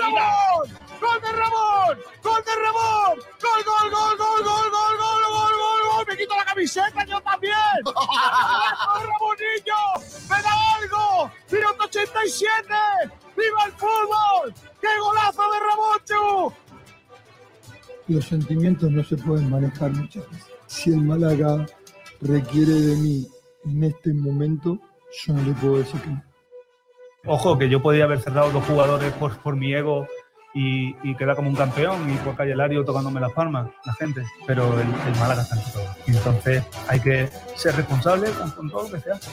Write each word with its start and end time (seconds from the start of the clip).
Ramón! 0.00 0.78
¡Gol 1.00 1.20
de 1.20 1.32
Ramón! 1.32 1.98
¡Gol 2.22 2.44
de 2.44 2.54
Ramón! 2.54 3.18
¡Gol, 3.42 3.64
gol, 3.64 3.90
gol, 3.90 4.16
gol, 4.18 4.42
gol, 4.44 4.70
gol, 4.70 4.96
gol, 4.98 5.22
gol, 5.32 5.52
gol, 5.58 5.80
gol! 5.92 6.06
¡Me 6.08 6.16
quito 6.16 6.36
la 6.36 6.44
camiseta 6.44 7.04
yo 7.04 7.20
también! 7.20 7.54
Ramonillo! 9.08 9.82
¡Me 10.30 10.42
da 10.42 10.74
algo! 10.76 11.30
¡Minuto 11.50 11.84
87! 11.84 12.68
¡Viva 13.36 13.64
el 13.66 13.72
fútbol! 13.72 14.54
¡Qué 14.80 14.88
golazo 15.00 15.42
de 15.50 15.58
Ramón, 15.60 16.54
Los 18.08 18.24
sentimientos 18.24 18.90
no 18.90 19.04
se 19.04 19.16
pueden 19.16 19.50
manejar 19.50 19.90
muchas 19.92 20.28
veces. 20.30 20.46
Si 20.66 20.90
el 20.90 21.02
Málaga 21.02 21.66
requiere 22.20 22.72
de 22.72 22.96
mí 22.96 23.26
en 23.64 23.84
este 23.84 24.12
momento, 24.12 24.78
yo 25.24 25.32
no 25.32 25.42
le 25.42 25.52
puedo 25.54 25.78
decir 25.78 26.00
que 26.02 26.10
no. 26.10 26.27
Ojo, 27.30 27.58
que 27.58 27.68
yo 27.68 27.82
podía 27.82 28.04
haber 28.04 28.20
cerrado 28.20 28.50
dos 28.50 28.64
jugadores 28.64 29.12
por, 29.12 29.36
por 29.38 29.54
mi 29.54 29.74
ego 29.74 30.06
y, 30.54 30.96
y 31.02 31.14
quedar 31.14 31.36
como 31.36 31.50
un 31.50 31.56
campeón 31.56 32.10
y 32.10 32.16
por 32.16 32.34
Calle 32.34 32.56
Lario 32.56 32.86
tocándome 32.86 33.20
las 33.20 33.32
palmas, 33.32 33.68
la 33.84 33.92
gente, 33.92 34.22
pero 34.46 34.72
el, 34.72 34.88
el 34.88 35.20
Málaga 35.20 35.42
está 35.42 35.56
en 35.56 35.72
todo. 35.72 35.84
Y 36.06 36.16
entonces 36.16 36.64
hay 36.88 37.00
que 37.00 37.28
ser 37.54 37.76
responsable 37.76 38.30
con, 38.30 38.50
con 38.52 38.70
todo 38.70 38.84
lo 38.84 38.90
que 38.92 39.00
se 39.00 39.10
hace. 39.12 39.30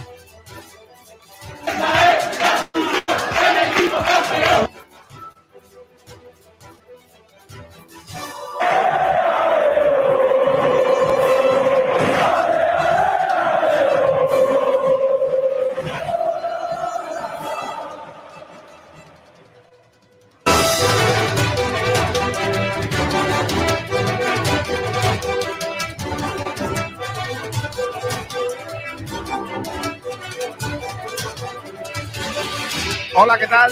Hola, 33.18 33.40
¿qué 33.40 33.48
tal? 33.48 33.72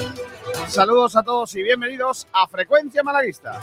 Saludos 0.70 1.18
a 1.18 1.24
todos 1.24 1.54
y 1.56 1.64
bienvenidos 1.64 2.28
a 2.32 2.48
Frecuencia 2.48 3.04
Malaguista. 3.04 3.60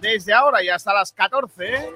Desde 0.00 0.32
ahora 0.32 0.62
y 0.62 0.70
hasta 0.70 0.94
las 0.94 1.12
14, 1.12 1.92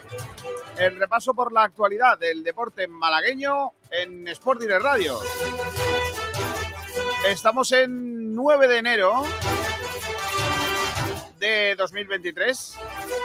el 0.77 0.99
repaso 0.99 1.33
por 1.33 1.53
la 1.53 1.63
actualidad 1.63 2.19
del 2.19 2.43
deporte 2.43 2.87
malagueño 2.87 3.73
en 3.91 4.29
Sport 4.29 4.61
Direct 4.61 4.83
Radio. 4.83 5.19
Estamos 7.27 7.73
en 7.73 8.35
9 8.35 8.69
de 8.69 8.79
enero 8.79 9.25
de 11.39 11.75
2023. 11.77 12.79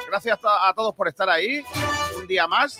Gracias 0.08 0.40
a 0.44 0.74
todos 0.74 0.96
por 0.96 1.10
estar 1.10 1.30
ahí 1.30 1.62
un 2.18 2.26
día 2.26 2.48
más 2.48 2.80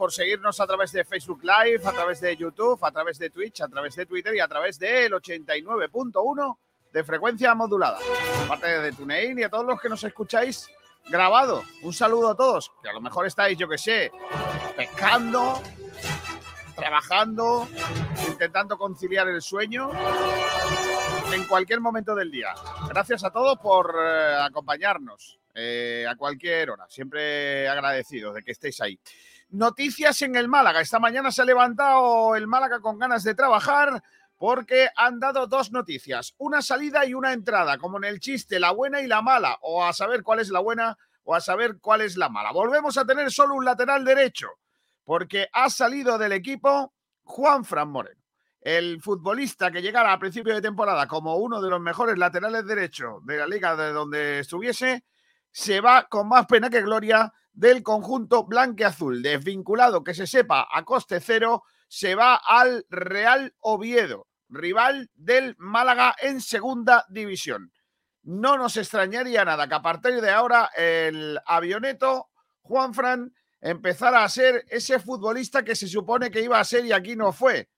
por 0.00 0.14
seguirnos 0.14 0.58
a 0.58 0.66
través 0.66 0.92
de 0.92 1.04
Facebook 1.04 1.42
Live, 1.42 1.86
a 1.86 1.92
través 1.92 2.22
de 2.22 2.34
YouTube, 2.34 2.82
a 2.82 2.90
través 2.90 3.18
de 3.18 3.28
Twitch, 3.28 3.60
a 3.60 3.68
través 3.68 3.94
de 3.94 4.06
Twitter 4.06 4.34
y 4.34 4.40
a 4.40 4.48
través 4.48 4.78
del 4.78 5.12
89.1 5.12 6.56
de 6.90 7.04
frecuencia 7.04 7.54
modulada. 7.54 7.98
Aparte 8.46 8.80
de 8.80 8.92
TuneIn 8.92 9.40
y 9.40 9.42
a 9.42 9.50
todos 9.50 9.66
los 9.66 9.78
que 9.78 9.90
nos 9.90 10.02
escucháis 10.02 10.70
grabado. 11.10 11.62
Un 11.82 11.92
saludo 11.92 12.30
a 12.30 12.34
todos, 12.34 12.72
que 12.82 12.88
a 12.88 12.94
lo 12.94 13.02
mejor 13.02 13.26
estáis, 13.26 13.58
yo 13.58 13.68
que 13.68 13.76
sé, 13.76 14.10
pescando, 14.74 15.60
trabajando, 16.74 17.68
intentando 18.26 18.78
conciliar 18.78 19.28
el 19.28 19.42
sueño 19.42 19.90
en 21.30 21.44
cualquier 21.44 21.80
momento 21.80 22.14
del 22.14 22.30
día. 22.30 22.54
Gracias 22.88 23.22
a 23.22 23.30
todos 23.30 23.58
por 23.58 23.94
eh, 24.02 24.36
acompañarnos 24.40 25.38
eh, 25.54 26.06
a 26.08 26.16
cualquier 26.16 26.70
hora. 26.70 26.86
Siempre 26.88 27.68
agradecidos 27.68 28.34
de 28.34 28.42
que 28.42 28.52
estéis 28.52 28.80
ahí. 28.80 28.98
Noticias 29.50 30.22
en 30.22 30.36
el 30.36 30.48
Málaga. 30.48 30.80
Esta 30.80 31.00
mañana 31.00 31.32
se 31.32 31.42
ha 31.42 31.44
levantado 31.44 32.36
el 32.36 32.46
Málaga 32.46 32.80
con 32.80 32.98
ganas 32.98 33.24
de 33.24 33.34
trabajar 33.34 34.02
porque 34.36 34.88
han 34.96 35.18
dado 35.18 35.46
dos 35.48 35.72
noticias, 35.72 36.34
una 36.38 36.62
salida 36.62 37.04
y 37.04 37.14
una 37.14 37.32
entrada, 37.32 37.76
como 37.76 37.98
en 37.98 38.04
el 38.04 38.20
chiste, 38.20 38.60
la 38.60 38.70
buena 38.70 39.00
y 39.00 39.06
la 39.06 39.20
mala, 39.20 39.58
o 39.60 39.84
a 39.84 39.92
saber 39.92 40.22
cuál 40.22 40.40
es 40.40 40.48
la 40.48 40.60
buena 40.60 40.96
o 41.24 41.34
a 41.34 41.40
saber 41.40 41.78
cuál 41.78 42.00
es 42.00 42.16
la 42.16 42.30
mala. 42.30 42.52
Volvemos 42.52 42.96
a 42.96 43.04
tener 43.04 43.30
solo 43.30 43.56
un 43.56 43.64
lateral 43.64 44.04
derecho, 44.04 44.48
porque 45.04 45.48
ha 45.52 45.68
salido 45.68 46.16
del 46.16 46.32
equipo 46.32 46.94
Juan 47.22 47.64
Fran 47.64 47.90
Moreno, 47.90 48.22
el 48.60 49.02
futbolista 49.02 49.70
que 49.70 49.82
llegara 49.82 50.12
a 50.12 50.18
principio 50.18 50.54
de 50.54 50.62
temporada 50.62 51.06
como 51.06 51.36
uno 51.36 51.60
de 51.60 51.68
los 51.68 51.80
mejores 51.80 52.16
laterales 52.16 52.64
derechos 52.64 53.24
de 53.26 53.36
la 53.36 53.46
liga 53.46 53.76
de 53.76 53.92
donde 53.92 54.38
estuviese, 54.38 55.04
se 55.52 55.80
va 55.80 56.06
con 56.08 56.28
más 56.28 56.46
pena 56.46 56.70
que 56.70 56.82
gloria 56.82 57.32
del 57.52 57.82
conjunto 57.82 58.44
blanqueazul, 58.44 59.22
desvinculado 59.22 60.04
que 60.04 60.14
se 60.14 60.26
sepa 60.26 60.68
a 60.70 60.84
coste 60.84 61.20
cero, 61.20 61.64
se 61.88 62.14
va 62.14 62.36
al 62.36 62.86
Real 62.88 63.54
Oviedo, 63.60 64.28
rival 64.48 65.10
del 65.14 65.56
Málaga 65.58 66.14
en 66.20 66.40
segunda 66.40 67.04
división. 67.08 67.72
No 68.22 68.56
nos 68.56 68.76
extrañaría 68.76 69.44
nada 69.44 69.66
que 69.66 69.74
a 69.74 69.82
partir 69.82 70.20
de 70.20 70.30
ahora 70.30 70.70
el 70.76 71.40
avioneto 71.46 72.28
Juan 72.62 72.94
Fran 72.94 73.34
empezara 73.60 74.24
a 74.24 74.28
ser 74.28 74.64
ese 74.68 74.98
futbolista 75.00 75.64
que 75.64 75.74
se 75.74 75.88
supone 75.88 76.30
que 76.30 76.42
iba 76.42 76.58
a 76.58 76.64
ser 76.64 76.84
y 76.86 76.92
aquí 76.92 77.16
no 77.16 77.32
fue. 77.32 77.68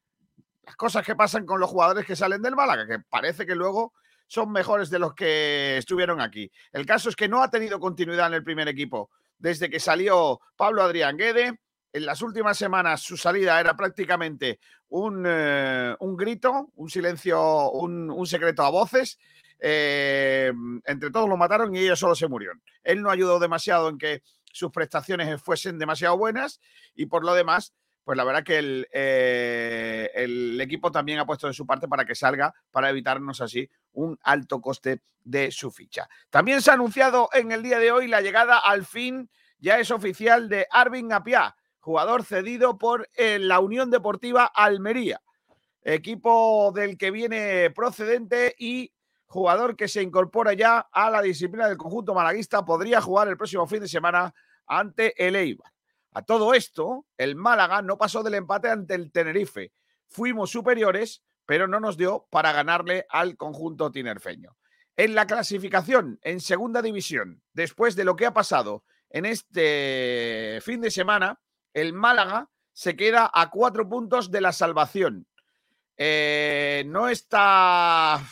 Las 0.65 0.77
cosas 0.77 1.05
que 1.05 1.17
pasan 1.17 1.47
con 1.47 1.59
los 1.59 1.71
jugadores 1.71 2.07
que 2.07 2.15
salen 2.15 2.43
del 2.43 2.55
Málaga, 2.55 2.87
que 2.87 3.01
parece 3.01 3.47
que 3.47 3.55
luego 3.55 3.95
son 4.33 4.51
mejores 4.51 4.89
de 4.89 4.99
los 4.99 5.13
que 5.15 5.77
estuvieron 5.77 6.19
aquí. 6.19 6.51
El 6.73 6.87
caso 6.87 7.11
es 7.11 7.17
que 7.17 7.29
no 7.29 7.43
ha 7.43 7.51
tenido 7.51 7.79
continuidad 7.79 8.29
en 8.29 8.33
el 8.33 8.43
primer 8.43 8.67
equipo 8.67 9.11
desde 9.37 9.69
que 9.69 9.79
salió 9.79 10.41
Pablo 10.57 10.83
Adrián 10.83 11.19
Guede. 11.19 11.61
En 11.93 12.07
las 12.07 12.23
últimas 12.23 12.57
semanas 12.57 13.03
su 13.03 13.19
salida 13.19 13.61
era 13.61 13.77
prácticamente 13.77 14.59
un, 14.89 15.25
eh, 15.29 15.95
un 16.01 16.17
grito, 16.17 16.71
un 16.77 16.89
silencio, 16.89 17.73
un, 17.73 18.27
secreto 18.27 18.63
a 18.63 18.71
voces. 18.71 19.19
Eh, 19.59 20.51
entre 20.87 21.11
todos 21.11 21.29
lo 21.29 21.37
mataron 21.37 21.77
y 21.77 21.81
ellos 21.81 21.99
solo 21.99 22.15
se 22.15 22.27
murieron. 22.27 22.63
Él 22.83 23.03
no 23.03 23.11
ayudó 23.11 23.39
demasiado 23.39 23.91
en 23.91 23.99
que 23.99 24.23
sus 24.51 24.73
prestaciones 24.73 25.43
fuesen 25.43 25.79
demasiado 25.79 26.17
buenas 26.17 26.59
y 26.95 27.05
por 27.05 27.23
lo 27.23 27.35
demás, 27.35 27.75
pues 28.05 28.17
la 28.17 28.25
verdad 28.25 28.43
que 28.43 28.59
el, 28.59 28.89
eh, 28.93 30.11
el, 30.15 30.61
equipo 30.61 30.91
también 30.91 31.19
ha 31.19 31.27
puesto 31.27 31.47
de 31.47 31.53
su 31.53 31.67
parte 31.67 31.89
para 31.89 32.05
que 32.05 32.15
salga, 32.15 32.53
para 32.71 32.91
evitarnos 32.91 33.41
así 33.41 33.69
un 33.93 34.19
alto 34.23 34.61
coste 34.61 35.03
de 35.23 35.51
su 35.51 35.71
ficha. 35.71 36.09
También 36.31 36.61
se 36.63 36.71
ha 36.71 36.75
anunciado 36.75 37.29
en 37.33 37.53
el 37.53 37.63
día 37.63 37.79
de 37.79 37.93
hoy 37.93 38.09
la 38.09 38.21
llegada 38.21 38.59
al 38.59 38.85
fin, 38.85 39.31
ya 39.59 39.79
es 39.79 39.91
oficial, 39.91 40.49
de 40.49 40.67
Arvin 40.71 41.13
Apia, 41.13 41.55
jugador 41.79 42.25
cedido 42.25 42.79
por 42.79 43.09
eh, 43.15 43.39
la 43.39 43.61
Unión 43.61 43.91
Deportiva 43.91 44.47
Almería, 44.47 45.21
equipo 45.83 46.73
del 46.75 46.97
que 46.99 47.11
viene 47.11 47.71
procedente 47.71 48.55
y 48.59 48.93
jugador 49.27 49.77
que 49.77 49.89
se 49.89 50.03
incorpora 50.03 50.53
ya 50.53 50.79
a 50.93 51.09
la 51.11 51.23
disciplina 51.23 51.69
del 51.69 51.79
conjunto 51.79 52.15
malaguista, 52.15 52.65
podría 52.65 53.01
jugar 53.01 53.29
el 53.29 53.37
próximo 53.37 53.67
fin 53.67 53.81
de 53.81 53.89
semana 53.89 54.35
ante 54.67 55.15
el 55.25 55.37
Eibar. 55.37 55.73
A 56.13 56.23
todo 56.23 56.53
esto, 56.55 57.07
el 57.17 57.37
Málaga 57.37 57.81
no 57.81 57.97
pasó 57.97 58.23
del 58.23 58.35
empate 58.35 58.69
ante 58.69 58.95
el 58.95 59.11
Tenerife. 59.11 59.73
Fuimos 60.09 60.51
superiores, 60.51 61.23
pero 61.47 61.67
no 61.67 61.81
nos 61.81 61.97
dio 61.97 62.27
para 62.31 62.53
ganarle 62.53 63.07
al 63.09 63.37
conjunto 63.37 63.91
tinerfeño. 63.91 64.57
En 64.97 65.15
la 65.15 65.27
clasificación, 65.27 66.19
en 66.23 66.41
segunda 66.41 66.83
división, 66.83 67.43
después 67.55 67.97
de 67.97 68.05
lo 68.05 68.15
que 68.15 68.27
ha 68.27 68.35
pasado 68.35 68.85
en 69.09 69.25
este 69.25 70.59
fin 70.63 70.83
de 70.83 70.91
semana, 70.91 71.41
el 71.73 71.95
Málaga 71.95 72.51
se 72.73 72.95
queda 72.95 73.31
a 73.33 73.51
cuatro 73.51 73.89
puntos 73.89 74.31
de 74.31 74.41
la 74.43 74.53
salvación. 74.53 75.27
Eh, 75.97 76.85
no 76.87 77.09
está, 77.09 78.23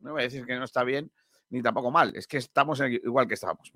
no 0.00 0.12
voy 0.12 0.22
a 0.22 0.24
decir 0.24 0.44
que 0.46 0.56
no 0.56 0.64
está 0.64 0.82
bien, 0.82 1.12
ni 1.50 1.62
tampoco 1.62 1.90
mal, 1.90 2.14
es 2.16 2.26
que 2.26 2.38
estamos 2.38 2.80
igual 2.80 3.28
que 3.28 3.34
estábamos, 3.34 3.72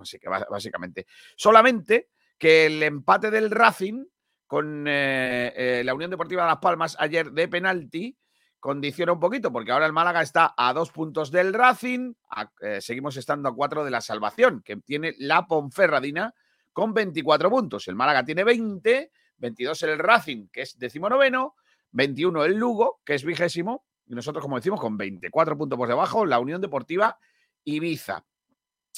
básicamente. 0.50 1.06
Solamente 1.36 2.08
que 2.38 2.66
el 2.66 2.82
empate 2.82 3.30
del 3.30 3.50
Racing 3.50 4.04
con 4.46 4.86
eh, 4.88 5.52
eh, 5.54 5.82
la 5.84 5.94
Unión 5.94 6.10
Deportiva 6.10 6.42
de 6.42 6.48
Las 6.48 6.58
Palmas 6.58 6.96
ayer 6.98 7.30
de 7.32 7.48
penalti 7.48 8.16
condiciona 8.58 9.12
un 9.12 9.20
poquito, 9.20 9.52
porque 9.52 9.70
ahora 9.70 9.86
el 9.86 9.92
Málaga 9.92 10.22
está 10.22 10.54
a 10.56 10.72
dos 10.72 10.90
puntos 10.90 11.30
del 11.30 11.54
Racing, 11.54 12.14
eh, 12.60 12.80
seguimos 12.80 13.16
estando 13.16 13.48
a 13.48 13.54
cuatro 13.54 13.84
de 13.84 13.90
la 13.90 14.00
salvación, 14.00 14.62
que 14.64 14.76
tiene 14.78 15.14
la 15.18 15.46
Ponferradina 15.46 16.34
con 16.72 16.92
24 16.92 17.50
puntos. 17.50 17.86
El 17.86 17.94
Málaga 17.94 18.24
tiene 18.24 18.42
20, 18.42 19.12
22 19.36 19.82
el 19.84 19.98
Racing, 19.98 20.48
que 20.48 20.62
es 20.62 20.78
decimonoveno, 20.78 21.54
21 21.92 22.44
el 22.44 22.56
Lugo, 22.56 23.00
que 23.04 23.14
es 23.14 23.24
vigésimo, 23.24 23.84
y 24.06 24.14
nosotros, 24.14 24.42
como 24.42 24.56
decimos, 24.56 24.80
con 24.80 24.96
24 24.96 25.56
puntos 25.56 25.76
por 25.76 25.88
debajo, 25.88 26.26
la 26.26 26.40
Unión 26.40 26.60
Deportiva 26.60 27.18
Ibiza. 27.64 28.24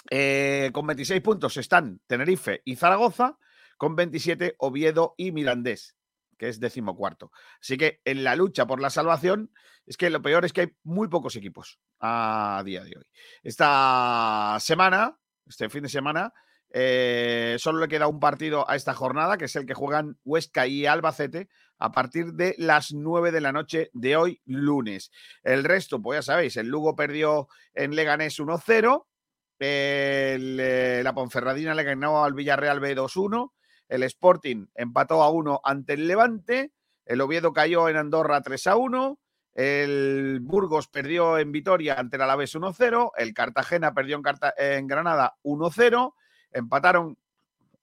Eh, 0.08 0.70
con 0.72 0.86
26 0.86 1.20
puntos 1.20 1.56
están 1.56 2.00
Tenerife 2.06 2.62
y 2.64 2.76
Zaragoza, 2.76 3.36
con 3.76 3.96
27 3.96 4.54
Oviedo 4.58 5.14
y 5.16 5.32
Mirandés. 5.32 5.96
que 6.38 6.48
es 6.48 6.58
decimocuarto. 6.58 7.30
Así 7.60 7.76
que 7.76 8.00
en 8.06 8.24
la 8.24 8.34
lucha 8.34 8.66
por 8.66 8.80
la 8.80 8.88
salvación, 8.88 9.52
es 9.84 9.98
que 9.98 10.08
lo 10.08 10.22
peor 10.22 10.46
es 10.46 10.54
que 10.54 10.62
hay 10.62 10.76
muy 10.84 11.08
pocos 11.08 11.36
equipos 11.36 11.78
a 12.00 12.62
día 12.64 12.82
de 12.82 12.96
hoy. 12.96 13.04
Esta 13.42 14.56
semana, 14.58 15.18
este 15.46 15.68
fin 15.68 15.82
de 15.82 15.90
semana, 15.90 16.32
eh, 16.72 17.56
solo 17.58 17.80
le 17.80 17.88
queda 17.88 18.06
un 18.06 18.20
partido 18.20 18.68
a 18.70 18.76
esta 18.76 18.94
jornada, 18.94 19.36
que 19.36 19.46
es 19.46 19.56
el 19.56 19.66
que 19.66 19.74
juegan 19.74 20.18
Huesca 20.24 20.66
y 20.66 20.86
Albacete 20.86 21.48
a 21.78 21.90
partir 21.90 22.34
de 22.34 22.54
las 22.58 22.92
9 22.92 23.32
de 23.32 23.40
la 23.40 23.52
noche 23.52 23.90
de 23.92 24.16
hoy, 24.16 24.40
lunes. 24.44 25.10
El 25.42 25.64
resto, 25.64 26.00
pues 26.00 26.18
ya 26.18 26.22
sabéis, 26.22 26.56
el 26.56 26.68
Lugo 26.68 26.94
perdió 26.94 27.48
en 27.74 27.96
Leganés 27.96 28.38
1-0, 28.38 29.06
eh, 29.60 31.02
la 31.04 31.14
Ponferradina 31.14 31.74
le 31.74 31.84
ganó 31.84 32.24
al 32.24 32.34
Villarreal 32.34 32.80
B2-1, 32.80 33.52
el 33.88 34.02
Sporting 34.04 34.66
empató 34.74 35.22
a 35.22 35.30
1 35.30 35.60
ante 35.64 35.94
el 35.94 36.06
Levante, 36.06 36.72
el 37.04 37.20
Oviedo 37.20 37.52
cayó 37.52 37.88
en 37.88 37.96
Andorra 37.96 38.42
3-1, 38.42 39.18
el 39.54 40.38
Burgos 40.40 40.88
perdió 40.88 41.38
en 41.38 41.52
Vitoria 41.52 41.94
ante 41.94 42.16
el 42.16 42.22
Alavés 42.22 42.54
1-0, 42.54 43.10
el 43.16 43.34
Cartagena 43.34 43.92
perdió 43.92 44.20
en, 44.56 44.86
Granada 44.86 45.36
1-0, 45.42 46.14
empataron 46.52 47.18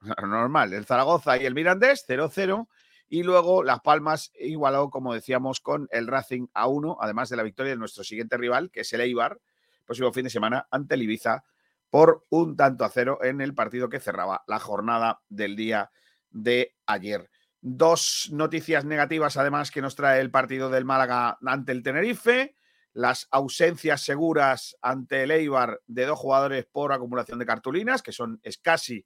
normal 0.22 0.74
el 0.74 0.86
Zaragoza 0.86 1.38
y 1.38 1.46
el 1.46 1.54
Mirandés 1.54 2.06
0-0 2.08 2.68
y 3.10 3.24
luego 3.24 3.64
Las 3.64 3.82
Palmas 3.82 4.32
igualó, 4.40 4.90
como 4.90 5.14
decíamos, 5.14 5.60
con 5.60 5.88
el 5.92 6.08
Racing 6.08 6.48
a 6.54 6.68
1, 6.68 6.98
además 7.00 7.30
de 7.30 7.38
la 7.38 7.44
victoria 7.44 7.74
de 7.74 7.78
nuestro 7.78 8.04
siguiente 8.04 8.38
rival, 8.38 8.72
que 8.72 8.82
es 8.82 8.94
el 8.94 9.02
Eibar, 9.02 9.40
próximo 9.86 10.12
fin 10.12 10.24
de 10.24 10.30
semana 10.30 10.68
ante 10.72 10.96
el 10.96 11.04
Ibiza 11.04 11.44
por 11.90 12.26
un 12.30 12.56
tanto 12.56 12.86
a 12.86 12.90
cero 12.90 13.20
en 13.22 13.42
el 13.42 13.54
partido 13.54 13.90
que 13.90 14.00
cerraba 14.00 14.44
la 14.48 14.60
jornada 14.60 15.22
del 15.30 15.56
día 15.56 15.92
de 16.30 16.76
ayer. 16.86 17.30
Dos 17.62 18.30
noticias 18.32 18.86
negativas 18.86 19.38
además 19.38 19.72
que 19.72 19.82
nos 19.82 19.96
trae 19.96 20.22
el 20.22 20.32
partido 20.32 20.70
del 20.70 20.86
Málaga 20.86 21.38
ante 21.42 21.72
el 21.72 21.84
Tenerife 21.84 22.58
las 22.98 23.28
ausencias 23.30 24.02
seguras 24.02 24.76
ante 24.82 25.22
el 25.22 25.30
Eibar 25.30 25.82
de 25.86 26.08
dos 26.08 26.18
jugadores 26.18 26.66
por 26.66 26.92
acumulación 26.92 27.38
de 27.38 27.46
cartulinas, 27.46 28.02
que 28.02 28.12
son 28.12 28.40
Escasi 28.42 29.06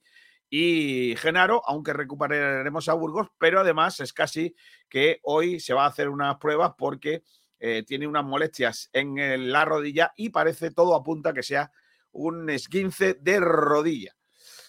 y 0.49 1.13
Genaro, 1.17 1.61
aunque 1.65 1.91
recuperaremos 1.91 2.87
a 2.87 2.93
Burgos, 2.93 3.27
pero 3.37 3.59
además 3.59 3.99
Escasi 3.99 4.55
que 4.87 5.19
hoy 5.23 5.59
se 5.59 5.73
va 5.73 5.83
a 5.83 5.89
hacer 5.89 6.07
unas 6.07 6.37
pruebas 6.37 6.71
porque 6.77 7.23
eh, 7.59 7.83
tiene 7.85 8.07
unas 8.07 8.23
molestias 8.23 8.89
en 8.93 9.51
la 9.51 9.65
rodilla 9.65 10.13
y 10.15 10.29
parece 10.29 10.71
todo 10.71 10.95
apunta 10.95 11.33
que 11.33 11.43
sea 11.43 11.69
un 12.11 12.49
esguince 12.49 13.15
de 13.15 13.39
rodilla. 13.39 14.13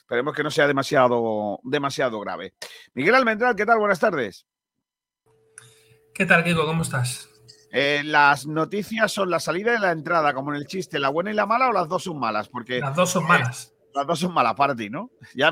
Esperemos 0.01 0.35
que 0.35 0.43
no 0.43 0.51
sea 0.51 0.67
demasiado, 0.67 1.61
demasiado 1.63 2.21
grave. 2.21 2.55
Miguel 2.95 3.15
Almendral, 3.15 3.57
¿qué 3.57 3.65
tal? 3.65 3.79
Buenas 3.79 4.01
tardes. 4.01 4.47
¿Qué 6.15 6.27
tal, 6.27 6.45
Kiko? 6.45 6.67
¿Cómo 6.67 6.83
estás? 6.83 7.31
Eh, 7.73 8.03
las 8.05 8.47
noticias 8.47 9.11
son 9.11 9.31
la 9.31 9.41
salida 9.41 9.75
y 9.75 9.81
la 9.81 9.93
entrada, 9.93 10.35
como 10.35 10.53
en 10.53 10.59
el 10.59 10.67
chiste, 10.67 10.99
la 10.99 11.09
buena 11.09 11.31
y 11.31 11.35
la 11.35 11.47
mala 11.47 11.71
o 11.71 11.73
las 11.73 11.89
dos 11.89 12.05
son 12.05 12.21
malas, 12.21 12.51
porque 12.51 12.81
las 12.81 12.95
dos 12.95 13.11
son 13.11 13.27
malas. 13.27 13.73
las 13.95 14.07
dos 14.07 14.19
son 14.19 14.35
malas 14.35 14.55
para 14.55 14.77
ti, 14.77 14.91
¿no? 14.91 15.11
Ya, 15.35 15.51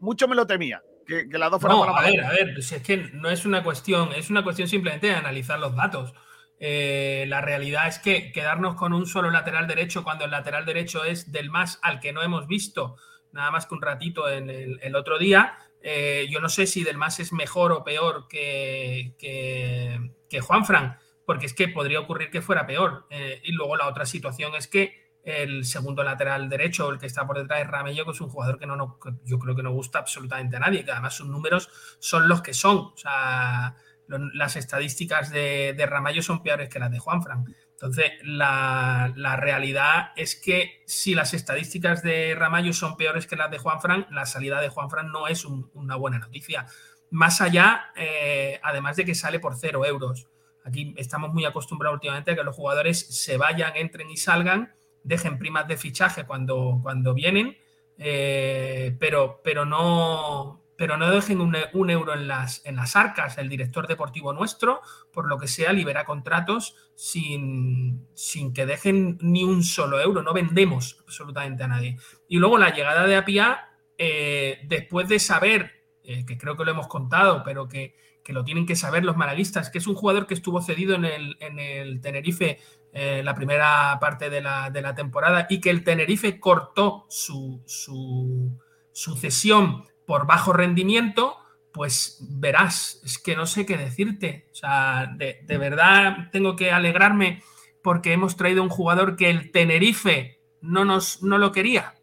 mucho, 0.00 0.26
me 0.26 0.34
lo 0.34 0.46
temía. 0.46 0.82
Que, 1.06 1.26
las 1.30 1.50
dos 1.50 1.60
fueran 1.60 1.78
no, 1.78 1.84
A 1.84 2.02
ver, 2.02 2.24
a 2.24 2.30
ver, 2.30 2.62
si 2.62 2.74
es 2.74 2.82
que 2.82 2.96
no 3.12 3.28
es 3.28 3.44
una 3.44 3.62
cuestión, 3.62 4.12
es 4.12 4.30
una 4.30 4.42
cuestión 4.42 4.68
simplemente 4.68 5.08
de 5.08 5.14
analizar 5.14 5.58
los 5.58 5.74
datos. 5.74 6.14
Eh, 6.60 7.24
la 7.28 7.40
realidad 7.40 7.86
es 7.86 7.98
que 7.98 8.32
quedarnos 8.32 8.74
con 8.74 8.92
un 8.92 9.06
solo 9.06 9.30
lateral 9.30 9.66
derecho 9.66 10.02
cuando 10.02 10.24
el 10.24 10.30
lateral 10.30 10.64
derecho 10.64 11.04
es 11.04 11.30
del 11.30 11.50
más 11.50 11.78
al 11.82 12.00
que 12.00 12.12
no 12.12 12.22
hemos 12.22 12.48
visto 12.48 12.96
nada 13.30 13.50
más 13.50 13.66
que 13.66 13.74
un 13.74 13.82
ratito 13.82 14.28
en 14.28 14.48
el, 14.50 14.96
otro 14.96 15.18
día, 15.18 15.58
eh, 15.82 16.26
yo 16.30 16.40
no 16.40 16.48
sé 16.48 16.66
si 16.66 16.82
del 16.82 16.96
más 16.96 17.20
es 17.20 17.32
mejor 17.32 17.72
o 17.72 17.84
peor 17.84 18.26
que, 18.26 19.14
que, 19.18 20.12
que 20.28 20.40
Juan 20.40 20.64
Fran 20.64 20.98
porque 21.28 21.44
es 21.44 21.52
que 21.52 21.68
podría 21.68 22.00
ocurrir 22.00 22.30
que 22.30 22.40
fuera 22.40 22.66
peor. 22.66 23.06
Eh, 23.10 23.42
y 23.44 23.52
luego 23.52 23.76
la 23.76 23.86
otra 23.86 24.06
situación 24.06 24.54
es 24.54 24.66
que 24.66 25.12
el 25.22 25.66
segundo 25.66 26.02
lateral 26.02 26.48
derecho, 26.48 26.88
el 26.88 26.98
que 26.98 27.04
está 27.04 27.26
por 27.26 27.36
detrás 27.36 27.58
de 27.58 27.64
Ramello, 27.64 28.06
que 28.06 28.12
es 28.12 28.20
un 28.22 28.30
jugador 28.30 28.58
que 28.58 28.64
no, 28.66 28.98
yo 29.24 29.38
creo 29.38 29.54
que 29.54 29.62
no 29.62 29.70
gusta 29.70 29.98
absolutamente 29.98 30.56
a 30.56 30.60
nadie, 30.60 30.86
que 30.86 30.90
además 30.90 31.12
sus 31.12 31.28
números 31.28 31.68
son 31.98 32.28
los 32.28 32.40
que 32.40 32.54
son. 32.54 32.78
O 32.78 32.96
sea, 32.96 33.76
las 34.08 34.56
estadísticas 34.56 35.30
de, 35.30 35.74
Ramallo 35.88 36.22
son 36.22 36.42
peores 36.42 36.68
que 36.68 36.78
las 36.78 36.90
de 36.90 36.98
Juanfran. 36.98 37.44
Entonces, 37.72 38.12
la, 38.22 39.12
realidad 39.38 40.12
es 40.16 40.34
que 40.34 40.82
si 40.86 41.14
las 41.14 41.34
estadísticas 41.34 42.02
de 42.02 42.34
Ramallo 42.34 42.72
son 42.72 42.96
peores 42.96 43.26
que 43.26 43.36
las 43.36 43.50
de 43.50 43.58
Juanfran, 43.58 44.06
la 44.10 44.26
salida 44.26 44.60
de 44.60 44.68
Juanfran 44.68 45.12
no 45.12 45.28
es 45.28 45.44
una 45.44 45.96
buena 45.96 46.18
noticia. 46.18 46.66
Más 47.10 47.40
allá, 47.40 47.92
eh, 47.96 48.58
además 48.62 48.96
de 48.96 49.04
que 49.04 49.14
sale 49.14 49.40
por 49.40 49.56
cero 49.56 49.84
euros. 49.86 50.28
Aquí 50.64 50.94
estamos 50.98 51.32
muy 51.32 51.44
acostumbrados 51.44 51.96
últimamente 51.96 52.32
a 52.32 52.36
que 52.36 52.42
los 52.42 52.54
jugadores 52.54 52.98
se 52.98 53.36
vayan, 53.36 53.76
entren 53.76 54.10
y 54.10 54.16
salgan, 54.16 54.74
dejen 55.02 55.38
primas 55.38 55.66
de 55.66 55.76
fichaje 55.76 56.24
cuando, 56.24 56.80
cuando 56.82 57.14
vienen, 57.14 57.56
eh, 57.96 58.94
pero, 59.00 59.40
pero, 59.42 59.64
no, 59.64 60.62
pero 60.78 60.96
no 60.96 61.10
dejen 61.10 61.42
un, 61.42 61.54
euro 61.90 62.14
en 62.14 62.26
las, 62.26 62.64
en 62.64 62.76
las 62.76 62.96
arcas. 62.96 63.36
El 63.36 63.50
director 63.50 63.86
deportivo 63.86 64.32
nuestro, 64.32 64.80
por 65.12 65.28
lo 65.28 65.36
que 65.36 65.48
sea, 65.48 65.74
libera 65.74 66.06
contratos 66.06 66.76
sin, 66.94 68.06
sin 68.14 68.54
que 68.54 68.64
dejen 68.64 69.18
ni 69.20 69.44
un 69.44 69.62
solo 69.62 70.00
euro. 70.00 70.22
No 70.22 70.32
vendemos 70.32 70.96
absolutamente 71.02 71.64
a 71.64 71.68
nadie. 71.68 71.98
Y 72.28 72.38
luego 72.38 72.56
la 72.56 72.72
llegada 72.72 73.06
de 73.06 73.16
Apia, 73.16 73.68
eh, 73.98 74.60
después 74.64 75.08
de 75.08 75.18
saber, 75.18 75.84
eh, 76.04 76.24
que 76.24 76.38
creo 76.38 76.56
que 76.56 76.64
lo 76.64 76.70
hemos 76.70 76.86
contado, 76.86 77.42
pero 77.44 77.68
que 77.68 77.94
que 78.28 78.34
lo 78.34 78.44
tienen 78.44 78.66
que 78.66 78.76
saber 78.76 79.06
los 79.06 79.16
malaguistas, 79.16 79.70
que 79.70 79.78
es 79.78 79.86
un 79.86 79.94
jugador 79.94 80.26
que 80.26 80.34
estuvo 80.34 80.60
cedido 80.60 80.94
en 80.94 81.06
el, 81.06 81.38
en 81.40 81.58
el 81.58 82.02
Tenerife 82.02 82.58
eh, 82.92 83.22
la 83.24 83.34
primera 83.34 83.96
parte 84.02 84.28
de 84.28 84.42
la, 84.42 84.94
temporada 84.94 85.46
y 85.48 85.62
que 85.62 85.70
el 85.70 85.82
Tenerife 85.82 86.38
cortó 86.38 87.06
su, 87.08 87.62
su, 87.64 89.16
cesión 89.16 89.84
por 90.08 90.26
bajo 90.26 90.54
rendimiento, 90.54 91.36
pues 91.70 92.16
verás, 92.30 93.02
es 93.04 93.18
que 93.18 93.36
no 93.36 93.44
sé 93.44 93.66
qué 93.66 93.76
decirte. 93.76 94.48
O 94.52 94.54
sea, 94.54 95.14
de, 95.14 95.58
verdad 95.58 96.30
tengo 96.32 96.56
que 96.56 96.72
alegrarme 96.72 97.42
porque 97.82 98.14
hemos 98.14 98.34
traído 98.34 98.62
un 98.62 98.70
jugador 98.70 99.16
que 99.16 99.28
el 99.28 99.52
Tenerife 99.52 100.40
no, 100.62 100.86
nos, 100.86 101.22
no 101.22 101.36
lo 101.36 101.52
quería 101.52 101.94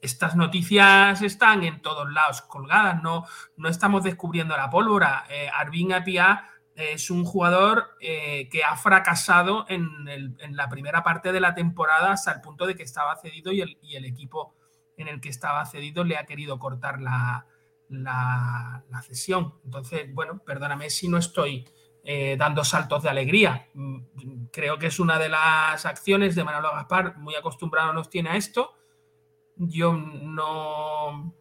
estas 0.00 0.36
noticias 0.36 1.20
están 1.20 1.62
en 1.62 1.82
todos 1.82 2.10
lados 2.10 2.40
colgadas, 2.40 3.02
no, 3.02 3.26
no 3.58 3.68
estamos 3.68 4.02
descubriendo 4.02 4.56
la 4.56 4.70
pólvora. 4.70 5.26
Eh, 5.28 5.50
Arvin 5.52 5.92
Apia 5.92 6.48
es 6.74 7.10
un 7.10 7.24
jugador 7.24 7.96
eh, 8.00 8.48
que 8.50 8.64
ha 8.64 8.76
fracasado 8.76 9.66
en, 9.68 10.36
la 10.56 10.68
primera 10.68 11.02
parte 11.02 11.32
de 11.32 11.40
la 11.40 11.54
temporada 11.54 12.12
hasta 12.12 12.32
el 12.32 12.40
punto 12.40 12.66
de 12.66 12.74
que 12.74 12.84
estaba 12.84 13.16
cedido 13.16 13.52
y 13.52 13.60
el, 13.60 14.04
equipo 14.04 14.54
en 14.98 15.08
el 15.08 15.20
que 15.20 15.30
estaba 15.30 15.64
cedido 15.64 16.04
le 16.04 16.18
ha 16.18 16.26
querido 16.26 16.58
cortar 16.58 17.00
la, 17.00 17.46
la, 17.88 18.84
cesión. 19.02 19.54
Entonces, 19.64 20.12
bueno, 20.12 20.42
perdóname 20.44 20.90
si 20.90 21.08
no 21.08 21.16
estoy 21.16 21.64
eh, 22.04 22.36
dando 22.38 22.64
saltos 22.64 23.02
de 23.02 23.08
alegría. 23.08 23.68
Mm, 23.74 24.46
creo 24.52 24.78
que 24.78 24.88
es 24.88 25.00
una 25.00 25.18
de 25.18 25.30
las 25.30 25.86
acciones 25.86 26.34
de 26.34 26.44
Manolo 26.44 26.72
Gaspar, 26.72 27.16
muy 27.16 27.34
acostumbrado 27.34 27.92
nos 27.92 28.10
tiene 28.10 28.30
a 28.30 28.36
esto 28.36 28.74
yo 29.58 29.92
no... 29.92 31.34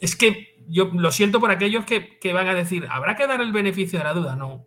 Es 0.00 0.16
que 0.16 0.56
yo 0.68 0.86
lo 0.94 1.10
siento 1.10 1.40
por 1.40 1.50
aquellos 1.50 1.84
que, 1.84 2.32
van 2.32 2.48
a 2.48 2.54
decir, 2.54 2.86
habrá 2.90 3.16
que 3.16 3.26
dar 3.26 3.40
el 3.40 3.52
beneficio 3.52 3.98
de 3.98 4.04
la 4.04 4.14
duda. 4.14 4.36
No. 4.36 4.66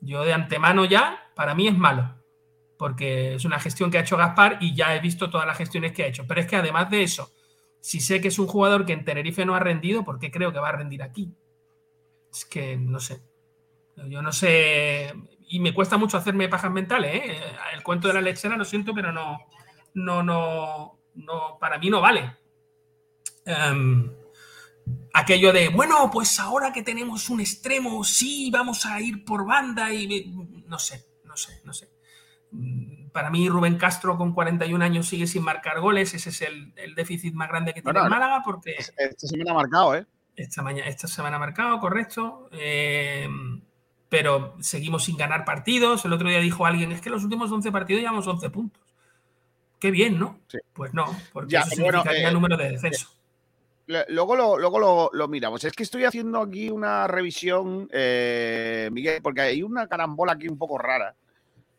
Yo 0.00 0.24
de 0.24 0.32
antemano 0.32 0.84
ya, 0.84 1.30
para 1.34 1.54
mí 1.54 1.68
es 1.68 1.76
malo, 1.76 2.16
porque 2.80 3.34
es 3.34 3.44
una 3.44 3.60
gestión 3.60 3.90
que 3.90 3.98
ha 3.98 4.00
hecho 4.00 4.16
Gaspar 4.16 4.56
y 4.58 4.74
ya 4.74 4.96
he 4.96 5.00
visto 5.00 5.28
todas 5.28 5.46
las 5.46 5.58
gestiones 5.58 5.92
que 5.92 6.02
ha 6.02 6.06
hecho. 6.06 6.26
Pero 6.26 6.40
es 6.40 6.46
que 6.46 6.56
además 6.56 6.88
de 6.88 7.02
eso, 7.02 7.30
si 7.78 8.00
sé 8.00 8.22
que 8.22 8.28
es 8.28 8.38
un 8.38 8.46
jugador 8.46 8.86
que 8.86 8.94
en 8.94 9.04
Tenerife 9.04 9.44
no 9.44 9.54
ha 9.54 9.60
rendido, 9.60 10.02
¿por 10.02 10.18
qué 10.18 10.30
creo 10.30 10.50
que 10.50 10.60
va 10.60 10.70
a 10.70 10.76
rendir 10.76 11.02
aquí? 11.02 11.30
Es 12.32 12.46
que 12.46 12.78
no 12.78 12.98
sé. 12.98 13.20
Yo 14.08 14.22
no 14.22 14.32
sé. 14.32 15.12
Y 15.46 15.60
me 15.60 15.74
cuesta 15.74 15.98
mucho 15.98 16.16
hacerme 16.16 16.48
pajas 16.48 16.70
mentales. 16.70 17.16
¿eh? 17.16 17.38
El 17.74 17.82
cuento 17.82 18.08
de 18.08 18.14
la 18.14 18.22
lechera, 18.22 18.56
lo 18.56 18.64
siento, 18.64 18.94
pero 18.94 19.12
no, 19.12 19.40
no, 19.92 20.22
no, 20.22 21.00
no, 21.16 21.58
para 21.60 21.76
mí 21.76 21.90
no 21.90 22.00
vale. 22.00 22.34
Em, 23.44 24.10
aquello 25.12 25.52
de, 25.52 25.68
bueno, 25.68 26.10
pues 26.10 26.40
ahora 26.40 26.72
que 26.72 26.82
tenemos 26.82 27.28
un 27.28 27.42
extremo, 27.42 28.02
sí, 28.04 28.50
vamos 28.50 28.86
a 28.86 29.02
ir 29.02 29.22
por 29.22 29.44
banda 29.44 29.92
y 29.92 30.32
no 30.66 30.78
sé, 30.78 31.04
no 31.24 31.36
sé, 31.36 31.60
no 31.62 31.74
sé. 31.74 31.99
Para 33.12 33.30
mí 33.30 33.48
Rubén 33.48 33.76
Castro 33.76 34.16
con 34.16 34.32
41 34.32 34.84
años 34.84 35.08
sigue 35.08 35.26
sin 35.26 35.42
marcar 35.42 35.80
goles, 35.80 36.14
ese 36.14 36.30
es 36.30 36.42
el, 36.42 36.72
déficit 36.94 37.34
más 37.34 37.48
grande 37.48 37.74
que 37.74 37.82
tiene 37.82 38.00
Málaga 38.08 38.42
porque... 38.44 38.76
Esta 38.78 39.26
semana 39.26 39.50
ha 39.52 39.54
marcado, 39.54 39.94
¿eh? 39.96 40.06
Esta, 40.36 40.62
mañana, 40.62 40.88
esta 40.88 41.06
semana 41.06 41.36
ha 41.36 41.40
marcado, 41.40 41.78
correcto. 41.80 42.48
Em, 42.52 43.60
pero 44.08 44.56
seguimos 44.60 45.04
sin 45.04 45.16
ganar 45.16 45.44
partidos. 45.44 46.04
El 46.04 46.12
otro 46.12 46.28
día 46.28 46.38
dijo 46.38 46.66
alguien, 46.66 46.92
es 46.92 47.00
que 47.00 47.10
los 47.10 47.24
últimos 47.24 47.50
11 47.50 47.70
partidos 47.72 48.00
llevamos 48.00 48.26
11 48.26 48.50
puntos. 48.50 48.82
Qué 49.78 49.90
bien, 49.90 50.18
¿no? 50.18 50.40
Pues 50.72 50.92
no, 50.92 51.06
porque 51.32 51.56
eso 51.56 51.70
significaría 51.70 52.24
el 52.24 52.30
eh, 52.30 52.32
número 52.32 52.56
de 52.56 52.70
descenso. 52.70 53.08
luego 53.86 54.36
lo, 54.36 54.58
luego 54.58 55.10
lo, 55.12 55.28
miramos. 55.28 55.64
Es 55.64 55.72
que 55.72 55.82
estoy 55.82 56.04
haciendo 56.04 56.40
aquí 56.40 56.70
una 56.70 57.06
revisión, 57.06 57.88
eh, 57.92 58.90
Miguel, 58.92 59.22
porque 59.22 59.40
hay 59.40 59.62
una 59.62 59.86
carambola 59.86 60.32
aquí 60.32 60.48
un 60.48 60.58
poco 60.58 60.78
rara. 60.78 61.14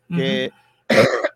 Que 0.10 0.52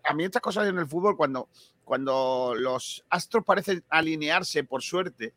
a 0.04 0.14
mí 0.14 0.24
estas 0.24 0.42
cosas 0.42 0.68
en 0.68 0.78
el 0.78 0.86
fútbol, 0.86 1.16
cuando, 1.16 1.48
cuando 1.84 2.54
los 2.56 3.04
astros 3.10 3.44
parecen 3.44 3.84
alinearse 3.88 4.64
por 4.64 4.82
suerte, 4.82 5.34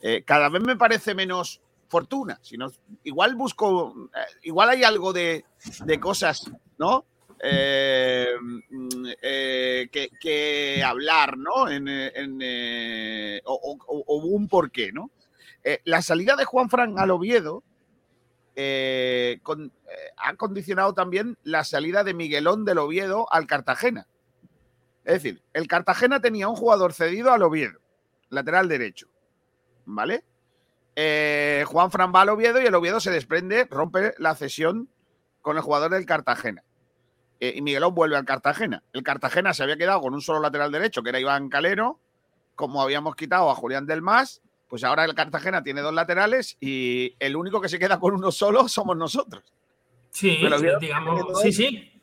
eh, 0.00 0.22
cada 0.24 0.48
vez 0.48 0.62
me 0.62 0.76
parece 0.76 1.14
menos 1.14 1.60
fortuna. 1.88 2.38
Sino, 2.42 2.70
igual 3.04 3.34
busco, 3.34 4.10
eh, 4.14 4.32
igual 4.42 4.70
hay 4.70 4.84
algo 4.84 5.12
de, 5.12 5.44
de 5.84 6.00
cosas, 6.00 6.50
¿no? 6.78 7.04
Eh, 7.40 8.34
mm, 8.40 9.06
eh, 9.22 9.88
que, 9.90 10.82
hablar, 10.84 11.36
¿no? 11.38 11.68
En, 11.68 11.88
eh, 11.88 13.40
o, 13.44 14.16
un 14.24 14.48
porqué, 14.48 14.92
¿no? 14.92 15.10
la 15.84 16.00
salida 16.00 16.34
de 16.34 16.46
Juan 16.46 16.70
Fran 16.70 16.98
al 16.98 17.10
Oviedo 17.10 17.62
ha 20.16 20.34
condicionado 20.36 20.94
también 20.94 21.38
la 21.42 21.64
salida 21.64 22.04
de 22.04 22.14
Miguelón 22.14 22.64
del 22.64 22.78
Oviedo 22.78 23.26
al 23.32 23.46
Cartagena. 23.46 24.08
Es 25.04 25.14
decir, 25.14 25.42
el 25.52 25.68
Cartagena 25.68 26.20
tenía 26.20 26.48
un 26.48 26.56
jugador 26.56 26.92
cedido 26.92 27.32
al 27.32 27.42
Oviedo, 27.42 27.80
lateral 28.30 28.68
derecho, 28.68 29.08
¿vale? 29.84 30.24
Juan 31.66 31.90
Fran 31.90 32.12
va 32.14 32.22
al 32.22 32.30
Oviedo 32.30 32.60
y 32.60 32.66
el 32.66 32.74
Oviedo 32.74 32.98
se 33.00 33.12
desprende, 33.12 33.66
rompe 33.70 34.14
la 34.18 34.34
cesión 34.34 34.88
con 35.40 35.56
el 35.56 35.62
jugador 35.62 35.92
del 35.92 36.04
Cartagena. 36.04 36.64
Eh, 37.40 37.54
y 37.56 37.62
Miguelón 37.62 37.94
vuelve 37.94 38.16
al 38.16 38.24
Cartagena. 38.24 38.82
El 38.92 39.02
Cartagena 39.02 39.54
se 39.54 39.62
había 39.62 39.76
quedado 39.76 40.00
con 40.00 40.12
un 40.12 40.20
solo 40.20 40.40
lateral 40.40 40.72
derecho, 40.72 41.02
que 41.02 41.10
era 41.10 41.20
Iván 41.20 41.48
Calero, 41.48 42.00
como 42.54 42.82
habíamos 42.82 43.14
quitado 43.14 43.50
a 43.50 43.54
Julián 43.54 43.86
del 43.86 44.02
Mas, 44.02 44.42
pues 44.68 44.84
ahora 44.84 45.04
el 45.04 45.14
Cartagena 45.14 45.62
tiene 45.62 45.80
dos 45.80 45.94
laterales 45.94 46.56
y 46.60 47.14
el 47.18 47.36
único 47.36 47.60
que 47.60 47.68
se 47.68 47.78
queda 47.78 47.98
con 47.98 48.14
uno 48.14 48.30
solo 48.30 48.68
somos 48.68 48.96
nosotros. 48.96 49.42
Sí, 50.10 50.38
digamos, 50.80 51.42
sí, 51.42 51.52
sí. 51.52 52.00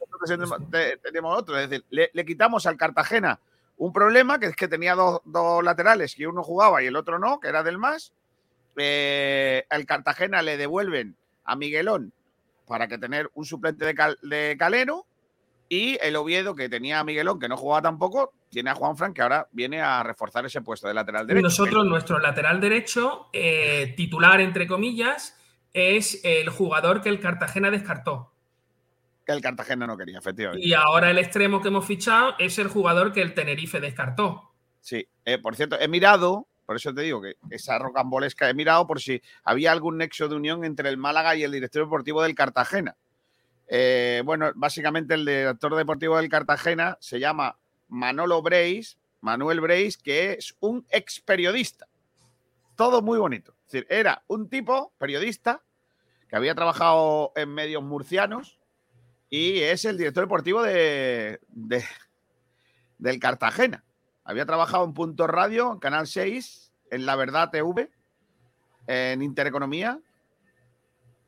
tenemos 1.02 1.38
otro, 1.38 1.58
es 1.58 1.70
decir, 1.70 1.86
le, 1.90 2.26
quitamos 2.26 2.66
al 2.66 2.78
Cartagena 2.78 3.40
un 3.78 3.92
problema, 3.92 4.40
que 4.40 4.48
es 4.48 4.56
que 4.56 4.68
tenía 4.68 4.96
dos, 4.96 5.22
laterales, 5.64 6.16
que 6.16 6.28
uno 6.28 6.44
jugaba 6.44 6.82
y 6.82 6.88
el 6.88 6.96
otro 6.96 7.20
no, 7.20 7.40
que 7.40 7.50
era 7.50 7.64
del 7.64 7.78
Mas. 7.78 8.14
Eh, 8.78 9.66
al 9.70 9.86
Cartagena 9.86 10.42
le 10.42 10.58
devuelven 10.58 11.16
a 11.46 11.56
Miguelón 11.56 12.14
para 12.68 12.88
que 12.88 12.98
tener 12.98 13.30
un 13.34 13.46
suplente 13.46 13.86
de, 13.86 14.16
de 14.22 14.56
Calero 14.58 15.06
y 15.70 15.98
el 16.02 16.16
Oviedo, 16.16 16.56
que 16.56 16.70
tenía 16.70 17.00
a 17.00 17.04
Miguelón, 17.04 17.40
que 17.40 17.48
no 17.48 17.58
jugaba 17.58 17.82
tampoco, 17.82 18.34
tiene 18.56 18.70
a 18.70 18.76
Juan 18.76 18.96
Fran, 18.96 19.14
que 19.14 19.22
ahora 19.22 19.50
viene 19.52 19.82
a 19.82 20.02
reforzar 20.02 20.46
ese 20.46 20.62
puesto 20.62 20.88
de 20.88 20.94
lateral 20.94 21.28
derecho. 21.28 21.44
Nosotros, 21.44 21.86
nuestro 21.86 22.20
lateral 22.20 22.62
derecho, 22.62 23.28
eh, 23.34 23.94
titular 23.98 24.40
entre 24.40 24.66
comillas, 24.66 25.38
es 25.74 26.22
el 26.24 26.48
jugador 26.48 27.02
que 27.02 27.10
el 27.10 27.20
Cartagena 27.20 27.70
descartó. 27.70 28.32
Que 29.26 29.34
el 29.34 29.42
Cartagena 29.42 29.86
no 29.86 29.98
quería, 29.98 30.20
efectivamente. 30.20 30.66
Y 30.66 30.74
ahora 30.74 31.12
el 31.12 31.18
extremo 31.18 31.62
que 31.62 31.68
hemos 31.68 31.86
fichado 31.86 32.36
es 32.40 32.58
el 32.58 32.70
jugador 32.70 33.12
que 33.12 33.22
el 33.22 33.34
Tenerife 33.34 33.82
descartó. 33.82 34.54
Sí, 34.80 35.06
eh, 35.26 35.38
por 35.38 35.58
cierto, 35.58 35.78
he 35.78 35.90
mirado, 35.90 36.48
por 36.66 36.78
eso 36.78 36.94
te 36.94 37.02
digo 37.02 37.22
que 37.22 37.36
esa 37.50 37.78
rocambolesca, 37.78 38.50
he 38.50 38.54
mirado 38.54 38.88
por 38.88 39.02
si 39.02 39.22
había 39.44 39.74
algún 39.74 39.98
nexo 39.98 40.30
de 40.30 40.36
unión 40.38 40.64
entre 40.64 40.88
el 40.88 40.96
Málaga 40.96 41.36
y 41.36 41.44
el 41.44 41.52
director 41.52 41.84
deportivo 41.84 42.24
del 42.24 42.36
Cartagena. 42.36 42.96
Eh, 43.68 44.22
bueno, 44.24 44.50
básicamente 44.56 45.16
el 45.16 45.26
director 45.26 45.76
deportivo 45.76 46.16
del 46.16 46.30
Cartagena 46.30 46.98
se 47.02 47.20
llama 47.20 47.58
Manolo 47.88 48.42
Breis, 48.42 48.98
Manuel 49.22 49.62
Breis, 49.62 49.98
que 49.98 50.34
es 50.34 50.56
un 50.60 50.86
ex 50.90 51.20
periodista. 51.22 51.88
Todo 52.76 53.02
muy 53.02 53.18
bonito. 53.18 53.56
Era 53.90 54.24
un 54.28 54.50
tipo 54.50 54.94
periodista 54.98 55.64
que 56.28 56.36
había 56.36 56.56
trabajado 56.56 57.32
en 57.36 57.54
medios 57.54 57.84
murcianos 57.84 58.60
y 59.30 59.60
es 59.62 59.86
el 59.86 59.98
director 59.98 60.24
deportivo 60.24 60.62
de, 60.62 61.40
del 62.98 63.20
Cartagena. 63.20 63.84
Había 64.24 64.46
trabajado 64.46 64.86
en 64.86 64.94
Punto 64.94 65.28
Radio, 65.28 65.74
en 65.74 65.80
Canal 65.80 66.08
6, 66.08 66.74
en 66.92 67.06
La 67.06 67.16
Verdad 67.16 67.50
TV, 67.52 67.90
en 68.88 69.22
Intereconomía 69.22 70.00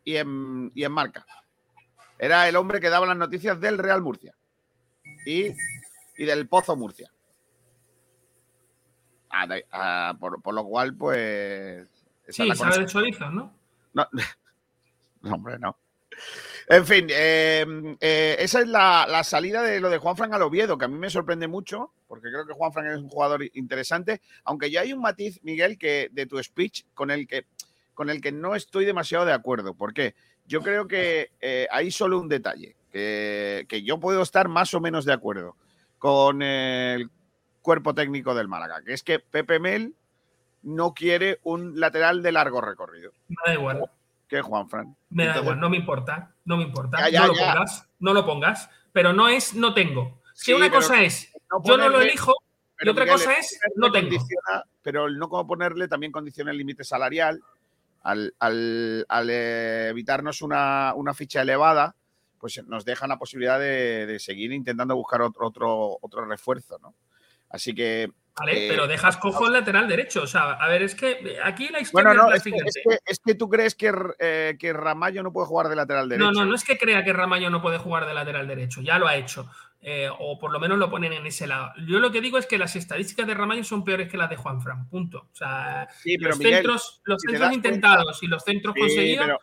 y 0.04 0.18
en, 0.18 0.72
y 0.74 0.84
en 0.84 0.92
Marca. 0.92 1.26
Era 2.20 2.48
el 2.48 2.56
hombre 2.56 2.80
que 2.80 2.90
daba 2.90 3.06
las 3.06 3.18
noticias 3.18 3.60
del 3.60 3.78
Real 3.78 4.02
Murcia 4.02 4.36
y, 5.26 5.54
del 6.26 6.48
Pozo 6.48 6.76
Murcia. 6.76 7.12
Ah, 9.30 9.48
ah, 9.72 10.18
por, 10.20 10.54
lo 10.54 10.64
cual, 10.66 10.96
pues. 10.96 11.88
Sí, 12.30 12.50
sabe 12.56 12.80
de 12.80 12.86
chorizos, 12.86 13.34
¿no? 13.34 13.54
No, 15.22 15.34
hombre, 15.34 15.58
no. 15.58 15.76
En 16.70 16.86
fin, 16.86 17.08
em, 17.10 17.98
eh, 18.00 18.36
esa 18.40 18.62
es 18.62 18.68
la, 18.68 19.24
salida 19.24 19.64
de 19.64 19.80
lo 19.80 19.90
de 19.90 19.98
Juan 19.98 20.16
Fran 20.16 20.34
al 20.34 20.44
Oviedo, 20.44 20.78
que 20.78 20.86
a 20.86 20.88
mí 20.88 20.98
me 20.98 21.10
sorprende 21.10 21.48
mucho, 21.48 21.92
porque 22.08 22.30
creo 22.30 22.46
que 22.46 22.54
Juan 22.54 22.72
Fran 22.72 22.88
es 22.88 23.00
un 23.00 23.10
jugador 23.10 23.44
interesante, 23.54 24.22
aunque 24.44 24.70
ya 24.70 24.82
hay 24.82 24.94
un 24.94 25.02
matiz, 25.02 25.40
Miguel, 25.44 25.78
que 25.78 26.10
de 26.12 26.28
tu 26.28 26.42
speech 26.42 26.84
con 26.94 27.10
el 27.10 27.28
que, 27.28 27.48
con 27.96 28.12
el 28.12 28.22
que 28.22 28.32
no 28.32 28.56
estoy 28.56 28.86
demasiado 28.86 29.26
de 29.26 29.34
acuerdo. 29.34 29.74
¿Por 29.74 29.94
qué? 29.94 30.14
yo 30.48 30.62
creo 30.62 30.88
que 30.88 31.32
eh, 31.42 31.68
hay 31.70 31.92
solo 31.92 32.20
un 32.20 32.30
detalle, 32.30 32.76
que, 32.92 33.84
yo 33.86 34.00
puedo 34.00 34.24
estar 34.24 34.48
más 34.48 34.74
o 34.74 34.80
menos 34.80 35.06
de 35.06 35.14
acuerdo 35.14 35.56
con 36.00 36.42
el 36.42 37.10
cuerpo 37.62 37.94
técnico 37.94 38.34
del 38.36 38.48
Málaga, 38.48 38.82
que 38.84 38.94
es 38.94 39.04
que 39.04 39.20
Pepe 39.20 39.60
Mel 39.60 39.96
no 40.64 40.94
quiere 40.94 41.40
un 41.44 41.80
lateral 41.80 42.22
de 42.22 42.32
largo 42.32 42.62
recorrido. 42.62 43.12
Me 43.28 43.36
da 43.46 43.54
igual. 43.54 43.90
Que 44.28 44.42
Juan 44.42 44.70
Fran. 44.70 44.96
Me 45.10 45.26
da 45.26 45.38
igual, 45.40 45.60
no 45.60 45.70
me 45.70 45.78
importa, 45.78 46.34
no 46.46 46.58
me 46.58 46.64
importa. 46.64 46.98
no 47.10 47.28
lo 47.28 47.34
pongas, 47.34 47.90
no 48.00 48.14
lo 48.14 48.26
pongas, 48.26 48.70
pero 48.92 49.14
no 49.14 49.30
es 49.30 49.54
no 49.54 49.74
tengo. 49.74 50.22
Si 50.34 50.54
una 50.54 50.70
cosa 50.70 51.02
es 51.02 51.32
yo 51.64 51.78
no 51.78 51.90
lo 51.90 52.02
elijo 52.02 52.34
y 52.80 52.90
otra 52.90 53.08
cosa 53.08 53.34
es 53.34 53.60
no 53.76 53.92
tengo. 53.92 54.18
Pero 54.82 55.08
el 55.08 55.18
no 55.18 55.30
ponerle 55.30 55.88
también 55.88 56.12
condiciona 56.12 56.52
el 56.52 56.58
límite 56.58 56.84
salarial 56.84 57.42
al, 58.04 59.30
eh, 59.30 59.88
evitarnos 59.90 60.42
una, 60.42 60.94
ficha 61.14 61.42
elevada, 61.42 61.96
pues 62.40 62.62
nos 62.68 62.86
deja 62.86 63.08
la 63.08 63.18
posibilidad 63.18 63.60
de, 63.60 64.18
seguir 64.20 64.52
intentando 64.52 64.96
buscar 64.96 65.22
otro, 65.22 65.48
otro, 65.48 65.98
otro 66.02 66.26
refuerzo, 66.26 66.78
¿no? 66.80 66.96
Así 67.50 67.74
que. 67.74 68.10
Vale, 68.36 68.66
eh, 68.66 68.70
pero 68.70 68.88
dejas 68.88 69.18
cojo 69.18 69.48
el 69.48 69.54
lateral 69.54 69.88
derecho. 69.88 70.22
O 70.22 70.28
sea, 70.28 70.52
a 70.52 70.68
ver, 70.68 70.84
es 70.84 70.94
que 70.94 71.40
aquí 71.44 71.70
la 71.70 71.80
historia 71.80 72.10
bueno, 72.10 72.28
no, 72.28 72.34
es, 72.34 72.44
que, 72.44 73.34
tú 73.34 73.50
crees 73.50 73.74
que, 73.74 73.92
eh, 74.20 74.56
que 74.60 74.74
Ramallo 74.74 75.24
no 75.24 75.34
puede 75.34 75.48
jugar 75.48 75.70
de 75.70 75.76
lateral 75.76 76.08
derecho. 76.08 76.32
No, 76.32 76.40
no, 76.40 76.46
no 76.46 76.56
es 76.56 76.64
que 76.64 76.78
crea 76.78 77.04
que 77.04 77.14
Ramallo 77.14 77.50
no 77.50 77.64
puede 77.64 77.80
jugar 77.80 78.06
de 78.06 78.14
lateral 78.14 78.48
derecho, 78.48 78.82
ya 78.82 79.00
lo 79.00 79.08
ha 79.08 79.16
hecho. 79.16 79.50
Eh, 79.82 80.10
o 80.20 80.38
por 80.38 80.52
lo 80.52 80.60
menos 80.60 80.78
lo 80.78 80.90
ponen 80.90 81.14
en 81.14 81.26
ese 81.26 81.48
lado. 81.48 81.72
Yo 81.88 82.00
lo 82.00 82.12
que 82.12 82.22
digo 82.22 82.38
es 82.38 82.46
que 82.46 82.58
las 82.58 82.76
estadísticas 82.76 83.26
de 83.26 83.34
Ramallo 83.34 83.64
son 83.64 83.84
peores 83.84 84.10
que 84.10 84.18
las 84.18 84.30
de 84.30 84.36
Juan 84.36 84.62
Fran, 84.62 84.88
punto. 84.88 85.30
O 85.32 85.36
sea, 85.36 85.88
los 86.20 86.38
centros, 86.38 87.02
los 87.06 87.22
centros 87.22 87.54
intentados 87.54 88.22
y 88.22 88.28
los 88.28 88.44
centros 88.44 88.76
conseguidos. 88.76 89.26
Pero, 89.26 89.40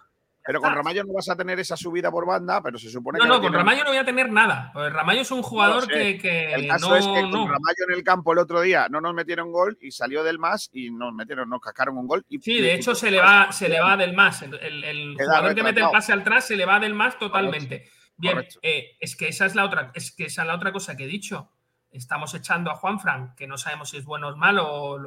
con 0.61 0.75
Ramallo 0.75 1.05
no 1.05 1.15
vas 1.15 1.29
a 1.29 1.37
tener 1.37 1.59
esa 1.59 1.77
subida 1.77 2.11
por 2.11 2.27
banda, 2.27 2.63
pero 2.63 2.79
se 2.79 2.91
supone 2.91 3.19
que. 3.19 3.27
No, 3.27 3.35
no, 3.35 3.41
con 3.41 3.53
Ramallo 3.53 3.83
no 3.85 3.91
voy 3.91 3.99
a 3.99 4.05
tener 4.05 4.31
nada. 4.31 4.71
Pues 4.73 4.93
Ramallo 4.93 5.23
es 5.23 5.31
un 5.31 5.43
jugador 5.43 5.87
que, 5.87 6.53
El 6.53 6.69
caso 6.69 6.95
es 6.97 7.07
que 7.07 7.23
con 7.23 7.49
Ramallo 7.49 7.85
en 7.89 7.95
el 7.95 8.05
campo 8.05 8.33
el 8.33 8.39
otro 8.39 8.61
día 8.61 8.87
no 8.91 9.01
nos 9.01 9.15
metieron 9.15 9.51
gol 9.51 9.79
y 9.81 9.91
salió 9.91 10.23
del 10.23 10.39
más 10.39 10.69
y 10.73 10.91
nos 10.91 11.15
metieron, 11.15 11.49
nos 11.49 11.61
cascaron 11.61 11.97
un 11.97 12.07
gol. 12.07 12.25
Y, 12.29 12.39
sí, 12.41 12.61
de 12.61 12.75
hecho 12.75 12.95
se 12.95 13.11
le 13.11 13.21
va, 13.21 13.53
se 13.53 13.69
le 13.69 13.81
va 13.81 13.97
del 13.97 14.15
más. 14.15 14.43
El, 14.43 15.17
jugador 15.19 15.55
que 15.55 15.63
mete 15.63 15.81
el 15.81 15.91
pase 15.91 16.13
al 16.13 16.23
tras 16.23 16.47
se 16.47 16.57
le 16.57 16.67
va 16.67 16.79
del 16.79 16.95
más 16.95 17.19
totalmente. 17.19 17.89
Bien, 18.17 18.47
eh, 18.63 18.97
es 19.01 19.17
que 19.17 19.29
esa 19.29 19.47
es 19.47 19.55
la 19.55 19.65
otra, 19.65 19.91
es 19.95 20.15
que 20.15 20.27
esa 20.27 20.43
es 20.43 20.49
la 20.49 20.55
otra 20.55 20.73
cosa 20.73 20.97
que 20.97 21.05
he 21.05 21.09
dicho. 21.09 21.51
Estamos 21.91 22.35
echando 22.35 22.71
a 22.71 22.77
Juan 22.77 23.01
Fran, 23.01 23.35
que 23.35 23.47
no 23.47 23.57
sabemos 23.57 23.91
si 23.91 23.97
es 23.97 24.05
bueno 24.05 24.29
o 24.29 24.37
malo, 24.37 24.99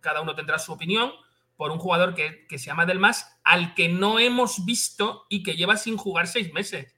cada 0.00 0.20
uno 0.20 0.34
tendrá 0.34 0.58
su 0.58 0.72
opinión, 0.72 1.12
por 1.60 1.72
un 1.72 1.78
jugador 1.78 2.14
que, 2.14 2.46
se 2.48 2.64
llama 2.64 2.86
Delmas, 2.86 3.38
al 3.44 3.74
que 3.74 3.90
no 3.90 4.18
hemos 4.18 4.64
visto 4.64 5.26
y 5.28 5.42
que 5.42 5.56
lleva 5.56 5.76
sin 5.76 5.98
jugar 5.98 6.26
seis 6.26 6.54
meses. 6.54 6.96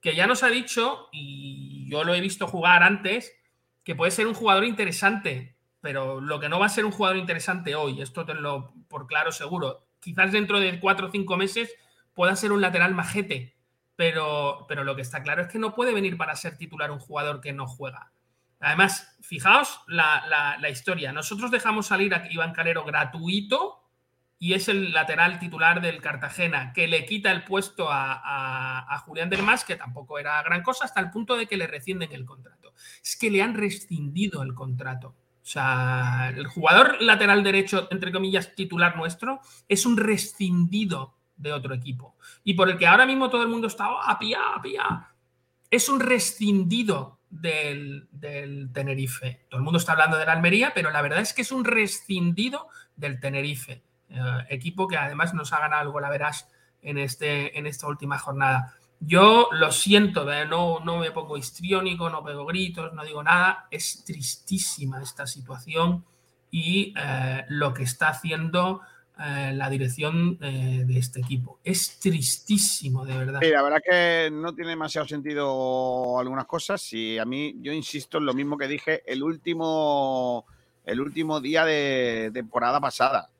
Que 0.00 0.14
ya 0.14 0.28
nos 0.28 0.44
ha 0.44 0.50
dicho, 0.50 1.08
y 1.10 1.90
yo 1.90 2.04
lo 2.04 2.14
he 2.14 2.20
visto 2.20 2.46
jugar 2.46 2.84
antes, 2.84 3.32
que 3.82 3.96
puede 3.96 4.12
ser 4.12 4.28
un 4.28 4.34
jugador 4.34 4.66
interesante, 4.66 5.56
pero 5.80 6.20
lo 6.20 6.38
que 6.38 6.48
no 6.48 6.60
va 6.60 6.66
a 6.66 6.68
ser 6.68 6.84
un 6.84 6.92
jugador 6.92 7.16
interesante 7.16 7.74
hoy, 7.74 8.02
esto 8.02 8.24
te 8.24 8.34
lo 8.34 8.72
por 8.86 9.08
claro 9.08 9.32
seguro, 9.32 9.88
quizás 9.98 10.30
dentro 10.30 10.60
de 10.60 10.78
cuatro 10.78 11.08
o 11.08 11.10
cinco 11.10 11.36
meses 11.36 11.74
pueda 12.12 12.36
ser 12.36 12.52
un 12.52 12.60
lateral 12.60 12.94
majete, 12.94 13.56
pero, 13.96 14.64
pero 14.68 14.84
lo 14.84 14.94
que 14.94 15.02
está 15.02 15.24
claro 15.24 15.42
es 15.42 15.48
que 15.48 15.58
no 15.58 15.74
puede 15.74 15.92
venir 15.92 16.16
para 16.16 16.36
ser 16.36 16.56
titular 16.56 16.92
un 16.92 17.00
jugador 17.00 17.40
que 17.40 17.52
no 17.52 17.66
juega. 17.66 18.12
Además, 18.60 19.16
fijaos 19.22 19.80
la, 19.88 20.56
historia. 20.70 21.12
Nosotros 21.12 21.50
dejamos 21.50 21.88
salir 21.88 22.14
a 22.14 22.30
Iván 22.30 22.52
Calero 22.52 22.84
gratuito 22.84 23.80
y 24.38 24.54
es 24.54 24.68
el 24.68 24.92
lateral 24.92 25.38
titular 25.38 25.80
del 25.80 26.00
Cartagena, 26.00 26.72
que 26.72 26.86
le 26.86 27.06
quita 27.06 27.30
el 27.30 27.44
puesto 27.44 27.88
a, 27.90 29.02
Julián 29.06 29.30
del 29.30 29.42
Mas, 29.42 29.64
que 29.64 29.76
tampoco 29.76 30.18
era 30.18 30.42
gran 30.42 30.62
cosa, 30.62 30.84
hasta 30.84 31.00
el 31.00 31.10
punto 31.10 31.36
de 31.36 31.46
que 31.46 31.56
le 31.56 31.66
rescinden 31.66 32.12
el 32.12 32.24
contrato. 32.24 32.74
Es 33.02 33.16
que 33.16 33.30
le 33.30 33.42
han 33.42 33.54
rescindido 33.54 34.42
el 34.42 34.54
contrato. 34.54 35.08
O 35.08 35.46
sea, 35.46 36.32
el 36.34 36.46
jugador 36.46 37.02
lateral 37.02 37.42
derecho, 37.42 37.88
entre 37.90 38.12
comillas, 38.12 38.54
titular 38.54 38.96
nuestro, 38.96 39.40
es 39.68 39.84
un 39.84 39.96
rescindido 39.96 41.16
de 41.36 41.52
otro 41.52 41.74
equipo. 41.74 42.16
Y 42.44 42.54
por 42.54 42.70
el 42.70 42.78
que 42.78 42.86
ahora 42.86 43.06
mismo 43.06 43.30
todo 43.30 43.42
el 43.42 43.48
mundo 43.48 43.66
está, 43.66 43.86
a 44.02 44.18
pía, 44.18 44.38
a 44.54 44.62
pía. 44.62 45.08
Es 45.70 45.88
un 45.88 46.00
rescindido 46.00 47.20
del, 47.30 48.08
Tenerife. 48.72 49.46
Todo 49.48 49.58
el 49.58 49.64
mundo 49.64 49.78
está 49.78 49.92
hablando 49.92 50.16
de 50.16 50.26
la 50.26 50.32
Almería, 50.32 50.72
pero 50.74 50.90
la 50.90 51.02
verdad 51.02 51.20
es 51.20 51.32
que 51.32 51.42
es 51.42 51.52
un 51.52 51.64
rescindido 51.64 52.68
del 52.96 53.20
Tenerife. 53.20 53.83
Eh, 54.08 54.20
equipo 54.50 54.86
que 54.86 54.96
además 54.96 55.34
nos 55.34 55.52
ha 55.52 55.60
ganado 55.60 55.82
algo, 55.82 56.00
la 56.00 56.10
verás, 56.10 56.48
en, 56.82 56.98
este, 56.98 57.58
en 57.58 57.66
esta 57.66 57.88
última 57.88 58.18
jornada. 58.18 58.74
Yo 59.00 59.48
lo 59.52 59.70
siento, 59.72 60.24
no, 60.46 60.80
no 60.80 60.98
me 60.98 61.10
pongo 61.10 61.36
histriónico, 61.36 62.08
no 62.08 62.24
pego 62.24 62.46
gritos, 62.46 62.92
no 62.94 63.04
digo 63.04 63.22
nada. 63.22 63.66
Es 63.70 64.04
tristísima 64.04 65.02
esta 65.02 65.26
situación 65.26 66.04
y 66.50 66.94
eh, 66.96 67.44
lo 67.48 67.74
que 67.74 67.82
está 67.82 68.08
haciendo 68.08 68.80
eh, 69.18 69.52
la 69.54 69.68
dirección 69.68 70.38
eh, 70.40 70.84
de 70.86 70.98
este 70.98 71.20
equipo. 71.20 71.60
Es 71.62 71.98
tristísimo, 71.98 73.04
de 73.04 73.16
verdad. 73.16 73.40
Sí, 73.42 73.48
la 73.48 73.62
verdad 73.62 73.82
que 73.84 74.30
no 74.32 74.54
tiene 74.54 74.70
demasiado 74.70 75.06
sentido 75.06 76.18
algunas 76.18 76.46
cosas 76.46 76.92
y 76.92 77.18
a 77.18 77.24
mí, 77.24 77.56
yo 77.60 77.72
insisto 77.72 78.18
en 78.18 78.26
lo 78.26 78.34
mismo 78.34 78.56
que 78.56 78.68
dije 78.68 79.02
el 79.06 79.22
último, 79.22 80.46
el 80.84 81.00
último 81.00 81.40
día 81.40 81.64
de 81.64 82.30
temporada 82.32 82.80
pasada. 82.80 83.30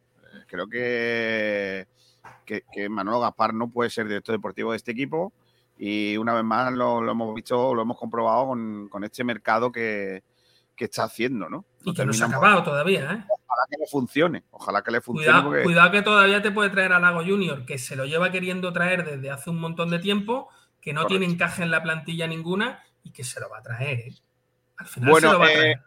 Creo 0.55 0.69
que, 0.69 1.89
que, 2.45 2.63
que 2.73 2.89
Manolo 2.89 3.19
Gaspar 3.19 3.53
no 3.53 3.71
puede 3.71 3.91
ser 3.91 4.07
director 4.07 4.37
deportivo 4.37 4.71
de 4.71 4.77
este 4.77 4.93
equipo 4.93 5.33
y 5.77 6.17
una 6.17 6.33
vez 6.33 6.45
más 6.45 6.73
lo, 6.73 7.11
hemos 7.11 7.35
visto, 7.35 7.75
lo 7.75 7.83
hemos 7.83 7.99
comprobado 7.99 8.47
con, 8.47 9.03
este 9.03 9.25
mercado 9.25 9.73
que, 9.73 10.23
está 10.77 11.05
haciendo, 11.05 11.49
¿no? 11.49 11.65
y 11.83 11.93
que 11.93 12.07
no 12.07 12.13
se 12.13 12.23
ha 12.23 12.29
acabado 12.29 12.63
todavía, 12.63 13.01
¿eh? 13.01 13.25
Ojalá 13.29 13.67
que 13.69 13.77
le 13.79 13.87
funcione, 13.89 14.45
ojalá 14.53 14.83
que 14.83 14.91
le 14.93 15.01
funcione. 15.01 15.63
Cuidado, 15.65 15.91
que 15.91 16.03
todavía 16.03 16.41
te 16.41 16.53
puede 16.53 16.71
traer 16.71 16.93
a 16.93 17.01
Lago 17.01 17.25
Junior, 17.25 17.65
que 17.65 17.79
se 17.79 17.97
lo 17.97 18.05
lleva 18.05 18.31
queriendo 18.31 18.73
traer 18.73 19.05
desde 19.05 19.31
hace 19.31 19.51
un 19.51 19.59
montón 19.59 19.91
de 19.91 19.99
tiempo, 19.99 20.51
que 20.81 20.93
no 20.93 21.07
tiene 21.07 21.27
encaje 21.27 21.65
en 21.65 21.73
la 21.73 21.83
plantilla 21.83 22.29
ninguna 22.29 22.85
y 23.03 23.11
que 23.11 23.25
se 23.25 23.41
lo 23.41 23.49
va 23.49 23.59
a 23.59 23.63
traer, 23.63 23.99
¿eh? 23.99 24.15
Al 24.77 24.87
final 24.87 25.11
bueno, 25.11 25.29
se 25.29 25.33
lo 25.33 25.41
va 25.41 25.47
a 25.47 25.49
traer. 25.51 25.77
Eh, 25.79 25.81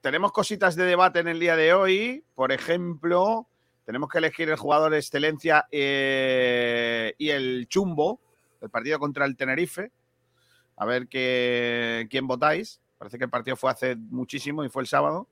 tenemos 0.00 0.30
cositas 0.30 0.76
de 0.76 0.84
debate 0.84 1.20
en 1.20 1.28
el 1.28 1.40
día 1.40 1.56
de 1.56 1.74
hoy. 1.74 2.24
Por 2.34 2.52
ejemplo, 2.52 3.48
tenemos 3.84 4.08
que 4.08 4.18
elegir 4.18 4.48
el 4.48 4.56
jugador 4.56 4.92
de 4.92 4.98
excelencia 4.98 5.66
eh, 5.70 7.14
y 7.18 7.30
el 7.30 7.66
chumbo 7.68 8.20
el 8.62 8.70
partido 8.70 8.98
contra 8.98 9.26
el 9.26 9.36
Tenerife. 9.36 9.92
A 10.76 10.86
ver 10.86 11.08
qué, 11.08 12.06
quién 12.10 12.26
votáis. 12.26 12.80
Parece 12.96 13.18
que 13.18 13.24
el 13.24 13.30
partido 13.30 13.56
fue 13.56 13.70
hace 13.70 13.96
muchísimo 13.96 14.64
y 14.64 14.68
fue 14.68 14.82
el 14.82 14.88
sábado. 14.88 15.28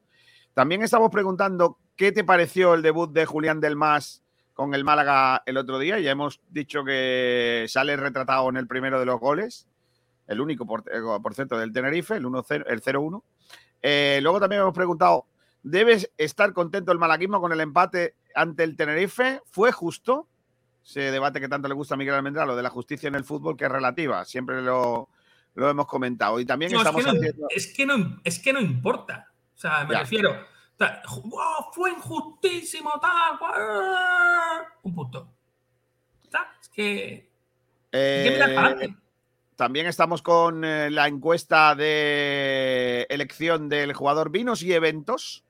También 0.53 0.83
estamos 0.83 1.11
preguntando 1.11 1.79
qué 1.97 2.13
te 2.13 2.25
pareció 2.25 2.75
el 2.75 2.83
debut 2.83 3.13
de 3.13 3.25
Julián 3.25 3.61
del 3.61 3.77
Mas 3.77 4.23
con 4.53 4.75
el 4.75 4.85
Málaga 4.85 5.43
el 5.47 5.57
otro 5.57 5.79
día. 5.79 5.99
Ya 6.01 6.11
hemos 6.11 6.41
dicho 6.49 6.85
que 6.85 7.67
sale 7.69 7.97
retratado 7.97 8.49
en 8.49 8.57
el 8.57 8.67
primero 8.67 8.99
de 8.99 9.07
los 9.07 9.21
goles, 9.21 9.69
el 10.27 10.41
único 10.41 10.67
por, 10.67 10.85
eh, 10.93 11.01
cierto 11.33 11.57
del 11.57 11.73
Tenerife, 11.73 12.17
el 12.17 12.27
1-0, 12.27 12.65
el 12.67 12.83
0-1. 12.83 13.23
Eh, 13.83 14.19
luego 14.23 14.41
también 14.41 14.63
hemos 14.63 14.75
preguntado, 14.75 15.27
¿debes 15.63 16.11
estar 16.19 16.53
contento 16.53 16.91
el 16.91 16.99
malaguismo 16.99 17.41
con 17.41 17.53
el 17.53 17.61
empate 17.61 18.17
ante 18.35 18.65
el 18.65 18.77
Tenerife? 18.77 19.41
¿Fue 19.47 19.73
justo? 19.73 20.29
ese 20.85 21.11
debate 21.13 21.41
que 21.41 21.49
tanto 21.49 21.69
le 21.69 21.75
gusta 21.75 21.95
a 21.95 21.97
Miguel 21.97 22.15
Almendra, 22.15 22.47
lo 22.47 22.57
de 22.57 22.63
la 22.63 22.71
justicia 22.71 23.09
en 23.09 23.15
el 23.15 23.25
fútbol, 23.25 23.57
que 23.57 23.65
es 23.65 23.71
relativa. 23.71 24.25
Siempre 24.25 24.61
lo, 24.63 25.09
hemos 25.55 25.87
comentado. 25.87 26.41
Y 26.41 26.45
también 26.45 26.75
estamos 26.75 27.05
es 27.05 27.13
que, 27.13 27.33
no, 27.33 27.47
es 27.49 27.75
que, 27.75 27.87
no, 27.87 28.21
es 28.25 28.39
que 28.39 28.53
no 28.53 28.61
importa. 28.61 29.29
O 29.55 29.59
sea, 29.59 29.85
me 29.85 29.99
refiero. 29.99 30.47
fue 31.73 31.91
injustísimo, 31.91 32.93
tal. 33.01 33.39
Un 34.83 34.95
punto. 34.95 35.33
Es 36.61 36.69
que. 36.69 37.31
Eh, 37.93 38.95
también 39.57 39.87
estamos 39.87 40.23
con 40.23 40.65
eh, 40.65 40.91
la 40.91 41.09
encuesta 41.09 41.75
de 41.75 43.07
elección 43.11 43.69
del 43.69 43.93
jugador 43.93 44.31
Vinos 44.31 44.63
y 44.63 44.73
Eventos. 44.73 45.45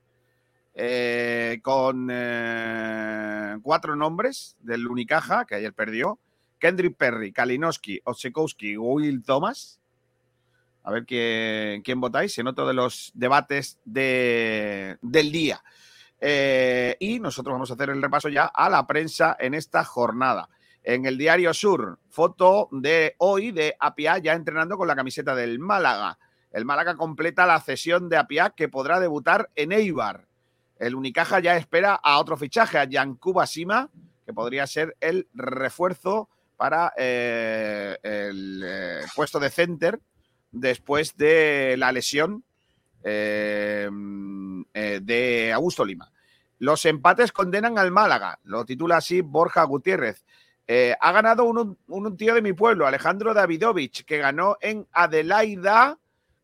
Eh, 0.82 1.60
con 1.62 2.08
eh, 2.10 3.58
cuatro 3.60 3.96
nombres 3.96 4.56
del 4.60 4.88
Unicaja, 4.88 5.44
que 5.44 5.56
ayer 5.56 5.74
perdió. 5.74 6.18
Kendrick 6.58 6.96
Perry, 6.96 7.32
Kalinowski, 7.32 8.00
Otsekowski, 8.02 8.78
Will 8.78 9.22
Thomas. 9.22 9.78
A 10.82 10.90
ver 10.90 11.04
quién, 11.04 11.82
quién 11.82 12.00
votáis 12.00 12.38
en 12.38 12.46
otro 12.46 12.66
de 12.66 12.72
los 12.72 13.12
debates 13.12 13.78
de, 13.84 14.96
del 15.02 15.30
día. 15.30 15.62
Eh, 16.18 16.96
y 16.98 17.20
nosotros 17.20 17.52
vamos 17.52 17.70
a 17.70 17.74
hacer 17.74 17.90
el 17.90 18.00
repaso 18.00 18.30
ya 18.30 18.46
a 18.46 18.70
la 18.70 18.86
prensa 18.86 19.36
en 19.38 19.52
esta 19.52 19.84
jornada. 19.84 20.48
En 20.82 21.04
el 21.04 21.18
Diario 21.18 21.52
Sur, 21.52 21.98
foto 22.08 22.70
de 22.72 23.16
hoy 23.18 23.50
de 23.50 23.76
Apia 23.78 24.16
ya 24.16 24.32
entrenando 24.32 24.78
con 24.78 24.88
la 24.88 24.96
camiseta 24.96 25.34
del 25.34 25.58
Málaga. 25.58 26.18
El 26.52 26.64
Málaga 26.64 26.96
completa 26.96 27.44
la 27.44 27.60
cesión 27.60 28.08
de 28.08 28.16
Apia 28.16 28.54
que 28.56 28.70
podrá 28.70 28.98
debutar 28.98 29.50
en 29.56 29.72
Eibar. 29.72 30.29
El 30.80 30.94
Unicaja 30.94 31.40
ya 31.40 31.56
espera 31.56 31.94
a 31.94 32.18
otro 32.18 32.38
fichaje, 32.38 32.78
a 32.78 32.84
Yankuba 32.84 33.46
Sima, 33.46 33.90
que 34.24 34.32
podría 34.32 34.66
ser 34.66 34.96
el 34.98 35.28
refuerzo 35.34 36.30
para 36.56 36.94
eh, 36.96 37.98
el 38.02 38.62
eh, 38.64 39.00
puesto 39.14 39.38
de 39.38 39.50
center 39.50 40.00
después 40.50 41.16
de 41.18 41.76
la 41.76 41.92
lesión 41.92 42.42
eh, 43.04 43.90
de 44.72 45.52
Augusto 45.52 45.84
Lima. 45.84 46.10
Los 46.58 46.86
empates 46.86 47.30
condenan 47.30 47.78
al 47.78 47.90
Málaga, 47.90 48.38
lo 48.44 48.64
titula 48.64 48.96
así 48.96 49.20
Borja 49.20 49.62
Gutiérrez. 49.64 50.24
ha 50.98 51.12
ganado 51.12 51.44
un, 51.44 51.78
un, 51.88 52.16
tío 52.16 52.34
de 52.34 52.42
mi 52.42 52.54
pueblo, 52.54 52.86
Alejandro 52.86 53.34
Davidovich, 53.34 54.04
que 54.06 54.16
ganó 54.16 54.56
en 54.62 54.86
Adelaida 54.92 55.98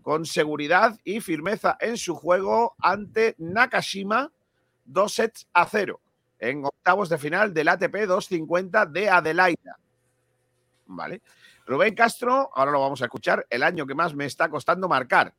con 0.07 0.25
seguridad 0.25 0.97
y 1.03 1.21
firmeza 1.21 1.77
en 1.81 1.97
su 1.97 2.15
juego 2.15 2.77
ante 2.79 3.35
Nakashima, 3.39 4.31
dos 4.85 5.15
sets 5.15 5.49
a 5.53 5.67
cero 5.67 6.01
en 6.39 6.65
octavos 6.65 7.09
de 7.09 7.19
final 7.19 7.53
del 7.53 7.67
ATP 7.67 8.07
250 8.07 8.87
de 8.87 9.11
Adelaida. 9.11 9.77
¿Vale? 10.87 11.23
Rubén 11.67 11.97
Castro, 11.97 12.53
ahora 12.55 12.71
lo 12.71 12.83
vamos 12.83 13.03
a 13.03 13.07
escuchar, 13.07 13.49
el 13.51 13.65
año 13.65 13.85
que 13.85 13.97
más 13.97 14.15
me 14.15 14.27
está 14.27 14.49
costando 14.49 14.89
marcar, 14.89 15.35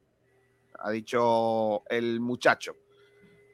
ha 0.79 0.91
dicho 0.91 1.89
el 1.89 2.19
muchacho. 2.19 2.75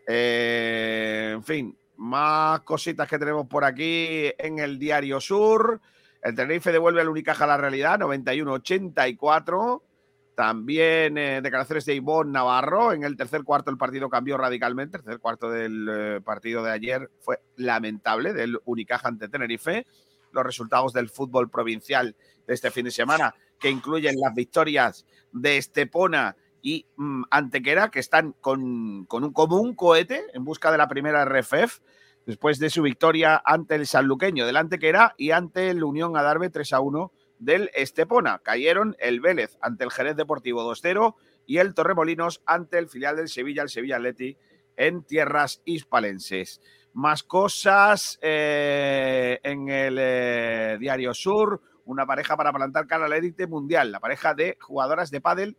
Eh, 0.07 1.33
en 1.35 1.43
fin, 1.43 1.77
más 1.97 2.61
cositas 2.61 3.07
que 3.07 3.19
tenemos 3.19 3.45
por 3.45 3.65
aquí 3.65 4.31
en 4.35 4.57
el 4.57 4.79
Diario 4.79 5.21
Sur. 5.21 5.79
El 6.23 6.33
Tenerife 6.33 6.71
devuelve 6.71 7.01
al 7.01 7.09
Unicaja 7.09 7.45
la 7.45 7.57
realidad, 7.57 7.99
91-84. 7.99 9.92
También 10.35 11.17
eh, 11.17 11.41
declaraciones 11.41 11.85
de 11.85 11.95
Ivonne 11.95 12.31
Navarro. 12.31 12.91
En 12.91 13.03
el 13.03 13.15
tercer 13.15 13.43
cuarto 13.43 13.69
el 13.69 13.77
partido 13.77 14.09
cambió 14.09 14.37
radicalmente. 14.37 14.97
El 14.97 15.03
tercer 15.03 15.19
cuarto 15.19 15.49
del 15.49 15.87
eh, 15.89 16.21
partido 16.21 16.63
de 16.63 16.71
ayer 16.71 17.11
fue 17.19 17.39
lamentable 17.55 18.33
del 18.33 18.59
Unicaja 18.65 19.07
ante 19.07 19.29
Tenerife. 19.29 19.85
Los 20.31 20.43
resultados 20.43 20.93
del 20.93 21.09
fútbol 21.09 21.49
provincial 21.49 22.15
de 22.47 22.53
este 22.53 22.71
fin 22.71 22.85
de 22.85 22.91
semana, 22.91 23.35
que 23.59 23.69
incluyen 23.69 24.19
las 24.19 24.33
victorias 24.33 25.05
de 25.31 25.57
Estepona 25.57 26.35
y 26.61 26.87
mm, 26.95 27.23
Antequera, 27.29 27.89
que 27.89 27.99
están 27.99 28.33
con, 28.41 29.05
con 29.05 29.23
un 29.23 29.33
común 29.33 29.75
cohete 29.75 30.23
en 30.33 30.43
busca 30.43 30.71
de 30.71 30.79
la 30.79 30.87
primera 30.87 31.25
RFF 31.25 31.79
después 32.25 32.57
de 32.57 32.69
su 32.69 32.81
victoria 32.81 33.41
ante 33.45 33.75
el 33.75 33.85
sanluqueño 33.85 34.45
del 34.45 34.57
Antequera 34.57 35.13
y 35.17 35.31
ante 35.31 35.69
el 35.69 35.83
Unión 35.83 36.17
Adarve 36.17 36.49
3 36.49 36.73
a 36.73 36.79
1 36.79 37.11
del 37.43 37.69
Estepona. 37.73 38.39
Cayeron 38.39 38.95
el 38.99 39.19
Vélez 39.19 39.57
ante 39.61 39.83
el 39.83 39.91
Jerez 39.91 40.15
Deportivo 40.15 40.63
2-0 40.63 41.15
y 41.45 41.57
el 41.57 41.73
Torremolinos 41.73 42.41
ante 42.45 42.77
el 42.77 42.89
filial 42.89 43.17
del 43.17 43.29
Sevilla, 43.29 43.63
el 43.63 43.69
Sevilla 43.69 43.97
Atleti, 43.97 44.37
en 44.77 45.03
tierras 45.03 45.61
hispalenses. 45.65 46.61
Más 46.93 47.23
cosas 47.23 48.19
eh, 48.21 49.39
en 49.43 49.69
el 49.69 49.97
eh, 49.99 50.77
Diario 50.79 51.13
Sur, 51.13 51.61
una 51.85 52.05
pareja 52.05 52.37
para 52.37 52.53
plantar 52.53 52.87
cara 52.87 53.05
al 53.05 53.13
élite 53.13 53.47
mundial, 53.47 53.91
la 53.91 53.99
pareja 53.99 54.33
de 54.33 54.57
jugadoras 54.61 55.11
de 55.11 55.21
pádel 55.21 55.57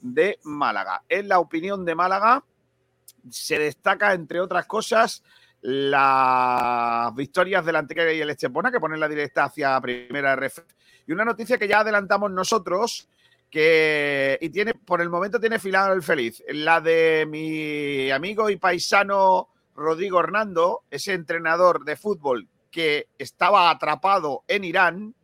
de 0.00 0.38
Málaga. 0.42 1.02
En 1.08 1.28
la 1.28 1.38
opinión 1.38 1.84
de 1.84 1.94
Málaga 1.94 2.44
se 3.30 3.58
destaca, 3.58 4.14
entre 4.14 4.40
otras 4.40 4.66
cosas, 4.66 5.22
las 5.62 7.14
victorias 7.14 7.64
del 7.64 7.76
Antequera 7.76 8.12
y 8.12 8.20
el 8.20 8.30
Estepona, 8.30 8.70
que 8.70 8.80
ponen 8.80 9.00
la 9.00 9.08
directa 9.08 9.44
hacia 9.44 9.80
primera 9.80 10.36
RF 10.36 10.60
y 11.06 11.12
una 11.12 11.24
noticia 11.24 11.58
que 11.58 11.68
ya 11.68 11.80
adelantamos 11.80 12.30
nosotros, 12.30 13.08
que 13.50 14.38
y 14.40 14.50
tiene, 14.50 14.74
por 14.74 15.00
el 15.00 15.08
momento 15.08 15.40
tiene 15.40 15.58
final 15.58 16.02
feliz, 16.02 16.42
la 16.48 16.80
de 16.80 17.26
mi 17.28 18.10
amigo 18.10 18.50
y 18.50 18.56
paisano 18.56 19.48
Rodrigo 19.74 20.18
Hernando, 20.20 20.82
ese 20.90 21.12
entrenador 21.12 21.84
de 21.84 21.96
fútbol 21.96 22.48
que 22.70 23.08
estaba 23.18 23.70
atrapado 23.70 24.42
en 24.48 24.64
Irán 24.64 25.14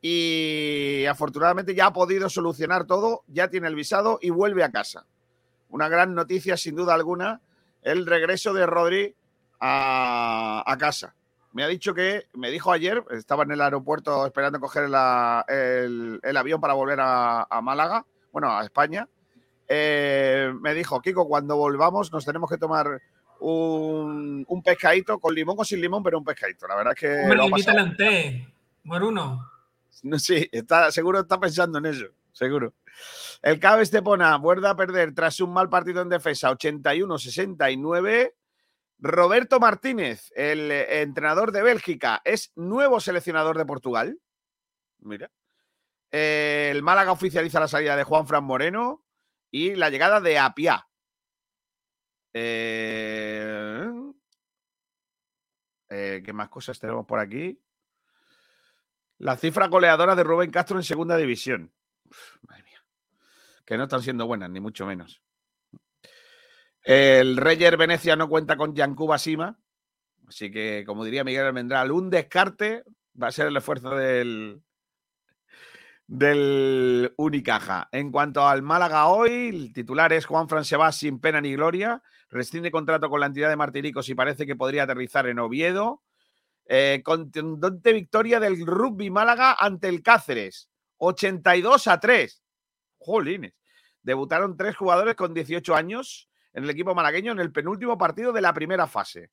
y 0.00 1.04
afortunadamente 1.06 1.74
ya 1.74 1.86
ha 1.86 1.92
podido 1.92 2.28
solucionar 2.28 2.86
todo, 2.86 3.24
ya 3.26 3.48
tiene 3.48 3.68
el 3.68 3.74
visado 3.74 4.18
y 4.22 4.30
vuelve 4.30 4.64
a 4.64 4.70
casa. 4.70 5.06
una 5.68 5.88
gran 5.88 6.14
noticia 6.14 6.56
sin 6.56 6.76
duda 6.76 6.94
alguna, 6.94 7.40
el 7.82 8.06
regreso 8.06 8.52
de 8.52 8.66
Rodri 8.66 9.16
a, 9.62 10.76
casa. 10.78 11.14
Me 11.52 11.62
ha 11.62 11.68
dicho 11.68 11.94
que, 11.94 12.26
me 12.34 12.50
dijo 12.50 12.72
ayer, 12.72 13.04
estaba 13.10 13.44
en 13.44 13.52
el 13.52 13.60
aeropuerto 13.60 14.26
esperando 14.26 14.58
coger 14.58 14.84
el, 14.84 16.36
avión 16.36 16.60
para 16.60 16.74
volver 16.74 16.98
a, 17.00 17.60
Málaga, 17.62 18.04
bueno, 18.32 18.50
a 18.50 18.64
España. 18.64 19.08
Eh, 19.68 20.52
me 20.60 20.74
dijo, 20.74 21.00
Kiko, 21.00 21.28
cuando 21.28 21.56
volvamos 21.56 22.12
nos 22.12 22.24
tenemos 22.24 22.50
que 22.50 22.58
tomar 22.58 23.00
un, 23.40 24.62
pescadito 24.64 25.18
con 25.18 25.34
limón 25.34 25.56
o 25.58 25.64
sin 25.64 25.80
limón, 25.80 26.02
pero 26.02 26.18
un 26.18 26.24
pescadito. 26.24 26.66
La 26.66 26.76
verdad 26.76 26.94
es 26.96 27.00
que. 27.00 27.22
Hombre, 27.22 27.44
invítale 27.44 27.82
un 27.82 27.96
té, 27.96 28.54
uno. 28.84 29.50
No, 30.02 30.18
sí, 30.18 30.48
está, 30.50 30.90
seguro 30.90 31.20
está 31.20 31.38
pensando 31.38 31.78
en 31.78 31.86
eso, 31.86 32.06
seguro. 32.32 32.74
El 33.42 33.58
Cabe 33.58 33.82
Estepona 33.82 34.36
vuelve 34.36 34.68
a 34.68 34.76
perder 34.76 35.14
tras 35.14 35.40
un 35.40 35.52
mal 35.52 35.68
partido 35.68 36.02
en 36.02 36.08
defensa, 36.08 36.50
81-69. 36.50 38.32
Roberto 39.02 39.58
Martínez, 39.58 40.32
el 40.36 40.70
eh, 40.70 41.02
entrenador 41.02 41.50
de 41.50 41.60
Bélgica, 41.60 42.22
es 42.24 42.52
nuevo 42.54 43.00
seleccionador 43.00 43.58
de 43.58 43.66
Portugal. 43.66 44.20
Mira. 45.00 45.28
el 46.12 46.82
Málaga 46.84 47.10
oficializa 47.10 47.58
la 47.58 47.66
salida 47.66 47.96
de 47.96 48.04
Juan 48.04 48.28
Fran 48.28 48.44
Moreno 48.44 49.04
y 49.50 49.74
la 49.74 49.90
llegada 49.90 50.20
de 50.20 50.38
Apia. 50.38 50.86
Eh, 52.32 53.90
eh, 55.90 56.22
¿Qué 56.24 56.32
más 56.32 56.48
cosas 56.48 56.78
tenemos 56.78 57.04
por 57.04 57.18
aquí? 57.18 57.60
La 59.18 59.36
cifra 59.36 59.66
goleadora 59.66 60.14
de 60.14 60.22
Rubén 60.22 60.52
Castro 60.52 60.76
en 60.76 60.84
segunda 60.84 61.16
división. 61.16 61.72
madre 62.42 62.62
mía. 62.62 62.84
Que 63.64 63.76
no 63.76 63.84
están 63.84 64.02
siendo 64.02 64.28
buenas, 64.28 64.48
ni 64.48 64.60
mucho 64.60 64.86
menos. 64.86 65.20
El 66.84 67.36
Reyer 67.36 67.76
Venecia 67.76 68.16
no 68.16 68.28
cuenta 68.28 68.56
con 68.56 68.74
Yancuba 68.74 69.18
Sima. 69.18 69.58
Así 70.26 70.50
que, 70.50 70.84
como 70.86 71.04
diría 71.04 71.24
Miguel 71.24 71.46
Almendral, 71.46 71.92
un 71.92 72.10
descarte 72.10 72.84
va 73.20 73.28
a 73.28 73.32
ser 73.32 73.48
el 73.48 73.56
esfuerzo 73.56 73.90
del, 73.90 74.62
del 76.06 77.12
Unicaja. 77.16 77.88
En 77.92 78.10
cuanto 78.10 78.46
al 78.46 78.62
Málaga 78.62 79.06
hoy, 79.06 79.48
el 79.48 79.72
titular 79.72 80.12
es 80.12 80.26
Juan 80.26 80.48
Fran 80.48 80.64
sin 80.92 81.20
pena 81.20 81.40
ni 81.40 81.52
gloria. 81.52 82.02
Rescinde 82.30 82.70
contrato 82.70 83.10
con 83.10 83.20
la 83.20 83.26
entidad 83.26 83.50
de 83.50 83.56
Martiricos 83.56 84.08
y 84.08 84.14
parece 84.14 84.46
que 84.46 84.56
podría 84.56 84.84
aterrizar 84.84 85.26
en 85.26 85.38
Oviedo. 85.38 86.02
Eh, 86.66 87.02
contundente 87.04 87.92
victoria 87.92 88.40
del 88.40 88.66
Rugby 88.66 89.10
Málaga 89.10 89.54
ante 89.58 89.88
el 89.88 90.02
Cáceres. 90.02 90.70
82 90.96 91.88
a 91.88 92.00
3. 92.00 92.42
Jolines. 92.98 93.52
Debutaron 94.02 94.56
tres 94.56 94.76
jugadores 94.76 95.14
con 95.14 95.34
18 95.34 95.74
años 95.74 96.28
en 96.52 96.64
el 96.64 96.70
equipo 96.70 96.94
malagueño 96.94 97.32
en 97.32 97.40
el 97.40 97.52
penúltimo 97.52 97.96
partido 97.96 98.32
de 98.32 98.40
la 98.40 98.52
primera 98.52 98.86
fase. 98.86 99.30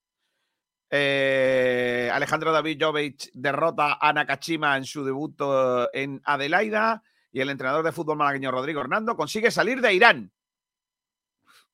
Eh, 0.90 2.10
Alejandro 2.12 2.52
David 2.52 2.82
Jovic 2.82 3.30
derrota 3.34 4.00
a 4.02 4.12
Nakachima 4.12 4.76
en 4.76 4.86
su 4.86 5.04
debut 5.04 5.40
eh, 5.40 5.88
en 5.94 6.22
Adelaida 6.24 7.04
y 7.32 7.42
el 7.42 7.50
entrenador 7.50 7.86
de 7.86 7.92
fútbol 7.92 8.18
malagueño 8.18 8.50
Rodrigo 8.50 8.82
Hernando 8.82 9.16
consigue 9.16 9.52
salir 9.52 9.82
de 9.82 9.94
Irán. 9.94 10.32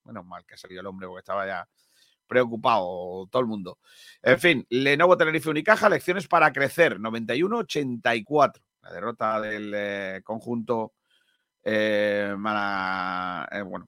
Menos 0.04 0.26
mal 0.26 0.46
que 0.46 0.58
salió 0.58 0.82
el 0.82 0.88
hombre 0.88 1.08
porque 1.08 1.20
estaba 1.20 1.48
ya 1.48 1.68
preocupado 2.28 3.28
todo 3.32 3.40
el 3.42 3.48
mundo. 3.48 3.80
En 4.22 4.40
fin, 4.40 4.66
Lenovo 4.70 5.16
Tenerife 5.16 5.50
Unicaja, 5.50 5.88
lecciones 5.88 6.28
para 6.28 6.52
crecer, 6.52 7.00
91-84. 7.00 8.62
La 8.82 8.92
derrota 8.92 9.40
del 9.40 9.72
eh, 9.74 10.22
conjunto 10.24 10.94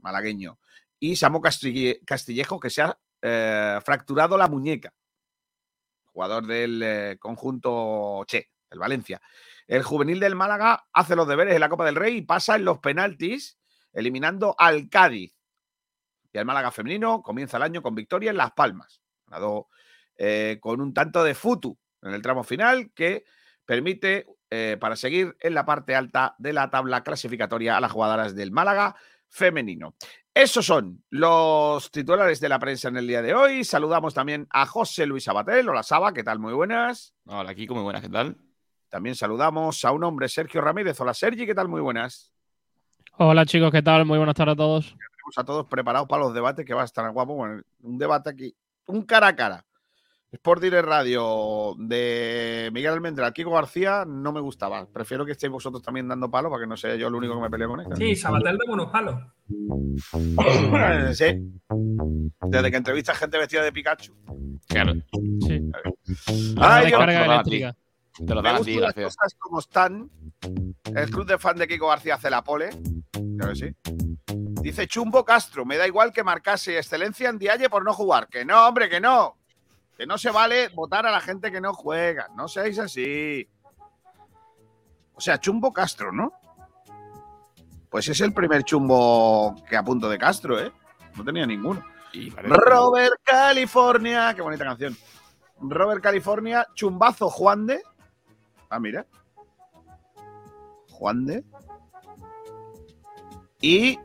malagueño. 0.02 0.58
Y 1.00 1.16
Samo 1.16 1.42
Castillejo, 1.42 2.60
que 2.60 2.70
se 2.70 2.82
ha 2.82 2.98
fracturado 3.84 4.38
la 4.38 4.48
muñeca 4.48 4.94
jugador 6.18 6.48
del 6.48 6.82
eh, 6.82 7.18
conjunto 7.20 8.24
Che, 8.26 8.50
el 8.72 8.80
Valencia. 8.80 9.22
El 9.68 9.84
juvenil 9.84 10.20
del 10.20 10.34
Málaga 10.34 10.88
hace 10.92 11.16
los 11.16 11.28
deberes 11.28 11.54
en 11.54 11.60
la 11.60 11.70
Copa 11.70 11.86
del 11.86 11.96
Rey 11.96 12.18
y 12.18 12.22
pasa 12.24 12.56
en 12.56 12.66
los 12.66 12.80
penaltis, 12.80 13.60
eliminando 13.94 14.56
al 14.58 14.90
Cádiz. 14.90 15.36
Y 16.34 16.38
el 16.40 16.46
Málaga 16.46 16.72
femenino 16.72 17.22
comienza 17.22 17.58
el 17.58 17.64
año 17.64 17.84
con 17.84 17.94
victoria 17.94 18.32
en 18.32 18.38
Las 18.38 18.54
Palmas. 18.54 19.00
Eh, 20.18 20.58
con 20.60 20.82
un 20.82 20.92
tanto 20.92 21.24
de 21.24 21.36
futu 21.36 21.78
en 22.02 22.16
el 22.16 22.24
tramo 22.24 22.44
final 22.44 22.92
que 22.96 23.24
permite 23.64 24.26
eh, 24.50 24.76
para 24.80 24.96
seguir 24.96 25.38
en 25.40 25.54
la 25.54 25.66
parte 25.66 25.94
alta 25.94 26.34
de 26.40 26.52
la 26.52 26.72
tabla 26.72 27.04
clasificatoria 27.04 27.78
a 27.78 27.82
las 27.82 27.92
jugadoras 27.92 28.34
del 28.34 28.52
Málaga 28.52 28.96
femenino. 29.30 29.96
Esos 30.34 30.66
son 30.66 31.04
los 31.10 31.90
titulares 31.90 32.40
de 32.40 32.50
la 32.50 32.60
prensa 32.60 32.90
en 32.90 32.98
el 32.98 33.08
día 33.08 33.22
de 33.22 33.34
hoy. 33.34 33.64
Saludamos 33.64 34.14
también 34.14 34.48
a 34.52 34.66
José 34.66 35.06
Luis 35.06 35.28
Abatel. 35.28 35.68
Hola 35.70 35.82
Saba, 35.82 36.14
¿qué 36.14 36.24
tal? 36.24 36.38
Muy 36.40 36.54
buenas. 36.54 37.14
Hola 37.26 37.56
Kiko, 37.56 37.74
muy 37.74 37.84
buenas, 37.84 38.02
¿qué 38.02 38.10
tal? 38.10 38.38
También 38.90 39.16
saludamos 39.16 39.84
a 39.84 39.92
un 39.92 40.04
hombre, 40.04 40.30
Sergio 40.30 40.62
Ramírez. 40.62 41.00
Hola 41.02 41.14
Sergi, 41.14 41.46
¿qué 41.46 41.56
tal? 41.56 41.68
Muy 41.68 41.82
buenas. 41.82 42.32
Hola 43.18 43.46
chicos, 43.46 43.72
¿qué 43.72 43.82
tal? 43.82 44.06
Muy 44.06 44.18
buenas 44.18 44.36
tardes 44.36 44.54
a 44.54 44.58
todos. 44.58 44.86
Tenemos 44.86 45.38
a 45.38 45.44
todos 45.44 45.66
preparados 45.66 46.08
para 46.08 46.24
los 46.24 46.34
debates 46.34 46.66
que 46.66 46.74
va 46.74 46.84
a 46.84 46.86
estar 46.86 47.12
guapo. 47.12 47.34
Bueno, 47.34 47.62
un 47.82 47.98
debate 47.98 48.30
aquí, 48.30 48.56
un 48.86 49.02
cara 49.02 49.28
a 49.28 49.36
cara. 49.36 49.66
Sport 50.32 50.62
Direct 50.62 50.86
Radio 50.86 51.74
de 51.78 52.70
Miguel 52.74 52.94
Almendral, 52.94 53.32
Kiko 53.32 53.52
García, 53.52 54.04
no 54.06 54.34
me 54.34 54.42
gustaba. 54.42 54.86
Prefiero 54.86 55.26
que 55.26 55.32
estéis 55.32 55.52
vosotros 55.52 55.82
también 55.82 56.08
dando 56.10 56.30
palos 56.30 56.52
para 56.52 56.64
que 56.64 56.68
no 56.68 56.76
sea 56.76 56.96
yo 56.96 57.08
el 57.08 57.16
único 57.16 57.36
que 57.36 57.42
me 57.42 57.50
pelee 57.50 57.68
con 57.68 57.80
él. 57.80 57.88
Sí, 57.96 58.16
Sabatel 58.16 58.58
de 58.58 58.68
buenos 58.68 58.92
palos. 58.92 59.22
sí. 61.18 61.26
Desde 62.42 62.72
que 62.72 62.78
entrevista 62.78 63.16
gente 63.16 63.38
vestida 63.38 63.64
de 63.64 63.72
Pikachu. 63.72 64.14
Claro. 64.68 64.96
Sí. 65.48 65.72
Ay, 66.58 66.92
carga 66.92 67.26
eléctrica. 67.26 67.76
Te 68.26 68.34
lo 68.34 68.42
dan 68.42 68.56
las 68.56 68.94
cosas 68.94 69.36
como 69.40 69.60
están. 69.60 70.10
El 70.94 71.10
club 71.10 71.26
de 71.26 71.38
fan 71.38 71.56
de 71.56 71.68
Kiko 71.70 71.88
García 71.88 72.16
hace 72.16 72.30
la 72.30 72.44
pole. 72.44 72.70
Claro 73.38 73.54
que 73.54 73.56
sí. 73.56 73.76
Dice 74.62 74.88
Chumbo 74.88 75.24
Castro, 75.24 75.64
me 75.66 75.78
da 75.78 75.88
igual 75.88 76.12
que 76.12 76.24
marcase 76.24 76.78
excelencia 76.78 77.30
en 77.30 77.38
Dialle 77.38 77.70
por 77.70 77.86
no 77.86 77.94
jugar. 77.94 78.28
Que 78.28 78.44
no, 78.44 78.68
hombre, 78.68 78.90
que 78.90 79.00
no. 79.00 79.37
Que 79.98 80.06
no 80.06 80.18
se 80.18 80.30
vale 80.30 80.70
votar 80.70 81.06
a 81.08 81.12
la 81.12 81.20
gente 81.20 81.52
que 81.52 81.60
no 81.60 81.74
juega. 81.74 82.28
No 82.36 82.48
seáis 82.48 82.78
así. 82.78 83.50
O 85.16 85.22
sea, 85.22 85.40
Chumbo 85.40 85.74
Castro, 85.74 86.12
¿no? 86.12 86.34
Pues 87.90 88.08
es 88.10 88.22
el 88.22 88.34
primer 88.34 88.64
chumbo 88.64 89.56
que 89.68 89.76
apunto 89.76 90.08
de 90.08 90.20
Castro, 90.20 90.60
¿eh? 90.60 90.72
No 91.16 91.24
tenía 91.24 91.48
ninguno. 91.48 91.84
Robert 92.44 93.20
California. 93.24 94.34
Qué 94.36 94.42
bonita 94.42 94.66
canción. 94.66 94.96
Robert 95.60 96.04
California, 96.04 96.68
chumbazo 96.76 97.30
Juan 97.30 97.66
de. 97.66 97.82
Ah, 98.70 98.80
mira. 98.80 99.08
Juan 100.92 101.26
de. 101.26 101.44
Y 103.62 103.98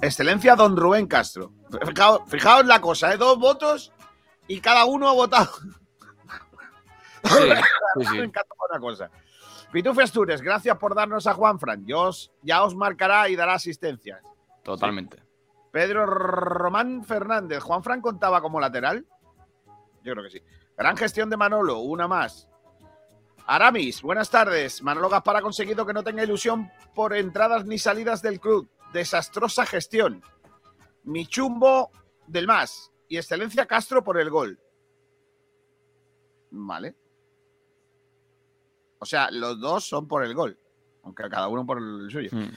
excelencia 0.00 0.54
Don 0.54 0.76
Rubén 0.76 1.06
Castro. 1.06 1.52
Fijaos, 1.86 2.22
fijaos 2.28 2.66
la 2.66 2.80
cosa, 2.80 3.12
¿eh? 3.12 3.16
Dos 3.16 3.38
votos 3.38 3.92
y 4.50 4.60
cada 4.60 4.84
uno 4.84 5.08
ha 5.08 5.12
votado. 5.12 5.48
Me 8.12 8.24
encanta 8.24 8.54
una 8.68 8.80
cosa. 8.80 9.08
Pitufe 9.70 10.02
Astures, 10.02 10.42
gracias 10.42 10.76
por 10.76 10.92
darnos 10.96 11.28
a 11.28 11.34
Juan 11.34 11.60
Fran. 11.60 11.86
ya 11.86 12.64
os 12.64 12.74
marcará 12.74 13.28
y 13.28 13.36
dará 13.36 13.54
asistencias. 13.54 14.20
Totalmente. 14.64 15.22
Pedro 15.70 16.04
Román 16.04 17.04
Fernández, 17.04 17.62
¿Juan 17.62 17.84
Fran 17.84 18.00
contaba 18.00 18.42
como 18.42 18.58
lateral? 18.58 19.06
Yo 20.02 20.14
creo 20.14 20.24
que 20.24 20.30
sí. 20.30 20.42
Gran 20.76 20.96
gestión 20.96 21.30
de 21.30 21.36
Manolo, 21.36 21.78
una 21.78 22.08
más. 22.08 22.48
Aramis, 23.46 24.02
buenas 24.02 24.30
tardes. 24.30 24.82
Manolo 24.82 25.08
Gaspar 25.08 25.36
ha 25.36 25.42
conseguido 25.42 25.86
que 25.86 25.92
no 25.92 26.02
tenga 26.02 26.24
ilusión 26.24 26.72
por 26.92 27.14
entradas 27.14 27.66
ni 27.66 27.78
salidas 27.78 28.20
del 28.20 28.40
club. 28.40 28.68
Desastrosa 28.92 29.64
gestión. 29.64 30.24
Mi 31.04 31.24
chumbo 31.26 31.92
del 32.26 32.48
más 32.48 32.90
y 33.10 33.18
Excelencia 33.18 33.66
Castro 33.66 34.02
por 34.02 34.18
el 34.18 34.30
gol. 34.30 34.58
Vale. 36.52 36.94
O 39.00 39.04
sea, 39.04 39.30
los 39.32 39.60
dos 39.60 39.84
son 39.84 40.06
por 40.06 40.24
el 40.24 40.32
gol, 40.32 40.56
aunque 41.02 41.28
cada 41.28 41.48
uno 41.48 41.66
por 41.66 41.78
el 41.78 42.08
suyo. 42.10 42.30
Hmm. 42.32 42.50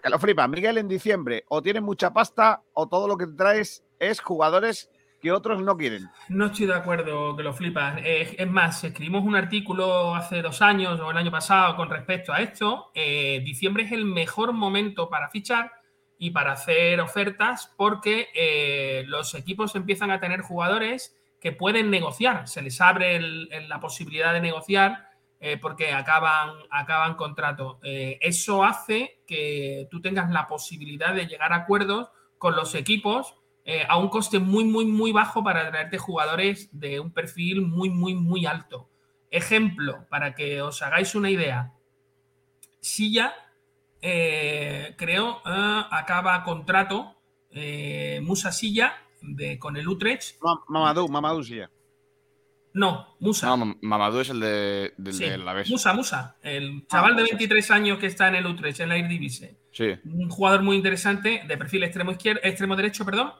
Que 0.00 0.08
lo 0.08 0.18
flipa. 0.18 0.46
Miguel 0.46 0.78
en 0.78 0.86
diciembre, 0.86 1.44
o 1.48 1.60
tienes 1.60 1.82
mucha 1.82 2.12
pasta 2.12 2.62
o 2.72 2.88
todo 2.88 3.08
lo 3.08 3.16
que 3.16 3.26
te 3.26 3.32
traes 3.32 3.84
es 3.98 4.20
jugadores 4.20 4.90
que 5.20 5.32
otros 5.32 5.60
no 5.60 5.76
quieren. 5.76 6.08
No 6.28 6.46
estoy 6.46 6.66
de 6.66 6.74
acuerdo 6.74 7.36
que 7.36 7.42
lo 7.42 7.52
flipas. 7.52 8.00
es 8.04 8.48
más, 8.48 8.84
escribimos 8.84 9.24
un 9.24 9.34
artículo 9.34 10.14
hace 10.14 10.40
dos 10.40 10.62
años 10.62 11.00
o 11.00 11.10
el 11.10 11.16
año 11.16 11.32
pasado 11.32 11.74
con 11.74 11.90
respecto 11.90 12.32
a 12.32 12.36
esto. 12.36 12.92
Eh, 12.94 13.40
diciembre 13.44 13.84
es 13.84 13.92
el 13.92 14.04
mejor 14.04 14.52
momento 14.52 15.08
para 15.08 15.28
fichar 15.30 15.72
y 16.18 16.30
para 16.30 16.52
hacer 16.52 17.00
ofertas 17.00 17.72
porque 17.76 18.28
eh, 18.34 19.04
los 19.06 19.34
equipos 19.34 19.74
empiezan 19.74 20.10
a 20.10 20.20
tener 20.20 20.40
jugadores 20.40 21.16
que 21.40 21.52
pueden 21.52 21.90
negociar, 21.90 22.48
se 22.48 22.62
les 22.62 22.80
abre 22.80 23.20
la 23.20 23.78
posibilidad 23.80 24.32
de 24.32 24.40
negociar 24.40 25.08
eh, 25.38 25.58
porque 25.58 25.92
acaban, 25.92 26.50
acaban 26.70 27.14
contrato. 27.14 27.78
Eh, 27.82 28.18
eso 28.22 28.64
hace 28.64 29.20
que 29.26 29.86
tú 29.90 30.00
tengas 30.00 30.30
la 30.30 30.46
posibilidad 30.46 31.14
de 31.14 31.26
llegar 31.26 31.52
a 31.52 31.56
acuerdos 31.56 32.08
con 32.38 32.56
los 32.56 32.74
equipos 32.74 33.34
a 33.88 33.96
un 33.98 34.10
coste 34.10 34.38
muy, 34.38 34.62
muy, 34.62 34.84
muy 34.84 35.10
bajo 35.10 35.42
para 35.42 35.68
traerte 35.68 35.98
jugadores 35.98 36.68
de 36.70 37.00
un 37.00 37.10
perfil 37.10 37.62
muy, 37.62 37.90
muy, 37.90 38.14
muy 38.14 38.46
alto. 38.46 38.88
Ejemplo, 39.28 40.06
para 40.08 40.36
que 40.36 40.62
os 40.62 40.82
hagáis 40.82 41.16
una 41.16 41.30
idea, 41.30 41.72
Silla, 42.78 43.34
eh, 44.02 44.94
creo, 44.96 45.40
ah, 45.44 45.88
acaba 45.90 46.42
contrato, 46.44 47.16
eh, 47.50 48.20
Musa 48.22 48.52
Silla, 48.52 48.94
de, 49.22 49.58
con 49.58 49.76
el 49.76 49.88
Utrecht. 49.88 50.36
Mamadou, 50.68 51.08
Mamadou 51.08 51.42
Silla. 51.42 51.70
No, 52.74 53.16
Musa. 53.20 53.46
No, 53.46 53.76
Mamadou 53.80 54.20
es 54.20 54.28
el 54.28 54.40
de, 54.40 54.92
del 54.98 55.14
Sí, 55.14 55.24
de 55.24 55.38
la 55.38 55.54
BES. 55.54 55.70
Musa, 55.70 55.94
Musa, 55.94 56.36
el 56.42 56.86
chaval 56.86 57.16
de 57.16 57.22
Musa. 57.22 57.36
23 57.36 57.70
años 57.70 57.98
que 57.98 58.06
está 58.06 58.28
en 58.28 58.34
el 58.34 58.46
Utrecht, 58.46 58.80
en 58.80 58.90
la 58.90 58.96
Eredivisie. 58.96 59.56
Sí. 59.72 59.94
Un 60.04 60.28
jugador 60.28 60.62
muy 60.62 60.76
interesante, 60.76 61.42
de 61.48 61.56
perfil 61.56 61.84
extremo 61.84 62.12
izquierdo, 62.12 62.40
extremo 62.44 62.76
derecho, 62.76 63.04
perdón. 63.06 63.32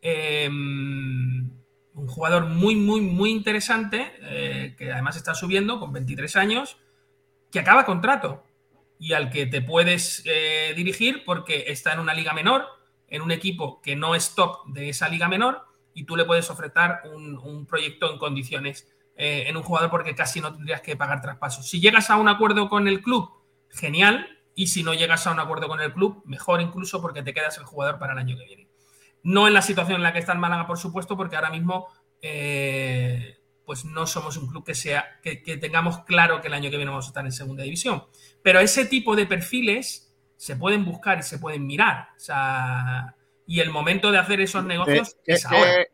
Eh, 0.00 0.48
un 0.48 2.06
jugador 2.06 2.46
muy, 2.46 2.76
muy, 2.76 3.00
muy 3.00 3.30
interesante, 3.30 4.12
eh, 4.22 4.76
que 4.78 4.92
además 4.92 5.16
está 5.16 5.34
subiendo 5.34 5.80
con 5.80 5.92
23 5.92 6.36
años, 6.36 6.78
que 7.50 7.58
acaba 7.58 7.84
contrato 7.84 8.44
y 8.98 9.12
al 9.12 9.30
que 9.30 9.46
te 9.46 9.62
puedes 9.62 10.22
eh, 10.26 10.72
dirigir 10.76 11.24
porque 11.24 11.64
está 11.68 11.92
en 11.92 12.00
una 12.00 12.14
liga 12.14 12.32
menor, 12.32 12.66
en 13.06 13.22
un 13.22 13.30
equipo 13.30 13.80
que 13.80 13.96
no 13.96 14.14
es 14.14 14.34
top 14.34 14.66
de 14.66 14.88
esa 14.88 15.08
liga 15.08 15.28
menor, 15.28 15.62
y 15.94 16.04
tú 16.04 16.16
le 16.16 16.24
puedes 16.24 16.50
ofrecer 16.50 16.98
un, 17.12 17.38
un 17.38 17.66
proyecto 17.66 18.10
en 18.12 18.18
condiciones 18.18 18.86
eh, 19.20 19.48
en 19.48 19.56
un 19.56 19.64
jugador 19.64 19.90
porque 19.90 20.14
casi 20.14 20.40
no 20.40 20.54
tendrías 20.54 20.80
que 20.80 20.96
pagar 20.96 21.20
traspasos. 21.20 21.68
Si 21.68 21.80
llegas 21.80 22.08
a 22.08 22.16
un 22.16 22.28
acuerdo 22.28 22.68
con 22.68 22.86
el 22.86 23.02
club, 23.02 23.28
genial, 23.68 24.28
y 24.54 24.68
si 24.68 24.84
no 24.84 24.94
llegas 24.94 25.26
a 25.26 25.32
un 25.32 25.40
acuerdo 25.40 25.66
con 25.66 25.80
el 25.80 25.92
club, 25.92 26.22
mejor 26.24 26.60
incluso 26.60 27.02
porque 27.02 27.24
te 27.24 27.34
quedas 27.34 27.58
el 27.58 27.64
jugador 27.64 27.98
para 27.98 28.12
el 28.12 28.20
año 28.20 28.36
que 28.36 28.44
viene. 28.44 28.68
No 29.24 29.48
en 29.48 29.54
la 29.54 29.62
situación 29.62 29.96
en 29.96 30.04
la 30.04 30.12
que 30.12 30.20
está 30.20 30.32
el 30.32 30.38
Málaga, 30.38 30.68
por 30.68 30.78
supuesto, 30.78 31.16
porque 31.16 31.34
ahora 31.34 31.50
mismo 31.50 31.88
eh, 32.22 33.37
pues 33.68 33.84
no 33.84 34.06
somos 34.06 34.38
un 34.38 34.46
club 34.48 34.64
que 34.64 34.74
sea 34.74 35.20
que, 35.22 35.42
que 35.42 35.58
tengamos 35.58 35.98
claro 36.04 36.40
que 36.40 36.48
el 36.48 36.54
año 36.54 36.70
que 36.70 36.78
viene 36.78 36.90
vamos 36.90 37.04
a 37.04 37.08
estar 37.10 37.24
en 37.26 37.32
segunda 37.32 37.64
división. 37.64 38.04
Pero 38.42 38.60
ese 38.60 38.86
tipo 38.86 39.14
de 39.14 39.26
perfiles 39.26 40.16
se 40.38 40.56
pueden 40.56 40.86
buscar 40.86 41.18
y 41.18 41.22
se 41.22 41.38
pueden 41.38 41.66
mirar. 41.66 42.08
O 42.16 42.18
sea, 42.20 43.14
y 43.46 43.60
el 43.60 43.68
momento 43.68 44.10
de 44.10 44.16
hacer 44.18 44.40
esos 44.40 44.64
negocios 44.64 45.10
Eh, 45.26 45.34
es 45.34 45.44
eh, 45.44 45.48
ahora. 45.50 45.82
eh, 45.82 45.86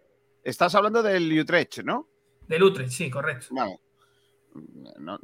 estás 0.45 0.73
hablando 0.77 1.03
del 1.03 1.37
Utrecht, 1.37 1.79
¿no? 1.83 2.09
Del 2.47 2.63
Utrecht, 2.63 2.93
sí, 2.93 3.11
correcto. 3.11 3.47
Vale. 3.51 3.81
No, 5.01 5.19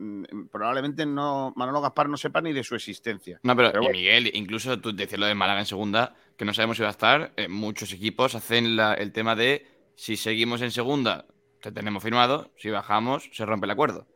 probablemente 0.51 1.07
no, 1.07 1.53
Manolo 1.55 1.81
Gaspar 1.81 2.09
no 2.09 2.17
sepa 2.17 2.41
ni 2.41 2.53
de 2.53 2.65
su 2.65 2.75
existencia. 2.75 3.39
No, 3.45 3.55
pero, 3.55 3.69
Pero 3.71 3.83
bueno. 3.85 3.97
Miguel, 3.97 4.31
incluso 4.35 4.81
tú 4.81 4.93
decías 4.93 5.21
lo 5.21 5.27
de 5.27 5.37
Málaga 5.37 5.61
en 5.61 5.67
segunda, 5.67 6.17
que 6.37 6.45
no 6.45 6.53
sabemos 6.53 6.77
si 6.79 6.83
va 6.83 6.89
a 6.89 6.93
estar. 6.93 7.33
eh, 7.37 7.47
muchos 7.47 7.93
equipos 7.93 8.35
hacen 8.35 8.75
la- 8.75 8.95
el 8.95 9.13
tema 9.13 9.37
de 9.37 9.67
si 9.95 10.17
seguimos 10.17 10.63
en 10.63 10.71
segunda, 10.73 11.27
te 11.61 11.73
tenemos 11.73 12.03
firmado, 12.03 12.51
si 12.57 12.71
bajamos, 12.71 13.29
se 13.33 13.45
rompe 13.47 13.67
el 13.67 13.71
acuerdo. 13.71 14.07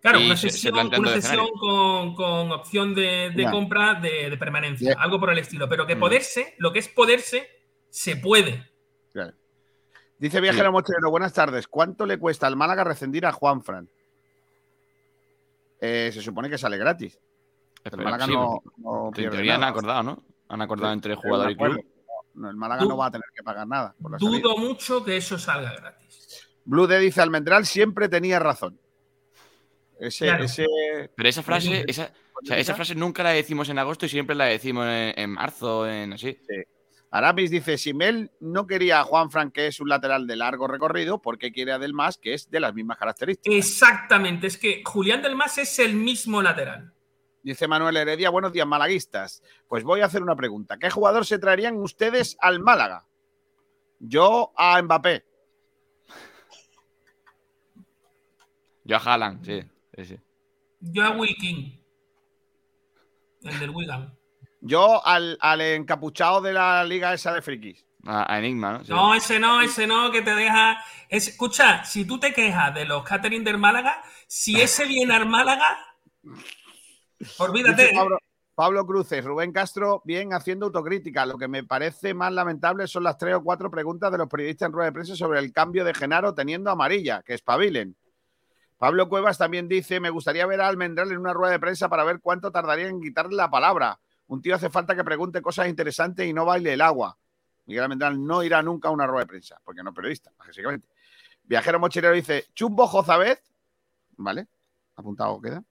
Claro, 0.00 0.20
Y 0.20 0.26
una 0.26 0.36
se- 0.36 0.50
se 0.50 0.58
sesión, 0.58 0.74
una 0.74 1.48
con, 1.58 2.14
con 2.14 2.52
opción 2.52 2.94
de, 2.94 3.48
compra 3.50 3.94
de, 3.94 4.28
de 4.30 4.36
permanencia, 4.36 4.94
Ya. 4.94 5.00
algo 5.02 5.18
por 5.18 5.30
el 5.30 5.38
estilo. 5.38 5.68
Pero 5.68 5.86
que 5.86 5.96
Mm. 5.96 6.00
poderse, 6.00 6.54
lo 6.58 6.72
que 6.72 6.78
es 6.80 6.88
poderse, 6.88 7.48
se 7.88 8.16
puede. 8.16 8.70
Claro. 9.12 9.32
Dice 10.18 10.40
Viajero 10.40 10.72
Mochilero, 10.72 11.10
buenas 11.10 11.32
tardes. 11.32 11.66
¿Cuánto 11.68 12.04
le 12.06 12.18
cuesta 12.18 12.46
al 12.46 12.56
Málaga 12.56 12.84
rescindir 12.84 13.24
a 13.26 13.32
Juanfran? 13.32 13.88
Eh, 15.80 16.10
se 16.12 16.20
supone 16.22 16.48
que 16.50 16.58
sale 16.58 16.76
gratis. 16.78 17.18
El 17.84 17.98
Málaga 17.98 18.26
sí, 18.26 18.32
no, 18.32 18.62
no 18.78 19.06
en 19.08 19.12
teoría 19.30 19.56
han 19.56 19.64
acordado, 19.64 20.02
¿no? 20.02 20.22
Han 20.48 20.62
acordado 20.62 20.90
Sí, 20.92 20.94
entre 20.94 21.14
sí, 21.14 21.20
jugador 21.22 21.50
y 21.50 21.56
club. 21.56 21.84
No, 22.34 22.50
el 22.50 22.56
Málaga 22.56 22.84
no 22.84 22.96
va 22.96 23.06
a 23.06 23.10
tener 23.10 23.26
que 23.34 23.42
pagar 23.42 23.66
nada 23.66 23.94
por 24.00 24.10
la 24.12 24.18
salida. 24.18 24.38
Dudo 24.40 24.56
mucho 24.56 25.04
que 25.04 25.16
eso 25.16 25.38
salga 25.38 25.74
gratis. 25.76 26.43
Blue 26.64 26.86
D 26.86 26.98
dice 26.98 27.20
Almendral 27.20 27.66
siempre 27.66 28.08
tenía 28.08 28.38
razón. 28.38 28.78
Ese, 29.98 30.26
Claro. 30.26 30.44
ese 30.44 30.66
Pero 31.14 31.28
esa 31.28 31.42
frase, 31.42 31.84
esa, 31.86 32.12
o 32.42 32.46
sea, 32.46 32.58
esa 32.58 32.74
frase 32.74 32.94
nunca 32.94 33.22
la 33.22 33.30
decimos 33.30 33.68
en 33.68 33.78
agosto 33.78 34.06
y 34.06 34.08
siempre 34.08 34.34
la 34.34 34.46
decimos 34.46 34.86
en, 34.86 35.14
en 35.16 35.30
marzo, 35.30 35.88
en 35.88 36.12
así. 36.14 36.38
Aramis 37.10 37.50
dice: 37.50 37.78
Simel 37.78 38.32
no 38.40 38.66
quería 38.66 38.98
a 38.98 39.04
Juan 39.04 39.30
Fran, 39.30 39.52
que 39.52 39.68
es 39.68 39.78
un 39.78 39.88
lateral 39.88 40.26
de 40.26 40.34
largo 40.34 40.66
recorrido, 40.66 41.22
porque 41.22 41.52
quiere 41.52 41.70
a 41.70 41.78
Del 41.78 41.94
Mas, 41.94 42.18
que 42.18 42.34
es 42.34 42.50
de 42.50 42.58
las 42.58 42.74
mismas 42.74 42.98
características. 42.98 43.56
Exactamente, 43.56 44.48
es 44.48 44.58
que 44.58 44.82
Julián 44.84 45.22
del 45.22 45.36
Mas 45.36 45.58
es 45.58 45.78
el 45.78 45.94
mismo 45.94 46.42
lateral. 46.42 46.92
Dice 47.40 47.68
Manuel 47.68 47.98
Heredia: 47.98 48.30
Buenos 48.30 48.52
días, 48.52 48.66
malaguistas. 48.66 49.44
Pues 49.68 49.84
voy 49.84 50.00
a 50.00 50.06
hacer 50.06 50.22
una 50.22 50.34
pregunta: 50.34 50.76
¿Qué 50.76 50.90
jugador 50.90 51.24
se 51.24 51.38
traerían 51.38 51.76
ustedes 51.76 52.36
al 52.40 52.58
Málaga? 52.58 53.06
Yo 54.00 54.52
a 54.56 54.82
Mbappé. 54.82 55.24
Yo 58.84 58.96
a 58.96 59.00
Haaland, 59.00 59.44
sí. 59.44 59.62
sí, 59.96 60.04
sí. 60.04 60.16
Yo 60.80 61.04
a 61.04 61.10
Will 61.10 61.34
King, 61.36 61.72
el 63.42 63.58
del 63.58 63.70
Wigan. 63.70 64.14
Yo 64.60 65.04
al, 65.06 65.36
al 65.40 65.60
encapuchado 65.60 66.40
de 66.40 66.52
la 66.52 66.84
liga 66.84 67.12
esa 67.14 67.32
de 67.32 67.42
frikis. 67.42 67.84
A, 68.06 68.32
a 68.34 68.38
Enigma, 68.38 68.72
¿no? 68.74 68.84
Sí. 68.84 68.92
No, 68.92 69.14
ese 69.14 69.38
no, 69.40 69.62
ese 69.62 69.86
no, 69.86 70.10
que 70.10 70.20
te 70.20 70.34
deja. 70.34 70.78
Es- 71.08 71.28
escucha, 71.28 71.84
si 71.84 72.04
tú 72.04 72.18
te 72.20 72.34
quejas 72.34 72.74
de 72.74 72.84
los 72.84 73.02
catering 73.02 73.42
del 73.44 73.56
Málaga, 73.58 74.02
si 74.26 74.60
ese 74.60 74.84
viene 74.84 75.14
al 75.14 75.26
Málaga, 75.26 75.78
olvídate. 77.38 77.92
Pablo, 77.94 78.18
Pablo 78.54 78.86
Cruces, 78.86 79.24
Rubén 79.24 79.52
Castro, 79.52 80.02
bien 80.04 80.32
haciendo 80.34 80.66
autocrítica. 80.66 81.24
Lo 81.26 81.38
que 81.38 81.48
me 81.48 81.64
parece 81.64 82.12
más 82.14 82.32
lamentable 82.32 82.86
son 82.86 83.04
las 83.04 83.16
tres 83.16 83.34
o 83.36 83.42
cuatro 83.42 83.70
preguntas 83.70 84.12
de 84.12 84.18
los 84.18 84.28
periodistas 84.28 84.66
en 84.66 84.72
rueda 84.72 84.86
de 84.86 84.92
prensa 84.92 85.16
sobre 85.16 85.38
el 85.40 85.52
cambio 85.52 85.84
de 85.84 85.94
Genaro 85.94 86.34
teniendo 86.34 86.70
amarilla, 86.70 87.22
que 87.22 87.34
espabilen. 87.34 87.96
Pablo 88.78 89.08
Cuevas 89.08 89.38
también 89.38 89.68
dice, 89.68 90.00
me 90.00 90.10
gustaría 90.10 90.46
ver 90.46 90.60
a 90.60 90.68
Almendral 90.68 91.10
en 91.12 91.18
una 91.18 91.32
rueda 91.32 91.52
de 91.52 91.60
prensa 91.60 91.88
para 91.88 92.04
ver 92.04 92.20
cuánto 92.20 92.50
tardaría 92.50 92.88
en 92.88 93.00
quitarle 93.00 93.36
la 93.36 93.50
palabra. 93.50 93.98
Un 94.26 94.42
tío 94.42 94.54
hace 94.54 94.68
falta 94.70 94.94
que 94.96 95.04
pregunte 95.04 95.40
cosas 95.42 95.68
interesantes 95.68 96.26
y 96.26 96.32
no 96.32 96.44
baile 96.44 96.72
el 96.72 96.80
agua. 96.80 97.16
Miguel 97.66 97.84
Almendral 97.84 98.22
no 98.24 98.42
irá 98.42 98.62
nunca 98.62 98.88
a 98.88 98.90
una 98.90 99.06
rueda 99.06 99.22
de 99.24 99.28
prensa, 99.28 99.60
porque 99.64 99.82
no 99.82 99.90
es 99.90 99.96
periodista, 99.96 100.30
básicamente. 100.38 100.88
Viajero 101.44 101.78
Mochilero 101.78 102.14
dice, 102.14 102.46
Chumbo 102.54 102.86
Jozabez, 102.86 103.42
¿vale? 104.16 104.46
Apuntado 104.96 105.40
queda. 105.40 105.62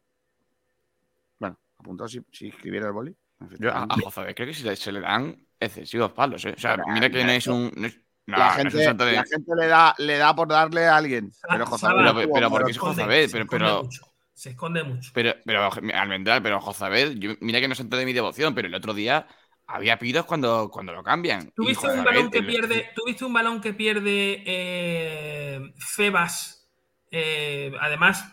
Bueno, 1.39 1.57
apuntado 1.77 2.07
si, 2.07 2.21
si 2.31 2.47
escribiera 2.49 2.87
el 2.87 2.93
boli. 2.93 3.15
Yo 3.59 3.71
a, 3.71 3.83
a 3.83 4.33
creo 4.33 4.47
que 4.47 4.53
se 4.53 4.63
le, 4.63 4.75
se 4.75 4.91
le 4.91 5.01
dan 5.01 5.35
excesivos 5.59 6.11
palos, 6.13 6.45
¿eh? 6.45 6.53
O 6.55 6.59
sea, 6.59 6.77
mira 6.87 7.09
que 7.09 7.23
no 7.23 7.31
es 7.31 7.47
un. 7.47 7.71
no 7.75 7.87
es- 7.87 7.99
no, 8.25 8.37
la, 8.37 8.51
gente, 8.51 8.77
la 8.77 9.23
gente 9.25 9.51
le 9.59 9.67
da, 9.67 9.93
le 9.97 10.17
da 10.17 10.35
por 10.35 10.47
darle 10.47 10.85
a 10.87 10.95
alguien. 10.97 11.31
Pero 11.49 11.63
estuvo 11.65 11.79
Pero- 11.79 12.13
pero 12.13 12.29
¿por 12.29 12.49
muerto. 12.49 12.65
qué 12.65 12.71
es 12.71 12.77
esconde, 12.77 12.95
Jozabed? 13.03 13.25
se 13.27 13.31
Pero- 13.31 13.43
esconde 13.43 13.65
pero- 13.65 13.83
mucho, 13.83 14.01
se 14.33 14.49
esconde 14.51 14.83
mucho. 14.83 15.11
Pero, 15.13 15.35
pero, 15.45 15.69
Almendral, 15.93 16.41
pero 16.41 16.61
Jozabed, 16.61 17.13
yo- 17.17 17.31
mira 17.41 17.59
que 17.59 17.67
no 17.67 17.73
es 17.73 17.77
santo 17.77 17.97
de 17.97 18.05
mi 18.05 18.13
devoción, 18.13 18.55
pero 18.55 18.67
el 18.67 18.75
otro 18.75 18.93
día 18.93 19.27
había 19.67 19.97
pidos 19.99 20.25
cuando, 20.25 20.69
cuando 20.71 20.93
lo 20.93 21.03
cambian. 21.03 21.51
¿Tuviste 21.51 21.87
un 21.87 22.03
balón 22.03 22.29
que 22.31 22.43
pierde, 22.43 22.89
¿tuviste 22.95 23.25
un 23.25 23.33
balón 23.33 23.61
que 23.61 23.73
pierde 23.73 24.43
eh, 24.45 25.73
Febas? 25.77 26.67
Eh, 27.11 27.71
además, 27.79 28.25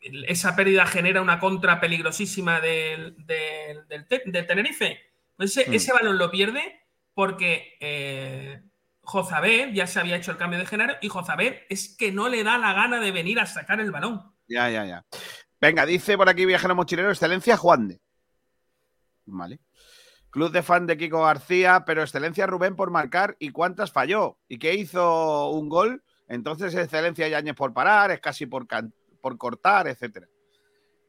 esa 0.00 0.54
pérdida 0.56 0.84
genera 0.86 1.22
una 1.22 1.38
contra 1.38 1.80
peligrosísima 1.80 2.60
del, 2.60 3.14
del- 3.26 3.86
del 3.88 4.46
Tenerife. 4.46 5.00
Pues 5.36 5.56
ese, 5.56 5.70
Hmm. 5.70 5.74
ese 5.74 5.92
balón 5.92 6.18
lo 6.18 6.30
pierde 6.30 6.80
porque 7.14 7.76
eh, 7.80 8.60
Jozabed 9.04 9.72
ya 9.72 9.86
se 9.86 10.00
había 10.00 10.16
hecho 10.16 10.30
el 10.30 10.36
cambio 10.36 10.58
de 10.58 10.66
género 10.66 10.94
y 11.00 11.08
Jozabed 11.08 11.62
es 11.68 11.96
que 11.96 12.12
no 12.12 12.28
le 12.28 12.42
da 12.44 12.58
la 12.58 12.72
gana 12.72 13.00
de 13.00 13.10
venir 13.12 13.38
a 13.40 13.46
sacar 13.46 13.80
el 13.80 13.90
balón. 13.90 14.34
Ya, 14.48 14.68
ya, 14.70 14.84
ya. 14.84 15.04
Venga, 15.60 15.86
dice 15.86 16.16
por 16.16 16.28
aquí 16.28 16.44
Viajero 16.44 16.74
Mochilero, 16.74 17.10
excelencia 17.10 17.56
Juan 17.56 17.88
de. 17.88 18.00
Vale. 19.26 19.60
Club 20.30 20.50
de 20.50 20.62
fan 20.62 20.86
de 20.86 20.96
Kiko 20.96 21.22
García, 21.22 21.84
pero 21.86 22.02
excelencia 22.02 22.46
Rubén 22.46 22.74
por 22.76 22.90
marcar 22.90 23.36
y 23.38 23.50
cuántas 23.50 23.92
falló. 23.92 24.38
¿Y 24.48 24.58
qué 24.58 24.74
hizo 24.74 25.50
un 25.50 25.68
gol? 25.68 26.02
Entonces 26.28 26.74
excelencia 26.74 27.28
Yañez 27.28 27.54
por 27.54 27.72
parar, 27.72 28.10
es 28.10 28.20
casi 28.20 28.46
por, 28.46 28.66
por 29.20 29.38
cortar, 29.38 29.86
etcétera. 29.86 30.26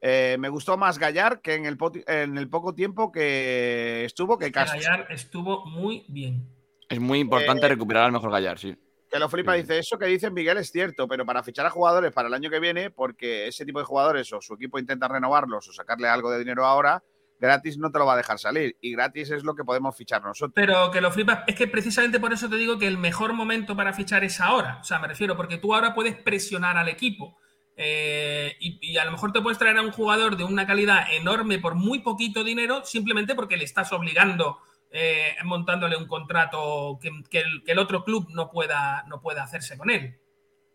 Eh, 0.00 0.36
me 0.38 0.48
gustó 0.48 0.76
más 0.76 0.98
Gallar 0.98 1.40
que 1.40 1.54
en 1.54 1.66
el, 1.66 1.76
poti- 1.76 2.04
en 2.06 2.38
el 2.38 2.48
poco 2.48 2.74
tiempo 2.74 3.10
que 3.10 4.04
estuvo 4.04 4.38
que 4.38 4.52
Castro. 4.52 4.78
Gallar 4.78 5.06
estuvo 5.10 5.66
muy 5.66 6.04
bien. 6.08 6.48
Es 6.88 7.00
muy 7.00 7.18
importante 7.20 7.66
Eh, 7.66 7.68
recuperar 7.68 8.04
al 8.04 8.12
mejor 8.12 8.30
Gallar, 8.30 8.58
sí. 8.58 8.74
Que 9.10 9.18
lo 9.18 9.28
flipa, 9.28 9.54
Sí. 9.54 9.62
dice 9.62 9.78
eso 9.78 9.98
que 9.98 10.06
dice 10.06 10.30
Miguel 10.30 10.58
es 10.58 10.70
cierto, 10.70 11.06
pero 11.08 11.24
para 11.24 11.42
fichar 11.42 11.64
a 11.66 11.70
jugadores 11.70 12.12
para 12.12 12.28
el 12.28 12.34
año 12.34 12.50
que 12.50 12.60
viene, 12.60 12.90
porque 12.90 13.46
ese 13.46 13.64
tipo 13.64 13.78
de 13.78 13.84
jugadores 13.84 14.32
o 14.32 14.40
su 14.40 14.54
equipo 14.54 14.78
intenta 14.78 15.06
renovarlos 15.08 15.68
o 15.68 15.72
sacarle 15.72 16.08
algo 16.08 16.30
de 16.30 16.38
dinero 16.40 16.64
ahora, 16.66 17.02
gratis 17.38 17.78
no 17.78 17.90
te 17.92 17.98
lo 17.98 18.06
va 18.06 18.14
a 18.14 18.16
dejar 18.16 18.38
salir. 18.38 18.76
Y 18.80 18.92
gratis 18.92 19.30
es 19.30 19.44
lo 19.44 19.54
que 19.54 19.62
podemos 19.64 19.96
fichar 19.96 20.22
nosotros. 20.22 20.52
Pero 20.54 20.90
que 20.90 21.00
lo 21.00 21.10
flipas, 21.12 21.44
es 21.46 21.54
que 21.54 21.68
precisamente 21.68 22.18
por 22.18 22.32
eso 22.32 22.48
te 22.48 22.56
digo 22.56 22.78
que 22.78 22.86
el 22.88 22.98
mejor 22.98 23.32
momento 23.32 23.76
para 23.76 23.92
fichar 23.92 24.24
es 24.24 24.40
ahora. 24.40 24.78
O 24.80 24.84
sea, 24.84 24.98
me 24.98 25.06
refiero, 25.08 25.36
porque 25.36 25.58
tú 25.58 25.74
ahora 25.74 25.94
puedes 25.94 26.16
presionar 26.16 26.76
al 26.76 26.88
equipo. 26.88 27.38
Eh, 27.76 28.56
y, 28.58 28.78
y 28.80 28.96
a 28.96 29.04
lo 29.04 29.12
mejor 29.12 29.32
te 29.32 29.40
puedes 29.42 29.58
traer 29.58 29.76
a 29.76 29.82
un 29.82 29.92
jugador 29.92 30.36
de 30.36 30.44
una 30.44 30.66
calidad 30.66 31.12
enorme 31.12 31.58
por 31.58 31.74
muy 31.74 31.98
poquito 32.00 32.42
dinero, 32.42 32.84
simplemente 32.84 33.34
porque 33.34 33.56
le 33.58 33.64
estás 33.64 33.92
obligando 33.92 34.58
eh, 34.90 35.36
montándole 35.44 35.96
un 35.96 36.06
contrato 36.06 36.98
que, 37.00 37.42
el 37.66 37.78
otro 37.78 38.04
club 38.04 38.28
no 38.30 38.50
pueda, 38.50 39.04
no 39.08 39.20
pueda 39.20 39.42
hacerse 39.42 39.76
con 39.76 39.90
él. 39.90 40.18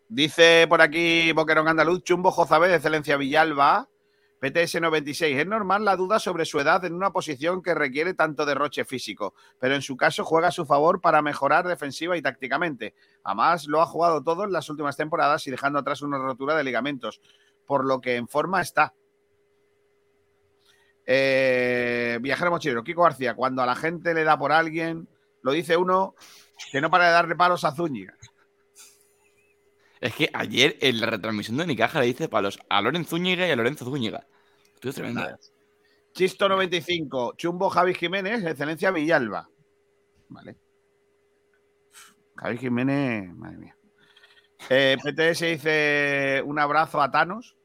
Dice 0.08 0.66
por 0.68 0.82
aquí 0.82 1.32
Boquerón 1.32 1.70
Andaluz, 1.70 2.04
Chumbo 2.04 2.32
Jozabé 2.32 2.68
de 2.68 2.76
Excelencia 2.76 3.16
Villalba, 3.16 3.88
PTS 4.42 4.82
96. 4.82 5.38
Es 5.38 5.48
normal 5.48 5.86
la 5.86 5.96
duda 5.96 6.20
sobre 6.20 6.46
su 6.46 6.60
edad 6.60 6.84
en 6.84 6.94
una 6.94 7.12
posición 7.12 7.62
que 7.62 7.76
requiere 7.76 8.16
tanto 8.16 8.46
derroche 8.46 8.84
físico, 8.84 9.36
pero 9.60 9.76
en 9.76 9.84
su 9.84 9.96
caso 9.96 10.26
juega 10.26 10.48
a 10.48 10.52
su 10.52 10.66
favor 10.66 11.00
para 11.00 11.22
mejorar 11.22 11.68
defensiva 11.68 12.18
y 12.18 12.24
tácticamente. 12.24 12.96
Además, 13.24 13.68
lo 13.68 13.82
ha 13.82 13.86
jugado 13.86 14.24
todo 14.24 14.44
en 14.44 14.52
las 14.52 14.68
últimas 14.70 14.98
temporadas 14.98 15.46
y 15.46 15.52
dejando 15.52 15.80
atrás 15.80 16.02
una 16.02 16.18
rotura 16.18 16.56
de 16.56 16.64
ligamentos, 16.64 17.22
por 17.66 17.86
lo 17.86 18.02
que 18.02 18.16
en 18.16 18.28
forma 18.28 18.62
está. 18.62 18.96
Eh, 21.14 22.20
viajero 22.22 22.52
mochilero, 22.52 22.86
Kiko 22.86 23.04
García, 23.04 23.34
cuando 23.34 23.62
a 23.62 23.66
la 23.66 23.76
gente 23.76 24.14
le 24.14 24.24
da 24.24 24.38
por 24.38 24.54
alguien, 24.54 25.10
lo 25.42 25.52
dice 25.52 25.76
uno 25.76 26.16
que 26.72 26.80
no 26.80 26.90
para 26.90 27.08
de 27.08 27.12
darle 27.12 27.36
palos 27.36 27.66
a 27.66 27.76
Zúñiga. 27.76 28.16
Es 30.00 30.16
que 30.16 30.30
ayer 30.32 30.78
en 30.80 31.02
la 31.02 31.08
retransmisión 31.08 31.58
de 31.58 31.66
Unicaja 31.66 32.00
le 32.00 32.06
dice 32.06 32.30
palos 32.30 32.60
a 32.70 32.82
Loren 32.82 33.04
Zúñiga 33.04 33.46
y 33.46 33.52
a 33.52 33.58
Lorenzo 33.58 33.84
Zúñiga. 33.84 34.26
Estuvo 34.74 34.94
tremendo. 34.94 35.38
Chisto 36.14 36.48
95, 36.48 37.34
Chumbo 37.36 37.70
Javi 37.70 37.94
Jiménez, 37.94 38.46
Excelencia 38.46 38.92
Villalba. 38.92 39.50
Vale. 40.30 40.56
Javi 42.38 42.58
Jiménez, 42.58 43.34
madre 43.36 43.58
mía. 43.58 43.78
Eh, 44.70 44.96
PTS 45.04 45.42
dice 45.42 46.42
un 46.46 46.58
abrazo 46.58 47.02
a 47.02 47.12
Thanos. 47.12 47.58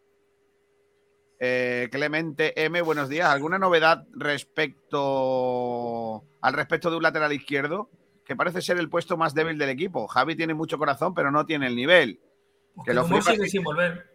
Eh, 1.39 1.89
Clemente 1.91 2.65
M, 2.65 2.81
buenos 2.83 3.09
días. 3.09 3.29
¿Alguna 3.29 3.59
novedad 3.59 4.07
respecto 4.13 5.05
al 6.41 6.55
respecto 6.55 6.91
de 6.91 6.97
un 6.97 7.03
lateral 7.03 7.33
izquierdo? 7.33 7.91
Que 8.25 8.37
parece 8.37 8.63
ser 8.63 8.79
el 8.79 8.89
puesto 8.89 9.17
más 9.17 9.35
débil 9.35 9.59
del 9.59 9.69
equipo. 9.69 10.07
Javi 10.07 10.35
tiene 10.35 10.55
mucho 10.55 10.79
corazón, 10.79 11.15
pero 11.15 11.31
no 11.31 11.45
tiene 11.47 11.67
el 11.67 11.77
nivel. 11.77 12.21
Porque 12.75 12.95
lo 12.95 13.03
Dumont 13.03 13.23
flipas, 13.23 13.37
sigue 13.37 13.49
sin 13.49 13.63
volver. 13.63 14.11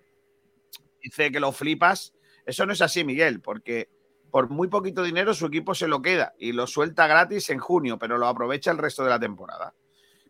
Dice 1.02 1.32
que 1.32 1.40
lo 1.40 1.52
flipas. 1.52 2.14
Eso 2.46 2.66
no 2.66 2.74
es 2.74 2.82
así, 2.82 3.04
Miguel, 3.04 3.40
porque 3.40 3.90
por 4.32 4.50
muy 4.50 4.68
poquito 4.68 5.04
dinero 5.04 5.34
su 5.34 5.46
equipo 5.46 5.76
se 5.76 5.88
lo 5.88 6.02
queda 6.02 6.34
y 6.40 6.54
lo 6.54 6.66
suelta 6.66 7.06
gratis 7.06 7.50
en 7.50 7.60
junio, 7.60 8.00
pero 8.00 8.18
lo 8.18 8.28
aprovecha 8.28 8.72
el 8.72 8.78
resto 8.78 9.04
de 9.04 9.10
la 9.10 9.20
temporada. 9.20 9.76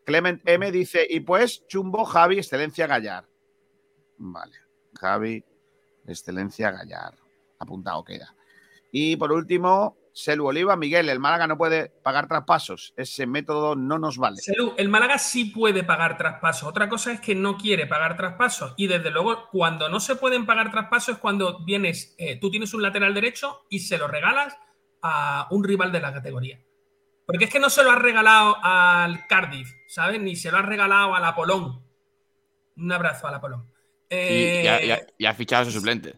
Clement 0.04 0.42
M 0.46 0.72
dice, 0.72 1.06
y 1.10 1.22
pues 1.22 1.66
Chumbo, 1.68 2.04
Javi, 2.06 2.40
Excelencia 2.40 2.88
Gallar. 2.88 3.28
Vale, 4.18 4.58
Javi, 5.00 5.44
Excelencia 6.08 6.72
Gallar. 6.72 7.16
Apuntado 7.60 8.04
queda. 8.04 8.36
Y 8.92 9.16
por 9.16 9.32
último, 9.32 9.98
Selu 10.14 10.48
Oliva, 10.48 10.76
Miguel, 10.76 11.10
el 11.10 11.20
Málaga 11.20 11.48
no 11.48 11.58
puede 11.58 11.90
pagar 12.04 12.28
traspasos. 12.28 12.94
Ese 12.98 13.26
método 13.26 13.76
no 13.76 13.98
nos 13.98 14.18
vale. 14.18 14.38
Selu, 14.38 14.74
el 14.78 14.90
Málaga 14.90 15.18
sí 15.18 15.46
puede 15.46 15.84
pagar 15.84 16.18
traspasos. 16.18 16.68
Otra 16.68 16.90
cosa 16.90 17.14
es 17.14 17.22
que 17.22 17.36
no 17.36 17.58
quiere 17.58 17.88
pagar 17.88 18.18
traspasos. 18.18 18.74
Y 18.78 18.88
desde 18.88 19.12
luego, 19.12 19.48
cuando 19.52 19.88
no 19.90 20.00
se 20.00 20.16
pueden 20.16 20.46
pagar 20.46 20.72
traspasos 20.72 21.16
es 21.16 21.22
cuando 21.22 21.64
vienes, 21.64 22.16
eh, 22.18 22.38
tú 22.40 22.52
tienes 22.52 22.74
un 22.74 22.82
lateral 22.82 23.14
derecho 23.14 23.66
y 23.70 23.80
se 23.80 23.98
lo 23.98 24.08
regalas 24.08 24.58
a 25.02 25.48
un 25.52 25.64
rival 25.64 25.92
de 25.92 26.02
la 26.02 26.14
categoría. 26.14 26.62
Porque 27.26 27.46
es 27.46 27.52
que 27.52 27.60
no 27.60 27.70
se 27.70 27.84
lo 27.84 27.92
has 27.92 28.00
regalado 28.00 28.58
al 28.62 29.26
Cardiff, 29.28 29.72
¿sabes? 29.88 30.20
Ni 30.20 30.36
se 30.36 30.52
lo 30.52 30.58
has 30.58 30.66
regalado 30.66 31.16
al 31.16 31.24
Apolón. 31.24 31.86
Un 32.76 32.92
abrazo 32.92 33.28
al 33.28 33.36
Apolón. 33.36 33.72
Y 34.12 35.26
ha 35.26 35.34
fichado 35.34 35.64
a 35.64 35.66
su 35.66 35.72
suplente. 35.72 36.16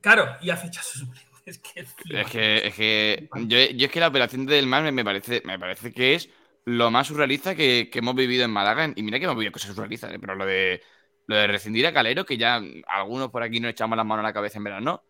Claro, 0.00 0.36
y 0.40 0.50
ha 0.50 0.56
fichado 0.56 0.86
su 0.86 0.98
suplente. 1.00 1.34
Es 1.46 1.58
que, 1.58 1.80
Es 1.80 2.30
que, 2.30 2.66
es 2.68 2.74
que 2.74 3.28
yo, 3.46 3.58
yo 3.76 3.86
es 3.86 3.92
que 3.92 4.00
la 4.00 4.08
operación 4.08 4.46
del 4.46 4.66
MAS 4.66 4.90
me, 4.94 5.04
parece, 5.04 5.42
me 5.44 5.58
parece 5.58 5.92
que 5.92 6.14
es 6.14 6.30
lo 6.64 6.90
más 6.90 7.06
surrealista 7.06 7.54
que, 7.54 7.90
que 7.92 7.98
hemos 7.98 8.14
vivido 8.14 8.46
en 8.46 8.50
Málaga. 8.50 8.90
Y 8.96 9.02
mira 9.02 9.18
que 9.18 9.26
hemos 9.26 9.36
vivido 9.36 9.52
cosas 9.52 9.74
surrealistas, 9.74 10.10
¿eh? 10.10 10.18
pero 10.18 10.36
lo 10.36 10.46
de, 10.46 10.80
lo 11.26 11.36
de 11.36 11.46
rescindir 11.46 11.86
a 11.86 11.92
Calero, 11.92 12.24
que 12.24 12.38
ya 12.38 12.62
algunos 12.86 13.30
por 13.30 13.42
aquí 13.42 13.60
nos 13.60 13.72
echamos 13.72 13.94
las 13.96 14.06
manos 14.06 14.24
a 14.24 14.28
la 14.28 14.32
cabeza 14.32 14.56
en 14.56 14.64
verano, 14.64 15.04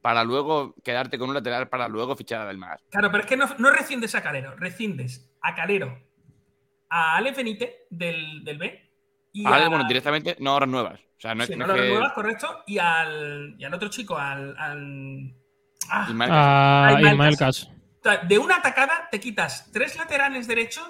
para 0.00 0.22
luego 0.22 0.74
quedarte 0.84 1.18
con 1.18 1.30
un 1.30 1.34
lateral 1.34 1.68
para 1.68 1.88
luego 1.88 2.14
fichar 2.14 2.42
a 2.42 2.46
del 2.46 2.58
MAS. 2.58 2.80
Claro, 2.90 3.10
pero 3.10 3.24
es 3.24 3.28
que 3.28 3.36
no, 3.36 3.52
no 3.58 3.72
rescindes 3.72 4.14
a 4.14 4.22
Calero, 4.22 4.54
rescindes 4.56 5.28
a 5.40 5.54
Calero, 5.56 6.00
a 6.90 7.16
Alex 7.16 7.36
Benítez 7.36 7.70
del, 7.90 8.44
del 8.44 8.58
B 8.58 8.81
y 9.32 9.46
Ahora, 9.46 9.66
a, 9.66 9.68
bueno, 9.68 9.84
directamente 9.88 10.36
no 10.40 10.54
horas 10.54 10.68
nuevas. 10.68 11.00
O 11.00 11.20
sea, 11.22 11.34
no 11.34 11.42
es, 11.44 11.48
sí, 11.48 11.56
no 11.56 11.58
no 11.58 11.64
es 11.64 11.68
lo 11.68 11.74
que- 11.76 11.88
renuevas, 11.88 12.12
correcto, 12.12 12.62
y 12.66 12.78
al, 12.78 13.54
y 13.58 13.64
al 13.64 13.74
otro 13.74 13.88
chico, 13.88 14.16
al, 14.18 14.56
al- 14.58 15.34
ah, 15.88 16.06
Ismael 16.08 16.30
A 16.32 16.88
Ismael 16.96 17.12
Ismael 17.14 17.36
Caso. 17.36 17.66
Caso. 17.66 17.80
o 18.00 18.02
sea, 18.02 18.16
de 18.18 18.38
una 18.38 18.56
atacada 18.56 19.08
te 19.10 19.20
quitas 19.20 19.70
tres 19.72 19.96
laterales 19.96 20.46
derechos, 20.48 20.84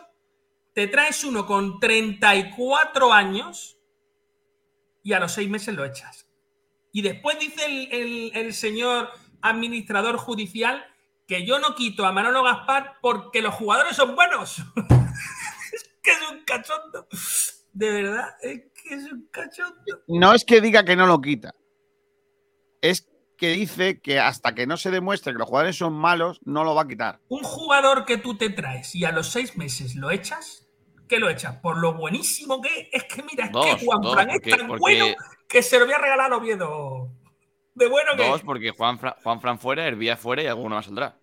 te 0.74 0.86
traes 0.88 1.22
uno 1.24 1.44
con 1.46 1.78
34 1.80 3.12
años 3.12 3.78
y 5.02 5.12
a 5.12 5.20
los 5.20 5.32
seis 5.32 5.48
meses 5.50 5.74
lo 5.74 5.84
echas. 5.84 6.26
Y 6.92 7.02
después 7.02 7.38
dice 7.38 7.64
el, 7.66 7.92
el- 7.92 8.32
el 8.34 8.54
señor 8.54 9.10
administrador 9.42 10.16
judicial 10.16 10.84
que 11.28 11.44
yo 11.46 11.58
no 11.58 11.74
quito 11.74 12.06
a 12.06 12.12
Manolo 12.12 12.42
Gaspar 12.42 12.94
porque 13.02 13.42
los 13.42 13.54
jugadores 13.54 13.96
son 13.96 14.14
buenos. 14.14 14.58
es 15.72 15.90
que 16.02 16.10
es 16.10 16.30
un 16.30 16.44
cachondo. 16.44 17.06
De 17.72 17.90
verdad, 17.90 18.28
es 18.42 18.62
que 18.74 18.94
es 18.94 19.04
un 19.12 19.28
cachondo. 19.30 20.02
No 20.08 20.34
es 20.34 20.44
que 20.44 20.60
diga 20.60 20.84
que 20.84 20.96
no 20.96 21.06
lo 21.06 21.20
quita. 21.20 21.54
Es 22.80 23.08
que 23.38 23.48
dice 23.50 24.00
que 24.00 24.20
hasta 24.20 24.54
que 24.54 24.66
no 24.66 24.76
se 24.76 24.90
demuestre 24.90 25.32
que 25.32 25.38
los 25.38 25.48
jugadores 25.48 25.76
son 25.76 25.94
malos, 25.94 26.40
no 26.44 26.64
lo 26.64 26.74
va 26.74 26.82
a 26.82 26.88
quitar. 26.88 27.20
Un 27.28 27.42
jugador 27.42 28.04
que 28.04 28.18
tú 28.18 28.36
te 28.36 28.50
traes 28.50 28.94
y 28.94 29.04
a 29.04 29.12
los 29.12 29.28
seis 29.30 29.56
meses 29.56 29.94
lo 29.96 30.10
echas, 30.10 30.68
¿qué 31.08 31.18
lo 31.18 31.28
echas? 31.30 31.56
Por 31.56 31.78
lo 31.78 31.94
buenísimo 31.94 32.60
que 32.60 32.68
es. 32.68 32.88
Es 32.92 33.04
que 33.04 33.22
mira, 33.22 33.46
es 33.46 33.52
Dos, 33.52 33.66
que 33.66 33.84
Juan 33.86 34.00
dos, 34.02 34.14
Fran 34.14 34.28
porque- 34.28 34.50
es 34.50 34.56
tan 34.56 34.66
porque- 34.68 34.80
bueno 34.80 35.06
que 35.48 35.62
se 35.62 35.78
lo 35.78 35.86
voy 35.86 35.94
a 35.94 35.98
regalar 35.98 36.32
a 36.32 36.36
Oviedo. 36.36 37.10
De 37.74 37.88
bueno 37.88 38.12
que 38.16 38.28
Dos, 38.28 38.42
porque 38.42 38.70
Juan, 38.70 38.98
Fra- 38.98 39.16
Juan 39.22 39.40
Fran 39.40 39.58
fuera, 39.58 39.86
Hervía 39.86 40.16
fuera 40.16 40.42
y 40.42 40.46
alguno 40.46 40.74
más 40.76 40.84
saldrá. 40.84 41.18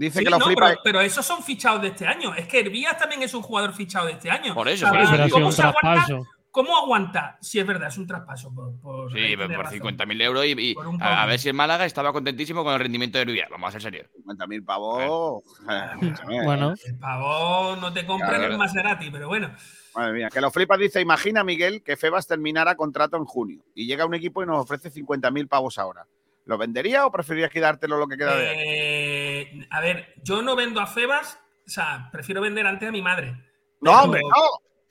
Dice 0.00 0.20
Sí, 0.20 0.24
que 0.24 0.30
lo 0.30 0.38
no, 0.38 0.46
flipa. 0.46 0.66
pero, 0.68 0.80
pero 0.82 1.00
esos 1.02 1.26
son 1.26 1.42
fichados 1.42 1.82
de 1.82 1.88
este 1.88 2.06
año. 2.06 2.34
Es 2.34 2.48
que 2.48 2.60
Hervías 2.60 2.96
también 2.96 3.22
es 3.22 3.34
un 3.34 3.42
jugador 3.42 3.74
fichado 3.74 4.06
de 4.06 4.12
este 4.12 4.30
año. 4.30 4.54
Por 4.54 4.66
eso, 4.66 4.86
O 4.86 4.88
sea, 4.88 4.92
por 4.92 5.00
eso. 5.02 5.10
Pero 5.12 5.22
ha 5.22 5.26
sido 5.26 5.34
¿cómo 5.36 5.46
un 5.46 5.52
se 5.52 5.62
aguanta? 5.62 6.06
¿Cómo 6.50 6.76
aguanta? 6.78 7.38
Si 7.42 7.58
es 7.60 7.66
verdad, 7.66 7.88
es 7.88 7.98
un 7.98 8.06
traspaso. 8.06 8.52
Por, 8.54 8.80
por- 8.80 9.12
Sí, 9.12 9.36
por 9.36 9.50
razón. 9.50 9.78
50.000 9.78 10.22
euros 10.22 10.46
y, 10.46 10.74
a, 11.00 11.26
ver 11.26 11.38
si 11.38 11.48
el 11.50 11.54
Málaga 11.54 11.84
estaba 11.84 12.12
contentísimo 12.14 12.64
con 12.64 12.72
el 12.72 12.80
rendimiento 12.80 13.18
de 13.18 13.22
Hervía. 13.22 13.46
Vamos 13.50 13.68
a 13.68 13.72
ser 13.72 13.82
serios. 13.82 14.08
50.000 14.26 14.64
pavos. 14.64 15.44
Escúchame. 15.92 16.44
Bueno, 16.44 16.72
El 16.82 16.98
pavón 16.98 17.80
no 17.82 17.92
te 17.92 18.06
compren 18.06 18.30
Claro. 18.30 18.52
el 18.52 18.58
Maserati, 18.58 19.10
pero 19.10 19.28
bueno. 19.28 19.50
Madre 19.94 20.12
mía, 20.14 20.28
que 20.32 20.40
lo 20.40 20.50
flipas 20.50 20.78
dice, 20.78 21.00
imagina 21.02 21.44
Miguel 21.44 21.82
que 21.84 21.96
Febas 21.98 22.26
terminara 22.26 22.74
contrato 22.74 23.16
en 23.18 23.26
junio 23.26 23.62
y 23.74 23.86
llega 23.86 24.06
un 24.06 24.14
equipo 24.14 24.42
y 24.42 24.46
nos 24.46 24.58
ofrece 24.62 24.90
50.000 24.90 25.46
pavos 25.46 25.78
ahora. 25.78 26.06
¿Lo 26.44 26.58
vendería 26.58 27.06
o 27.06 27.12
preferirías 27.12 27.50
quedártelo 27.50 27.96
lo 27.98 28.08
que 28.08 28.16
queda 28.16 28.34
de 28.36 28.50
él? 28.52 28.58
Eh, 28.66 29.66
a 29.70 29.80
ver, 29.80 30.14
yo 30.22 30.42
no 30.42 30.56
vendo 30.56 30.80
a 30.80 30.86
Febas, 30.86 31.38
o 31.66 31.70
sea, 31.70 32.08
prefiero 32.10 32.40
vender 32.40 32.66
antes 32.66 32.88
a 32.88 32.92
mi 32.92 33.02
madre. 33.02 33.32
No, 33.80 33.92
pero- 33.92 34.02
hombre, 34.02 34.20
no. 34.22 34.42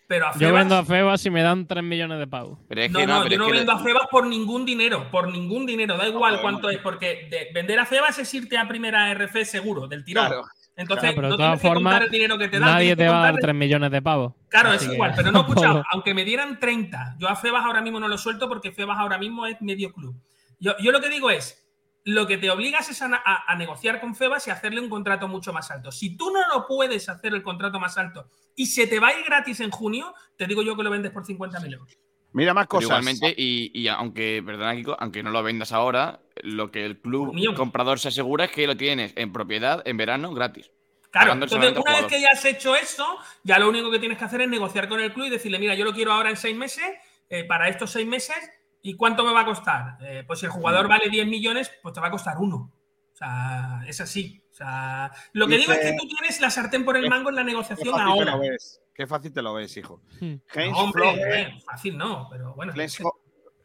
Pero 0.07 0.25
a 0.27 0.33
yo 0.39 0.51
vendo 0.51 0.75
a 0.75 0.83
Febas 0.83 1.23
y 1.27 1.29
me 1.29 1.43
dan 1.43 1.67
3 1.67 1.83
millones 1.83 2.17
de 2.17 2.25
pavos. 2.25 2.57
Pero 2.67 2.81
es 2.81 2.89
No, 2.91 2.99
que 2.99 3.05
no, 3.05 3.17
no, 3.17 3.23
pero 3.23 3.29
yo 3.29 3.33
es 3.35 3.39
no 3.39 3.45
que 3.45 3.57
vendo 3.59 3.71
a 3.73 3.79
Febas 3.79 4.07
por 4.09 4.25
ningún 4.25 4.65
dinero, 4.65 5.11
por 5.11 5.27
ningún 5.31 5.67
dinero, 5.67 5.97
da 5.97 6.07
igual 6.07 6.31
joder, 6.31 6.41
cuánto 6.41 6.69
es, 6.71 6.79
porque 6.79 7.27
de- 7.29 7.49
vender 7.53 7.77
a 7.79 7.85
Febas 7.85 8.17
es 8.17 8.33
irte 8.33 8.57
a 8.57 8.67
primera 8.67 9.11
RF 9.11 9.45
seguro, 9.45 9.87
del 9.87 10.03
tirón. 10.03 10.25
Claro. 10.27 10.45
Entonces, 10.75 11.01
Claro, 11.11 11.15
pero 11.15 11.27
de 11.27 11.31
no 11.31 11.37
todas 11.37 11.59
tienes 11.59 11.61
que 11.61 11.67
contar 11.67 11.83
formas, 11.93 12.01
el 12.05 12.09
dinero 12.11 12.37
que 12.39 12.47
te 12.47 12.59
dan. 12.59 12.69
Nadie 12.71 12.95
te 12.95 13.07
va 13.07 13.19
a 13.19 13.21
dar 13.21 13.31
contar- 13.33 13.41
3 13.41 13.55
millones 13.55 13.91
de 13.91 14.01
pavos. 14.01 14.33
Claro, 14.47 14.69
Así 14.69 14.85
es 14.85 14.89
que 14.89 14.95
igual, 14.95 15.13
pero 15.15 15.31
no, 15.31 15.39
escucha, 15.47 15.83
aunque 15.91 16.13
me 16.15 16.23
dieran 16.25 16.59
30, 16.59 17.15
yo 17.19 17.27
a 17.29 17.35
Febas 17.35 17.63
ahora 17.65 17.81
mismo 17.81 17.99
no 17.99 18.07
lo 18.07 18.17
suelto 18.17 18.47
porque 18.49 18.71
Febas 18.71 18.97
ahora 18.97 19.19
mismo 19.19 19.45
es 19.45 19.61
medio 19.61 19.91
club. 19.93 20.15
Yo, 20.59 20.75
yo 20.79 20.91
lo 20.91 21.01
que 21.01 21.09
digo 21.09 21.29
es, 21.29 21.65
lo 22.03 22.27
que 22.27 22.37
te 22.37 22.49
obligas 22.49 22.89
es 22.89 23.01
a, 23.01 23.07
a- 23.07 23.43
a 23.51 23.55
negociar 23.55 23.99
con 23.99 24.15
Febas 24.15 24.47
y 24.47 24.51
hacerle 24.51 24.81
un 24.81 24.89
contrato 24.89 25.27
mucho 25.27 25.53
más 25.53 25.69
alto. 25.71 25.91
Si 25.91 26.15
tú 26.17 26.31
no 26.31 26.39
lo 26.53 26.67
puedes 26.67 27.07
hacer 27.09 27.33
el 27.33 27.43
contrato 27.43 27.79
más 27.79 27.97
alto 27.97 28.29
y 28.55 28.65
se 28.67 28.87
te 28.87 28.99
va 28.99 29.09
a 29.09 29.19
ir 29.19 29.25
gratis 29.25 29.59
en 29.59 29.71
junio, 29.71 30.13
te 30.37 30.45
digo 30.47 30.61
yo 30.61 30.75
que 30.75 30.83
lo 30.83 30.89
vendes 30.89 31.11
por 31.11 31.25
50.000 31.25 31.73
euros. 31.73 31.97
Mira 32.31 32.53
más 32.53 32.65
Pero 32.67 32.69
cosas. 32.81 32.89
igualmente, 32.89 33.33
y, 33.35 33.71
y 33.73 33.87
aunque, 33.87 34.43
perdona, 34.45 34.75
Kiko, 34.75 34.95
aunque 34.99 35.23
no 35.23 35.31
lo 35.31 35.41
vendas 35.41 35.71
ahora, 35.71 36.19
lo 36.43 36.69
que 36.71 36.85
el 36.85 36.99
club 37.01 37.33
comprador 37.55 37.99
se 37.99 38.09
asegura 38.09 38.45
es 38.45 38.51
que 38.51 38.67
lo 38.67 38.77
tienes 38.77 39.13
en 39.15 39.33
propiedad 39.33 39.81
en 39.85 39.97
verano 39.97 40.31
gratis. 40.33 40.71
Claro, 41.11 41.33
entonces 41.33 41.57
una 41.57 41.91
vez 41.97 42.05
que 42.05 42.21
ya 42.21 42.29
has 42.31 42.45
hecho 42.45 42.75
eso, 42.75 43.17
ya 43.43 43.57
lo 43.57 43.67
único 43.67 43.89
que 43.89 43.97
tienes 43.97 44.17
que 44.19 44.25
hacer 44.25 44.41
es 44.41 44.49
negociar 44.49 44.87
con 44.87 44.99
el 44.99 45.11
club 45.11 45.25
y 45.25 45.29
decirle, 45.31 45.57
mira, 45.57 45.73
yo 45.73 45.83
lo 45.85 45.93
quiero 45.93 46.11
ahora 46.13 46.29
en 46.29 46.37
seis 46.37 46.55
meses, 46.55 46.85
eh, 47.29 47.45
para 47.45 47.67
estos 47.67 47.89
seis 47.91 48.07
meses, 48.07 48.37
¿y 48.81 48.95
cuánto 48.95 49.23
me 49.25 49.33
va 49.33 49.41
a 49.41 49.45
costar? 49.45 49.97
Eh, 50.01 50.23
pues 50.25 50.39
si 50.39 50.45
el 50.45 50.51
jugador 50.51 50.87
vale 50.87 51.09
10 51.09 51.27
millones, 51.27 51.71
pues 51.81 51.93
te 51.93 51.99
va 52.01 52.07
a 52.07 52.11
costar 52.11 52.37
uno. 52.37 52.71
O 53.13 53.15
sea, 53.15 53.81
es 53.87 53.99
así. 54.01 54.41
O 54.51 54.53
sea, 54.53 55.11
lo 55.33 55.47
que 55.47 55.57
digo 55.57 55.71
es 55.73 55.79
que 55.79 55.97
tú 55.99 56.07
tienes 56.07 56.39
la 56.41 56.49
sartén 56.49 56.83
por 56.85 56.97
el 56.97 57.09
mango 57.09 57.29
en 57.29 57.35
la 57.35 57.41
Qué 57.43 57.47
negociación 57.47 57.95
te 57.95 58.01
ahora. 58.01 58.31
lo 58.33 58.39
ves. 58.39 58.81
Qué 58.93 59.07
fácil 59.07 59.31
te 59.33 59.41
lo 59.41 59.53
ves, 59.53 59.75
hijo. 59.77 60.01
Hmm. 60.19 60.35
Heinz 60.53 60.77
Hombre, 60.77 61.03
Floge, 61.03 61.41
eh, 61.41 61.53
fácil 61.65 61.97
no, 61.97 62.27
pero 62.29 62.53
bueno. 62.55 62.73
Heinz 62.75 62.99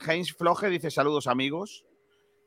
Heinz 0.06 0.32
Floge 0.34 0.68
dice 0.68 0.90
saludos 0.90 1.26
amigos. 1.26 1.84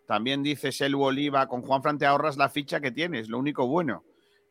También 0.06 0.42
dice 0.44 0.72
Selu 0.72 1.02
Oliva, 1.04 1.48
con 1.48 1.62
Juan 1.62 1.82
Fran 1.84 1.98
te 1.98 2.06
ahorras 2.06 2.38
la 2.38 2.48
ficha 2.50 2.80
que 2.80 2.92
tienes, 2.92 3.28
lo 3.28 3.40
único 3.40 3.68
bueno. 3.68 4.04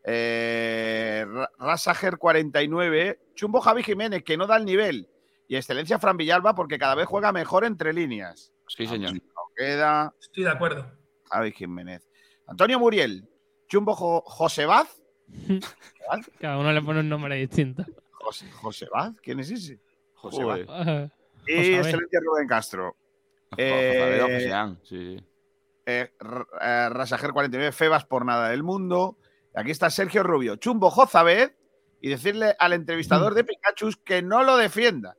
Eh, 0.04 1.24
Ra- 1.26 1.50
Rasager 1.58 2.18
49. 2.18 3.20
Chumbo 3.34 3.60
Javi 3.60 3.82
Jiménez, 3.82 4.22
que 4.22 4.36
no 4.36 4.46
da 4.46 4.56
el 4.56 4.64
nivel. 4.64 5.08
Y 5.48 5.56
excelencia 5.56 5.98
Fran 5.98 6.16
Villalba, 6.16 6.54
porque 6.54 6.78
cada 6.78 6.94
vez 6.94 7.06
juega 7.06 7.32
mejor 7.32 7.64
entre 7.64 7.92
líneas. 7.92 8.52
Sí, 8.68 8.86
señor. 8.86 9.12
No 9.14 9.20
queda. 9.56 10.12
Estoy 10.20 10.44
de 10.44 10.50
acuerdo. 10.50 10.90
Javi 11.30 11.52
Jiménez. 11.52 12.08
Antonio 12.46 12.78
Muriel. 12.78 13.28
Chumbo 13.68 13.94
Jo- 13.94 14.22
Josebaz. 14.26 15.00
Cada 16.40 16.58
uno 16.58 16.72
le 16.72 16.82
pone 16.82 17.00
un 17.00 17.08
nombre 17.08 17.36
distinto. 17.36 17.84
José, 18.12 18.50
Josebaz. 18.50 19.14
¿Quién 19.22 19.40
es 19.40 19.50
ese? 19.50 19.78
Josebaz. 20.14 20.60
Joder. 20.66 20.70
Ajá. 20.70 21.10
Y 21.46 21.74
excelencia 21.74 22.20
Rubén 22.24 22.48
Castro. 22.48 22.96
Eh... 23.56 24.20
Eh, 24.28 24.76
Sí, 24.82 25.16
sí. 25.18 25.24
eh, 25.86 26.10
eh, 26.60 26.88
Rasager 26.90 27.30
49, 27.32 27.70
Febas 27.72 28.04
por 28.04 28.24
nada 28.24 28.48
del 28.50 28.62
mundo. 28.64 29.16
Aquí 29.54 29.70
está 29.70 29.88
Sergio 29.90 30.22
Rubio, 30.22 30.56
Chumbo 30.56 30.90
Jozabed, 30.90 31.52
y 32.00 32.08
decirle 32.10 32.54
al 32.58 32.72
entrevistador 32.72 33.34
de 33.34 33.44
Pikachu 33.44 33.90
que 34.04 34.22
no 34.22 34.42
lo 34.42 34.56
defienda. 34.56 35.16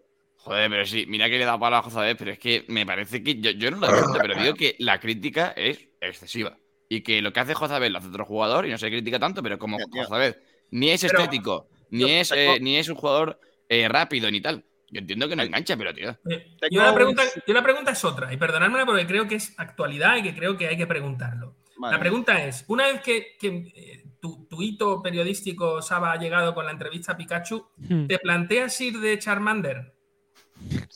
Joder, 0.48 0.70
pero 0.70 0.86
sí, 0.86 1.06
mira 1.08 1.30
que 1.30 1.38
le 1.38 1.46
da 1.46 1.60
palo 1.60 1.76
a 1.78 1.82
Jozabed, 1.84 2.18
pero 2.18 2.32
es 2.32 2.40
que 2.40 2.66
me 2.68 2.86
parece 2.86 3.22
que 3.24 3.40
yo, 3.40 3.52
yo 3.52 3.72
no 3.72 3.78
lo 3.78 3.88
defiendo, 3.88 4.18
pero 4.22 4.36
digo 4.42 4.54
que 4.56 4.76
la 4.80 5.00
crítica 5.00 5.54
es 5.56 5.88
excesiva. 6.02 6.58
Y 6.90 7.02
que 7.02 7.22
lo 7.22 7.34
que 7.34 7.40
hace 7.42 7.54
Jozabed 7.54 7.90
lo 7.92 7.98
hace 8.00 8.08
otro 8.08 8.26
jugador 8.26 8.66
y 8.66 8.72
no 8.72 8.78
se 8.78 8.90
critica 8.90 9.20
tanto, 9.20 9.44
pero 9.44 9.58
como. 9.60 9.78
Jozabed 9.92 10.36
ni 10.72 10.90
es 10.90 11.02
Pero- 11.02 11.20
estético, 11.20 11.70
ni 11.92 12.02
Yo 12.02 12.08
es, 12.08 12.30
tengo- 12.30 12.56
eh, 12.56 12.60
ni 12.60 12.78
es 12.78 12.90
un 12.90 12.96
jugador 12.96 13.40
eh, 13.70 13.88
rápido 13.88 14.30
ni 14.32 14.42
tal. 14.42 14.64
Yo 14.90 15.00
entiendo 15.00 15.28
que 15.28 15.36
no 15.36 15.44
engancha, 15.44 15.76
pero 15.76 15.94
tío. 15.94 16.12
Eh, 16.30 16.56
Tengo 16.60 16.72
Yo 16.72 16.82
la, 16.82 16.90
un- 16.90 16.96
pregunta, 16.96 17.24
yo 17.46 17.54
la 17.54 17.64
pregunta 17.64 17.92
es 17.92 18.06
otra, 18.06 18.32
y 18.34 18.38
perdonadme 18.38 18.86
porque 18.86 19.06
creo 19.06 19.28
que 19.28 19.36
es 19.36 19.54
actualidad 19.58 20.16
y 20.18 20.24
que 20.24 20.34
creo 20.36 20.58
que 20.58 20.68
hay 20.68 20.78
que 20.78 20.88
preguntarlo. 20.88 21.56
La 21.80 22.00
pregunta 22.00 22.44
es, 22.44 22.64
una 22.70 22.86
vez 22.88 23.02
que, 23.02 23.36
que, 23.40 23.48
eh, 23.76 24.04
tu, 24.20 24.48
tu 24.50 24.64
hito 24.64 25.02
periodístico 25.04 25.82
Saba 25.82 26.14
ha 26.14 26.18
llegado 26.18 26.56
con 26.56 26.66
la 26.66 26.72
entrevista 26.72 27.12
a 27.12 27.18
Pikachu, 27.18 27.68
Hmm. 27.78 28.08
¿te 28.08 28.18
planteas 28.18 28.80
ir 28.82 29.00
de 29.00 29.20
Charmander 29.20 29.94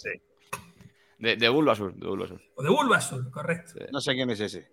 Sí. 0.02 0.10
De, 1.18 1.36
de 1.36 1.50
Bulbasur, 1.50 1.94
de 1.94 2.08
Bulbasur. 2.08 2.42
o 2.56 2.64
de 2.64 2.70
Bulbasaur? 2.70 3.30
Correcto. 3.32 3.74
No 3.92 4.02
sé 4.02 4.14
quién 4.14 4.30
es 4.32 4.40
ese. 4.40 4.68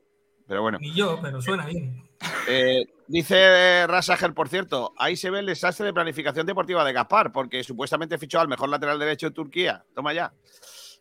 Pero 0.46 0.62
bueno. 0.62 0.78
Ni 0.80 0.94
yo, 0.94 1.18
pero 1.20 1.42
suena 1.42 1.66
bien. 1.66 2.08
Eh, 2.48 2.86
dice 3.06 3.86
Rasager, 3.86 4.32
por 4.32 4.48
cierto, 4.48 4.94
ahí 4.96 5.14
se 5.14 5.28
ve 5.28 5.40
el 5.40 5.46
desastre 5.46 5.84
de 5.84 5.92
planificación 5.92 6.46
deportiva 6.46 6.82
de 6.84 6.94
Gaspar, 6.94 7.32
porque 7.32 7.62
supuestamente 7.62 8.16
fichó 8.16 8.40
al 8.40 8.48
mejor 8.48 8.70
lateral 8.70 8.98
derecho 8.98 9.28
de 9.28 9.34
Turquía. 9.34 9.84
Toma 9.94 10.14
ya. 10.14 10.32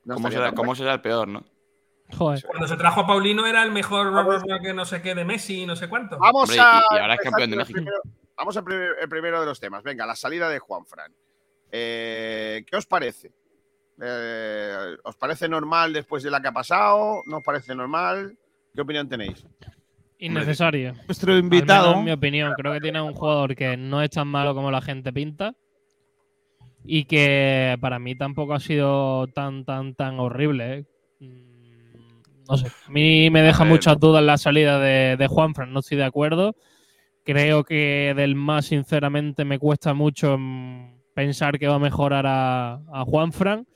No 0.03 0.15
¿Cómo, 0.15 0.30
será, 0.30 0.51
cómo 0.51 0.75
será 0.75 0.93
el 0.95 1.01
peor, 1.01 1.30
no? 1.30 1.45
Joder. 2.17 2.43
Cuando 2.45 2.67
se 2.67 2.75
trajo 2.75 3.01
a 3.01 3.07
Paulino 3.07 3.45
era 3.45 3.63
el 3.63 3.71
mejor 3.71 4.11
Vamos. 4.11 4.43
que 4.61 4.73
no 4.73 4.84
sé 4.86 5.01
qué 5.01 5.15
de 5.15 5.23
Messi, 5.25 5.65
no 5.65 5.75
sé 5.78 5.88
cuánto. 5.88 6.17
Vamos 6.17 6.43
Hombre, 6.49 6.59
a. 6.59 6.82
y- 6.91 6.97
ahora 6.97 7.13
es 7.15 7.21
campeón 7.21 7.49
de 7.51 7.55
México. 7.57 7.75
primero- 7.78 8.01
vamos 8.36 8.57
al 8.57 8.63
primer- 8.65 8.95
el 9.01 9.07
primero 9.09 9.39
de 9.39 9.45
los 9.45 9.59
temas. 9.61 9.82
Venga, 9.84 10.05
la 10.05 10.15
salida 10.17 10.49
de 10.49 10.59
Juanfran. 10.59 11.13
Eh, 11.71 12.63
¿Qué 12.69 12.75
os 12.75 12.86
parece? 12.86 13.32
Eh, 14.01 14.95
¿Os 15.03 15.15
parece 15.15 15.49
normal 15.49 15.93
después 15.93 16.23
de 16.23 16.31
la 16.31 16.41
que 16.41 16.47
ha 16.47 16.53
pasado? 16.53 17.23
¿No 17.25 17.37
os 17.37 17.43
parece 17.43 17.73
normal? 17.75 18.37
¿Qué 18.73 18.81
opinión 18.81 19.07
tenéis? 19.09 19.45
Innecesario. 20.19 20.93
Nuestro 21.07 21.37
invitado. 21.37 21.87
menos 21.89 21.99
en 21.99 22.05
mi 22.05 22.11
opinión, 22.11 22.53
creo 22.57 22.73
que 22.73 22.81
tiene 22.81 23.01
un 23.01 23.13
jugador 23.13 23.55
que 23.55 23.77
no 23.77 24.01
es 24.01 24.09
tan 24.09 24.27
malo 24.27 24.53
como 24.55 24.71
la 24.71 24.81
gente 24.81 25.11
pinta. 25.13 25.53
Y 26.83 27.05
que 27.05 27.77
para 27.81 27.99
mí 27.99 28.15
tampoco 28.15 28.53
ha 28.53 28.59
sido 28.59 29.27
tan, 29.27 29.65
tan, 29.65 29.93
tan 29.93 30.19
horrible. 30.19 30.73
¿eh? 30.73 30.85
Mm, 31.19 32.45
No 32.49 32.57
sé. 32.57 32.67
A 32.67 32.89
mí 32.89 33.29
me 33.29 33.41
deja 33.41 33.65
muchas 33.65 33.99
dudas 33.99 34.23
la 34.23 34.37
salida 34.37 34.79
de, 34.79 35.17
de 35.17 35.27
Juanfran. 35.27 35.73
No 35.73 35.81
estoy 35.81 35.97
de 35.97 36.05
acuerdo. 36.05 36.55
Creo 37.23 37.63
que 37.65 38.13
del 38.15 38.35
más, 38.35 38.67
sinceramente, 38.67 39.43
me 39.43 39.59
cuesta 39.59 39.93
mucho 39.93 40.37
pensar 41.13 41.59
que 41.59 41.67
va 41.67 41.75
a 41.75 41.79
mejorar 41.79 42.25
a, 42.25 42.75
a 42.93 43.03
Juanfran. 43.05 43.67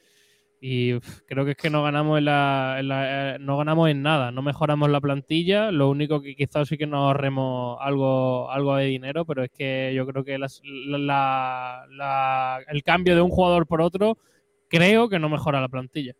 Y 0.64 0.94
uf, 0.94 1.22
creo 1.26 1.44
que 1.44 1.52
es 1.52 1.58
que 1.58 1.72
no 1.72 1.82
ganamos 1.82 2.20
en 2.20 2.26
la, 2.26 2.76
en 2.80 2.88
la- 2.88 3.36
eh, 3.36 3.40
no 3.40 3.58
ganamos 3.58 3.90
en 3.90 4.04
nada, 4.04 4.32
no 4.32 4.44
mejoramos 4.44 4.90
la 4.92 5.02
plantilla, 5.02 5.72
lo 5.72 5.90
único 5.90 6.22
que 6.22 6.36
quizás 6.36 6.68
sí 6.68 6.78
que 6.78 6.86
nos 6.86 7.00
ahorremos 7.00 7.80
algo, 7.82 8.50
algo 8.52 8.76
de 8.76 8.86
dinero, 8.86 9.26
pero 9.26 9.44
es 9.44 9.50
que 9.52 9.92
yo 9.96 10.06
creo 10.06 10.24
que 10.24 10.38
las- 10.38 10.62
la- 10.64 11.86
la- 11.90 12.60
el 12.68 12.84
cambio 12.84 13.16
de 13.16 13.22
un 13.22 13.32
jugador 13.32 13.66
por 13.66 13.82
otro 13.82 14.20
creo 14.68 15.10
que 15.10 15.18
no 15.18 15.30
mejora 15.30 15.60
la 15.60 15.68
plantilla. 15.68 16.14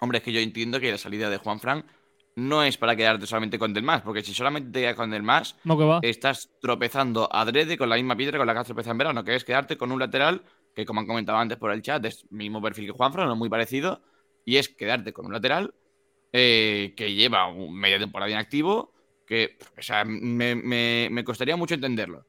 Hombre, 0.00 0.18
es 0.18 0.24
que 0.24 0.32
yo 0.32 0.40
entiendo 0.40 0.78
que 0.78 0.90
la 0.90 0.98
salida 0.98 1.30
de 1.30 1.38
Juan 1.38 1.58
Fran 1.58 1.84
no 2.36 2.62
es 2.62 2.76
para 2.76 2.96
quedarte 2.96 3.26
solamente 3.26 3.58
con 3.58 3.72
Del 3.72 3.84
Mas, 3.84 4.02
porque 4.02 4.22
si 4.22 4.34
solamente 4.34 4.70
te 4.70 4.80
quedas 4.80 4.96
con 4.96 5.10
Del 5.10 5.22
Mas, 5.22 5.56
No 5.64 5.76
estás 6.02 6.50
tropezando 6.60 7.28
adrede 7.32 7.78
con 7.78 7.88
la 7.88 7.96
misma 7.96 8.16
piedra 8.16 8.38
con 8.38 8.46
la 8.46 8.52
que 8.52 8.58
has 8.60 8.66
tropezado 8.66 8.92
en 8.92 8.98
verano, 8.98 9.24
que 9.24 9.34
es 9.34 9.44
quedarte 9.44 9.76
con 9.76 9.92
un 9.92 9.98
lateral 10.00 10.42
que, 10.74 10.84
como 10.86 11.00
han 11.00 11.06
comentado 11.06 11.38
antes 11.38 11.58
por 11.58 11.72
el 11.72 11.82
chat, 11.82 12.04
es 12.06 12.26
mismo 12.30 12.62
perfil 12.62 12.86
que 12.86 12.92
Juanfran, 12.92 13.28
no 13.28 13.36
muy 13.36 13.48
parecido, 13.48 14.02
y 14.44 14.56
es 14.56 14.68
quedarte 14.68 15.12
con 15.12 15.26
un 15.26 15.32
lateral 15.32 15.74
eh, 16.32 16.94
que 16.96 17.12
lleva 17.14 17.46
un- 17.48 17.74
media 17.78 17.98
temporada 17.98 18.30
inactivo, 18.30 18.92
que 19.26 19.58
o 19.78 19.82
sea, 19.82 20.04
me, 20.04 20.54
me- 20.54 21.08
me 21.10 21.24
costaría 21.24 21.56
mucho 21.56 21.74
entenderlo. 21.74 22.26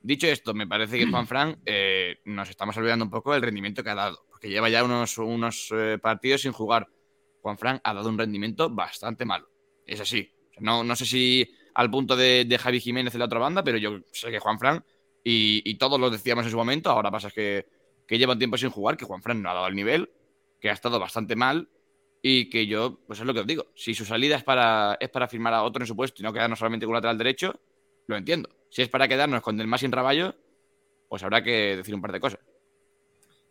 Dicho 0.00 0.26
esto, 0.26 0.52
me 0.54 0.66
parece 0.66 0.98
que 0.98 1.06
Juanfran 1.06 1.60
eh, 1.64 2.18
nos 2.24 2.50
estamos 2.50 2.76
olvidando 2.76 3.04
un 3.06 3.10
poco 3.10 3.32
del 3.32 3.42
rendimiento 3.42 3.82
que 3.82 3.90
ha 3.90 3.94
dado, 3.94 4.24
porque 4.28 4.48
lleva 4.50 4.68
ya 4.68 4.84
unos, 4.84 5.16
unos 5.18 5.68
eh, 5.74 5.98
partidos 6.02 6.42
sin 6.42 6.52
jugar. 6.52 6.88
Juanfran 7.40 7.80
ha 7.84 7.94
dado 7.94 8.08
un 8.08 8.18
rendimiento 8.18 8.70
bastante 8.70 9.24
malo. 9.24 9.50
Es 9.84 10.00
así. 10.00 10.30
No, 10.58 10.84
no 10.84 10.96
sé 10.96 11.06
si 11.06 11.50
al 11.74 11.90
punto 11.90 12.16
de, 12.16 12.44
de 12.44 12.58
Javi 12.58 12.80
Jiménez 12.80 13.14
en 13.14 13.18
la 13.20 13.26
otra 13.26 13.38
banda, 13.40 13.64
pero 13.64 13.78
yo 13.78 13.98
sé 14.12 14.30
que 14.30 14.38
Juanfran, 14.38 14.84
y, 15.22 15.62
y 15.68 15.76
todos 15.78 15.98
lo 15.98 16.10
decíamos 16.10 16.44
en 16.44 16.50
su 16.50 16.56
momento, 16.56 16.90
ahora 16.90 17.10
pasa 17.10 17.30
que, 17.30 17.66
que 18.06 18.18
lleva 18.18 18.32
un 18.34 18.38
tiempo 18.38 18.56
sin 18.58 18.70
jugar, 18.70 18.96
que 18.96 19.04
Juanfran 19.04 19.42
no 19.42 19.50
ha 19.50 19.54
dado 19.54 19.66
el 19.66 19.74
nivel, 19.74 20.10
que 20.60 20.70
ha 20.70 20.72
estado 20.72 20.98
bastante 21.00 21.36
mal, 21.36 21.68
y 22.22 22.48
que 22.50 22.66
yo, 22.66 23.00
pues 23.06 23.20
es 23.20 23.26
lo 23.26 23.34
que 23.34 23.40
os 23.40 23.46
digo, 23.46 23.66
si 23.74 23.94
su 23.94 24.04
salida 24.04 24.36
es 24.36 24.44
para, 24.44 24.96
es 25.00 25.10
para 25.10 25.28
firmar 25.28 25.52
a 25.54 25.62
otro 25.62 25.82
en 25.82 25.86
su 25.86 25.96
puesto 25.96 26.22
y 26.22 26.24
no 26.24 26.32
quedarnos 26.32 26.58
solamente 26.58 26.86
con 26.86 26.92
un 26.92 26.96
lateral 26.96 27.18
derecho, 27.18 27.60
lo 28.06 28.16
entiendo. 28.16 28.48
Si 28.70 28.82
es 28.82 28.88
para 28.88 29.08
quedarnos 29.08 29.42
con 29.42 29.56
Del 29.56 29.66
Más 29.66 29.80
sin 29.80 29.92
Raballo, 29.92 30.34
pues 31.08 31.22
habrá 31.22 31.42
que 31.42 31.76
decir 31.76 31.94
un 31.94 32.02
par 32.02 32.12
de 32.12 32.20
cosas. 32.20 32.40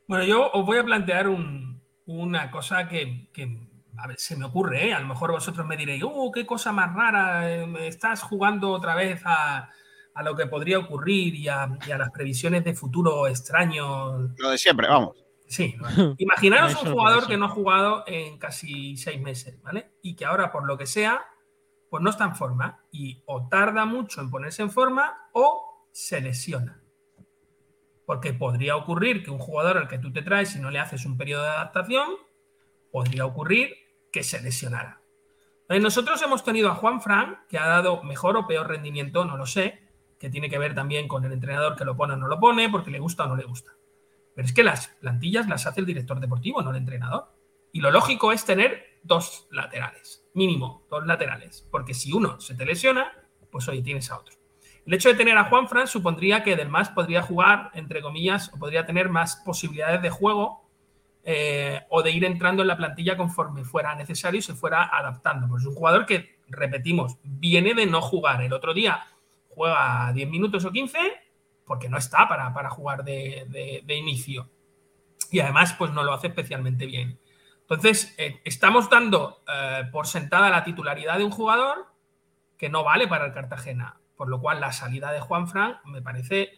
Bueno, 0.07 0.25
yo 0.25 0.51
os 0.51 0.65
voy 0.65 0.77
a 0.77 0.83
plantear 0.83 1.27
un- 1.29 1.81
una 2.05 2.51
cosa 2.51 2.87
que, 2.87 3.29
que, 3.33 3.59
a 3.97 4.09
se 4.17 4.35
me 4.35 4.45
ocurre, 4.45 4.87
¿eh? 4.89 4.93
A 4.93 4.99
lo 4.99 5.07
mejor 5.07 5.31
vosotros 5.31 5.65
me 5.65 5.77
diréis, 5.77 6.03
¡oh, 6.05 6.31
qué 6.31 6.45
cosa 6.45 6.71
más 6.71 6.93
rara! 6.93 7.49
eh, 7.51 7.87
Estás 7.87 8.21
jugando 8.21 8.71
otra 8.71 8.95
vez 8.95 9.21
a, 9.25 9.69
a 10.13 10.23
lo 10.23 10.35
que 10.35 10.45
podría 10.45 10.79
ocurrir 10.79 11.35
y 11.35 11.47
a, 11.47 11.67
y 11.87 11.91
a 11.91 11.97
las 11.97 12.11
previsiones 12.11 12.63
de 12.63 12.73
futuro 12.73 13.27
extraños. 13.27 14.31
Lo 14.37 14.49
de 14.49 14.57
siempre, 14.57 14.87
vamos. 14.87 15.23
Sí, 15.47 15.75
¿no? 15.77 16.15
imaginaros 16.17 16.81
un 16.81 16.91
jugador 16.91 17.27
que 17.27 17.37
no 17.37 17.45
ha 17.45 17.49
jugado 17.49 18.03
en 18.07 18.37
casi 18.37 18.97
seis 18.97 19.21
meses, 19.21 19.61
¿vale? 19.61 19.91
Y 20.01 20.15
que 20.15 20.25
ahora, 20.25 20.51
por 20.51 20.65
lo 20.65 20.77
que 20.77 20.85
sea, 20.85 21.25
pues 21.89 22.01
no 22.01 22.09
está 22.09 22.25
en 22.25 22.35
forma 22.35 22.83
y 22.91 23.21
o 23.25 23.47
tarda 23.47 23.85
mucho 23.85 24.21
en 24.21 24.31
ponerse 24.31 24.63
en 24.63 24.71
forma 24.71 25.29
o 25.33 25.87
se 25.91 26.21
lesiona. 26.21 26.81
Porque 28.05 28.33
podría 28.33 28.75
ocurrir 28.75 29.23
que 29.23 29.31
un 29.31 29.37
jugador 29.37 29.77
al 29.77 29.87
que 29.87 29.99
tú 29.99 30.11
te 30.11 30.23
traes 30.23 30.55
y 30.55 30.59
no 30.59 30.71
le 30.71 30.79
haces 30.79 31.05
un 31.05 31.17
periodo 31.17 31.43
de 31.43 31.49
adaptación, 31.49 32.09
podría 32.91 33.25
ocurrir 33.25 33.75
que 34.11 34.23
se 34.23 34.41
lesionara. 34.41 35.01
Eh, 35.69 35.79
Nosotros 35.79 36.21
hemos 36.21 36.43
tenido 36.43 36.69
a 36.69 36.75
Juan 36.75 37.01
Fran, 37.01 37.45
que 37.47 37.57
ha 37.57 37.67
dado 37.67 38.03
mejor 38.03 38.37
o 38.37 38.47
peor 38.47 38.67
rendimiento, 38.67 39.23
no 39.23 39.37
lo 39.37 39.45
sé, 39.45 39.82
que 40.23 40.29
tiene 40.29 40.49
que 40.49 40.57
ver 40.57 40.73
también 40.73 41.09
con 41.09 41.25
el 41.25 41.33
entrenador 41.33 41.75
que 41.75 41.83
lo 41.83 41.97
pone 41.97 42.13
o 42.13 42.15
no 42.15 42.29
lo 42.29 42.39
pone, 42.39 42.69
porque 42.69 42.89
le 42.89 42.99
gusta 42.99 43.25
o 43.25 43.27
no 43.27 43.35
le 43.35 43.43
gusta. 43.43 43.71
Pero 44.33 44.45
es 44.45 44.53
que 44.53 44.63
las 44.63 44.87
plantillas 45.01 45.49
las 45.49 45.67
hace 45.67 45.81
el 45.81 45.85
director 45.85 46.17
deportivo, 46.21 46.61
no 46.61 46.69
el 46.69 46.77
entrenador. 46.77 47.25
Y 47.73 47.81
lo 47.81 47.91
lógico 47.91 48.31
es 48.31 48.45
tener 48.45 49.01
dos 49.03 49.49
laterales, 49.51 50.25
mínimo 50.33 50.87
dos 50.89 51.05
laterales, 51.05 51.67
porque 51.69 51.93
si 51.93 52.13
uno 52.13 52.39
se 52.39 52.55
te 52.55 52.65
lesiona, 52.65 53.11
pues 53.51 53.67
oye, 53.67 53.81
tienes 53.81 54.09
a 54.11 54.17
otro. 54.17 54.33
El 54.85 54.93
hecho 54.93 55.09
de 55.09 55.15
tener 55.15 55.37
a 55.37 55.43
Juan 55.49 55.67
Fran 55.67 55.87
supondría 55.87 56.41
que 56.41 56.55
Del 56.55 56.69
Mas 56.69 56.87
podría 56.87 57.21
jugar, 57.21 57.71
entre 57.73 58.01
comillas, 58.01 58.49
o 58.53 58.57
podría 58.57 58.85
tener 58.85 59.09
más 59.09 59.35
posibilidades 59.43 60.01
de 60.01 60.09
juego 60.09 60.69
eh, 61.25 61.81
o 61.89 62.01
de 62.01 62.11
ir 62.11 62.23
entrando 62.23 62.61
en 62.61 62.69
la 62.69 62.77
plantilla 62.77 63.17
conforme 63.17 63.65
fuera 63.65 63.93
necesario 63.95 64.39
y 64.39 64.41
se 64.41 64.53
fuera 64.53 64.85
adaptando. 64.85 65.49
Pues 65.49 65.63
es 65.63 65.67
un 65.67 65.75
jugador 65.75 66.05
que, 66.05 66.39
repetimos, 66.47 67.17
viene 67.23 67.73
de 67.73 67.85
no 67.85 68.01
jugar. 68.01 68.41
El 68.41 68.53
otro 68.53 68.73
día 68.73 69.01
juega 69.55 70.11
10 70.13 70.29
minutos 70.29 70.65
o 70.65 70.71
15 70.71 70.97
porque 71.65 71.89
no 71.89 71.97
está 71.97 72.27
para, 72.27 72.53
para 72.53 72.69
jugar 72.69 73.03
de, 73.03 73.81
de- 73.85 73.95
inicio. 73.95 74.49
Y 75.31 75.39
además, 75.39 75.73
pues 75.77 75.91
no 75.91 76.03
lo 76.03 76.13
hace 76.13 76.27
especialmente 76.27 76.85
bien. 76.85 77.19
Entonces, 77.61 78.13
eh, 78.17 78.41
estamos 78.43 78.89
dando 78.89 79.43
eh, 79.47 79.83
por 79.91 80.05
sentada 80.07 80.49
la 80.49 80.63
titularidad 80.63 81.17
de 81.17 81.23
un 81.23 81.31
jugador 81.31 81.87
que 82.57 82.69
no 82.69 82.83
vale 82.83 83.07
para 83.07 83.25
el 83.25 83.33
Cartagena. 83.33 83.99
Por 84.15 84.29
lo 84.29 84.39
cual, 84.41 84.59
la 84.59 84.71
salida 84.71 85.11
de 85.11 85.21
Juan 85.21 85.47
Fran 85.47 85.79
me 85.85 86.01
parece 86.01 86.51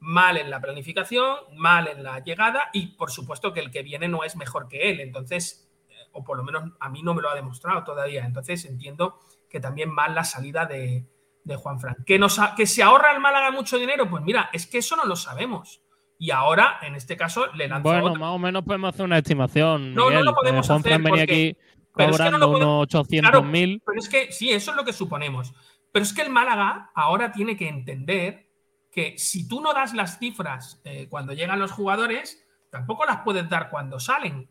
mal 0.00 0.36
en 0.38 0.50
la 0.50 0.60
planificación, 0.60 1.36
mal 1.54 1.88
en 1.88 2.02
la 2.02 2.18
llegada 2.20 2.70
y, 2.72 2.96
por 2.96 3.10
supuesto, 3.10 3.52
que 3.52 3.60
el 3.60 3.70
que 3.70 3.82
viene 3.82 4.08
no 4.08 4.24
es 4.24 4.36
mejor 4.36 4.68
que 4.68 4.90
él. 4.90 5.00
Entonces, 5.00 5.70
eh, 5.88 5.94
o 6.12 6.24
por 6.24 6.36
lo 6.38 6.42
menos 6.44 6.72
a 6.80 6.88
mí 6.88 7.02
no 7.02 7.14
me 7.14 7.22
lo 7.22 7.28
ha 7.30 7.34
demostrado 7.34 7.84
todavía. 7.84 8.24
Entonces, 8.24 8.64
entiendo 8.64 9.20
que 9.48 9.60
también 9.60 9.90
mal 9.90 10.14
la 10.14 10.24
salida 10.24 10.64
de, 10.66 11.06
de 11.46 11.56
Juan 11.56 11.78
Fran. 11.80 11.96
¿Que, 12.04 12.18
nos 12.18 12.38
¿Que 12.56 12.66
se 12.66 12.82
ahorra 12.82 13.12
el 13.12 13.20
Málaga 13.20 13.50
mucho 13.52 13.78
dinero? 13.78 14.10
Pues 14.10 14.22
mira, 14.22 14.50
es 14.52 14.66
que 14.66 14.78
eso 14.78 14.96
no 14.96 15.04
lo 15.04 15.16
sabemos. 15.16 15.80
Y 16.18 16.30
ahora, 16.30 16.78
en 16.82 16.94
este 16.94 17.16
caso, 17.16 17.46
le 17.54 17.68
lanzó 17.68 17.88
Bueno, 17.88 18.06
otra. 18.06 18.18
más 18.20 18.30
o 18.30 18.38
menos 18.38 18.64
podemos 18.64 18.92
hacer 18.92 19.04
una 19.04 19.18
estimación. 19.18 19.94
No, 19.94 20.10
no 20.10 20.22
lo 20.22 20.34
podemos 20.34 20.66
Eh, 20.66 20.68
Juan 20.68 20.80
hacer 20.80 20.92
Fran 20.92 21.02
venía 21.04 21.20
porque- 21.24 21.32
aquí 21.32 21.56
pero 21.94 22.10
es 22.10 22.16
que 22.18 22.24
no 22.24 22.30
cobrando 22.30 22.46
lo 22.46 22.52
podemos- 22.52 22.68
unos 22.74 22.94
800.000. 22.94 23.82
Pero 23.86 23.98
es 23.98 24.08
que 24.08 24.32
sí, 24.32 24.50
eso 24.52 24.70
es 24.72 24.76
lo 24.76 24.84
que 24.84 24.92
suponemos. 24.92 25.54
Pero 25.92 26.02
es 26.02 26.12
que 26.12 26.22
el 26.22 26.30
Málaga 26.30 26.90
ahora 26.94 27.32
tiene 27.32 27.56
que 27.56 27.68
entender 27.68 28.48
que 28.90 29.16
si 29.18 29.46
tú 29.48 29.60
no 29.62 29.72
das 29.72 29.94
las 29.94 30.18
cifras 30.18 30.80
eh, 30.84 31.06
cuando 31.08 31.32
llegan 31.32 31.58
los 31.58 31.70
jugadores, 31.72 32.44
tampoco 32.70 33.06
las 33.06 33.18
puedes 33.18 33.48
dar 33.48 33.70
cuando 33.70 33.98
salen. 34.00 34.48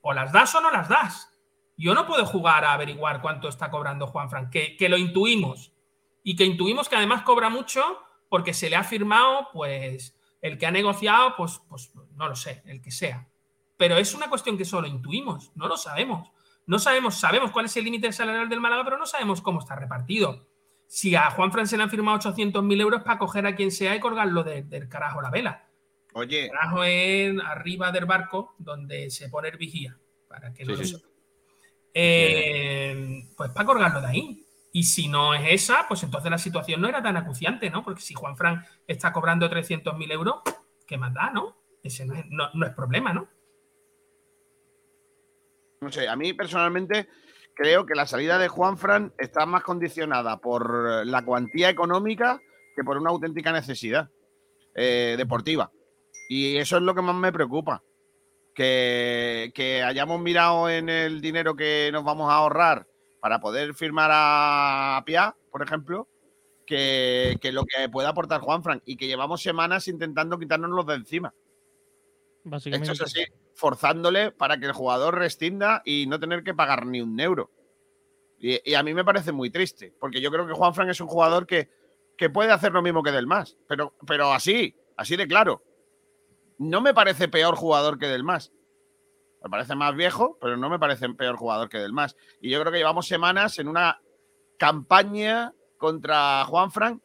O 0.00 0.12
las 0.14 0.32
das 0.32 0.54
o 0.54 0.60
no 0.60 0.70
las 0.70 0.88
das. 0.88 1.30
Yo 1.76 1.92
no 1.94 2.06
puedo 2.06 2.24
jugar 2.24 2.64
a 2.64 2.72
averiguar 2.74 3.20
cuánto 3.20 3.48
está 3.48 3.68
cobrando 3.70 4.06
Juan 4.06 4.30
Fran, 4.30 4.48
que, 4.48 4.76
que 4.76 4.88
lo 4.88 4.96
intuimos. 4.96 5.72
Y 6.24 6.34
que 6.34 6.44
intuimos 6.44 6.88
que 6.88 6.96
además 6.96 7.22
cobra 7.22 7.48
mucho 7.50 7.82
porque 8.28 8.52
se 8.54 8.68
le 8.68 8.74
ha 8.74 8.82
firmado, 8.82 9.48
pues, 9.52 10.18
el 10.40 10.58
que 10.58 10.66
ha 10.66 10.70
negociado, 10.72 11.34
pues, 11.36 11.60
pues 11.68 11.92
no 12.16 12.28
lo 12.28 12.34
sé, 12.34 12.62
el 12.66 12.82
que 12.82 12.90
sea. 12.90 13.28
Pero 13.76 13.96
es 13.96 14.12
una 14.14 14.28
cuestión 14.28 14.58
que 14.58 14.64
solo 14.64 14.88
intuimos, 14.88 15.52
no 15.54 15.68
lo 15.68 15.76
sabemos. 15.76 16.30
No 16.66 16.78
sabemos, 16.78 17.14
sabemos 17.16 17.50
cuál 17.52 17.66
es 17.66 17.76
el 17.76 17.84
límite 17.84 18.10
salarial 18.12 18.48
del 18.48 18.60
Málaga, 18.60 18.82
pero 18.84 18.96
no 18.98 19.06
sabemos 19.06 19.40
cómo 19.42 19.60
está 19.60 19.76
repartido. 19.76 20.48
Si 20.86 21.14
a 21.14 21.30
Juan 21.30 21.52
Fran 21.52 21.66
se 21.66 21.76
le 21.76 21.82
han 21.82 21.90
firmado 21.90 22.16
800.000 22.18 22.80
euros 22.80 23.02
para 23.02 23.18
coger 23.18 23.46
a 23.46 23.54
quien 23.54 23.70
sea 23.70 23.94
y 23.94 24.00
colgarlo 24.00 24.42
de- 24.42 24.62
del 24.62 24.88
carajo 24.88 25.20
la 25.20 25.30
vela. 25.30 25.68
Oye, 26.14 26.44
El 26.46 26.50
carajo 26.52 26.84
es 26.84 27.34
arriba 27.44 27.90
del 27.92 28.06
barco 28.06 28.54
donde 28.58 29.10
se 29.10 29.28
pone 29.28 29.48
el 29.48 29.56
vigía, 29.58 29.98
para 30.28 30.52
que 30.54 30.64
no 30.64 30.74
lo 30.74 30.84
sí. 30.84 30.96
Eh, 31.92 33.28
pues 33.36 33.50
para 33.50 33.66
colgarlo 33.66 34.00
de 34.00 34.06
ahí. 34.06 34.43
Y 34.76 34.82
si 34.82 35.06
no 35.06 35.34
es 35.34 35.42
esa, 35.62 35.86
pues 35.86 36.02
entonces 36.02 36.28
la 36.32 36.36
situación 36.36 36.80
no 36.80 36.88
era 36.88 37.00
tan 37.00 37.16
acuciante, 37.16 37.70
¿no? 37.70 37.84
Porque 37.84 38.00
si 38.02 38.12
Juan 38.12 38.36
Fran 38.36 38.66
está 38.88 39.12
cobrando 39.12 39.48
300.000 39.48 40.10
euros, 40.10 40.40
¿qué 40.84 40.98
más 40.98 41.14
da, 41.14 41.30
no? 41.30 41.56
Ese 41.80 42.04
no 42.04 42.14
es, 42.14 42.24
no- 42.28 42.50
no 42.54 42.66
es 42.66 42.72
problema, 42.74 43.12
¿no? 43.12 43.28
no 45.80 45.92
sé, 45.92 46.08
a 46.08 46.16
mí 46.16 46.32
personalmente 46.32 47.08
creo 47.54 47.84
que 47.86 47.94
la 47.94 48.06
salida 48.06 48.38
de 48.38 48.48
Juanfran 48.48 49.12
está 49.18 49.44
más 49.46 49.62
condicionada 49.62 50.38
por 50.38 51.06
la 51.06 51.22
cuantía 51.24 51.68
económica 51.68 52.40
que 52.74 52.82
por 52.82 52.96
una 52.96 53.10
auténtica 53.10 53.52
necesidad 53.52 54.08
eh, 54.74 55.14
deportiva. 55.18 55.70
Y 56.28 56.56
eso 56.56 56.78
es 56.78 56.82
lo 56.82 56.94
que 56.94 57.02
más 57.02 57.14
me 57.14 57.32
preocupa. 57.32 57.82
Que, 58.54 59.52
que 59.54 59.82
hayamos 59.82 60.20
mirado 60.20 60.70
en 60.70 60.88
el 60.88 61.20
dinero 61.20 61.54
que 61.54 61.90
nos 61.92 62.02
vamos 62.02 62.30
a 62.30 62.36
ahorrar 62.36 62.86
para 63.24 63.40
poder 63.40 63.72
firmar 63.72 64.10
a 64.12 65.02
Pia, 65.06 65.34
por 65.50 65.62
ejemplo, 65.62 66.06
que, 66.66 67.38
que 67.40 67.52
lo 67.52 67.64
que 67.64 67.88
pueda 67.88 68.10
aportar 68.10 68.42
Juanfran 68.42 68.82
y 68.84 68.98
que 68.98 69.06
llevamos 69.06 69.42
semanas 69.42 69.88
intentando 69.88 70.38
quitárnoslos 70.38 70.84
de 70.84 70.94
encima. 70.96 71.34
Básicamente. 72.42 72.92
Esto 72.92 73.06
es 73.06 73.10
así, 73.10 73.24
forzándole 73.54 74.30
para 74.30 74.58
que 74.58 74.66
el 74.66 74.72
jugador 74.72 75.18
rescinda 75.18 75.80
y 75.86 76.06
no 76.06 76.20
tener 76.20 76.44
que 76.44 76.52
pagar 76.52 76.84
ni 76.84 77.00
un 77.00 77.18
euro. 77.18 77.50
Y, 78.38 78.60
y 78.70 78.74
a 78.74 78.82
mí 78.82 78.92
me 78.92 79.06
parece 79.06 79.32
muy 79.32 79.48
triste, 79.48 79.94
porque 79.98 80.20
yo 80.20 80.30
creo 80.30 80.46
que 80.46 80.52
Juan 80.52 80.74
Fran 80.74 80.90
es 80.90 81.00
un 81.00 81.08
jugador 81.08 81.46
que, 81.46 81.70
que 82.18 82.28
puede 82.28 82.52
hacer 82.52 82.72
lo 82.72 82.82
mismo 82.82 83.02
que 83.02 83.10
Del 83.10 83.26
Más, 83.26 83.56
pero, 83.66 83.94
pero 84.06 84.34
así, 84.34 84.76
así 84.98 85.16
de 85.16 85.26
claro. 85.26 85.62
No 86.58 86.82
me 86.82 86.92
parece 86.92 87.28
peor 87.28 87.56
jugador 87.56 87.98
que 87.98 88.06
Del 88.06 88.22
Más. 88.22 88.52
Me 89.44 89.50
parece 89.50 89.74
más 89.74 89.94
viejo, 89.94 90.38
pero 90.40 90.56
no 90.56 90.70
me 90.70 90.78
parece 90.78 91.06
peor 91.10 91.36
jugador 91.36 91.68
que 91.68 91.76
Del 91.76 91.92
Más. 91.92 92.16
Y 92.40 92.48
yo 92.48 92.58
creo 92.60 92.72
que 92.72 92.78
llevamos 92.78 93.06
semanas 93.06 93.58
en 93.58 93.68
una 93.68 94.00
campaña 94.56 95.52
contra 95.76 96.46
Juan 96.46 96.72
Fran. 96.72 97.02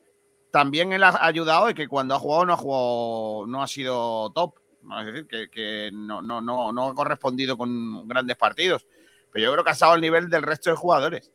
También 0.50 0.94
él 0.94 1.04
ha 1.04 1.26
ayudado 1.26 1.66
de 1.66 1.74
que 1.74 1.90
cuando 1.90 2.16
ha 2.16 2.20
jugado 2.20 2.46
no 2.46 2.54
ha 2.54 2.58
jugado, 2.58 3.46
no 3.46 3.62
ha 3.62 3.68
sido 3.68 4.32
top. 4.32 4.56
Es 5.02 5.06
decir, 5.08 5.28
que, 5.28 5.50
que 5.50 5.90
no, 5.92 6.22
no, 6.22 6.40
no, 6.40 6.72
no 6.72 6.88
ha 6.88 6.96
correspondido 6.96 7.58
con 7.58 8.08
grandes 8.08 8.38
partidos. 8.38 8.88
Pero 9.34 9.44
yo 9.44 9.52
creo 9.52 9.64
que 9.66 9.72
ha 9.72 9.74
estado 9.74 9.92
al 9.92 10.02
nivel 10.02 10.30
del 10.30 10.44
resto 10.44 10.70
de 10.70 10.78
jugadores. 10.78 11.34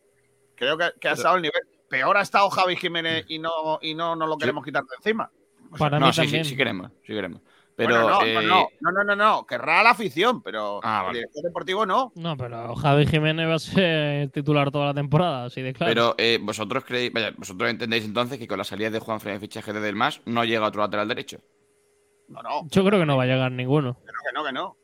Creo 0.54 0.78
que, 0.78 0.90
que 0.98 1.08
ha 1.08 1.12
estado 1.12 1.34
al 1.34 1.42
nivel. 1.42 1.60
Peor 1.86 2.16
ha 2.16 2.22
estado 2.22 2.48
Javi 2.48 2.76
Jiménez 2.76 3.26
y 3.28 3.38
no, 3.38 3.78
y 3.82 3.94
no, 3.94 4.16
no 4.16 4.26
lo 4.26 4.38
queremos 4.38 4.64
quitar 4.64 4.82
de 4.84 4.96
encima. 4.96 5.30
Para 5.78 5.98
no, 5.98 6.06
mí 6.06 6.12
sí, 6.14 6.26
sí, 6.26 6.44
sí 6.44 6.56
queremos, 6.56 6.90
sí 7.06 7.12
queremos. 7.12 7.42
Pero 7.76 8.02
Bueno, 8.02 8.08
no, 8.20 8.22
eh, 8.24 8.34
no, 8.46 8.68
no, 8.80 8.92
no, 8.92 9.04
no, 9.04 9.16
no, 9.16 9.46
querrá 9.46 9.82
la 9.82 9.90
afición, 9.90 10.42
pero 10.42 10.78
Ah, 10.82 11.00
el 11.00 11.06
vale. 11.06 11.18
director 11.18 11.42
deportivo 11.42 11.84
no. 11.84 12.12
No, 12.14 12.36
pero 12.36 12.74
Javi 12.76 13.04
Jiménez 13.06 13.48
va 13.48 13.54
a 13.54 13.58
ser 13.58 14.30
titular 14.30 14.70
toda 14.70 14.86
la 14.86 14.94
temporada, 14.94 15.46
así 15.46 15.60
de 15.60 15.72
claro. 15.72 15.90
Pero 15.90 16.14
eh, 16.18 16.38
vosotros 16.40 16.84
creéis, 16.84 17.12
vaya, 17.12 17.32
vosotros 17.36 17.68
entendéis 17.68 18.04
entonces 18.04 18.38
que 18.38 18.46
con 18.46 18.58
la 18.58 18.64
salida 18.64 18.90
de 18.90 19.00
Juan 19.00 19.18
Fran 19.20 19.40
fichaje 19.40 19.72
de 19.72 19.80
Del 19.80 19.96
Mas 19.96 20.20
no 20.24 20.44
llega 20.44 20.66
otro 20.68 20.82
lateral 20.82 21.08
derecho. 21.08 21.38
No, 22.28 22.42
no, 22.42 22.68
Yo 22.70 22.84
creo 22.84 23.00
que 23.00 23.06
no 23.06 23.16
va 23.16 23.24
a 23.24 23.26
llegar 23.26 23.50
ninguno. 23.50 23.94
que 23.94 24.06
no, 24.06 24.12
que 24.24 24.32
no, 24.34 24.44
que 24.44 24.52
no. 24.52 24.76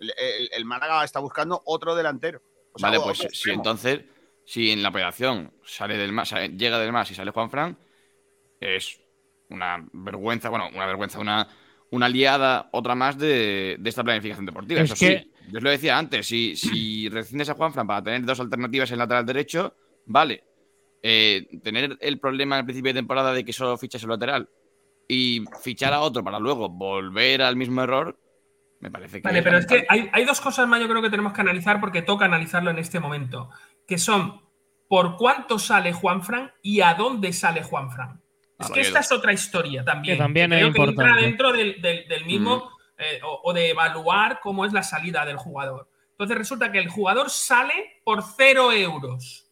El, 0.00 0.12
el- 0.18 0.50
el 0.52 0.64
Málaga 0.64 1.04
está 1.04 1.20
buscando 1.20 1.60
otro 1.66 1.94
delantero. 1.94 2.40
O 2.72 2.78
sea, 2.78 2.88
vale, 2.88 2.98
otro 2.98 3.08
pues 3.08 3.18
si 3.18 3.26
extremo. 3.26 3.58
entonces, 3.60 4.00
si 4.46 4.70
en 4.70 4.82
la 4.82 4.88
operación 4.88 5.52
sale 5.62 5.96
del 5.98 6.10
Mas, 6.12 6.30
sale- 6.30 6.48
llega 6.48 6.78
Del 6.78 6.90
Mas 6.90 7.10
y 7.10 7.14
sale 7.14 7.30
Juan 7.32 7.50
Fran, 7.50 7.76
es 8.60 8.98
una 9.50 9.86
vergüenza, 9.92 10.48
bueno, 10.48 10.68
una 10.74 10.86
vergüenza, 10.86 11.18
una, 11.20 11.46
una 11.94 12.08
liada, 12.08 12.68
otra 12.72 12.94
más 12.94 13.16
de, 13.18 13.76
de 13.78 13.88
esta 13.88 14.02
planificación 14.04 14.46
deportiva. 14.46 14.80
Es 14.80 14.90
Eso 14.90 15.06
que- 15.06 15.18
sí, 15.20 15.32
yo 15.50 15.58
os 15.58 15.62
lo 15.64 15.70
decía 15.70 15.96
antes, 15.98 16.26
si, 16.26 16.56
si 16.56 17.08
rescindes 17.10 17.48
a 17.50 17.54
Juan 17.54 17.72
Fran 17.72 17.86
para 17.86 18.02
tener 18.02 18.24
dos 18.24 18.40
alternativas 18.40 18.90
en 18.90 18.98
lateral 18.98 19.24
derecho, 19.26 19.74
vale. 20.06 20.44
Eh, 21.02 21.46
tener 21.62 21.98
el 22.00 22.18
problema 22.18 22.56
al 22.56 22.64
principio 22.64 22.90
de 22.92 22.98
temporada 23.00 23.32
de 23.34 23.44
que 23.44 23.52
solo 23.52 23.76
fichas 23.76 24.02
el 24.02 24.08
lateral 24.08 24.48
y 25.06 25.44
fichar 25.62 25.92
a 25.92 26.00
otro 26.00 26.24
para 26.24 26.38
luego 26.38 26.70
volver 26.70 27.42
al 27.42 27.56
mismo 27.56 27.82
error, 27.82 28.18
me 28.80 28.90
parece 28.90 29.20
que. 29.20 29.28
Vale, 29.28 29.42
pero 29.42 29.58
es 29.58 29.66
que 29.66 29.84
hay, 29.88 30.08
hay 30.12 30.24
dos 30.24 30.40
cosas 30.40 30.66
más 30.66 30.80
yo 30.80 30.88
creo 30.88 31.02
que 31.02 31.10
tenemos 31.10 31.34
que 31.34 31.42
analizar 31.42 31.78
porque 31.78 32.00
toca 32.00 32.24
analizarlo 32.24 32.70
en 32.70 32.78
este 32.78 33.00
momento, 33.00 33.50
que 33.86 33.98
son 33.98 34.40
por 34.88 35.16
cuánto 35.16 35.58
sale 35.58 35.92
Juanfran 35.92 36.52
y 36.62 36.80
a 36.80 36.94
dónde 36.94 37.34
sale 37.34 37.62
Juanfran. 37.62 38.22
Es 38.58 38.70
Ah, 38.70 38.72
que 38.72 38.80
esta 38.80 39.00
es 39.00 39.10
otra 39.12 39.32
historia 39.32 39.84
también. 39.84 40.16
Que 40.16 40.22
también 40.22 40.50
creo 40.50 40.68
es 40.68 40.74
que 40.74 40.82
entra 40.82 41.16
dentro 41.16 41.52
del, 41.52 41.80
del- 41.82 42.06
del 42.08 42.24
mismo 42.24 42.70
eh, 42.96 43.20
o, 43.24 43.40
o 43.44 43.52
de 43.52 43.70
evaluar 43.70 44.38
cómo 44.40 44.64
es 44.64 44.72
la 44.72 44.82
salida 44.82 45.24
del 45.26 45.36
jugador. 45.36 45.88
Entonces 46.12 46.38
resulta 46.38 46.70
que 46.70 46.78
el 46.78 46.88
jugador 46.88 47.28
sale 47.30 48.00
por 48.04 48.22
cero 48.36 48.70
euros. 48.72 49.50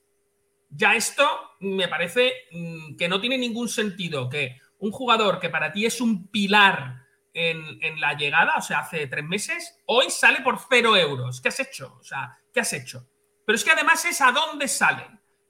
Ya 0.71 0.95
esto 0.95 1.29
me 1.61 1.89
parece 1.89 2.33
mm, 2.53 2.97
que 2.97 3.09
no 3.09 3.21
tiene 3.21 3.37
ningún 3.37 3.69
sentido 3.69 4.29
que 4.29 4.61
un 4.79 4.91
jugador 4.93 5.39
que 5.41 5.51
para 5.51 5.73
ti 5.73 5.85
es 5.85 6.01
un 6.01 6.29
pilar 6.29 7.03
en, 7.35 7.79
en 7.83 8.01
la 8.01 8.15
llegada, 8.15 8.55
o 8.57 8.63
sea, 8.63 8.81
hace 8.81 9.07
tres 9.07 9.25
meses, 9.25 9.77
hoy 9.87 10.07
sale 10.11 10.41
por 10.43 10.59
cero 10.69 10.97
euros. 10.97 11.41
¿Qué 11.41 11.49
has 11.49 11.61
hecho? 11.61 11.97
O 12.01 12.05
sea, 12.05 12.39
¿qué 12.53 12.61
has 12.61 12.73
hecho? 12.73 13.07
Pero 13.45 13.57
es 13.57 13.65
que 13.65 13.71
además 13.73 14.05
es 14.05 14.21
a 14.21 14.31
dónde 14.33 14.69
sale. 14.69 15.05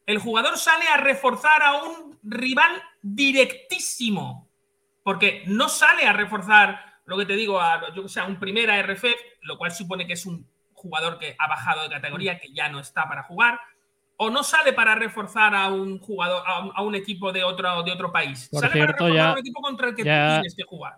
El 0.07 0.19
jugador 0.19 0.57
sale 0.59 0.87
a 0.89 0.97
reforzar 0.97 1.63
a 1.63 1.83
un 1.83 2.19
rival 2.23 2.83
directísimo. 3.03 4.49
Porque 5.03 5.43
no 5.47 5.69
sale 5.69 6.05
a 6.07 6.13
reforzar, 6.13 6.81
lo 7.07 7.17
que 7.19 7.27
te 7.27 7.35
digo, 7.35 7.61
a 7.61 7.93
yo 7.95 8.03
que 8.05 8.09
sé, 8.09 8.21
a 8.21 8.25
un 8.25 8.39
primera 8.39 8.79
RF, 8.79 9.05
lo 9.43 9.59
cual 9.59 9.73
supone 9.73 10.07
que 10.07 10.13
es 10.13 10.25
un 10.27 10.47
jugador 10.75 11.19
que 11.19 11.35
ha 11.39 11.49
bajado 11.49 11.83
de 11.83 11.89
categoría, 11.91 12.39
que 12.39 12.53
ya 12.53 12.69
no 12.69 12.79
está 12.81 13.09
para 13.09 13.25
jugar. 13.25 13.59
O 14.17 14.31
no 14.31 14.45
sale 14.45 14.73
para 14.73 14.95
reforzar 14.95 15.55
a 15.57 15.69
un 15.69 15.99
jugador, 15.99 16.45
a 16.47 16.61
un, 16.61 16.73
a 16.75 16.83
un 16.83 16.95
equipo 16.95 17.33
de 17.33 17.43
otro, 17.43 17.83
de 17.83 17.91
otro 17.91 18.13
país. 18.13 18.49
Por 18.53 18.61
sale 18.61 18.73
cierto, 18.75 18.93
para 18.99 19.09
reforzar 19.09 19.27
ya- 19.29 19.33
un 19.33 19.39
equipo 19.39 19.61
contra 19.61 19.89
el 19.89 19.95
que 19.97 20.05
ya- 20.05 20.35
tienes 20.35 20.55
que 20.55 20.63
jugar. 20.63 20.95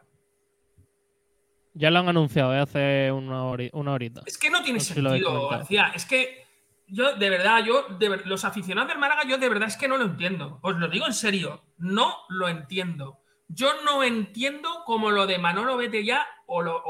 Ya 1.72 1.90
lo 1.90 1.98
han 2.00 2.08
anunciado 2.08 2.54
¿eh? 2.54 2.58
hace 2.60 3.10
una, 3.10 3.42
hori- 3.44 3.70
una 3.72 3.92
horita. 3.92 4.22
Es 4.26 4.36
que 4.38 4.50
no 4.50 4.62
tiene 4.62 4.78
No 4.78 4.84
si 4.84 4.92
sentido. 4.94 5.48
García. 5.48 5.92
Es 5.94 6.04
que 6.04 6.43
yo, 6.86 7.14
de 7.14 7.30
verdad, 7.30 7.64
yo, 7.64 7.86
de 7.98 8.22
los 8.24 8.44
aficionados 8.44 8.88
del 8.88 8.98
Málaga, 8.98 9.22
yo 9.26 9.38
de 9.38 9.48
verdad 9.48 9.68
es 9.68 9.76
que 9.76 9.88
no 9.88 9.96
lo 9.96 10.04
entiendo. 10.04 10.58
Os 10.62 10.76
lo 10.76 10.88
digo 10.88 11.06
en 11.06 11.14
serio, 11.14 11.64
no 11.78 12.16
lo 12.28 12.48
entiendo. 12.48 13.20
Yo 13.48 13.82
no 13.84 14.02
entiendo 14.02 14.82
cómo 14.84 15.10
lo 15.10 15.26
de 15.26 15.38
Manolo 15.38 15.76
vete 15.76 16.04
ya 16.04 16.26
o, 16.46 16.62
lo, 16.62 16.82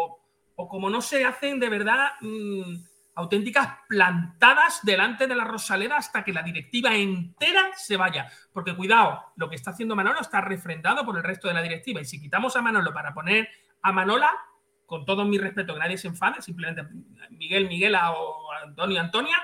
o, 0.56 0.68
como 0.68 0.90
no 0.90 1.00
se 1.00 1.24
hacen 1.24 1.60
de 1.60 1.68
verdad 1.68 2.12
mm, 2.20 2.74
auténticas 3.14 3.78
plantadas 3.88 4.80
delante 4.82 5.26
de 5.26 5.34
la 5.34 5.44
Rosaleda 5.44 5.96
hasta 5.96 6.24
que 6.24 6.32
la 6.32 6.42
directiva 6.42 6.94
entera 6.94 7.70
se 7.76 7.96
vaya. 7.96 8.28
Porque 8.52 8.74
cuidado, 8.74 9.32
lo 9.36 9.48
que 9.48 9.56
está 9.56 9.70
haciendo 9.70 9.96
Manolo 9.96 10.20
está 10.20 10.40
refrendado 10.40 11.04
por 11.04 11.16
el 11.16 11.22
resto 11.22 11.48
de 11.48 11.54
la 11.54 11.62
directiva. 11.62 12.00
Y 12.00 12.04
si 12.04 12.20
quitamos 12.20 12.56
a 12.56 12.62
Manolo 12.62 12.92
para 12.92 13.14
poner 13.14 13.48
a 13.82 13.92
Manola, 13.92 14.32
con 14.86 15.04
todo 15.04 15.24
mi 15.24 15.38
respeto, 15.38 15.72
que 15.72 15.80
nadie 15.80 15.98
se 15.98 16.08
enfade, 16.08 16.42
simplemente 16.42 16.86
Miguel, 17.30 17.68
Miguela 17.68 18.12
o 18.12 18.52
Antonio, 18.52 19.00
Antonia, 19.00 19.36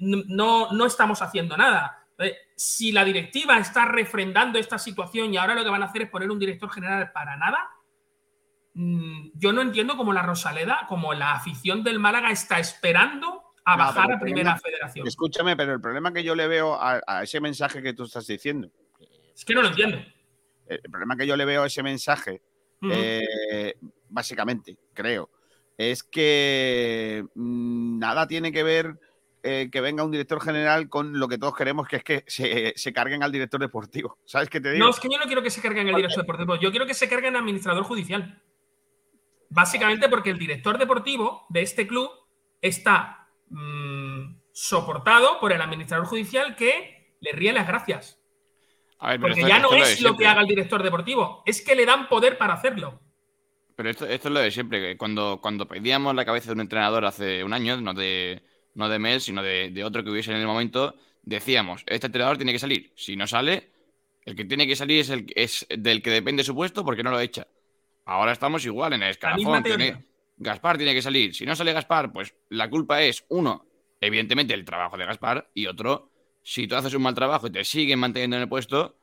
no, 0.00 0.72
no 0.72 0.86
estamos 0.86 1.22
haciendo 1.22 1.56
nada. 1.56 2.06
Eh, 2.18 2.34
Si 2.56 2.92
la 2.92 3.04
directiva 3.04 3.58
está 3.58 3.84
refrendando 3.84 4.58
esta 4.58 4.78
situación 4.78 5.32
y 5.32 5.36
ahora 5.36 5.54
lo 5.54 5.62
que 5.64 5.70
van 5.70 5.82
a 5.82 5.86
hacer 5.86 6.02
es 6.02 6.10
poner 6.10 6.30
un 6.30 6.38
director 6.38 6.70
general 6.70 7.12
para 7.12 7.36
nada, 7.36 7.58
mm, 8.74 9.30
yo 9.34 9.52
no 9.52 9.62
entiendo 9.62 9.96
cómo 9.96 10.12
la 10.12 10.22
Rosaleda, 10.22 10.86
como 10.88 11.12
la 11.14 11.32
afición 11.32 11.82
del 11.82 11.98
Málaga 11.98 12.30
está 12.30 12.58
esperando 12.58 13.42
a 13.64 13.76
bajar 13.76 14.12
a 14.12 14.18
Primera 14.20 14.54
problema- 14.54 14.58
Federación. 14.58 15.06
Escúchame, 15.06 15.56
pero 15.56 15.74
el 15.74 15.80
problema 15.80 16.12
que 16.12 16.22
yo 16.24 16.34
le 16.34 16.46
veo 16.46 16.74
a, 16.74 17.00
a 17.06 17.22
ese 17.24 17.40
mensaje 17.40 17.82
que 17.82 17.92
tú 17.92 18.04
estás 18.04 18.26
diciendo, 18.26 18.70
Es 19.34 19.44
que 19.44 19.54
no 19.54 19.62
lo 19.62 19.68
entiendo. 19.68 19.98
El 20.66 20.80
problema 20.90 21.16
que 21.16 21.26
yo 21.26 21.36
le 21.36 21.44
veo 21.44 21.62
a 21.62 21.66
ese 21.66 21.82
mensaje, 21.82 22.40
eh, 22.90 23.74
básicamente, 24.08 24.76
creo, 24.94 25.28
es 25.76 26.02
que 26.02 27.24
mm, 27.34 27.98
nada 27.98 28.26
tiene 28.26 28.50
que 28.52 28.62
ver 28.62 28.98
eh, 29.48 29.70
que 29.70 29.80
venga 29.80 30.02
un 30.02 30.10
director 30.10 30.40
general 30.40 30.88
con 30.88 31.20
lo 31.20 31.28
que 31.28 31.38
todos 31.38 31.54
queremos, 31.54 31.86
que 31.86 31.96
es 31.96 32.04
que 32.04 32.24
se, 32.26 32.72
se 32.74 32.92
carguen 32.92 33.22
al 33.22 33.30
director 33.30 33.60
deportivo. 33.60 34.18
¿Sabes 34.26 34.50
qué 34.50 34.60
te 34.60 34.72
digo? 34.72 34.84
No, 34.84 34.90
es 34.90 34.98
que 34.98 35.08
yo 35.08 35.18
no 35.18 35.26
quiero 35.26 35.42
que 35.42 35.50
se 35.50 35.62
carguen 35.62 35.88
el 35.88 35.94
director 35.94 36.22
deportivo, 36.22 36.56
yo 36.56 36.70
quiero 36.70 36.86
que 36.86 36.94
se 36.94 37.08
carguen 37.08 37.34
el 37.34 37.40
administrador 37.40 37.84
judicial. 37.84 38.42
Básicamente 39.48 40.08
porque 40.08 40.30
el 40.30 40.38
director 40.38 40.76
deportivo 40.78 41.46
de 41.48 41.62
este 41.62 41.86
club 41.86 42.10
está 42.60 43.28
mm, 43.48 44.36
soportado 44.52 45.38
por 45.38 45.52
el 45.52 45.62
administrador 45.62 46.06
judicial 46.06 46.56
que 46.56 47.14
le 47.20 47.32
ríe 47.32 47.52
las 47.52 47.68
gracias. 47.68 48.20
A 48.98 49.10
ver, 49.10 49.20
pero 49.20 49.34
Porque 49.34 49.48
ya 49.48 49.58
no 49.58 49.72
es 49.72 49.80
lo 49.80 50.08
siempre. 50.08 50.24
que 50.24 50.26
haga 50.28 50.40
el 50.40 50.48
director 50.48 50.82
deportivo, 50.82 51.42
es 51.46 51.62
que 51.62 51.76
le 51.76 51.86
dan 51.86 52.08
poder 52.08 52.38
para 52.38 52.54
hacerlo. 52.54 53.00
Pero 53.76 53.90
esto, 53.90 54.06
esto 54.06 54.28
es 54.28 54.34
lo 54.34 54.40
de 54.40 54.50
siempre, 54.50 54.80
que 54.80 54.96
cuando, 54.96 55.38
cuando 55.40 55.68
pedíamos 55.68 56.14
la 56.14 56.24
cabeza 56.24 56.46
de 56.46 56.54
un 56.54 56.60
entrenador 56.62 57.04
hace 57.04 57.44
un 57.44 57.52
año, 57.52 57.78
no 57.80 57.92
de, 57.92 58.42
no 58.76 58.88
de 58.88 58.98
Mel, 58.98 59.20
sino 59.20 59.42
de, 59.42 59.70
de 59.70 59.84
otro 59.84 60.04
que 60.04 60.10
hubiese 60.10 60.30
en 60.30 60.36
el 60.38 60.46
momento, 60.46 60.94
decíamos, 61.22 61.82
este 61.86 62.06
entrenador 62.06 62.36
tiene 62.36 62.52
que 62.52 62.58
salir. 62.58 62.92
Si 62.94 63.16
no 63.16 63.26
sale, 63.26 63.70
el 64.24 64.36
que 64.36 64.44
tiene 64.44 64.66
que 64.66 64.76
salir 64.76 65.00
es, 65.00 65.10
el, 65.10 65.26
es 65.34 65.66
del 65.70 66.02
que 66.02 66.10
depende 66.10 66.44
su 66.44 66.54
puesto 66.54 66.84
porque 66.84 67.02
no 67.02 67.10
lo 67.10 67.18
echa. 67.20 67.46
Ahora 68.04 68.32
estamos 68.32 68.64
igual 68.64 68.92
en 68.92 69.02
el 69.02 69.10
escalafón. 69.10 69.62
tiene- 69.62 70.04
Gaspar 70.38 70.76
tiene 70.76 70.92
que 70.94 71.00
salir. 71.02 71.34
Si 71.34 71.46
no 71.46 71.56
sale 71.56 71.72
Gaspar, 71.72 72.12
pues 72.12 72.34
la 72.50 72.68
culpa 72.68 73.02
es, 73.02 73.24
uno, 73.30 73.66
evidentemente 74.00 74.52
el 74.54 74.64
trabajo 74.64 74.96
de 74.98 75.06
Gaspar, 75.06 75.50
y 75.54 75.66
otro, 75.66 76.10
si 76.42 76.66
tú 76.68 76.76
haces 76.76 76.92
un 76.94 77.02
mal 77.02 77.14
trabajo 77.14 77.46
y 77.46 77.50
te 77.52 77.64
siguen 77.64 77.98
manteniendo 77.98 78.36
en 78.36 78.42
el 78.42 78.48
puesto, 78.48 78.96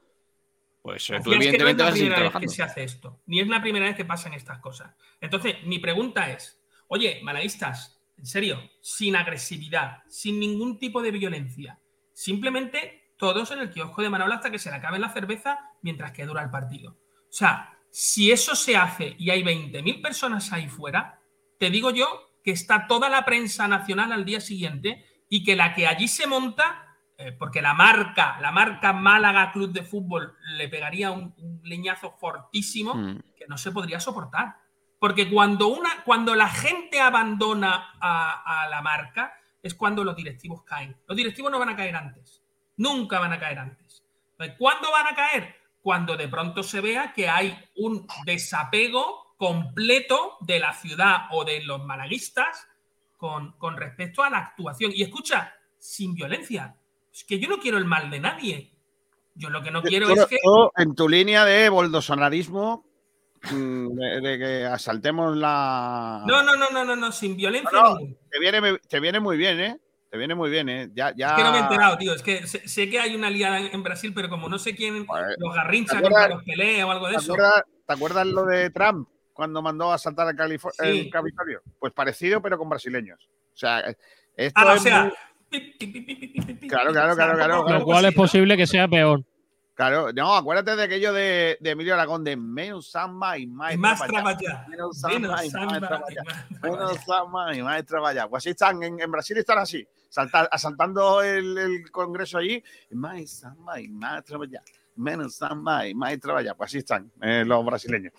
pues 0.84 1.10
eh, 1.10 1.18
tú 1.24 1.32
que 1.32 1.36
no 1.38 1.42
es 1.42 1.48
evidentemente 1.48 1.82
la 1.84 1.90
vas 1.90 1.94
a 1.94 1.98
seguir 1.98 2.14
primera 2.14 2.16
vez 2.16 2.32
trabajando. 2.32 2.52
que 2.52 2.56
se 2.56 2.64
hace 2.64 2.84
esto, 2.84 3.20
ni 3.26 3.40
es 3.40 3.48
la 3.48 3.62
primera 3.62 3.86
vez 3.88 3.96
que 3.96 4.06
pasan 4.06 4.34
estas 4.34 4.60
cosas. 4.60 4.94
Entonces, 5.22 5.56
mi 5.64 5.80
pregunta 5.80 6.30
es, 6.32 6.62
oye, 6.88 7.20
malaístas, 7.24 8.00
en 8.24 8.28
serio, 8.28 8.58
sin 8.80 9.18
agresividad, 9.18 10.02
sin 10.08 10.40
ningún 10.40 10.80
tipo 10.80 11.02
de 11.02 11.12
violencia, 11.12 11.78
simplemente 12.14 13.12
todos 13.18 13.52
en 13.52 13.60
el 13.60 13.70
kiosco 13.70 14.02
de 14.02 14.10
Manolo 14.10 14.34
hasta 14.34 14.50
que 14.50 14.60
se 14.60 14.70
le 14.70 14.78
acabe 14.78 14.98
la 14.98 15.10
cerveza 15.10 15.60
mientras 15.82 16.14
que 16.14 16.26
dura 16.26 16.42
el 16.42 16.50
partido. 16.50 16.92
O 16.92 17.32
sea, 17.36 17.78
si 17.90 18.32
eso 18.32 18.56
se 18.56 18.78
hace 18.78 19.18
y 19.20 19.30
hay 19.30 19.44
20.000 19.44 20.02
personas 20.02 20.54
ahí 20.54 20.70
fuera, 20.70 21.20
te 21.60 21.70
digo 21.70 21.92
yo 21.92 22.32
que 22.46 22.52
está 22.52 22.88
toda 22.88 23.10
la 23.10 23.26
prensa 23.26 23.68
nacional 23.68 24.14
al 24.14 24.24
día 24.24 24.40
siguiente 24.40 25.06
y 25.28 25.44
que 25.44 25.58
la 25.58 25.74
que 25.74 25.86
allí 25.86 26.08
se 26.08 26.26
monta 26.26 26.98
eh, 27.18 27.34
porque 27.34 27.62
la 27.62 27.74
marca, 27.74 28.40
la 28.40 28.54
marca 28.54 28.94
Málaga 28.94 29.52
Club 29.52 29.74
de 29.74 29.84
Fútbol 29.84 30.38
le 30.56 30.70
pegaría 30.70 31.12
un, 31.12 31.34
un 31.40 31.60
leñazo 31.62 32.12
fortísimo 32.12 32.96
Mm. 32.96 33.20
que 33.38 33.48
no 33.50 33.58
se 33.58 33.74
podría 33.74 34.00
soportar. 34.00 34.56
Porque 35.04 35.30
cuando, 35.30 35.68
una, 35.68 36.02
cuando 36.06 36.34
la 36.34 36.48
gente 36.48 37.02
abandona 37.02 37.92
a, 38.00 38.62
a 38.64 38.70
la 38.70 38.82
marca 38.82 39.34
es 39.62 39.76
cuando 39.76 40.02
los 40.02 40.16
directivos 40.16 40.64
caen. 40.64 40.96
Los 41.06 41.18
directivos 41.18 41.52
no 41.52 41.60
van 41.60 41.68
a 41.68 41.76
caer 41.76 41.94
antes. 41.94 42.42
Nunca 42.78 43.20
van 43.20 43.34
a 43.34 43.38
caer 43.38 43.60
antes. 43.60 44.02
Entonces, 44.32 44.56
¿Cuándo 44.58 44.90
van 44.94 45.08
a 45.08 45.14
caer? 45.14 45.56
Cuando 45.82 46.16
de 46.16 46.30
pronto 46.30 46.64
se 46.64 46.80
vea 46.80 47.12
que 47.12 47.28
hay 47.28 47.54
un 47.76 48.08
desapego 48.26 49.36
completo 49.36 50.38
de 50.40 50.60
la 50.60 50.72
ciudad 50.72 51.24
o 51.32 51.44
de 51.44 51.62
los 51.66 51.84
malaguistas 51.84 52.66
con, 53.18 53.52
con 53.58 53.76
respecto 53.76 54.24
a 54.24 54.30
la 54.30 54.38
actuación. 54.38 54.94
Y 54.96 55.04
escucha, 55.04 55.54
sin 55.80 56.14
violencia. 56.14 56.78
Es 57.14 57.26
que 57.26 57.40
yo 57.40 57.50
no 57.50 57.60
quiero 57.60 57.78
el 57.78 57.84
mal 57.84 58.10
de 58.10 58.22
nadie. 58.22 58.72
Yo 59.36 59.50
lo 59.50 59.62
que 59.62 59.70
no 59.70 59.84
quiero 59.84 60.08
Tú- 60.08 60.14
es 60.14 60.26
que. 60.28 60.38
en 60.78 60.96
tu 60.96 61.10
línea 61.10 61.44
de 61.44 61.68
boldosonarismo, 61.68 62.86
de, 63.52 64.38
que 64.40 64.66
asaltemos 64.66 65.36
la. 65.36 66.24
No, 66.26 66.44
no, 66.44 66.56
no, 66.56 66.70
no, 66.72 66.86
no, 66.86 66.96
no, 66.96 67.12
sin 67.12 67.36
violencia 67.36 67.70
No, 67.72 67.84
no. 67.90 67.98
ninguna. 67.98 68.18
Te 68.32 68.40
viene, 68.40 68.78
te 68.88 69.00
viene 69.00 69.20
muy 69.20 69.38
bien, 69.38 69.60
¿eh? 69.60 69.80
Te 70.10 70.18
viene 70.18 70.36
muy 70.36 70.50
bien, 70.52 70.70
¿eh? 70.70 70.90
Ya, 70.94 71.12
ya... 71.16 71.32
Es 71.32 71.34
que 71.38 71.44
no 71.44 71.52
me 71.52 71.58
he 71.58 71.62
enterado, 71.62 71.98
tío. 71.98 72.14
Es 72.14 72.22
que 72.22 72.46
sé, 72.46 72.68
sé 72.68 72.88
que 72.90 73.00
hay 73.00 73.16
una 73.16 73.30
liada 73.32 73.60
en, 73.60 73.74
en 73.74 73.82
Brasil, 73.84 74.12
pero 74.14 74.30
como 74.30 74.48
no 74.48 74.60
sé 74.60 74.76
quién, 74.76 75.06
los 75.40 75.56
garrinchas 75.56 75.94
¿Te 76.00 76.06
acuerdas- 76.06 76.22
contra 76.30 76.36
los 76.36 76.44
pelea 76.46 76.86
o 76.86 76.92
algo 76.92 77.08
de 77.08 77.14
¿Te 77.14 77.20
eso. 77.20 77.34
acuerdas, 77.34 77.64
te 77.88 77.94
acuerdas 77.94 78.28
lo 78.28 78.46
de 78.46 78.70
Trump 78.70 79.08
cuando 79.34 79.62
mandó 79.64 79.92
a 79.92 79.96
asaltar 79.96 80.28
Calif- 80.36 80.72
Sí. 80.74 81.00
el 81.00 81.10
Capitolio? 81.10 81.62
Pues 81.80 81.92
parecido, 81.94 82.42
pero 82.44 82.60
con 82.60 82.70
brasileños. 82.70 83.28
O 83.28 83.58
sea, 83.58 83.80
esto 84.38 84.62
Ah, 84.62 84.74
o 84.74 84.76
es 84.76 84.84
sea. 84.84 85.04
muy-. 85.04 85.14
Claro, 86.70 86.92
claro, 86.92 87.16
claro, 87.16 87.36
claro. 87.36 87.70
Lo 87.70 87.84
cual 87.84 88.06
es 88.06 88.14
posible 88.14 88.56
que 88.56 88.68
sea 88.68 88.88
peor. 88.88 89.24
Claro, 89.76 90.14
no, 90.14 90.36
acuérdate 90.36 90.76
de 90.76 90.84
aquello 90.84 91.12
de, 91.14 91.58
de 91.60 91.70
Emilio 91.72 91.96
Aragón 91.96 92.24
de 92.24 92.38
menos 92.38 92.92
samba 92.92 93.40
y 93.40 93.48
más, 93.48 93.74
Y 93.74 93.78
más 93.78 94.00
trabajar. 94.06 94.68
Menos 94.70 95.00
samba 95.00 95.44
y 95.44 95.50
más 95.50 95.80
trabajar. 95.80 96.48
Menos 96.62 96.98
samba 97.06 97.56
y 97.56 97.62
más 97.64 97.86
trabajar. 97.86 98.30
Pues 98.30 98.44
así 98.44 98.52
están, 98.52 98.84
en, 98.84 99.00
en 99.00 99.12
Brasil 99.12 99.36
están 99.38 99.58
así, 99.58 99.88
salta- 100.10 100.48
asaltando 100.52 101.24
el, 101.24 101.58
el 101.58 101.92
Congreso 101.92 102.38
allí, 102.38 102.64
más 102.92 103.28
samba 103.32 103.80
y 103.82 103.88
más 103.88 104.24
trabajar. 104.24 104.62
Menos 104.96 105.36
samba 105.38 105.88
y 105.88 105.96
más 105.96 106.20
trabajar. 106.20 106.56
Pues 106.56 106.70
así 106.70 106.78
están 106.78 107.12
eh, 107.20 107.44
los 107.44 107.66
brasileños. 107.66 108.14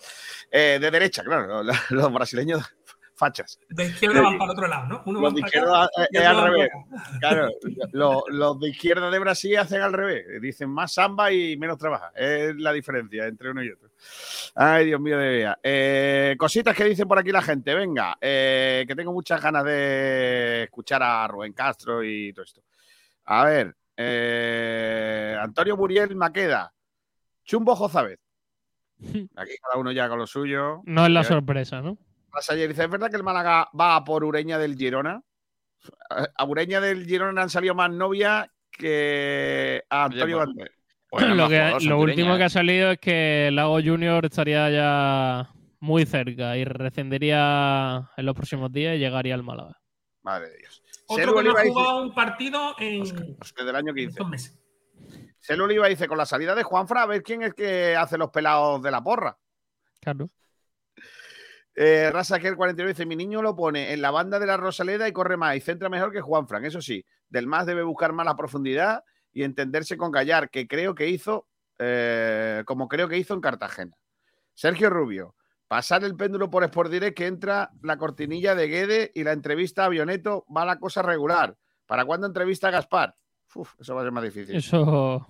Eh, 0.51 0.77
de 0.81 0.91
derecha, 0.91 1.23
claro, 1.23 1.63
los, 1.63 1.77
los 1.91 2.11
brasileños 2.13 2.63
fachas. 3.15 3.59
De 3.69 3.85
izquierda 3.85 4.21
van 4.21 4.37
para 4.37 4.51
el 4.51 4.57
otro 4.57 4.67
lado, 4.67 4.87
¿no? 4.87 5.03
Uno 5.05 5.21
Los 5.21 5.33
de 5.33 5.39
izquierda 5.41 5.83
acá 5.85 6.03
eh, 6.03 6.07
es 6.11 6.25
al 6.25 6.43
revés. 6.43 6.69
Claro, 7.19 7.49
lo- 7.93 8.23
los 8.27 8.59
de 8.59 8.69
izquierda 8.69 9.09
de 9.09 9.19
Brasil 9.19 9.57
hacen 9.57 9.81
al 9.81 9.93
revés. 9.93 10.25
Dicen 10.41 10.69
más 10.69 10.93
samba 10.93 11.31
y 11.31 11.55
menos 11.57 11.77
trabaja. 11.77 12.11
Es 12.15 12.55
la 12.57 12.71
diferencia 12.73 13.25
entre 13.25 13.51
uno 13.51 13.63
y 13.63 13.69
otro. 13.71 13.89
Ay, 14.55 14.85
Dios 14.87 14.99
mío 15.01 15.17
de 15.17 15.29
vida. 15.37 15.59
Eh, 15.63 16.35
cositas 16.37 16.75
que 16.75 16.83
dicen 16.85 17.07
por 17.07 17.17
aquí 17.17 17.31
la 17.31 17.41
gente. 17.41 17.73
Venga, 17.73 18.17
eh, 18.21 18.83
que 18.87 18.95
tengo 18.95 19.11
muchas 19.13 19.41
ganas 19.41 19.63
de 19.63 20.63
escuchar 20.63 21.01
a 21.01 21.27
Rubén 21.27 21.53
Castro 21.53 22.03
y 22.03 22.31
todo 22.33 22.43
esto. 22.45 22.61
A 23.25 23.45
ver, 23.45 23.75
eh, 23.97 25.37
Antonio 25.39 25.75
Muriel 25.77 26.15
Maqueda. 26.15 26.71
Chumbo 27.43 27.75
Jozabez. 27.75 28.19
Aquí 29.35 29.51
cada 29.61 29.77
uno 29.79 29.91
ya 29.91 30.07
con 30.09 30.17
lo 30.19 30.27
suyo. 30.27 30.81
No 30.85 31.05
es 31.05 31.11
la 31.11 31.23
sorpresa, 31.23 31.81
¿no? 31.81 31.97
Pasa 32.35 32.51
ayer, 32.53 32.67
dice, 32.67 32.83
¿es 32.83 32.89
verdad 32.89 33.09
que 33.09 33.15
el 33.15 33.23
Málaga 33.23 33.69
va 33.79 33.95
a 33.95 34.03
por 34.03 34.25
Ureña 34.25 34.57
del 34.59 34.75
Girona? 34.75 35.21
A- 36.09 36.43
Ureña 36.43 36.81
del 36.81 37.05
Girona 37.05 37.31
le 37.31 37.41
han 37.41 37.49
salido 37.49 37.73
más 37.73 37.89
novias 37.89 38.47
que 38.71 39.81
a 39.89 40.05
Oye, 40.07 40.15
Antonio 40.15 40.37
pues- 40.37 40.47
Bandera. 40.47 40.71
pues 41.09 41.23
eran 41.23 41.37
lo 41.37 41.47
que, 41.47 41.93
último 41.95 42.35
que 42.35 42.41
¿eh? 42.41 42.45
ha 42.45 42.49
salido 42.49 42.91
es 42.91 42.97
que 42.99 43.49
Lago 43.53 43.75
Junior 43.81 44.25
estaría 44.25 44.69
ya 44.69 45.49
muy 45.79 46.05
cerca 46.05 46.57
y 46.57 46.65
rescindiría 46.65 48.09
en 48.17 48.25
los 48.25 48.35
próximos 48.35 48.69
días 48.71 48.95
y 48.97 48.99
llegaría 48.99 49.33
al 49.33 49.43
Málaga. 49.43 49.79
Madre 50.23 50.49
de 50.49 50.57
Dios. 50.57 50.83
Otro 51.07 51.35
que 51.35 51.43
no 51.43 51.51
ha 51.55 51.61
dice, 51.61 51.73
jugado 51.73 52.01
un 52.01 52.13
partido 52.13 52.75
en 52.79 53.03
pues 53.37 53.53
que 53.53 53.63
del 53.63 53.75
año 53.77 53.89
en 53.91 53.95
15. 53.95 54.09
estos 54.09 54.27
meses. 54.29 54.59
Oliva 55.61 55.87
dice, 55.87 56.07
con 56.09 56.17
la 56.17 56.25
salida 56.25 56.53
de 56.55 56.63
Juanfra, 56.63 57.03
a 57.03 57.05
ver 57.05 57.23
quién 57.23 57.43
es 57.43 57.53
que 57.53 57.95
hace 57.95 58.17
los 58.17 58.31
pelados 58.31 58.81
de 58.81 58.91
la 58.91 59.01
porra. 59.01 59.37
Claro. 60.01 60.29
Eh, 61.75 62.09
Rasaquel 62.11 62.55
49 62.55 62.93
dice, 62.93 63.05
mi 63.05 63.17
niño 63.17 63.41
lo 63.41 63.55
pone 63.55 63.91
en 63.91 64.01
la 64.01 64.09
banda 64.09 64.39
de 64.39 64.45
la 64.45 64.55
Rosaleda 64.55 65.07
y 65.07 65.11
corre 65.11 65.35
más 65.35 65.57
y 65.57 65.59
centra 65.59 65.89
mejor 65.89 66.11
que 66.11 66.21
Juanfran. 66.21 66.63
Eso 66.63 66.81
sí, 66.81 67.05
del 67.29 67.47
más 67.47 67.65
debe 67.65 67.83
buscar 67.83 68.13
más 68.13 68.25
la 68.25 68.37
profundidad 68.37 69.03
y 69.33 69.43
entenderse 69.43 69.97
con 69.97 70.11
Gallar, 70.11 70.49
que 70.49 70.67
creo 70.67 70.95
que 70.95 71.09
hizo, 71.09 71.47
eh, 71.77 72.63
como 72.65 72.87
creo 72.87 73.09
que 73.09 73.17
hizo 73.17 73.33
en 73.33 73.41
Cartagena. 73.41 73.97
Sergio 74.53 74.89
Rubio, 74.89 75.35
pasar 75.67 76.05
el 76.05 76.15
péndulo 76.15 76.49
por 76.49 76.63
Sport 76.63 76.89
Direct 76.89 77.17
que 77.17 77.27
entra 77.27 77.71
la 77.81 77.97
cortinilla 77.97 78.55
de 78.55 78.67
Guede 78.69 79.11
y 79.13 79.25
la 79.25 79.33
entrevista 79.33 79.83
a 79.83 79.89
Vioneto 79.89 80.45
va 80.55 80.63
la 80.63 80.79
cosa 80.79 81.01
regular. 81.01 81.57
¿Para 81.85 82.05
cuándo 82.05 82.25
entrevista 82.25 82.69
a 82.69 82.71
Gaspar? 82.71 83.13
Uf, 83.53 83.73
eso 83.79 83.93
va 83.93 84.01
a 84.01 84.03
ser 84.05 84.11
más 84.13 84.23
difícil. 84.23 84.55
Eso. 84.55 85.27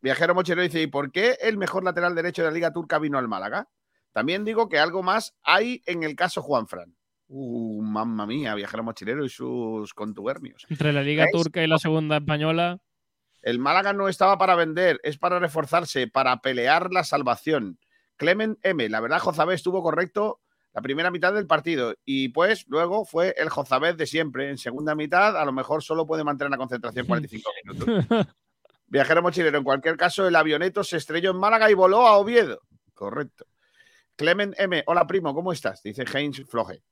Viajero 0.00 0.34
Mochero 0.34 0.62
dice, 0.62 0.80
¿y 0.80 0.86
por 0.86 1.12
qué 1.12 1.36
el 1.40 1.58
mejor 1.58 1.84
lateral 1.84 2.14
derecho 2.14 2.42
de 2.42 2.48
la 2.48 2.54
Liga 2.54 2.72
Turca 2.72 2.98
vino 2.98 3.18
al 3.18 3.28
Málaga? 3.28 3.68
También 4.14 4.44
digo 4.44 4.68
que 4.68 4.78
algo 4.78 5.02
más 5.02 5.34
hay 5.42 5.82
en 5.86 6.04
el 6.04 6.14
caso 6.14 6.40
Juanfran. 6.40 6.94
Uh, 7.26 7.82
mamma 7.82 8.26
mía, 8.26 8.54
Viajero 8.54 8.84
Mochilero 8.84 9.24
y 9.24 9.28
sus 9.28 9.92
contubernios. 9.92 10.64
Entre 10.68 10.92
la 10.92 11.02
Liga 11.02 11.24
¿Ves? 11.24 11.32
Turca 11.32 11.64
y 11.64 11.66
la 11.66 11.78
Segunda 11.78 12.18
Española. 12.18 12.78
El 13.42 13.58
Málaga 13.58 13.92
no 13.92 14.08
estaba 14.08 14.38
para 14.38 14.54
vender, 14.54 15.00
es 15.02 15.18
para 15.18 15.40
reforzarse, 15.40 16.06
para 16.06 16.40
pelear 16.40 16.92
la 16.92 17.02
salvación. 17.02 17.80
Clement 18.16 18.56
M, 18.62 18.88
la 18.88 19.00
verdad, 19.00 19.18
Jozabé 19.18 19.54
estuvo 19.54 19.82
correcto 19.82 20.40
la 20.72 20.80
primera 20.80 21.10
mitad 21.10 21.34
del 21.34 21.48
partido 21.48 21.96
y 22.04 22.28
pues 22.28 22.66
luego 22.68 23.04
fue 23.04 23.34
el 23.36 23.48
Jozabé 23.48 23.94
de 23.94 24.06
siempre. 24.06 24.48
En 24.48 24.58
segunda 24.58 24.94
mitad, 24.94 25.36
a 25.36 25.44
lo 25.44 25.52
mejor 25.52 25.82
solo 25.82 26.06
puede 26.06 26.22
mantener 26.22 26.52
la 26.52 26.56
concentración 26.56 27.06
45 27.06 27.50
minutos. 27.64 28.26
Viajero 28.86 29.22
mochilero, 29.22 29.58
en 29.58 29.64
cualquier 29.64 29.96
caso, 29.96 30.28
el 30.28 30.36
avioneto 30.36 30.84
se 30.84 30.98
estrelló 30.98 31.32
en 31.32 31.38
Málaga 31.38 31.68
y 31.68 31.74
voló 31.74 32.06
a 32.06 32.16
Oviedo. 32.16 32.60
Correcto. 32.94 33.44
Clement 34.16 34.54
M, 34.58 34.82
hola 34.86 35.06
primo, 35.06 35.34
¿cómo 35.34 35.52
estás? 35.52 35.82
Dice 35.82 36.04
Heinz 36.12 36.42
Floje. 36.48 36.82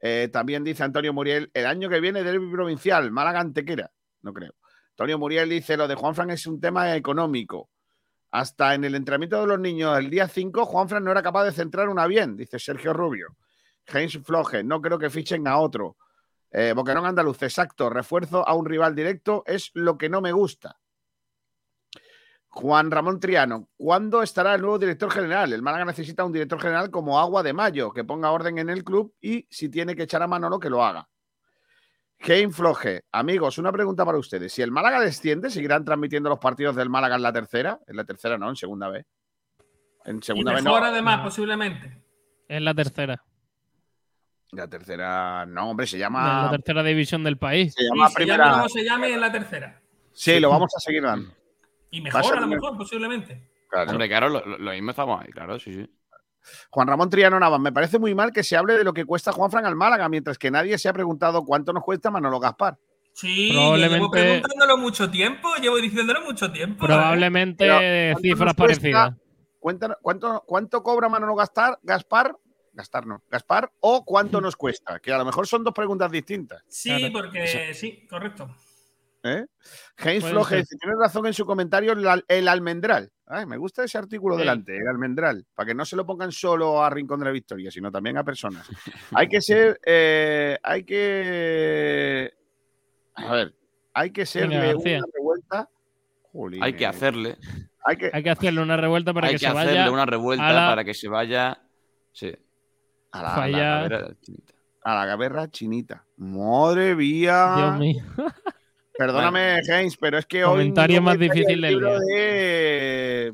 Eh, 0.00 0.28
también 0.32 0.64
dice 0.64 0.82
Antonio 0.82 1.12
Muriel, 1.12 1.50
el 1.54 1.66
año 1.66 1.88
que 1.88 2.00
viene 2.00 2.22
derbi 2.22 2.50
provincial, 2.50 3.10
Málaga 3.10 3.40
Antequera. 3.40 3.90
No 4.22 4.32
creo. 4.32 4.54
Antonio 4.90 5.18
Muriel 5.18 5.48
dice, 5.48 5.76
lo 5.76 5.88
de 5.88 5.94
Juanfran 5.94 6.30
es 6.30 6.46
un 6.46 6.60
tema 6.60 6.94
económico. 6.94 7.70
Hasta 8.30 8.74
en 8.74 8.84
el 8.84 8.94
entrenamiento 8.94 9.40
de 9.40 9.46
los 9.46 9.58
niños 9.58 9.98
el 9.98 10.10
día 10.10 10.28
5, 10.28 10.66
Juanfran 10.66 11.02
no 11.02 11.10
era 11.10 11.22
capaz 11.22 11.44
de 11.44 11.52
centrar 11.52 11.88
una 11.88 12.06
bien, 12.06 12.36
dice 12.36 12.58
Sergio 12.58 12.92
Rubio. 12.92 13.36
James 13.86 14.18
Floje, 14.22 14.62
no 14.62 14.80
creo 14.80 14.98
que 14.98 15.10
fichen 15.10 15.48
a 15.48 15.58
otro. 15.58 15.96
Eh, 16.50 16.72
Boquerón 16.74 17.06
Andaluz, 17.06 17.42
exacto. 17.42 17.90
Refuerzo 17.90 18.46
a 18.46 18.54
un 18.54 18.66
rival 18.66 18.94
directo 18.94 19.42
es 19.46 19.70
lo 19.74 19.96
que 19.96 20.08
no 20.08 20.20
me 20.20 20.32
gusta. 20.32 20.79
Juan 22.52 22.90
Ramón 22.90 23.20
Triano, 23.20 23.68
¿cuándo 23.76 24.22
estará 24.24 24.54
el 24.56 24.60
nuevo 24.60 24.78
director 24.78 25.10
general? 25.10 25.52
El 25.52 25.62
Málaga 25.62 25.84
necesita 25.84 26.24
un 26.24 26.32
director 26.32 26.60
general 26.60 26.90
como 26.90 27.18
agua 27.20 27.44
de 27.44 27.52
mayo, 27.52 27.92
que 27.92 28.02
ponga 28.02 28.32
orden 28.32 28.58
en 28.58 28.68
el 28.70 28.82
club 28.82 29.14
y 29.20 29.46
si 29.48 29.68
tiene 29.68 29.94
que 29.94 30.02
echar 30.02 30.20
a 30.22 30.26
Manolo, 30.26 30.58
que 30.58 30.68
lo 30.68 30.84
haga. 30.84 31.08
Kane 32.18 32.50
Floje, 32.50 33.04
amigos, 33.12 33.56
una 33.58 33.70
pregunta 33.72 34.04
para 34.04 34.18
ustedes. 34.18 34.52
Si 34.52 34.62
el 34.62 34.72
Málaga 34.72 35.00
desciende, 35.00 35.48
¿seguirán 35.48 35.84
transmitiendo 35.84 36.28
los 36.28 36.40
partidos 36.40 36.74
del 36.74 36.90
Málaga 36.90 37.14
en 37.16 37.22
la 37.22 37.32
tercera? 37.32 37.78
En 37.86 37.96
la 37.96 38.04
tercera 38.04 38.36
no, 38.36 38.48
en 38.50 38.56
segunda 38.56 38.88
vez. 38.88 39.06
En 40.04 40.20
segunda 40.22 40.52
vez 40.52 40.64
mejor 40.64 40.80
no. 40.80 40.86
además, 40.88 41.18
No. 41.18 41.24
posiblemente. 41.24 42.02
Es 42.48 42.60
la 42.60 42.74
tercera. 42.74 43.22
La 44.50 44.66
tercera 44.68 45.46
no, 45.46 45.70
hombre, 45.70 45.86
se 45.86 45.98
llama. 45.98 46.46
la 46.46 46.50
tercera 46.50 46.82
división 46.82 47.22
del 47.22 47.38
país. 47.38 47.72
Se 47.74 47.82
Sí, 47.82 47.88
llama 47.88 48.08
se 48.08 48.14
primera. 48.16 48.44
llame 48.44 48.56
como 48.56 48.68
se 48.68 48.84
llame 48.84 49.14
en 49.14 49.20
la 49.20 49.30
tercera. 49.32 49.80
Sí, 50.12 50.40
lo 50.40 50.50
vamos 50.50 50.74
a 50.76 50.80
seguir 50.80 51.02
dando. 51.04 51.32
Y 51.90 52.00
a 52.00 52.02
mejor, 52.04 52.36
a 52.36 52.40
lo 52.40 52.46
mejor, 52.46 52.76
posiblemente. 52.76 53.48
Claro. 53.68 53.90
Hombre, 53.92 54.08
claro, 54.08 54.28
lo, 54.28 54.44
lo 54.58 54.70
mismo 54.72 54.90
estamos 54.90 55.20
ahí, 55.20 55.28
claro, 55.30 55.58
sí, 55.58 55.72
sí. 55.72 55.90
Juan 56.70 56.88
Ramón 56.88 57.10
Triano 57.10 57.38
Navas, 57.38 57.60
me 57.60 57.70
parece 57.72 57.98
muy 57.98 58.14
mal 58.14 58.32
que 58.32 58.42
se 58.42 58.56
hable 58.56 58.76
de 58.78 58.84
lo 58.84 58.92
que 58.94 59.04
cuesta 59.04 59.30
Juanfran 59.32 59.66
al 59.66 59.76
Málaga, 59.76 60.08
mientras 60.08 60.38
que 60.38 60.50
nadie 60.50 60.78
se 60.78 60.88
ha 60.88 60.92
preguntado 60.92 61.44
cuánto 61.44 61.72
nos 61.72 61.84
cuesta 61.84 62.10
Manolo 62.10 62.40
Gaspar. 62.40 62.78
Sí, 63.12 63.50
Probablemente- 63.52 63.96
llevo 63.98 64.10
preguntándolo 64.10 64.76
mucho 64.78 65.10
tiempo, 65.10 65.48
llevo 65.60 65.76
diciéndolo 65.76 66.22
mucho 66.22 66.50
tiempo. 66.50 66.86
Probablemente 66.86 67.64
Pero, 67.66 67.78
¿cuánto 68.14 68.20
cifras 68.22 68.54
parecidas. 68.54 69.14
Cuéntanos, 69.58 69.96
¿cuánto, 70.00 70.42
¿Cuánto 70.46 70.82
cobra 70.82 71.08
Manolo 71.10 71.34
Gaspar? 71.34 71.78
Gaspar, 71.82 72.34
Gastar 72.72 73.06
no, 73.06 73.22
Gaspar, 73.28 73.70
o 73.80 74.04
cuánto 74.04 74.40
nos 74.40 74.56
cuesta? 74.56 74.98
Que 75.00 75.12
a 75.12 75.18
lo 75.18 75.24
mejor 75.26 75.46
son 75.46 75.62
dos 75.62 75.74
preguntas 75.74 76.10
distintas. 76.10 76.62
Sí, 76.68 76.88
Claro. 76.96 77.12
porque 77.12 77.74
sí, 77.74 78.06
correcto. 78.08 78.48
¿Eh? 79.22 79.46
James 79.96 80.20
Puede 80.20 80.32
Floje 80.32 80.54
ser. 80.56 80.60
dice, 80.62 80.76
tiene 80.80 80.96
razón 81.00 81.26
en 81.26 81.34
su 81.34 81.44
comentario 81.46 81.92
el, 81.92 82.06
al- 82.06 82.24
el 82.28 82.48
almendral. 82.48 83.10
Ay, 83.26 83.46
me 83.46 83.56
gusta 83.58 83.84
ese 83.84 83.96
artículo 83.98 84.34
Sí. 84.34 84.40
delante, 84.40 84.76
el 84.76 84.88
almendral, 84.88 85.46
para 85.54 85.68
que 85.68 85.74
no 85.74 85.84
se 85.84 85.94
lo 85.96 86.04
pongan 86.04 86.32
solo 86.32 86.82
a 86.82 86.90
Rincón 86.90 87.20
de 87.20 87.26
la 87.26 87.30
Victoria, 87.32 87.70
sino 87.70 87.90
también 87.92 88.16
a 88.18 88.24
personas. 88.24 88.66
hay 89.14 89.28
que 89.28 89.40
ser, 89.40 89.80
eh, 89.86 90.58
hay 90.62 90.82
que, 90.84 92.32
a 93.14 93.32
ver, 93.32 93.54
hay 93.94 94.10
que 94.10 94.26
serle 94.26 94.58
Venga, 94.58 94.76
una 94.98 95.06
revuelta. 95.14 95.68
Jolín, 96.32 96.62
Hay 96.62 96.74
que 96.74 96.86
hacerle, 96.86 97.36
hay 97.84 97.96
que, 97.96 98.10
Hay 98.12 98.22
que 98.22 98.30
hacerle 98.30 98.62
una 98.62 98.76
revuelta 98.76 99.12
para 99.12 99.26
hay 99.28 99.34
que, 99.34 99.38
que 99.40 99.46
se 99.46 99.46
hacerle 99.48 99.78
vaya. 99.80 99.90
una 99.90 100.06
revuelta 100.06 100.48
a 100.48 100.52
la- 100.52 100.68
para 100.68 100.84
que 100.84 100.94
se 100.94 101.08
vaya. 101.08 101.60
Sí. 102.12 102.32
a 103.12 103.22
la, 103.22 103.32
a 103.32 103.34
Falla. 103.36 103.58
la- 103.58 103.84
A 103.84 103.88
la 104.00 104.14
chinita. 104.20 104.54
a 104.84 104.94
la 104.94 105.06
gaberra 105.06 105.48
chinita. 105.50 106.04
Madre 106.16 106.94
mía. 106.94 107.54
Dios 107.56 107.78
mío. 107.78 108.04
Perdóname, 109.06 109.62
James, 109.66 109.96
pero 109.96 110.18
es 110.18 110.26
que 110.26 110.44
hoy. 110.44 110.50
Comentario 110.58 110.96
no 110.96 111.02
más 111.06 111.18
difícil 111.18 111.58
del 111.62 111.78
día. 111.80 111.98
de, 112.00 113.32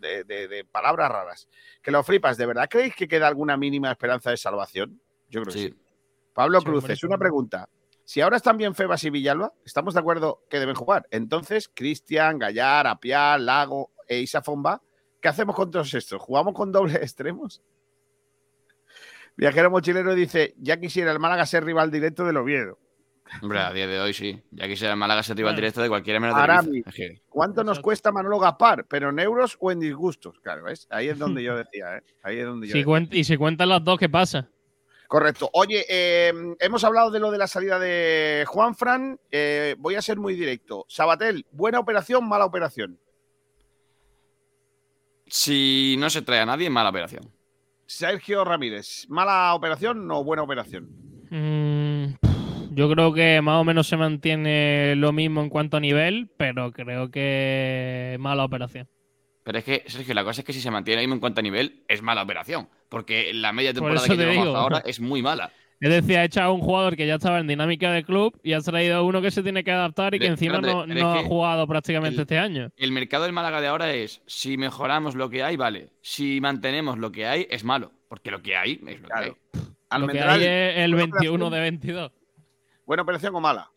de, 0.00 0.24
de- 0.24 0.48
de 0.48 0.64
palabras 0.64 1.08
raras. 1.10 1.48
Que 1.80 1.92
lo 1.92 2.02
flipas, 2.02 2.36
¿de 2.36 2.46
verdad 2.46 2.66
creéis 2.68 2.96
que 2.96 3.06
queda 3.06 3.28
alguna 3.28 3.56
mínima 3.56 3.90
esperanza 3.92 4.30
de 4.30 4.36
salvación? 4.36 5.00
Yo 5.30 5.42
creo 5.42 5.52
que 5.54 5.58
sí. 5.60 5.68
Sí. 5.68 5.74
Pablo 6.34 6.58
Sí, 6.60 6.66
Cruces, 6.66 7.04
una 7.04 7.18
pregunta. 7.18 7.68
Si 8.04 8.20
ahora 8.20 8.36
están 8.36 8.56
bien 8.56 8.74
Febas 8.74 9.04
y 9.04 9.10
Villalba, 9.10 9.52
estamos 9.64 9.94
de 9.94 10.00
acuerdo 10.00 10.42
que 10.50 10.58
deben 10.58 10.74
jugar. 10.74 11.06
Entonces, 11.12 11.70
Cristian, 11.72 12.38
Gallar, 12.40 12.88
Apiá, 12.88 13.38
Lago 13.38 13.92
e 14.08 14.18
Isa 14.18 14.42
Fomba, 14.42 14.82
¿qué 15.20 15.28
hacemos 15.28 15.54
con 15.54 15.70
todos 15.70 15.94
estos? 15.94 16.20
¿Jugamos 16.20 16.52
con 16.54 16.72
dobles 16.72 16.96
extremos? 16.96 17.62
Viajero 19.36 19.70
Mochilero 19.70 20.14
dice, 20.16 20.54
ya 20.58 20.78
quisiera 20.78 21.12
el 21.12 21.20
Málaga 21.20 21.46
ser 21.46 21.64
rival 21.64 21.90
directo 21.92 22.24
del 22.24 22.36
Oviedo. 22.38 22.78
Hombre, 23.42 23.58
a 23.58 23.72
día 23.72 23.86
de 23.86 24.00
hoy 24.00 24.12
sí. 24.14 24.40
Ya 24.52 24.66
quisiera 24.68 24.92
el 24.94 24.98
Málaga 24.98 25.22
ser 25.22 25.36
rival 25.36 25.50
Bueno. 25.52 25.56
directo 25.56 25.82
de 25.82 25.88
cualquiera 25.88 26.20
menos 26.20 26.36
de 26.36 26.42
Arami. 26.42 26.82
Que- 26.84 27.22
¿Cuánto 27.28 27.64
nos 27.64 27.80
cuesta 27.80 28.12
Manolo 28.12 28.38
Gaspar? 28.38 28.86
¿Pero 28.86 29.10
en 29.10 29.18
euros 29.18 29.56
o 29.60 29.70
en 29.72 29.80
disgustos? 29.80 30.38
Claro, 30.40 30.64
¿ves? 30.64 30.86
Ahí 30.90 31.08
es 31.08 31.18
donde 31.18 31.42
yo 31.42 31.56
decía, 31.56 31.96
¿eh? 31.98 32.02
Ahí 32.22 32.38
es 32.38 32.44
donde 32.46 32.66
yo 32.68 32.72
Si 32.72 32.78
decía. 32.84 33.08
y 33.12 33.24
si 33.24 33.36
cuentan 33.36 33.68
las 33.68 33.82
dos, 33.84 33.98
¿qué 33.98 34.08
pasa? 34.08 34.48
Correcto. 35.08 35.48
Oye, 35.52 35.84
eh, 35.88 36.32
hemos 36.58 36.82
hablado 36.82 37.10
de 37.10 37.20
lo 37.20 37.30
de 37.30 37.38
la 37.38 37.46
salida 37.46 37.78
de 37.78 38.44
Juan 38.48 38.74
Fran. 38.74 39.20
Eh, 39.30 39.76
voy 39.78 39.94
a 39.94 40.02
ser 40.02 40.18
muy 40.18 40.34
directo. 40.34 40.84
Sabatel, 40.88 41.46
¿buena 41.52 41.78
operación, 41.78 42.28
mala 42.28 42.44
operación? 42.44 42.98
Si 45.26 45.96
no 45.98 46.10
se 46.10 46.22
trae 46.22 46.40
a 46.40 46.46
nadie, 46.46 46.70
mala 46.70 46.90
operación. 46.90 47.30
Sergio 47.86 48.44
Ramírez, 48.44 49.06
¿mala 49.08 49.54
operación 49.54 50.10
o 50.10 50.24
buena 50.24 50.42
operación? 50.42 50.88
Mm, 51.30 51.85
yo 52.76 52.90
creo 52.90 53.12
que 53.14 53.40
más 53.40 53.60
o 53.60 53.64
menos 53.64 53.86
se 53.88 53.96
mantiene 53.96 54.94
lo 54.96 55.12
mismo 55.12 55.40
en 55.40 55.48
cuanto 55.48 55.78
a 55.78 55.80
nivel, 55.80 56.28
pero 56.36 56.72
creo 56.72 57.10
que 57.10 58.16
mala 58.20 58.44
operación. 58.44 58.86
Pero 59.42 59.58
es 59.58 59.64
que, 59.64 59.84
Sergio, 59.86 60.12
la 60.14 60.24
cosa 60.24 60.40
es 60.40 60.44
que 60.44 60.52
si 60.52 60.60
se 60.60 60.70
mantiene 60.70 61.00
ahí 61.00 61.06
en 61.10 61.18
cuanto 61.20 61.40
a 61.40 61.42
nivel, 61.42 61.84
es 61.88 62.02
mala 62.02 62.22
operación. 62.22 62.68
Porque 62.88 63.32
la 63.32 63.52
media 63.52 63.72
Por 63.72 63.82
temporada 63.82 64.06
que 64.06 64.14
te 64.14 64.16
llevamos 64.22 64.44
digo. 64.44 64.56
ahora 64.56 64.82
es 64.84 65.00
muy 65.00 65.22
mala. 65.22 65.50
Es 65.78 65.90
decir, 65.90 66.16
ha 66.18 66.24
echado 66.24 66.48
a 66.50 66.52
un 66.52 66.60
jugador 66.62 66.96
que 66.96 67.06
ya 67.06 67.16
estaba 67.16 67.38
en 67.38 67.46
dinámica 67.46 67.92
del 67.92 68.04
club 68.04 68.38
y 68.42 68.54
ha 68.54 68.60
traído 68.60 68.96
a 68.96 69.02
uno 69.02 69.20
que 69.22 69.30
se 69.30 69.42
tiene 69.42 69.62
que 69.62 69.70
adaptar 69.72 70.14
y 70.14 70.18
que 70.18 70.24
Pero, 70.24 70.32
encima 70.32 70.60
no, 70.60 71.12
ha 71.12 71.22
jugado 71.24 71.66
prácticamente 71.66 72.14
el- 72.16 72.20
este 72.22 72.38
año. 72.38 72.70
El 72.76 72.92
mercado 72.92 73.24
del 73.24 73.32
Málaga 73.34 73.60
de 73.60 73.66
ahora 73.68 73.92
es, 73.92 74.22
si 74.26 74.56
mejoramos 74.56 75.14
lo 75.14 75.28
que 75.30 75.42
hay, 75.42 75.56
vale. 75.56 75.90
Si 76.00 76.40
mantenemos 76.40 76.98
lo 76.98 77.12
que 77.12 77.26
hay, 77.26 77.46
es 77.50 77.62
malo. 77.62 77.92
Porque 78.08 78.30
lo 78.30 78.40
que 78.42 78.56
hay 78.56 78.80
es 78.86 79.00
lo 79.00 79.08
Claro. 79.08 79.22
que 79.52 79.58
hay. 79.58 79.60
Lo 79.60 79.62
que 79.62 79.74
Almendral, 79.90 80.40
hay 80.40 80.44
es 80.46 80.78
el 80.78 80.94
buena 80.94 81.06
21 81.12 81.46
operación. 81.46 81.50
de 81.52 81.60
22. 81.60 82.12
¿Buena 82.86 83.02
operación 83.02 83.34
o 83.34 83.40
mala? 83.40 83.70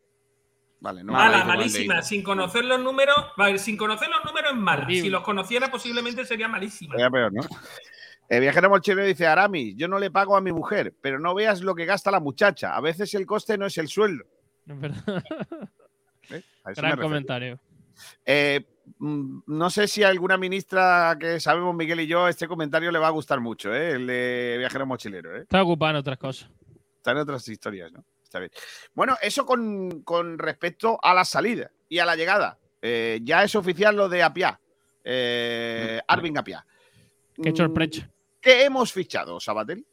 Vale, 0.79 1.03
no. 1.03 1.11
Mala, 1.11 1.43
malísima. 1.43 2.01
Sin 2.01 2.23
conocer 2.23 2.63
los 2.63 2.79
números, 2.79 3.15
vale, 3.35 3.57
sin 3.57 3.75
conocer 3.75 4.07
los 4.09 4.23
números 4.23 4.51
es 4.51 4.57
mala. 4.57 4.87
Si 4.87 5.09
los 5.09 5.23
conociera, 5.23 5.69
posiblemente 5.69 6.25
sería 6.25 6.47
malísima. 6.47 6.93
Sería 6.93 7.09
peor, 7.09 7.33
¿no? 7.33 7.41
Eh, 8.29 8.39
viajero 8.39 8.69
Mochilero 8.69 9.07
dice, 9.07 9.25
Aramis, 9.25 9.75
yo 9.75 9.87
no 9.87 9.97
le 9.97 10.11
pago 10.11 10.37
a 10.37 10.41
mi 10.41 10.51
mujer, 10.51 10.93
pero 11.01 11.19
no 11.19 11.33
veas 11.33 11.61
lo 11.61 11.73
que 11.73 11.85
gasta 11.85 12.11
la 12.11 12.19
muchacha. 12.19 12.75
A 12.75 12.81
veces 12.81 13.13
el 13.15 13.25
coste 13.25 13.57
no 13.57 13.65
es 13.65 13.77
el 13.77 13.87
sueldo. 13.87 14.23
Es 14.67 14.79
verdad. 14.79 15.23
¿eh? 16.29 16.43
Gran 16.75 16.99
comentario. 16.99 17.59
Eh, 18.25 18.63
mm, 18.99 19.39
no 19.47 19.69
sé 19.69 19.87
si 19.87 20.03
a 20.03 20.09
alguna 20.09 20.37
ministra 20.37 21.17
que 21.19 21.39
sabemos, 21.39 21.75
Miguel 21.75 22.01
y 22.01 22.07
yo, 22.07 22.27
este 22.27 22.47
comentario 22.47 22.91
le 22.91 22.99
va 22.99 23.07
a 23.07 23.11
gustar 23.11 23.39
mucho, 23.39 23.73
¿eh? 23.73 23.91
el 23.91 24.07
de 24.07 24.55
Viajero 24.59 24.85
Mochilero. 24.85 25.35
¿eh? 25.35 25.41
Está 25.41 25.63
ocupado 25.63 25.91
en 25.91 25.95
otras 25.97 26.17
cosas. 26.17 26.49
Están 26.97 27.17
en 27.17 27.23
otras 27.23 27.47
historias, 27.47 27.91
¿no? 27.91 28.03
Está 28.29 28.37
bien. 28.37 28.51
Bueno, 28.93 29.17
eso 29.23 29.43
con, 29.43 30.03
con 30.03 30.37
respecto 30.37 30.99
a 31.01 31.15
la 31.15 31.25
salida 31.25 31.71
y 31.89 31.97
a 31.97 32.05
la 32.05 32.15
llegada. 32.15 32.59
Eh, 32.79 33.19
ya 33.23 33.43
es 33.43 33.55
oficial 33.55 33.95
lo 33.95 34.07
de 34.07 34.21
Apiá, 34.21 34.59
eh, 35.03 35.99
Arvin 36.07 36.37
Apiá. 36.37 36.63
Qué 37.41 37.51
Mm, 37.51 37.55
sorpresa. 37.55 38.07
¿Qué 38.39 38.65
hemos 38.65 38.93
fichado, 38.93 39.39
Sabatel? 39.39 39.83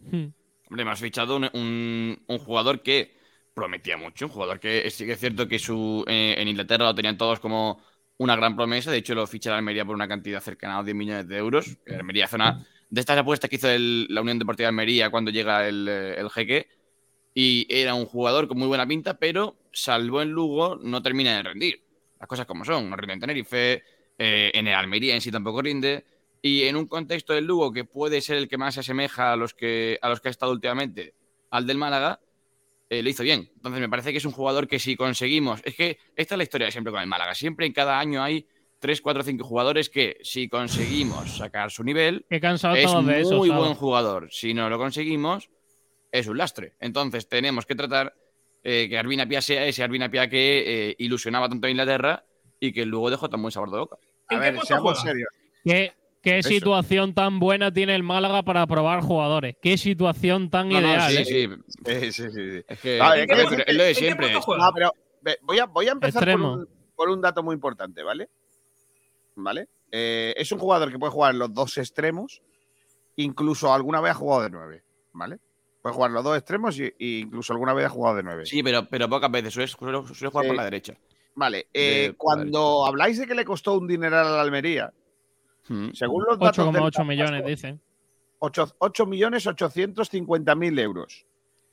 Hmm. 0.00 0.26
Hombre, 0.68 0.82
hemos 0.82 1.00
fichado 1.00 1.36
un, 1.36 1.50
un- 1.54 2.22
un 2.24 2.38
jugador 2.38 2.82
que 2.82 3.16
prometía 3.52 3.96
mucho. 3.96 4.26
Un 4.26 4.30
jugador 4.32 4.60
que 4.60 4.88
sí 4.90 5.04
que 5.04 5.12
es 5.12 5.18
cierto 5.20 5.48
que 5.48 5.58
su, 5.58 6.04
eh, 6.06 6.36
en 6.38 6.46
Inglaterra 6.46 6.84
lo 6.84 6.94
tenían 6.94 7.18
todos 7.18 7.40
como 7.40 7.82
una 8.18 8.36
gran 8.36 8.54
promesa. 8.54 8.92
De 8.92 8.98
hecho, 8.98 9.16
lo 9.16 9.26
ficha 9.26 9.50
la 9.50 9.56
Almería 9.58 9.84
por 9.84 9.96
una 9.96 10.06
cantidad 10.06 10.40
cercana 10.40 10.74
a 10.74 10.76
los 10.78 10.86
10 10.86 10.96
millones 10.96 11.26
de 11.26 11.36
euros. 11.36 11.76
La 11.84 11.96
Almería 11.98 12.26
hace 12.26 12.36
una 12.36 12.64
de 12.88 13.00
estas 13.00 13.18
apuestas 13.18 13.50
que 13.50 13.56
hizo 13.56 13.68
el- 13.68 14.06
la 14.08 14.20
Unión 14.20 14.38
Deportiva 14.38 14.66
de 14.66 14.68
Almería 14.68 15.10
cuando 15.10 15.32
llega 15.32 15.66
el, 15.66 15.88
eh, 15.88 16.14
el 16.20 16.30
jeque. 16.30 16.68
Y 17.34 17.66
era 17.68 17.94
un 17.94 18.04
jugador 18.06 18.46
con 18.48 18.58
muy 18.58 18.68
buena 18.68 18.86
pinta, 18.86 19.18
pero 19.18 19.56
salvo 19.72 20.20
en 20.20 20.30
Lugo, 20.30 20.76
no 20.82 21.02
termina 21.02 21.36
de 21.36 21.42
rendir. 21.42 21.82
Las 22.18 22.28
cosas 22.28 22.46
como 22.46 22.64
son. 22.64 22.90
No 22.90 22.96
rinde 22.96 23.14
en 23.14 23.20
Tenerife, 23.20 23.82
eh, 24.18 24.50
en 24.54 24.66
el 24.68 24.74
Almería 24.74 25.14
en 25.14 25.20
sí 25.20 25.30
tampoco 25.30 25.62
rinde. 25.62 26.04
Y 26.42 26.64
en 26.64 26.76
un 26.76 26.86
contexto 26.86 27.32
del 27.32 27.46
Lugo 27.46 27.72
que 27.72 27.84
puede 27.84 28.20
ser 28.20 28.36
el 28.36 28.48
que 28.48 28.58
más 28.58 28.74
se 28.74 28.80
asemeja 28.80 29.32
a 29.32 29.36
los 29.36 29.54
que, 29.54 29.98
a 30.02 30.08
los 30.08 30.20
que 30.20 30.28
ha 30.28 30.30
estado 30.30 30.52
últimamente, 30.52 31.14
al 31.50 31.66
del 31.66 31.78
Málaga, 31.78 32.20
eh, 32.90 33.02
lo 33.02 33.08
hizo 33.08 33.22
bien. 33.22 33.50
Entonces 33.56 33.80
me 33.80 33.88
parece 33.88 34.12
que 34.12 34.18
es 34.18 34.24
un 34.24 34.32
jugador 34.32 34.68
que 34.68 34.78
si 34.78 34.96
conseguimos. 34.96 35.60
Es 35.64 35.74
que 35.74 35.98
esta 36.16 36.34
es 36.34 36.36
la 36.36 36.44
historia 36.44 36.66
de 36.66 36.72
siempre 36.72 36.92
con 36.92 37.00
el 37.00 37.06
Málaga. 37.06 37.34
Siempre 37.34 37.64
en 37.64 37.72
cada 37.72 37.98
año 37.98 38.22
hay 38.22 38.46
3, 38.80 39.00
4, 39.00 39.22
5 39.22 39.44
jugadores 39.44 39.88
que 39.88 40.18
si 40.22 40.48
conseguimos 40.48 41.36
sacar 41.36 41.70
su 41.70 41.84
nivel, 41.84 42.26
Qué 42.28 42.40
cansado 42.40 42.74
es 42.74 42.84
estamos 42.84 43.06
de 43.06 43.20
eso. 43.20 43.36
muy 43.36 43.48
buen 43.48 43.74
jugador. 43.74 44.28
Si 44.32 44.52
no 44.52 44.68
lo 44.68 44.76
conseguimos, 44.76 45.48
es 46.12 46.26
un 46.28 46.38
lastre. 46.38 46.74
Entonces 46.78 47.28
tenemos 47.28 47.66
que 47.66 47.74
tratar 47.74 48.14
eh, 48.62 48.86
que 48.88 48.98
Arbina 48.98 49.26
Pia 49.26 49.42
sea 49.42 49.66
ese 49.66 49.82
Arbina 49.82 50.10
Pia 50.10 50.28
que 50.28 50.90
eh, 50.90 50.94
ilusionaba 50.98 51.48
tanto 51.48 51.66
a 51.66 51.70
Inglaterra 51.70 52.24
y 52.60 52.72
que 52.72 52.86
luego 52.86 53.10
dejó 53.10 53.28
tan 53.28 53.42
buen 53.42 53.50
sabor 53.50 53.70
de 53.72 53.78
boca. 53.78 53.96
A 54.28 54.34
¿En 54.34 54.40
qué 54.40 54.50
ver, 54.52 54.60
seamos 54.64 55.00
serios. 55.00 55.28
¿Qué, 55.64 55.94
qué 56.22 56.38
Eso. 56.38 56.50
situación 56.50 57.14
tan 57.14 57.40
buena 57.40 57.72
tiene 57.72 57.96
el 57.96 58.02
Málaga 58.02 58.42
para 58.42 58.66
probar 58.66 59.00
jugadores? 59.00 59.56
¿Qué 59.60 59.76
situación 59.76 60.50
tan 60.50 60.68
No, 60.68 60.80
no, 60.80 60.86
ideal? 60.86 61.10
sí, 61.10 61.16
eh? 61.16 61.24
sí. 61.24 61.48
Sí, 61.84 62.12
sí, 62.12 62.30
sí, 62.30 62.30
sí. 62.30 62.64
Es 62.68 62.80
que, 62.80 62.98
Vale, 62.98 63.22
es 63.22 63.26
que 63.26 63.32
¿en 63.32 63.48
qué 63.48 63.64
es 63.66 63.76
lo 63.76 63.82
de 63.82 63.88
¿En 63.88 63.94
qué 63.94 64.00
siempre. 64.00 64.32
No, 64.32 64.72
pero 64.72 64.92
voy 65.42 65.58
a, 65.58 65.64
voy 65.64 65.88
a 65.88 65.92
empezar 65.92 66.30
por 66.32 66.40
un, 66.40 66.68
por 66.94 67.08
un 67.08 67.20
dato 67.20 67.42
muy 67.42 67.54
importante, 67.54 68.02
¿vale? 68.02 68.28
¿Vale? 69.34 69.66
eh, 69.90 70.34
es 70.36 70.50
un 70.52 70.58
jugador 70.58 70.90
que 70.90 70.98
puede 70.98 71.12
jugar 71.12 71.32
en 71.32 71.38
los 71.38 71.52
dos 71.52 71.76
extremos, 71.78 72.42
incluso 73.16 73.72
alguna 73.72 74.00
vez 74.00 74.12
ha 74.12 74.14
jugado 74.14 74.42
de 74.42 74.50
nueve, 74.50 74.84
¿vale? 75.12 75.38
Puede 75.82 75.94
jugar 75.94 76.10
los 76.12 76.22
dos 76.24 76.36
extremos 76.38 76.78
y, 76.78 76.94
y 76.98 77.18
incluso 77.20 77.52
alguna 77.52 77.74
vez 77.74 77.86
ha 77.86 77.90
jugado 77.90 78.16
de 78.16 78.22
nueve. 78.22 78.46
Sí, 78.46 78.62
pero, 78.62 78.86
pero 78.88 79.08
pocas 79.08 79.30
veces. 79.30 79.52
Suele, 79.52 79.68
suele- 79.68 80.14
suele 80.14 80.30
jugar 80.30 80.44
Sí. 80.44 80.48
por 80.48 80.56
la 80.56 80.64
derecha. 80.64 80.94
Vale, 81.34 81.66
De- 81.74 82.04
eh, 82.06 82.14
cuando 82.16 82.86
habláis 82.86 83.18
de 83.18 83.26
que 83.26 83.34
le 83.34 83.44
costó 83.44 83.74
un 83.78 83.88
dineral 83.88 84.26
a 84.26 84.30
la 84.30 84.40
Almería, 84.42 84.92
Mm. 85.68 85.90
según 85.92 86.24
los 86.28 86.38
datos 86.38 86.56
del 86.66 86.66
8,8 86.74 86.80
traspaso, 86.90 87.04
millones, 87.04 87.46
dicen. 87.46 87.80
8, 88.40 88.74
8 88.78 89.06
millones 89.06 89.46
850 89.46 90.54
mil 90.54 90.78
euros. 90.78 91.24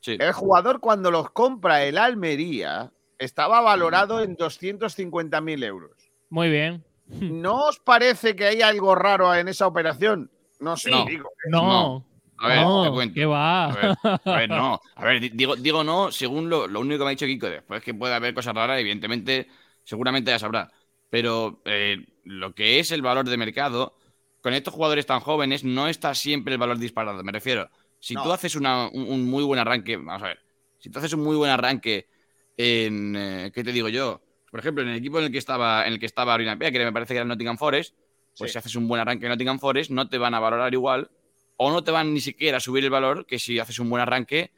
Sí. 0.01 0.15
El 0.19 0.31
jugador 0.33 0.79
cuando 0.79 1.11
los 1.11 1.31
compra 1.31 1.83
el 1.83 1.97
Almería 1.97 2.91
estaba 3.17 3.61
valorado 3.61 4.21
en 4.21 4.35
250 4.35 5.41
mil 5.41 5.63
euros. 5.63 5.91
Muy 6.29 6.49
bien. 6.49 6.83
¿No 7.07 7.65
os 7.65 7.79
parece 7.79 8.35
que 8.35 8.45
hay 8.45 8.61
algo 8.61 8.93
raro 8.95 9.33
en 9.35 9.47
esa 9.47 9.65
operación? 9.67 10.29
No 10.59 10.77
sé, 10.77 10.91
No. 10.91 11.05
digo. 11.05 11.29
No. 11.49 12.05
A 12.41 12.47
ver, 12.47 12.59
no, 12.61 12.83
te 12.83 12.89
cuento. 12.91 13.13
¿Qué 13.15 13.25
va? 13.25 13.65
A 13.65 13.75
ver, 13.75 13.93
a 14.25 14.35
ver, 14.35 14.49
no. 14.49 14.79
A 14.95 15.05
ver, 15.05 15.19
di- 15.21 15.29
digo, 15.29 15.55
digo 15.55 15.83
no, 15.83 16.11
según 16.11 16.49
lo, 16.49 16.67
lo 16.67 16.79
único 16.79 16.99
que 16.99 17.03
me 17.05 17.09
ha 17.09 17.11
dicho 17.11 17.25
Kiko. 17.25 17.47
Después 17.49 17.83
que 17.83 17.93
puede 17.93 18.13
haber 18.13 18.33
cosas 18.33 18.53
raras, 18.55 18.79
evidentemente, 18.79 19.47
seguramente 19.83 20.31
ya 20.31 20.39
sabrá. 20.39 20.71
Pero 21.09 21.61
eh, 21.65 21.97
lo 22.23 22.53
que 22.53 22.79
es 22.79 22.91
el 22.91 23.01
valor 23.01 23.27
de 23.27 23.37
mercado, 23.37 23.95
con 24.41 24.53
estos 24.53 24.73
jugadores 24.73 25.05
tan 25.05 25.19
jóvenes, 25.19 25.63
no 25.63 25.87
está 25.87 26.13
siempre 26.15 26.53
el 26.53 26.59
valor 26.59 26.77
disparado. 26.77 27.23
Me 27.23 27.31
refiero, 27.31 27.69
si 27.99 28.13
No. 28.15 28.23
tú 28.23 28.31
haces 28.31 28.55
una- 28.55 28.87
un, 28.89 29.03
un 29.11 29.25
muy 29.29 29.43
buen 29.43 29.59
arranque, 29.59 29.97
vamos 29.97 30.23
a 30.23 30.27
ver, 30.27 30.39
si 30.77 30.89
tú 30.89 30.99
haces 30.99 31.13
un 31.13 31.21
muy 31.23 31.35
buen 31.35 31.51
arranque 31.51 32.07
en, 32.57 33.15
eh, 33.15 33.51
¿qué 33.53 33.63
te 33.63 33.71
digo 33.71 33.89
yo? 33.89 34.21
Por 34.51 34.59
ejemplo, 34.59 34.83
en 34.83 34.89
el 34.89 34.97
equipo 34.97 35.19
en 35.19 35.25
el 35.25 35.31
que 35.31 35.37
estaba, 35.37 35.85
en 35.85 35.93
el 35.93 35.99
que 35.99 36.05
estaba 36.05 36.33
Arina 36.33 36.57
Pia, 36.57 36.71
que 36.71 36.79
me 36.79 36.91
parece 36.93 37.13
que 37.13 37.17
era 37.17 37.23
el 37.23 37.27
Nottingham 37.29 37.57
Forest, 37.57 37.95
pues 38.37 38.51
Sí. 38.51 38.53
si 38.53 38.57
haces 38.57 38.75
un 38.75 38.87
buen 38.87 39.01
arranque 39.01 39.25
en 39.25 39.31
Nottingham 39.31 39.59
Forest, 39.59 39.91
no 39.91 40.07
te 40.09 40.17
van 40.17 40.33
a 40.33 40.39
valorar 40.39 40.73
igual 40.73 41.09
o 41.61 41.69
no 41.71 41.83
te 41.83 41.91
van 41.91 42.13
ni 42.13 42.21
siquiera 42.21 42.57
a 42.57 42.59
subir 42.61 42.85
el 42.85 42.89
valor 42.89 43.25
que 43.25 43.37
si 43.37 43.59
haces 43.59 43.79
un 43.79 43.89
buen 43.89 44.01
arranque 44.01 44.51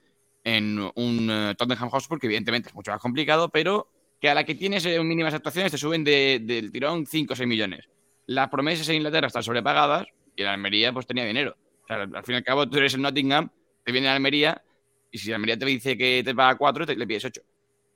en 0.44 0.80
un 0.96 1.30
eh, 1.32 1.56
Tottenham 1.58 1.90
Hotspur, 1.90 2.20
que 2.20 2.28
evidentemente 2.28 2.70
es 2.70 2.76
mucho 2.76 2.92
más 2.92 3.02
complicado, 3.02 3.50
pero 3.50 3.88
que 4.20 4.30
a 4.30 4.36
la 4.36 4.44
que 4.44 4.54
tienes 4.54 4.86
eh, 4.86 5.04
mínimas 5.04 5.34
actuaciones 5.34 5.72
te 5.72 5.80
suben 5.80 6.04
de- 6.04 6.40
del 6.44 6.72
tirón 6.72 7.08
5 7.08 7.34
o 7.34 7.36
6 7.36 7.48
millones. 7.50 7.90
Las 8.28 8.50
promesas 8.50 8.88
en 8.90 8.98
Inglaterra 8.98 9.28
están 9.28 9.42
sobrepagadas 9.42 10.08
y 10.36 10.44
la 10.44 10.54
Almería 10.54 10.94
pues 10.94 11.08
tenía 11.08 11.26
dinero. 11.26 11.56
O 11.84 11.88
sea, 11.88 11.98
al 12.04 12.24
fin 12.24 12.34
y 12.34 12.38
al 12.38 12.44
cabo 12.44 12.70
tú 12.70 12.78
eres 12.78 12.94
el 12.94 13.02
Nottingham, 13.02 13.50
te 13.84 13.92
viene 13.92 14.06
la 14.08 14.14
Almería 14.16 14.64
y 15.10 15.18
si 15.18 15.30
la 15.32 15.38
Almería 15.38 15.58
te 15.58 15.66
dice 15.66 15.98
que 15.98 16.22
te 16.24 16.36
paga 16.36 16.56
4, 16.56 16.86
te 16.86 16.96
le 16.96 17.08
pides 17.08 17.26
8. 17.26 17.42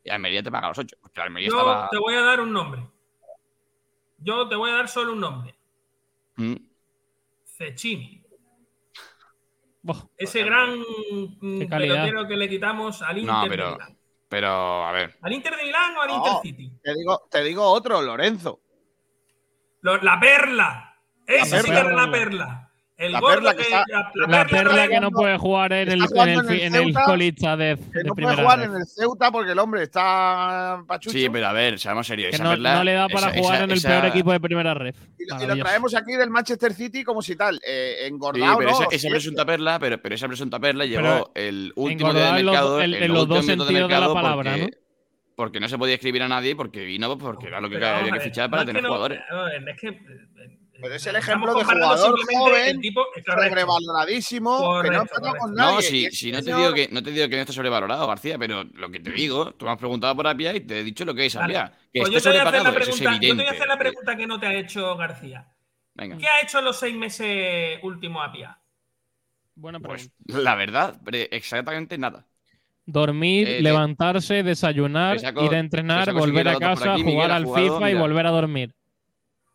Y 0.04 0.10
la 0.10 0.16
Almería 0.16 0.42
te 0.42 0.52
paga 0.52 0.70
los 0.70 0.78
8. 0.80 0.98
Porque 1.00 1.20
la 1.20 1.26
Almería 1.26 1.50
Yo 1.50 1.58
estaba... 1.60 1.90
te 1.90 1.98
voy 2.00 2.16
a 2.16 2.22
dar 2.22 2.42
un 2.42 2.52
nombre. 2.52 2.82
Yo 4.18 4.48
te 4.50 4.56
voy 4.56 4.72
a 4.72 4.76
dar 4.76 4.88
solo 4.88 5.14
un 5.14 5.20
nombre. 5.20 5.56
Mm. 6.38 6.56
Cecchini. 7.46 8.25
Ese 10.18 10.44
gran 10.44 10.80
mm, 10.80 11.68
pelotero 11.70 12.28
que 12.28 12.36
le 12.38 12.50
quitamos 12.50 13.02
al 13.02 13.18
Inter 13.20 13.34
No, 13.36 13.44
de 13.44 13.50
pero- 13.50 13.72
Milán. 13.74 13.98
Pero, 14.28 14.86
a 14.86 14.92
ver, 14.92 15.16
¿Al 15.22 15.34
Inter 15.34 15.56
de 15.56 15.64
Milán 15.64 15.96
o 15.98 16.02
al 16.02 16.08
No. 16.10 16.18
Intercity? 16.18 16.72
Te 16.84 16.94
digo, 16.96 17.28
te 17.30 17.44
digo 17.44 17.64
otro, 17.64 18.02
Lorenzo. 18.02 18.60
Lo- 19.82 19.98
la 20.02 20.20
perla. 20.20 20.98
Ese 21.28 21.62
sí 21.62 21.70
que 21.72 21.78
era 21.78 21.94
la 21.94 22.10
perla. 22.12 22.65
El 22.98 23.12
La 23.12 23.20
gordo 23.20 23.36
perla 23.36 23.52
que 23.52 23.58
que, 23.58 23.64
está- 23.64 23.84
la, 24.16 24.28
La 24.28 24.46
perla 24.48 24.88
que 24.88 25.00
no 25.02 25.12
puede 25.12 25.38
jugar 25.38 25.74
en 25.74 25.90
el, 25.92 26.02
en 26.02 26.02
el, 26.02 26.30
en 26.30 26.30
el 26.40 26.46
fi- 26.48 26.62
en 26.62 26.76
el 26.76 26.84
Ceuta, 26.86 27.04
colista 27.04 27.58
de, 27.58 27.76
Que 27.76 27.82
de 28.00 28.04
no 28.06 28.14
puede 28.16 28.28
primera 28.28 28.36
jugar 28.42 28.60
red. 28.60 28.70
en 28.70 28.76
el 28.78 28.86
Ceuta 28.88 29.32
porque 29.32 29.52
el 29.52 29.60
hombre 29.60 29.84
está 29.84 30.82
pachucho. 30.88 31.10
sí, 31.18 31.28
pero 31.30 31.48
a 31.48 31.52
ver, 31.52 31.78
seamos 31.78 32.08
serios. 32.08 32.30
Que 32.30 32.36
esa 32.36 32.44
no, 32.46 32.52
perla- 32.52 32.76
no 32.76 32.84
le 32.86 32.94
da 32.94 33.10
para 33.10 33.32
esa- 33.32 33.38
jugar 33.40 33.56
esa- 33.56 33.64
en 33.66 33.72
el 33.72 33.78
esa- 33.78 33.90
peor 33.90 34.06
equipo 34.06 34.32
de 34.32 34.40
primera 34.40 34.74
red. 34.74 34.96
y, 35.20 35.26
lo, 35.30 35.44
y 35.44 35.46
lo 35.48 35.58
traemos 35.58 35.94
aquí 35.94 36.14
del 36.14 36.30
Manchester 36.30 36.74
City 36.74 37.04
como 37.04 37.22
si 37.22 37.36
tal, 37.36 37.60
eh, 37.68 37.98
Sí, 38.00 38.08
engordado, 38.08 38.58
pero 38.60 38.70
¿no? 38.72 38.76
esa, 38.78 38.86
esa 38.90 38.98
Sí, 39.00 39.10
presunta 39.10 39.46
perla, 39.46 39.78
pero, 39.78 40.02
pero 40.02 40.16
esa 40.16 40.28
presunta 40.30 40.60
perla 40.60 40.86
llegó 40.86 41.02
Pero 41.02 41.32
el 41.36 41.74
último 41.76 42.14
día 42.14 42.32
de 42.34 42.40
en 42.40 42.46
los- 42.46 42.54
mercado. 42.54 42.82
en- 42.82 42.94
el 42.94 43.08
los 43.12 43.22
último 43.24 43.26
dos 43.36 43.46
sentidos 43.46 43.68
de 43.68 43.74
la 43.74 43.80
mercado 43.88 44.14
palabra, 44.14 44.52
porque, 44.54 44.62
¿no? 44.62 44.78
porque 45.36 45.60
no 45.60 45.68
se 45.68 45.78
podía 45.78 45.96
escribir 45.96 46.24
a 46.24 46.30
nadie, 46.30 46.56
porque 46.56 46.86
vino, 46.86 47.18
porque 47.18 47.48
era 47.48 47.60
lo 47.60 47.68
que 47.70 47.76
Pero 47.76 47.88
había 47.88 48.14
que 48.14 48.20
fichar 48.22 48.50
para 48.50 48.64
tener 48.64 48.78
que 48.78 48.82
no- 48.84 48.88
jugadores. 48.88 49.20
es 49.68 49.82
que, 49.82 49.88
eh, 49.90 50.60
Pero 50.82 50.94
es 50.96 51.06
el 51.08 51.16
ejemplo 51.16 51.54
de 51.54 51.64
jugador 51.64 51.98
simplemente 52.20 52.36
joven, 52.38 52.76
el 52.76 52.82
tipo- 52.82 53.06
correcto. 53.06 53.32
sobrevaloradísimo, 53.50 54.82
que 54.82 54.90
no 54.90 55.06
Correcto, 55.06 55.38
con 55.40 55.54
nadie. 55.54 55.76
No, 55.76 55.82
si, 55.82 56.12
si 56.12 56.32
no, 56.32 56.42
te 56.44 56.54
digo 56.56 56.74
que, 56.74 56.90
no 56.92 57.02
te 57.04 57.12
digo 57.12 57.30
que 57.30 57.36
no 57.36 57.42
está 57.42 57.54
sobrevalorado, 57.54 58.08
García, 58.08 58.38
pero 58.38 58.64
lo 58.64 58.90
que 58.92 59.00
te 59.00 59.12
digo, 59.12 59.54
tú 59.54 59.66
me 59.66 59.72
has 59.72 59.78
preguntado 59.78 60.16
por 60.16 60.28
Apia 60.28 60.56
y 60.56 60.62
te 60.62 60.80
he 60.80 60.84
dicho 60.84 61.06
lo 61.06 61.14
que 61.16 61.26
es 61.26 61.36
Vale. 61.36 61.58
Apia. 61.58 61.78
Que 61.94 62.00
Pues 62.02 62.12
yo 62.12 62.18
esté 62.18 62.30
te 62.32 62.38
voy 62.38 62.38
a 62.40 62.42
hacer 62.50 62.54
la 62.54 62.70
sobrepagado, 62.70 62.80
eso 62.82 62.92
es 62.92 63.00
pregunta, 63.00 63.26
yo 63.28 63.36
te 63.36 63.42
voy 63.42 63.46
a 63.46 63.52
hacer 63.52 63.68
la 63.68 63.78
pregunta 63.78 64.16
que 64.18 64.28
no 64.28 64.40
te 64.40 64.46
ha 64.48 64.54
hecho 64.54 64.98
García. 64.98 65.48
Venga. 65.94 66.18
¿Qué 66.18 66.28
ha 66.28 66.42
hecho 66.42 66.60
en 66.60 66.66
los 66.66 66.78
seis 66.78 66.96
meses 66.96 67.80
últimos 67.84 68.28
Apia? 68.28 68.60
Buena 69.56 69.80
Pues 69.80 70.12
la 70.28 70.56
verdad, 70.56 71.00
exactamente 71.32 71.98
nada. 71.98 72.26
Dormir, 72.86 73.48
eh, 73.48 73.62
levantarse, 73.62 74.44
desayunar, 74.44 75.20
saco- 75.20 75.46
ir 75.46 75.56
a 75.56 75.60
entrenar, 75.60 76.14
volver 76.14 76.48
a 76.50 76.60
casa, 76.60 76.94
aquí, 76.94 77.02
jugar 77.02 77.16
Miguel 77.16 77.32
al 77.32 77.46
jugado, 77.46 77.66
FIFA 77.78 77.90
y 77.90 77.94
mira. 77.94 78.02
volver 78.02 78.26
a 78.28 78.30
dormir. 78.32 78.76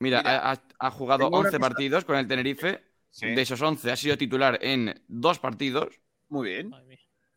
Mira, 0.00 0.22
Mira, 0.22 0.60
ha, 0.78 0.90
jugado 0.90 1.18
tengo 1.26 1.38
una 1.38 1.48
11 1.48 1.58
cosa- 1.58 1.68
partidos 1.68 2.04
con 2.04 2.16
el 2.16 2.26
Tenerife. 2.26 2.82
Sí, 3.10 3.26
De 3.26 3.42
esos 3.42 3.60
11 3.60 3.90
ha 3.90 3.96
sido 3.96 4.16
titular 4.16 4.58
en 4.62 5.02
dos 5.08 5.38
partidos. 5.38 6.00
muy 6.28 6.48
bien. 6.48 6.70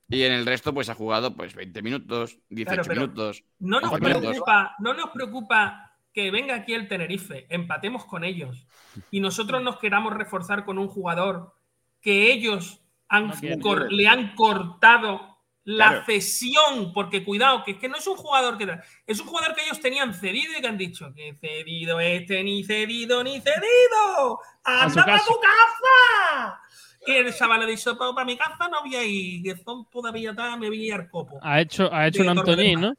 Y 0.07 0.21
en 0.23 0.33
el 0.33 0.45
resto, 0.45 0.73
pues 0.73 0.89
ha 0.89 0.93
jugado 0.95 1.35
pues 1.35 1.55
20 1.55 1.81
minutos, 1.81 2.37
18 2.49 2.65
Claro, 2.65 2.83
pero- 2.87 3.01
minutos. 3.01 3.43
No 3.59 3.81
nos, 3.81 3.99
preocupa, 3.99 4.75
no 4.79 4.93
nos 4.93 5.09
preocupa 5.09 5.97
que 6.13 6.29
venga 6.29 6.53
aquí 6.55 6.73
el 6.73 6.87
Tenerife, 6.87 7.47
empatemos 7.49 8.05
con 8.05 8.23
ellos 8.23 8.67
y 9.09 9.19
nosotros 9.19 9.63
nos 9.63 9.77
queramos 9.79 10.13
reforzar 10.13 10.63
con 10.65 10.77
un 10.77 10.87
jugador 10.87 11.55
que 12.01 12.31
ellos 12.31 12.81
han 13.09 13.29
No 13.29 13.85
le 13.89 14.07
han 14.07 14.35
cortado 14.35 15.32
la 15.65 15.89
Claro. 15.89 16.05
cesión, 16.05 16.91
porque 16.93 17.23
cuidado, 17.23 17.63
que 17.63 17.71
es 17.71 17.77
que 17.77 17.87
no 17.87 17.95
es 17.97 18.05
un 18.07 18.15
jugador 18.17 18.57
que 18.57 18.67
es 19.07 19.19
un 19.19 19.27
jugador 19.27 19.55
que 19.55 19.63
ellos 19.63 19.79
tenían 19.79 20.13
cedido 20.13 20.51
y 20.57 20.61
que 20.61 20.67
han 20.67 20.77
dicho 20.77 21.13
que 21.15 21.35
cedido 21.39 21.99
este 21.99 22.43
ni 22.43 22.63
cedido 22.63 23.23
ni 23.23 23.39
cedido. 23.39 24.39
¡Anda 24.63 25.05
para 25.05 25.23
tu 25.23 25.39
casa! 25.39 26.59
Y 27.05 27.11
el 27.13 27.33
chaval 27.35 27.61
le 27.61 27.67
dicho, 27.67 27.97
"Pues 27.97 28.11
para 28.13 28.25
mi 28.25 28.37
casa 28.37 28.67
no 28.69 28.81
voy 28.81 28.95
a 28.95 29.03
ir, 29.03 29.43
que 29.43 29.61
son 29.63 29.89
todavía 29.89 30.31
está, 30.31 30.55
me 30.57 30.67
voy 30.67 30.83
a 30.83 30.85
ir 30.87 30.93
al 30.93 31.09
copo. 31.09 31.39
Ha 31.41 31.61
hecho, 31.61 31.89
ha 31.93 32.07
hecho 32.07 32.21
un 32.23 32.29
Antoñín, 32.29 32.79
¿no? 32.81 32.93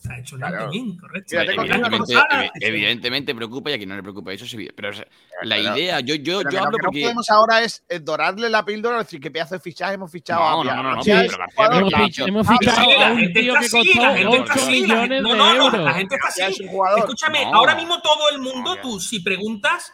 Se 0.00 0.10
ha 0.10 0.18
hecho 0.18 0.36
Claro. 0.38 0.60
Antoñín, 0.64 0.96
correcto. 0.96 1.28
Mira, 1.38 1.52
evidentemente, 1.52 1.98
cosa- 2.14 2.26
evi- 2.30 2.50
evidentemente 2.60 3.34
preocupa 3.34 3.70
y 3.70 3.74
a 3.74 3.76
quien 3.76 3.90
no 3.90 3.96
le 3.96 4.02
preocupa 4.02 4.32
eso 4.32 4.46
es 4.46 4.54
evidente. 4.54 4.74
Pero 4.74 4.88
o 4.88 4.92
sea, 4.94 5.06
la 5.42 5.58
idea, 5.58 6.00
yo, 6.00 6.14
yo, 6.14 6.38
Pero 6.38 6.48
que 6.48 6.54
yo 6.56 6.60
lo 6.60 6.66
hablo 6.66 6.78
que 6.78 6.82
no 6.82 6.86
porque. 6.86 7.00
podemos 7.02 7.28
ahora 7.30 7.62
es 7.62 7.84
eh, 7.86 7.98
dorarle 7.98 8.48
la 8.48 8.64
píldora 8.64 8.96
decir 8.98 9.20
qué 9.20 9.30
pedazo 9.30 9.56
de 9.56 9.60
fichaje 9.60 9.92
hemos 9.94 10.10
fichado. 10.10 10.40
No, 10.40 10.64
no, 10.64 10.82
no, 10.82 10.94
no, 10.96 11.02
pero 11.04 11.20
García, 11.20 11.38
jugador 11.54 11.92
Hemos, 12.28 12.46
Ah, 12.48 12.56
fichado 12.58 12.80
Sí, 12.82 12.90
la 12.98 13.06
a 13.06 13.12
un 13.12 13.18
gente 13.18 13.40
tío 13.42 13.52
está 13.54 13.60
que 13.60 13.66
así, 13.66 13.76
la 13.76 14.08
costó 14.08 14.16
gente 14.16 14.36
está 14.38 14.42
8 14.42 14.52
así, 14.62 14.80
la 14.86 14.94
millones 14.94 15.22
de 15.22 15.28
euros. 15.56 15.84
La 15.84 15.92
gente 15.92 16.14
está 16.16 16.28
así. 16.46 16.64
Escúchame, 16.98 17.44
ahora 17.44 17.74
mismo 17.74 18.00
todo 18.00 18.30
el 18.32 18.38
mundo, 18.40 18.76
tú, 18.80 18.98
si 19.00 19.20
preguntas, 19.20 19.92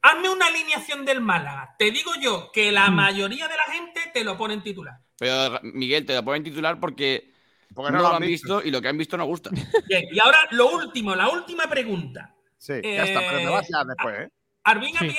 hazme 0.00 0.30
una 0.30 0.46
alineación 0.46 1.04
del 1.04 1.20
Málaga. 1.20 1.74
Te 1.78 1.90
digo 1.90 2.12
yo 2.20 2.50
que 2.50 2.70
Mm. 2.70 2.74
la 2.74 2.90
mayoría 2.90 3.46
de 3.46 3.56
la 3.56 3.72
gente 3.74 4.00
te 4.14 4.24
lo 4.24 4.38
pone 4.38 4.54
en 4.54 4.62
titular. 4.62 4.94
Pero 5.18 5.60
Miguel, 5.64 6.06
te 6.06 6.14
lo 6.14 6.24
ponen 6.24 6.44
titular 6.44 6.80
porque, 6.80 7.34
Porque 7.74 7.92
no, 7.92 7.98
lo 8.00 8.08
han 8.08 8.20
visto. 8.22 8.62
y 8.64 8.70
lo 8.70 8.80
que 8.80 8.88
han 8.88 8.98
visto 8.98 9.16
no 9.16 9.24
gusta. 9.26 9.50
Bien, 9.86 10.04
y 10.10 10.18
ahora 10.20 10.38
lo 10.52 10.70
último, 10.74 11.14
la 11.14 11.28
última 11.28 11.66
pregunta. 11.68 12.34
Sí, 12.56 12.74
ya 12.82 13.04
está, 13.04 13.20
pero 13.20 13.36
te 13.38 13.42
Eh, 13.44 13.48
vas 13.48 13.68
ya 13.68 13.84
después, 13.84 14.20
¿eh? 14.20 14.30
Arvin 14.64 14.94
Sí. 14.96 15.16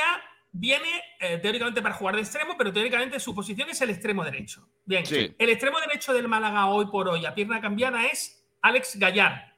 Viene 0.52 0.90
eh, 1.20 1.38
teóricamente 1.38 1.80
para 1.82 1.94
jugar 1.94 2.16
de 2.16 2.22
extremo, 2.22 2.56
pero 2.58 2.74
teóricamente 2.74 3.20
su 3.20 3.36
posición 3.36 3.70
es 3.70 3.80
el 3.82 3.92
extremo 3.92 4.24
derecho. 4.26 4.68
Bien, 4.84 5.06
Sí. 5.06 5.34
el 5.38 5.50
extremo 5.50 5.80
derecho 5.80 6.12
del 6.12 6.28
Málaga 6.28 6.66
hoy 6.68 6.88
por 6.88 7.08
hoy 7.08 7.24
a 7.28 7.36
pierna 7.36 7.62
cambiada 7.62 8.06
es 8.08 8.44
Alex 8.62 8.98
Gallar 8.98 9.54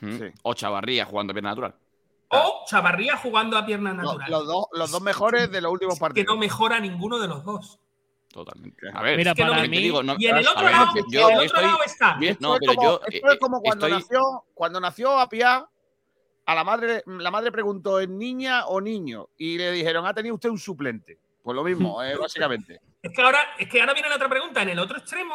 Mm. 0.00 0.18
Sí. 0.18 0.24
O 0.42 0.54
Chavarría 0.54 1.04
jugando 1.04 1.32
bien 1.32 1.44
natural. 1.44 1.74
o 2.28 2.64
Chavarría 2.66 3.16
jugando 3.18 3.56
a 3.58 3.64
pierna 3.66 3.92
natural. 3.92 4.28
Los, 4.30 4.46
dos, 4.46 4.66
los 4.72 4.90
dos 4.90 5.02
mejores 5.02 5.50
de 5.52 5.60
los 5.60 5.70
últimos 5.70 5.94
que 5.96 6.00
partidos. 6.00 6.34
no 6.34 6.40
mejora 6.40 6.80
ninguno 6.80 7.18
de 7.20 7.28
los 7.28 7.44
dos. 7.44 7.78
Totalmente. 8.32 8.86
A 8.92 9.02
ver, 9.02 9.16
Mira, 9.18 9.30
Es 9.32 9.36
que 9.36 9.44
no 9.44 9.50
para 9.52 9.66
mí, 9.68 9.76
digo, 9.78 10.02
no- 10.02 10.16
Y 10.18 10.26
en 10.26 10.36
el 10.38 10.46
a 10.46 10.50
otro 10.52 10.62
ver, 10.64 10.72
lado, 10.72 10.86
yo- 11.10 11.28
el 11.28 11.34
otro 11.34 11.44
estoy- 11.44 11.64
lado 11.64 11.78
está. 11.84 12.16
no, 12.16 12.54
es 12.54 12.60
pero 12.60 12.74
como, 12.74 12.82
yo 12.82 13.00
esto 13.06 13.28
es 13.28 13.34
eh, 13.34 13.38
como 13.38 13.60
cuando 13.60 13.86
estoy- 13.86 14.00
nació, 14.02 14.22
cuando 14.54 14.80
nació 14.80 15.18
Apia, 15.18 15.66
a 16.46 16.54
la 16.54 16.64
madre, 16.64 17.02
la 17.06 17.30
madre 17.30 17.52
preguntó, 17.52 18.00
¿es 18.00 18.08
niña 18.08 18.66
o 18.66 18.80
niño? 18.80 19.28
Y 19.38 19.58
le 19.58 19.70
dijeron, 19.72 20.06
ha 20.06 20.14
tenido 20.14 20.34
usted 20.34 20.48
un 20.48 20.58
suplente. 20.58 21.18
Pues 21.42 21.54
lo 21.54 21.62
mismo, 21.62 22.02
eh, 22.02 22.14
básicamente. 22.20 22.80
Es 23.02 23.12
que 23.14 23.22
ahora, 23.22 23.40
es 23.58 23.68
que 23.68 23.80
ahora 23.80 23.92
viene 23.94 24.08
la 24.08 24.16
otra 24.16 24.28
pregunta. 24.28 24.62
En 24.62 24.68
el 24.70 24.78
otro 24.78 24.96
extremo 24.98 25.34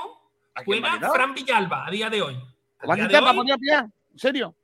¿A 0.55 0.61
a 0.61 0.63
juega? 0.65 0.99
Fran 1.13 1.33
Villalba 1.33 1.85
a 1.85 1.91
día 1.91 2.09
de 2.09 2.21
hoy. 2.21 2.35
A 2.79 2.87
¿Va 2.87 2.93
a 2.93 2.97
día 2.97 3.07
de 3.07 3.17
hoy, 3.19 3.35
poner 3.35 3.51
a 3.51 3.55
Apia? 3.55 3.91
¿En 4.11 4.19
serio? 4.19 4.55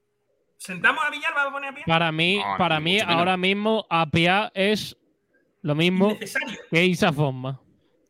¿Sentamos 0.57 1.03
a 1.05 1.09
Villalba 1.09 1.36
para 1.36 1.51
poner 1.51 1.69
a 1.69 1.75
pie? 1.75 1.84
Para 1.86 2.11
mí, 2.11 2.38
No, 2.38 2.57
para 2.57 2.79
mí 2.79 2.99
ahora 2.99 3.38
mismo 3.38 3.86
Apia 3.89 4.51
es 4.55 4.97
lo 5.61 5.75
mismo 5.75 6.17
que 6.71 6.86
Isa 6.86 7.11
Fomma. 7.13 7.59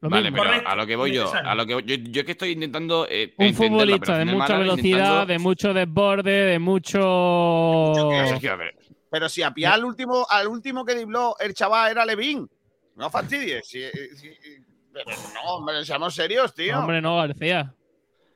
Lo 0.03 0.09
Vale, 0.09 0.23
mismo. 0.31 0.37
pero 0.43 0.49
Correcto, 0.49 0.69
a 0.69 0.75
lo 0.75 0.85
que 0.85 0.95
voy 0.97 1.13
yo, 1.13 1.31
a 1.33 1.55
lo 1.55 1.65
que 1.65 1.73
voy- 1.75 1.83
yo, 1.85 1.95
yo 1.95 2.19
es 2.19 2.25
que 2.25 2.31
estoy 2.33 2.49
intentando 2.49 3.07
eh, 3.09 3.33
Un 3.37 3.53
futbolista 3.53 4.17
de 4.17 4.25
mucha 4.25 4.57
velocidad, 4.57 4.97
intentando- 4.97 5.25
de 5.27 5.39
mucho 5.39 5.73
desborde, 5.73 6.31
de 6.31 6.59
mucho. 6.59 6.99
Pero 9.09 9.29
si 9.29 9.43
a 9.43 9.53
Piá 9.53 9.73
al 9.75 9.85
último, 9.85 10.25
al 10.29 10.47
último 10.47 10.83
que 10.83 10.95
dibló 10.95 11.35
el 11.39 11.53
chaval 11.53 11.91
era 11.91 12.05
Levín. 12.05 12.49
No 12.97 13.09
fastidies. 13.09 13.65
si- 13.65 13.79
si- 14.17 14.29
pero 14.91 15.05
no, 15.35 15.55
hombre, 15.55 15.85
seamos 15.85 16.13
serios, 16.13 16.53
tío. 16.53 16.79
Hombre, 16.79 17.01
no, 17.01 17.15
García. 17.17 17.73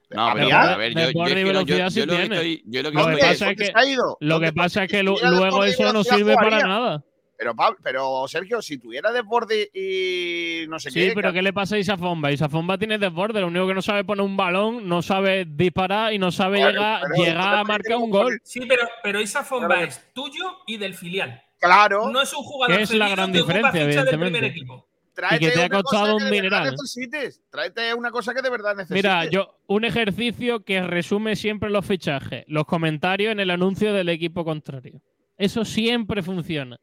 No, 0.09 0.29
A 0.29 0.33
pero 0.35 0.45
ver, 0.45 0.55
a 0.55 0.77
ver, 0.77 0.93
yo, 0.93 0.99
yo, 0.99 1.07
es 1.25 1.31
y 1.31 1.35
que 1.35 1.53
no- 1.53 1.61
yo- 1.63 1.87
yo 1.89 2.05
lo 2.05 2.15
que 2.15 2.23
estoy, 2.23 2.63
lo 2.65 2.91
que 2.91 2.93
pasa 3.19 3.31
es 3.31 3.39
¿Dónde 3.39 3.55
que- 3.55 5.17
si 5.17 5.25
luego 5.35 5.63
eso 5.65 5.91
no 5.91 6.03
sirve 6.05 6.35
para 6.35 6.59
nada. 6.59 7.03
Pero, 7.37 7.55
Pablo, 7.55 7.77
pero 7.83 8.27
Sergio, 8.27 8.61
si 8.63 8.79
tuviera 8.79 9.11
desborde 9.11 9.69
y 9.73 10.67
no 10.67 10.79
sé 10.79 10.89
Sí, 10.89 10.99
qué. 11.09 11.11
pero 11.13 11.31
¿qué 11.31 11.41
le 11.43 11.53
pasa 11.53 11.75
a 11.75 11.79
Isafomba? 11.79 12.31
Isafomba 12.31 12.77
tiene 12.79 12.97
desborde, 12.97 13.41
lo 13.41 13.47
único 13.47 13.67
que 13.67 13.75
no 13.75 13.81
sabe 13.83 14.03
poner 14.03 14.25
un 14.25 14.35
balón, 14.35 14.87
no 14.87 15.01
sabe 15.03 15.45
disparar 15.45 16.13
y 16.13 16.17
no 16.19 16.31
sabe 16.31 16.57
Claro, 16.57 16.71
llegar, 16.73 17.01
pero- 17.03 17.23
llegar 17.25 17.55
a 17.55 17.63
marcar 17.63 17.97
un 17.97 18.09
gol. 18.09 18.39
Sí, 18.43 18.61
pero, 18.67 18.87
pero 19.03 19.19
esa 19.19 19.43
Fomba 19.43 19.67
Claro. 19.67 19.81
es 19.87 20.03
tuyo 20.13 20.57
y 20.65 20.77
del 20.77 20.95
filial. 20.95 21.41
Claro, 21.59 22.09
No 22.09 22.21
es 22.21 22.33
un 22.33 22.43
jugador 22.43 22.75
Que 22.77 22.83
es 22.83 22.93
la 22.93 23.09
gran 23.09 23.31
diferencia, 23.31 23.71
ficha 23.71 23.81
del 23.81 23.87
primer 24.09 24.27
evidentemente. 24.27 24.47
equipo. 24.47 24.87
tráete 25.13 25.35
y 25.45 25.47
que 25.47 25.53
te 25.55 25.61
ha 25.63 25.65
una 25.65 25.81
cosa 25.81 25.97
costado 25.97 26.13
un 26.13 26.19
que 26.19 26.25
de 26.25 26.41
verdad 26.41 26.63
dineral. 26.63 27.33
Tráete 27.49 27.93
una 27.95 28.11
cosa 28.11 28.33
que 28.35 28.41
de 28.43 28.49
verdad 28.51 28.75
necesites. 28.75 29.03
Mira, 29.03 29.25
yo 29.25 29.57
un 29.65 29.83
ejercicio 29.83 30.63
que 30.63 30.81
resume 30.83 31.35
siempre 31.35 31.71
los 31.71 31.83
fichajes, 31.87 32.43
los 32.47 32.65
comentarios 32.65 33.31
en 33.31 33.39
el 33.39 33.49
anuncio 33.49 33.93
del 33.93 34.09
equipo 34.09 34.45
contrario. 34.45 35.01
Eso 35.35 35.65
siempre 35.65 36.21
funciona. 36.21 36.77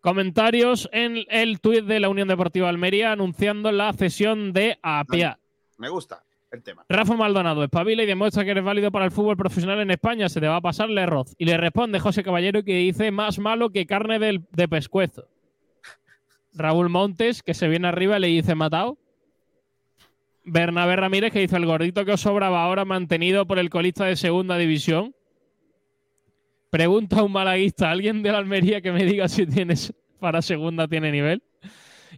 Comentarios 0.00 0.88
en 0.92 1.24
el 1.28 1.60
tuit 1.60 1.84
de 1.84 2.00
la 2.00 2.08
Unión 2.08 2.28
Deportiva 2.28 2.68
Almería 2.68 3.12
anunciando 3.12 3.70
la 3.70 3.92
cesión 3.92 4.52
de 4.52 4.78
Apia. 4.82 5.38
Me 5.78 5.88
gusta 5.90 6.22
el 6.50 6.62
tema. 6.62 6.84
Rafa 6.88 7.14
Maldonado, 7.16 7.62
espabila 7.62 8.02
y 8.02 8.06
demuestra 8.06 8.44
que 8.44 8.50
eres 8.52 8.64
válido 8.64 8.90
para 8.90 9.04
el 9.04 9.10
fútbol 9.10 9.36
profesional 9.36 9.78
en 9.80 9.90
España, 9.90 10.28
se 10.28 10.40
te 10.40 10.48
va 10.48 10.56
a 10.56 10.60
pasar 10.60 10.88
el 10.90 10.98
arroz. 10.98 11.34
Y 11.38 11.44
le 11.44 11.56
responde 11.58 12.00
José 12.00 12.22
Caballero 12.24 12.64
que 12.64 12.76
dice 12.76 13.10
más 13.10 13.38
malo 13.38 13.70
que 13.70 13.86
carne 13.86 14.18
del- 14.18 14.42
de 14.52 14.68
pescuezo. 14.68 15.28
Raúl 16.54 16.88
Montes, 16.88 17.42
que 17.42 17.54
se 17.54 17.68
viene 17.68 17.86
arriba, 17.88 18.18
le 18.18 18.26
dice 18.28 18.54
matado. 18.54 18.98
Bernabé 20.42 20.96
Ramírez, 20.96 21.32
que 21.32 21.38
dice 21.40 21.56
el 21.56 21.66
gordito 21.66 22.04
que 22.04 22.12
os 22.12 22.20
sobraba 22.22 22.64
ahora 22.64 22.84
mantenido 22.84 23.46
por 23.46 23.58
el 23.58 23.70
colista 23.70 24.06
de 24.06 24.16
segunda 24.16 24.56
división. 24.56 25.14
Pregunta 26.70 27.20
a 27.20 27.22
un 27.24 27.32
malaguista, 27.32 27.90
alguien 27.90 28.22
de 28.22 28.32
la 28.32 28.38
Almería 28.38 28.80
que 28.80 28.92
me 28.92 29.04
diga 29.04 29.28
si 29.28 29.46
tienes 29.46 29.92
para 30.20 30.40
segunda 30.42 30.86
tiene 30.88 31.10
nivel. 31.10 31.42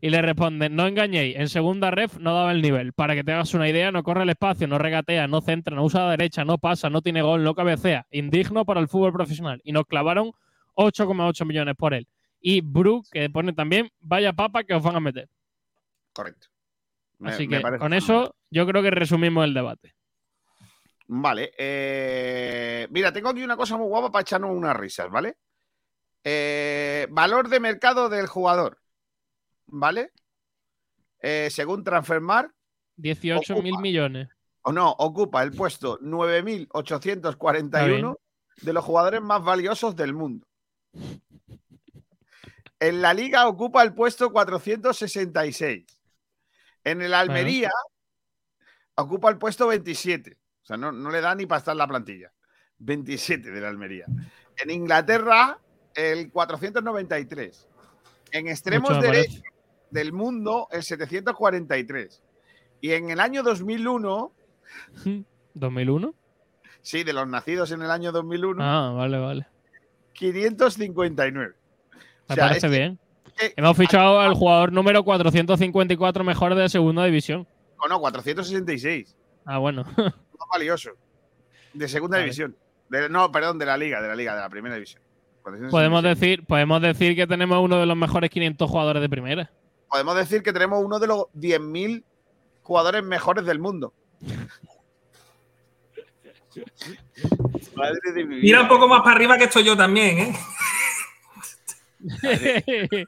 Y 0.01 0.09
le 0.11 0.23
responde, 0.23 0.69
no 0.71 0.87
engañéis, 0.87 1.37
en 1.37 1.49
segunda 1.49 1.91
ref 1.91 2.17
no 2.19 2.35
daba 2.35 2.53
el 2.53 2.63
nivel. 2.63 2.93
Para 2.95 3.15
que 3.15 3.23
te 3.23 3.33
hagas 3.33 3.53
una 3.55 3.69
idea, 3.69 3.93
no 3.93 4.03
corre 4.03 4.23
el 4.23 4.31
espacio, 4.31 4.67
no 4.67 4.79
regatea, 4.79 5.27
no 5.29 5.41
centra, 5.43 5.77
no 5.77 5.85
usa 5.85 6.05
la 6.07 6.11
derecha, 6.13 6.45
no 6.45 6.57
pasa, 6.59 6.89
no 6.91 7.03
tiene 7.03 7.21
gol, 7.23 7.45
no 7.45 7.55
cabecea. 7.55 8.07
Indigno 8.11 8.65
para 8.65 8.81
el 8.81 8.89
fútbol 8.89 9.13
profesional. 9.13 9.61
Y 9.65 9.73
nos 9.73 9.85
clavaron 9.87 10.33
8,8 10.75 11.45
millones 11.47 11.75
por 11.77 11.93
él. 11.95 12.09
Y 12.41 12.63
Brook, 12.63 13.07
que 13.13 13.29
pone 13.31 13.53
también, 13.53 13.91
vaya 14.01 14.33
papa 14.33 14.65
que 14.65 14.75
os 14.75 14.83
van 14.83 14.97
a 14.97 15.01
meter. 15.01 15.29
Correcto. 16.15 16.49
Me- 17.19 17.31
Así 17.31 17.47
que 17.47 17.57
con 17.79 17.93
eso 17.93 18.35
yo 18.51 18.67
creo 18.67 18.83
que 18.83 18.91
resumimos 18.91 19.45
el 19.45 19.55
debate. 19.55 19.95
Vale. 21.15 21.53
eh, 21.59 22.89
mira, 22.91 23.13
tengo 23.13 23.29
aquí 23.29 23.45
una 23.45 23.55
cosa 23.55 23.77
muy 23.77 23.87
guapa 23.87 24.11
para 24.11 24.23
echarnos 24.23 24.51
unas 24.51 24.75
risas, 24.75 25.11
¿vale? 25.11 25.37
Eh, 26.25 27.07
valor 27.11 27.51
de 27.51 27.61
mercado 27.61 28.09
del 28.09 28.27
jugador. 28.27 28.81
¿Vale? 29.67 30.13
Eh, 31.21 31.51
según 31.51 31.85
Transfermarkt, 31.85 32.55
18 32.97 33.61
mil 33.61 33.77
millones. 33.79 34.31
o 34.63 34.73
no, 34.73 34.91
ocupa 34.91 35.43
el 35.43 35.53
puesto 35.53 35.99
9.841 36.01 38.17
de 38.63 38.73
los 38.73 38.83
jugadores 38.83 39.21
más 39.21 39.45
valiosos 39.45 39.95
del 39.95 40.15
mundo. 40.15 40.47
En 42.81 43.03
la 43.03 43.13
liga 43.13 43.47
ocupa 43.49 43.83
el 43.83 43.93
puesto 43.93 44.33
466. 44.33 45.85
En 46.85 47.03
el 47.03 47.13
Almería 47.13 47.71
ocupa 48.95 49.29
el 49.29 49.37
puesto 49.37 49.67
27. 49.67 50.39
Sea, 50.73 50.79
no, 50.79 50.93
no 50.93 51.11
le 51.11 51.21
da 51.21 51.35
ni 51.35 51.47
para 51.47 51.59
estar 51.59 51.73
en 51.73 51.79
la 51.79 51.87
plantilla. 51.87 52.33
27 52.79 53.51
de 53.51 53.61
la 53.61 53.69
Almería. 53.69 54.07
En 54.57 54.71
Inglaterra, 54.71 55.59
el 55.95 56.31
493. 56.31 57.69
En 58.33 58.49
extremos 58.49 59.01
derechos 59.01 59.43
del 59.91 60.13
mundo, 60.13 60.69
el 60.73 60.83
743. 60.83 62.23
Y 62.81 62.93
en 62.93 63.11
el 63.11 63.21
año 63.21 63.43
2001, 63.43 64.33
parece. 65.05 65.25
¿2001? 65.55 66.15
sí, 66.81 67.05
de 67.05 67.13
los 67.13 67.29
nacidos 67.29 67.71
en 67.73 67.83
el 67.83 67.91
año 67.91 68.11
2001, 68.11 68.61
Ah, 68.65 68.93
vale, 68.97 69.19
vale. 69.19 69.47
559. 70.15 71.55
Me 71.91 71.97
O 72.29 72.35
sea, 72.35 72.49
parece 72.49 72.67
es 72.67 72.73
bien. 72.73 72.99
eh, 73.41 73.53
Hemos 73.57 73.77
fichado 73.77 74.19
al 74.21 74.35
jugador 74.35 74.73
número 74.73 75.05
454 75.05 76.25
mejor 76.25 76.55
de 76.55 76.69
segunda 76.69 77.05
división. 77.05 77.47
O 77.79 77.87
no, 77.89 78.01
466. 78.01 79.17
Ah, 79.45 79.59
bueno. 79.59 79.85
Más 80.43 80.49
valioso. 80.51 80.91
De 81.73 81.89
segunda 81.89 82.17
Vale. 82.17 82.25
división. 82.25 82.57
De- 82.89 83.09
no, 83.09 83.31
perdón, 83.31 83.59
de 83.59 83.67
la 83.67 83.77
liga, 83.77 84.03
de 84.03 84.09
la 84.09 84.15
liga, 84.17 84.35
de 84.35 84.41
la 84.41 84.49
primera 84.51 84.75
división. 84.75 85.01
466. 85.43 85.71
podemos, 85.73 86.03
decir, 86.03 86.45
podemos 86.45 86.81
decir 86.83 87.17
que 87.17 87.27
tenemos 87.27 87.59
uno 87.65 87.79
de 87.79 87.87
los 87.87 87.97
mejores 87.97 88.31
500 88.31 88.71
jugadores 88.71 89.03
de 89.03 89.09
primera. 89.09 89.51
Podemos 89.89 90.17
decir 90.17 90.43
que 90.43 90.53
tenemos 90.53 90.85
uno 90.85 90.99
de 90.99 91.07
los 91.07 91.27
10.000 91.35 92.03
jugadores 92.63 93.03
mejores 93.05 93.45
del 93.45 93.59
mundo. 93.59 93.93
Madre 97.75 97.99
de 98.15 98.25
mi 98.25 98.35
vida. 98.37 98.43
Mira 98.43 98.63
un 98.63 98.69
poco 98.69 98.87
más 98.89 99.01
para 99.03 99.17
arriba 99.17 99.39
que 99.39 99.45
estoy 99.45 99.65
yo 99.65 99.77
también, 99.77 100.19
¿eh? 100.19 100.35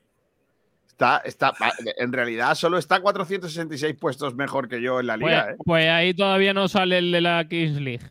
Está, 0.94 1.22
está, 1.24 1.52
en 1.98 2.12
realidad 2.12 2.54
solo 2.54 2.78
está 2.78 3.00
466 3.00 3.96
puestos 3.98 4.36
mejor 4.36 4.68
que 4.68 4.80
yo 4.80 5.00
en 5.00 5.08
la 5.08 5.18
pues, 5.18 5.32
liga. 5.32 5.50
¿eh? 5.50 5.56
pues 5.64 5.88
ahí 5.88 6.14
todavía 6.14 6.54
no 6.54 6.68
sale 6.68 6.98
el 6.98 7.10
de 7.10 7.20
la 7.20 7.44
Kings 7.48 7.80
League. 7.80 8.04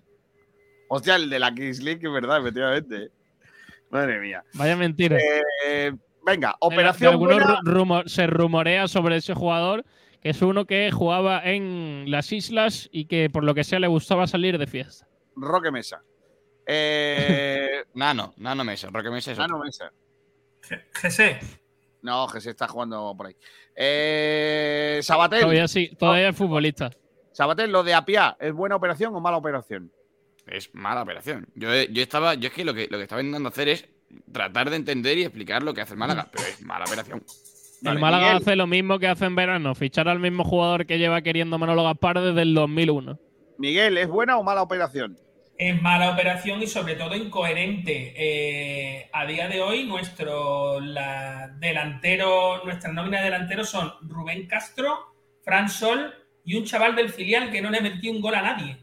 Hostia, 0.90 1.16
el 1.16 1.30
de 1.30 1.40
la 1.40 1.54
Kings 1.56 1.82
League, 1.82 2.02
es 2.06 2.12
verdad, 2.12 2.42
efectivamente. 2.42 3.10
Madre 3.90 4.20
mía. 4.20 4.44
Vaya 4.56 4.76
mentira. 4.76 5.18
Eh, 5.66 5.94
venga, 6.26 6.50
De- 6.50 6.54
de 6.54 6.76
operación 6.76 7.20
buena. 7.20 7.62
rumor- 7.64 8.10
se 8.10 8.28
rumorea 8.28 8.90
sobre 8.90 9.16
ese 9.16 9.34
jugador 9.34 9.86
que 10.22 10.30
es 10.32 10.42
uno 10.42 10.66
que 10.66 10.92
jugaba 10.92 11.42
en 11.44 12.06
las 12.08 12.32
islas 12.34 12.90
y 12.92 13.06
que 13.06 13.30
por 13.30 13.46
lo 13.46 13.54
que 13.56 13.64
sea 13.64 13.80
le 13.80 13.88
gustaba 13.88 14.28
salir 14.28 14.58
de 14.58 14.68
fiesta. 14.68 15.08
Roque 15.38 15.72
Mesa. 15.72 16.02
Eh, 16.66 17.84
Nano, 17.94 18.34
Nano 18.38 18.64
Mesa, 18.66 18.90
Roque 18.92 19.10
Mesa 19.10 19.32
es 19.32 19.40
ah, 19.40 19.44
otro. 19.46 19.58
no, 19.58 19.64
Mesa. 19.64 19.92
José, 21.02 21.40
No, 22.04 22.28
que 22.28 22.42
se 22.42 22.52
está 22.52 22.68
jugando 22.68 23.16
por 23.18 23.28
ahí. 23.28 23.36
Eh, 23.76 25.00
Sabatel. 25.02 25.42
Todavía 25.42 25.68
sí, 25.68 25.96
todavía 25.98 26.30
es 26.30 26.36
futbolista. 26.36 26.92
Sabatel, 27.32 27.72
lo 27.72 27.84
de 27.84 27.94
Apia, 27.96 28.38
¿es 28.40 28.54
buena 28.54 28.76
operación 28.76 29.16
o 29.16 29.20
mala 29.20 29.38
operación? 29.38 29.92
Es 30.46 30.70
mala 30.76 31.02
operación. 31.02 31.48
Yo, 31.56 31.70
yo 31.74 32.04
estaba, 32.04 32.36
yo 32.36 32.50
es 32.50 32.54
que 32.54 32.66
lo 32.66 32.74
que 32.74 32.88
lo 32.92 32.98
que 32.98 33.04
estaba 33.04 33.22
intentando 33.22 33.50
hacer 33.50 33.70
es 33.70 33.88
tratar 34.32 34.70
de 34.70 34.76
entender 34.76 35.18
y 35.18 35.24
explicar 35.24 35.64
lo 35.64 35.74
que 35.74 35.82
hace 35.82 35.94
el 35.94 36.00
Málaga, 36.00 36.28
pero 36.32 36.46
es 36.46 36.62
mala 36.62 36.86
operación. 36.86 37.24
Vale, 37.82 37.96
el 37.96 38.02
Málaga 38.02 38.24
Miguel. 38.26 38.42
hace 38.42 38.56
lo 38.58 38.68
mismo 38.68 39.00
que 39.00 39.08
hace 39.08 39.26
en 39.26 39.36
verano, 39.36 39.74
fichar 39.74 40.10
al 40.10 40.20
mismo 40.20 40.44
jugador 40.44 40.86
que 40.86 41.00
lleva 41.00 41.22
queriendo 41.22 41.58
Manolo 41.58 41.84
Gaspar 41.84 42.20
desde 42.20 42.42
el 42.42 42.54
2001. 42.54 43.18
Miguel, 43.58 43.98
¿es 43.98 44.10
buena 44.10 44.38
o 44.38 44.44
mala 44.44 44.62
operación? 44.62 45.18
Es 45.58 45.82
mala 45.82 46.12
operación 46.12 46.62
y 46.62 46.68
sobre 46.68 46.96
todo 46.96 47.16
incoherente. 47.16 48.14
Eh, 48.16 49.10
a 49.14 49.26
día 49.26 49.48
de 49.48 49.62
hoy, 49.62 49.84
nuestro 49.86 50.80
la, 50.80 51.48
delantero, 51.60 52.64
nuestra 52.66 52.92
nómina 52.92 53.20
de 53.20 53.26
delanteros 53.26 53.70
son 53.70 53.94
Rubén 54.02 54.48
Castro, 54.48 55.14
Fran 55.44 55.70
Sol 55.70 56.14
y 56.44 56.56
un 56.56 56.66
chaval 56.66 56.96
del 56.96 57.10
filial 57.10 57.52
que 57.52 57.62
no 57.62 57.70
le 57.70 57.82
metió 57.82 58.12
un 58.12 58.22
gol 58.22 58.36
a 58.36 58.42
nadie. 58.42 58.78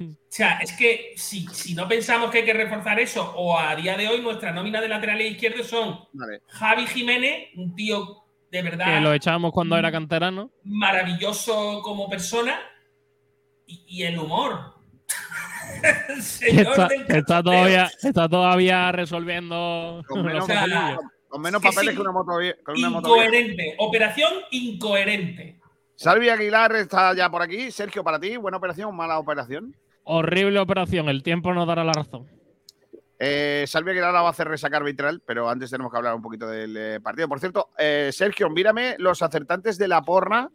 O 0.00 0.34
sea, 0.34 0.58
es 0.60 0.72
que 0.72 1.12
si, 1.16 1.46
si 1.48 1.74
no 1.74 1.86
pensamos 1.86 2.30
que 2.30 2.38
hay 2.38 2.44
que 2.46 2.54
reforzar 2.54 2.98
eso, 2.98 3.34
o 3.36 3.58
a 3.58 3.76
día 3.76 3.96
de 3.98 4.08
hoy 4.08 4.22
nuestra 4.22 4.50
nómina 4.50 4.80
de 4.80 4.88
laterales 4.88 5.32
izquierdos 5.32 5.66
son 5.66 6.00
Vale. 6.14 6.40
Javi 6.46 6.86
Jiménez, 6.86 7.48
un 7.56 7.74
tío 7.74 8.24
de 8.50 8.62
verdad 8.62 8.94
Que 8.94 9.00
lo 9.00 9.12
echábamos 9.12 9.52
cuando 9.52 9.76
era 9.76 9.92
canterano. 9.92 10.50
maravilloso 10.64 11.82
como 11.82 12.08
persona, 12.08 12.58
y, 13.66 13.84
y 13.86 14.02
el 14.04 14.18
humor. 14.18 14.71
Está, 17.08 17.42
todavía, 17.42 17.90
está 18.02 18.28
todavía 18.28 18.92
resolviendo 18.92 20.02
Con 20.06 20.24
menos, 20.24 20.34
los 20.34 20.44
o 20.44 20.46
sea, 20.46 20.60
papelillos. 20.60 21.00
con 21.28 21.42
menos 21.42 21.62
que 21.62 21.68
papeles 21.68 21.90
sí. 21.90 21.96
que 21.96 22.02
una 22.02 22.12
moto, 22.12 22.32
con 22.64 22.76
una 22.76 22.90
moto 22.90 23.14
vieja. 23.14 23.26
Incoherente. 23.28 23.74
Operación 23.78 24.32
incoherente. 24.50 25.60
Salvi 25.96 26.28
Aguilar 26.28 26.76
está 26.76 27.14
ya 27.14 27.30
por 27.30 27.42
aquí. 27.42 27.70
Sergio, 27.70 28.02
para 28.02 28.18
ti, 28.18 28.36
¿buena 28.36 28.56
operación 28.58 28.88
o 28.88 28.92
mala 28.92 29.18
operación? 29.18 29.76
Horrible 30.04 30.58
operación, 30.58 31.08
el 31.08 31.22
tiempo 31.22 31.52
nos 31.54 31.66
dará 31.66 31.84
la 31.84 31.92
razón. 31.92 32.26
Eh, 33.18 33.64
Salvi 33.68 33.90
Aguilar 33.92 34.12
la 34.12 34.22
va 34.22 34.28
a 34.28 34.30
hacer 34.32 34.48
resaca 34.48 34.78
arbitral, 34.78 35.22
pero 35.24 35.48
antes 35.48 35.70
tenemos 35.70 35.92
que 35.92 35.98
hablar 35.98 36.14
un 36.14 36.22
poquito 36.22 36.48
del 36.48 36.76
eh, 36.76 37.00
partido. 37.00 37.28
Por 37.28 37.38
cierto, 37.38 37.68
eh, 37.78 38.10
Sergio, 38.12 38.50
mírame 38.50 38.96
los 38.98 39.22
acertantes 39.22 39.78
de 39.78 39.86
la 39.86 40.02
porna 40.02 40.50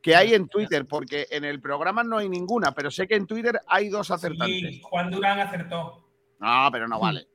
que 0.00 0.14
hay 0.14 0.34
en 0.34 0.48
Twitter, 0.48 0.86
porque 0.86 1.26
en 1.30 1.44
el 1.44 1.60
programa 1.60 2.02
no 2.02 2.18
hay 2.18 2.28
ninguna, 2.28 2.72
pero 2.72 2.90
sé 2.90 3.06
que 3.08 3.16
en 3.16 3.26
Twitter 3.26 3.60
hay 3.66 3.88
dos 3.88 4.10
acertantes. 4.10 4.74
Sí, 4.74 4.80
Juan 4.82 5.10
Durán 5.10 5.40
acertó. 5.40 6.08
No, 6.38 6.68
pero 6.70 6.86
no 6.86 7.00
vale. 7.00 7.26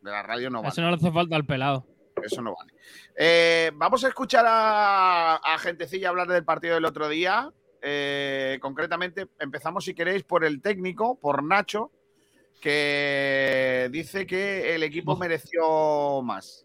De 0.00 0.10
la 0.10 0.22
radio 0.22 0.50
no 0.50 0.58
vale. 0.58 0.68
Eso 0.68 0.82
no 0.82 0.90
le 0.90 0.96
hace 0.96 1.10
falta 1.10 1.36
al 1.36 1.46
pelado. 1.46 1.86
Eso 2.22 2.42
no 2.42 2.54
vale. 2.54 2.72
Eh, 3.16 3.70
vamos 3.74 4.04
a 4.04 4.08
escuchar 4.08 4.44
a, 4.46 5.36
a 5.36 5.58
Gentecilla 5.58 6.10
hablar 6.10 6.28
del 6.28 6.44
partido 6.44 6.74
del 6.74 6.84
otro 6.84 7.08
día. 7.08 7.50
Eh, 7.80 8.58
concretamente, 8.60 9.28
empezamos, 9.38 9.84
si 9.84 9.94
queréis, 9.94 10.22
por 10.22 10.44
el 10.44 10.60
técnico, 10.60 11.18
por 11.18 11.42
Nacho, 11.42 11.90
que 12.60 13.88
dice 13.90 14.26
que 14.26 14.74
el 14.74 14.84
equipo 14.84 15.16
mereció 15.16 16.22
más, 16.22 16.64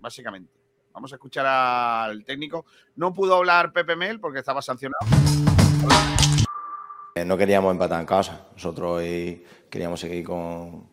básicamente. 0.00 0.59
Vamos 0.92 1.12
a 1.12 1.16
escuchar 1.16 1.46
al 1.46 2.24
técnico. 2.24 2.64
No 2.96 3.12
pudo 3.14 3.36
hablar 3.36 3.72
Pepe 3.72 3.96
Mel 3.96 4.20
porque 4.20 4.40
estaba 4.40 4.60
sancionado. 4.62 5.06
Eh, 7.14 7.24
No 7.24 7.36
queríamos 7.36 7.72
empatar 7.72 8.00
en 8.00 8.06
casa. 8.06 8.46
Nosotros 8.54 8.98
hoy 8.98 9.44
queríamos 9.68 10.00
seguir 10.00 10.24
con, 10.24 10.88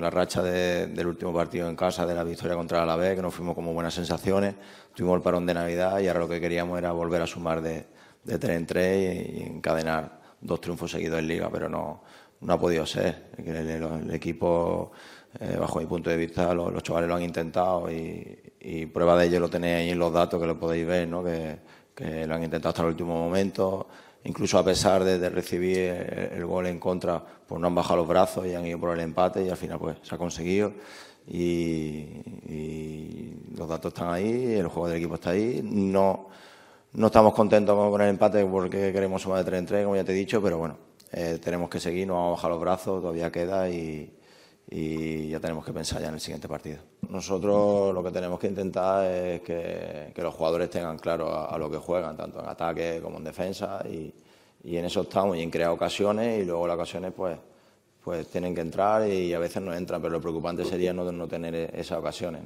la 0.00 0.10
racha 0.10 0.42
de- 0.42 0.86
del 0.86 1.06
último 1.08 1.32
partido 1.32 1.68
en 1.68 1.76
casa, 1.76 2.06
de 2.06 2.14
la 2.14 2.24
victoria 2.24 2.56
contra 2.56 2.78
el 2.78 2.84
Alavés, 2.84 3.14
que 3.16 3.22
nos 3.22 3.34
fuimos 3.34 3.54
como 3.54 3.72
buenas 3.74 3.92
sensaciones. 3.94 4.54
Tuvimos 4.94 5.16
el 5.16 5.22
parón 5.22 5.44
de 5.46 5.54
Navidad 5.54 5.98
y 6.00 6.08
ahora 6.08 6.20
lo 6.20 6.28
que 6.28 6.40
queríamos 6.40 6.78
era 6.78 6.92
volver 6.92 7.20
a 7.22 7.26
sumar 7.26 7.60
de, 7.60 7.86
de 8.24 8.38
tres 8.38 8.56
en 8.56 8.66
tres 8.66 9.28
y, 9.28 9.38
y 9.38 9.42
encadenar 9.42 10.20
dos 10.40 10.60
triunfos 10.60 10.90
seguidos 10.90 11.18
en 11.18 11.28
Liga, 11.28 11.50
pero 11.52 11.68
no, 11.68 12.02
ha 12.48 12.58
podido 12.58 12.86
ser. 12.86 13.30
El 13.38 14.10
equipo, 14.14 14.92
eh, 15.40 15.56
bajo 15.58 15.80
mi 15.80 15.86
punto 15.86 16.10
de 16.10 16.16
vista, 16.16 16.54
los, 16.54 16.82
chavales 16.82 17.08
lo 17.08 17.16
han 17.16 17.22
intentado 17.22 17.90
y, 17.90 18.86
prueba 18.92 19.16
de 19.16 19.26
ello 19.26 19.40
lo 19.40 19.48
tenéis 19.48 19.76
ahí 19.76 19.90
en 19.90 19.98
los 19.98 20.12
datos 20.12 20.40
que 20.40 20.46
lo 20.46 20.58
podéis 20.58 20.86
ver, 20.86 21.06
¿no? 21.06 21.22
que, 21.22 21.58
lo 22.26 22.34
han 22.34 22.42
intentado 22.42 22.70
hasta 22.70 22.82
el 22.82 22.88
último 22.88 23.14
momento. 23.14 23.88
Incluso 24.24 24.58
a 24.58 24.64
pesar 24.64 25.04
de, 25.04 25.28
recibir 25.30 25.78
el, 25.78 26.44
gol 26.44 26.66
en 26.66 26.80
contra, 26.80 27.22
pues 27.46 27.60
no 27.60 27.68
han 27.68 27.74
bajado 27.74 27.98
los 27.98 28.08
brazos 28.08 28.46
y 28.46 28.54
han 28.54 28.66
ido 28.66 28.78
por 28.80 28.92
el 28.92 29.00
empate 29.00 29.44
y 29.44 29.48
al 29.50 29.56
final 29.56 29.78
pues 29.78 29.98
se 30.02 30.14
ha 30.14 30.18
conseguido. 30.18 30.72
Y, 31.28 32.06
los 33.56 33.68
datos 33.68 33.92
están 33.94 34.12
ahí, 34.12 34.54
el 34.54 34.68
juego 34.68 34.88
del 34.88 34.98
equipo 34.98 35.14
está 35.14 35.30
ahí. 35.30 35.60
No, 35.62 36.28
no 36.92 37.06
estamos 37.06 37.32
contentos 37.34 37.74
con, 37.74 37.90
con 37.90 38.02
el 38.02 38.08
empate 38.08 38.44
porque 38.44 38.92
queremos 38.92 39.22
sumar 39.22 39.38
de 39.38 39.44
3 39.44 39.58
en 39.60 39.66
3, 39.66 39.84
como 39.84 39.96
ya 39.96 40.04
te 40.04 40.12
he 40.12 40.14
dicho, 40.14 40.42
pero 40.42 40.58
bueno, 40.58 40.76
eh, 41.12 41.38
tenemos 41.42 41.70
que 41.70 41.80
seguir, 41.80 42.06
no 42.06 42.14
vamos 42.14 42.28
a 42.28 42.36
bajar 42.36 42.50
los 42.50 42.60
brazos, 42.60 43.00
todavía 43.00 43.30
queda 43.30 43.70
y, 43.70 44.12
y 44.68 45.28
ya 45.28 45.38
tenemos 45.38 45.64
que 45.64 45.72
pensar 45.72 46.00
ya 46.00 46.08
en 46.08 46.14
el 46.14 46.20
siguiente 46.20 46.48
partido. 46.48 46.78
Nosotros 47.08 47.94
lo 47.94 48.02
que 48.02 48.10
tenemos 48.10 48.38
que 48.40 48.48
intentar 48.48 49.04
es 49.10 49.40
que, 49.42 50.12
los 50.16 50.34
jugadores 50.34 50.70
tengan 50.70 50.98
claro 50.98 51.32
a, 51.32 51.56
lo 51.56 51.70
que 51.70 51.76
juegan, 51.76 52.16
tanto 52.16 52.40
en 52.40 52.48
ataque 52.48 53.00
como 53.02 53.18
en 53.18 53.24
defensa, 53.24 53.82
y, 53.88 54.12
y 54.64 54.76
en 54.76 54.84
eso 54.84 55.02
estamos, 55.02 55.36
y 55.36 55.42
en 55.42 55.50
crear 55.50 55.70
ocasiones, 55.70 56.42
y 56.42 56.44
luego 56.44 56.66
las 56.66 56.74
ocasiones 56.74 57.12
pues, 57.16 57.38
pues 58.02 58.26
tienen 58.28 58.54
que 58.54 58.60
entrar 58.60 59.08
y 59.08 59.32
a 59.34 59.38
veces 59.38 59.62
no 59.62 59.72
entran, 59.72 60.00
pero 60.00 60.12
lo 60.12 60.20
preocupante 60.20 60.64
sería 60.64 60.92
no, 60.92 61.10
no 61.10 61.28
tener 61.28 61.54
e- 61.54 61.70
esas 61.80 61.98
ocasiones. 61.98 62.42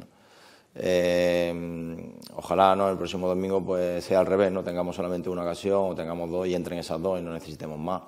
Eh, 0.74 2.14
ojalá 2.36 2.76
¿no? 2.76 2.88
el 2.88 2.96
próximo 2.96 3.26
domingo 3.26 3.64
pues 3.64 4.04
sea 4.04 4.20
al 4.20 4.26
revés, 4.26 4.52
no 4.52 4.62
tengamos 4.62 4.94
solamente 4.94 5.28
una 5.28 5.42
ocasión 5.42 5.90
o 5.90 5.94
tengamos 5.94 6.30
dos 6.30 6.46
y 6.46 6.54
entren 6.54 6.78
esas 6.78 7.02
dos 7.02 7.18
y 7.18 7.22
no 7.22 7.32
necesitemos 7.32 7.78
más. 7.78 8.02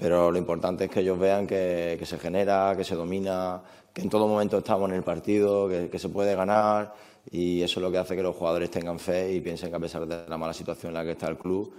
Pero 0.00 0.30
lo 0.30 0.38
importante 0.38 0.84
es 0.84 0.90
que 0.90 1.00
ellos 1.00 1.18
vean 1.18 1.46
que, 1.46 2.00
se 2.02 2.18
genera, 2.18 2.72
que 2.74 2.84
se 2.84 2.94
domina, 2.94 3.60
que 3.92 4.00
en 4.00 4.08
todo 4.08 4.26
momento 4.26 4.56
estamos 4.56 4.88
en 4.88 4.96
el 4.96 5.02
partido, 5.02 5.68
que, 5.68 5.98
se 5.98 6.08
puede 6.08 6.34
ganar 6.34 6.94
y 7.30 7.60
eso 7.60 7.80
es 7.80 7.84
lo 7.84 7.92
que 7.92 7.98
hace 7.98 8.16
que 8.16 8.22
los 8.22 8.34
jugadores 8.34 8.70
tengan 8.70 8.98
fe 8.98 9.30
y 9.30 9.40
piensen 9.40 9.68
que 9.68 9.76
a 9.76 9.80
pesar 9.80 10.06
de 10.06 10.26
la 10.26 10.38
mala 10.38 10.54
situación 10.54 10.90
en 10.90 10.94
la 10.94 11.04
que 11.04 11.10
está 11.10 11.28
el 11.28 11.36
club, 11.36 11.74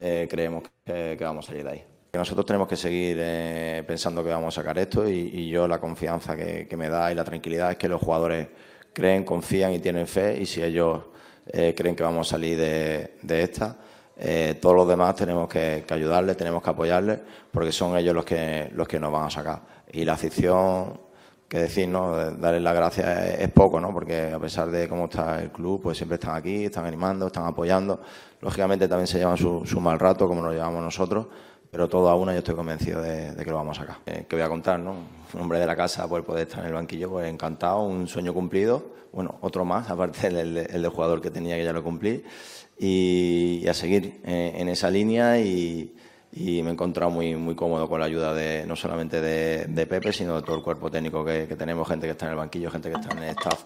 eh, 0.00 0.26
creemos 0.28 0.62
que, 0.86 1.18
vamos 1.20 1.44
a 1.44 1.48
salir 1.48 1.64
de 1.64 1.70
ahí. 1.70 1.84
Nosotros 2.14 2.46
tenemos 2.46 2.66
que 2.66 2.76
seguir 2.76 3.18
eh, 3.20 3.84
pensando 3.86 4.24
que 4.24 4.30
vamos 4.30 4.56
a 4.56 4.62
sacar 4.62 4.78
esto 4.78 5.06
y, 5.06 5.46
yo 5.50 5.68
la 5.68 5.78
confianza 5.78 6.34
que, 6.34 6.74
me 6.78 6.88
da 6.88 7.12
y 7.12 7.14
la 7.14 7.24
tranquilidad 7.24 7.72
es 7.72 7.76
que 7.76 7.88
los 7.88 8.00
jugadores 8.00 8.48
creen, 8.94 9.22
confían 9.22 9.74
y 9.74 9.80
tienen 9.80 10.06
fe 10.06 10.40
y 10.40 10.46
si 10.46 10.62
ellos 10.62 11.02
eh, 11.46 11.74
creen 11.76 11.94
que 11.94 12.02
vamos 12.02 12.26
a 12.26 12.30
salir 12.30 12.56
de 12.58 13.42
esta, 13.42 13.76
eh, 14.18 14.58
todos 14.60 14.74
los 14.74 14.88
demás 14.88 15.14
tenemos 15.14 15.48
que, 15.48 15.84
que 15.86 15.94
ayudarles, 15.94 16.36
tenemos 16.36 16.62
que 16.62 16.70
apoyarles 16.70 17.20
porque 17.50 17.72
son 17.72 17.96
ellos 17.96 18.14
los 18.14 18.24
que, 18.24 18.70
los 18.74 18.88
que 18.88 18.98
nos 18.98 19.12
van 19.12 19.26
a 19.26 19.30
sacar. 19.30 19.60
Y 19.92 20.04
la 20.04 20.14
afición, 20.14 20.98
que 21.48 21.58
decir, 21.58 21.88
¿no? 21.88 22.16
Darles 22.32 22.62
las 22.62 22.74
gracias 22.74 23.38
es, 23.38 23.50
poco, 23.52 23.80
¿no? 23.80 23.92
Porque 23.92 24.32
a 24.32 24.38
pesar 24.38 24.70
de 24.70 24.88
cómo 24.88 25.04
está 25.04 25.40
el 25.40 25.50
club, 25.50 25.80
pues 25.82 25.96
siempre 25.96 26.16
están 26.16 26.34
aquí, 26.34 26.64
están 26.64 26.86
animando, 26.86 27.26
están 27.26 27.46
apoyando. 27.46 28.00
Lógicamente 28.40 28.88
también 28.88 29.06
se 29.06 29.18
llevan 29.18 29.36
su, 29.36 29.64
su 29.64 29.80
mal 29.80 29.98
rato, 29.98 30.26
como 30.26 30.42
nos 30.42 30.52
llevamos 30.52 30.82
nosotros, 30.82 31.26
pero 31.70 31.88
todo 31.88 32.08
a 32.08 32.16
una 32.16 32.32
yo 32.32 32.38
estoy 32.38 32.54
convencido 32.54 33.00
de, 33.00 33.34
que 33.36 33.50
lo 33.50 33.56
vamos 33.56 33.78
a 33.78 33.82
sacar. 33.82 33.98
Eh, 34.06 34.26
¿Qué 34.28 34.36
voy 34.36 34.44
a 34.44 34.48
contar, 34.48 34.80
no? 34.80 34.96
Un 35.34 35.40
hombre 35.40 35.60
de 35.60 35.66
la 35.66 35.76
casa, 35.76 36.08
por 36.08 36.24
poder 36.24 36.48
estar 36.48 36.60
en 36.60 36.66
el 36.66 36.74
banquillo, 36.74 37.10
pues 37.10 37.28
encantado, 37.28 37.82
un 37.82 38.08
sueño 38.08 38.34
cumplido. 38.34 38.96
Bueno, 39.12 39.38
otro 39.40 39.64
más, 39.64 39.88
aparte 39.90 40.30
del, 40.30 40.56
el 40.56 40.82
de 40.82 40.88
jugador 40.88 41.20
que 41.20 41.30
tenía, 41.30 41.56
que 41.56 41.64
ya 41.64 41.72
lo 41.72 41.82
cumplí. 41.82 42.24
Y, 42.78 43.60
y 43.62 43.68
a 43.68 43.74
seguir 43.74 44.20
eh, 44.24 44.52
en 44.56 44.68
esa 44.68 44.90
línea 44.90 45.40
y, 45.40 45.94
y 46.32 46.62
me 46.62 46.70
he 46.70 46.72
encontrado 46.72 47.10
muy, 47.10 47.34
muy 47.34 47.54
cómodo 47.54 47.88
con 47.88 48.00
la 48.00 48.06
ayuda 48.06 48.34
de 48.34 48.66
no 48.66 48.76
solamente 48.76 49.20
de, 49.20 49.64
de 49.66 49.86
Pepe, 49.86 50.12
sino 50.12 50.36
de 50.36 50.42
todo 50.42 50.56
el 50.56 50.62
cuerpo 50.62 50.90
técnico 50.90 51.24
que, 51.24 51.46
que 51.48 51.56
tenemos, 51.56 51.88
gente 51.88 52.06
que 52.06 52.12
está 52.12 52.26
en 52.26 52.32
el 52.32 52.36
banquillo, 52.36 52.70
gente 52.70 52.90
que 52.90 52.96
está 52.96 53.16
en 53.16 53.22
el 53.22 53.30
staff, 53.30 53.64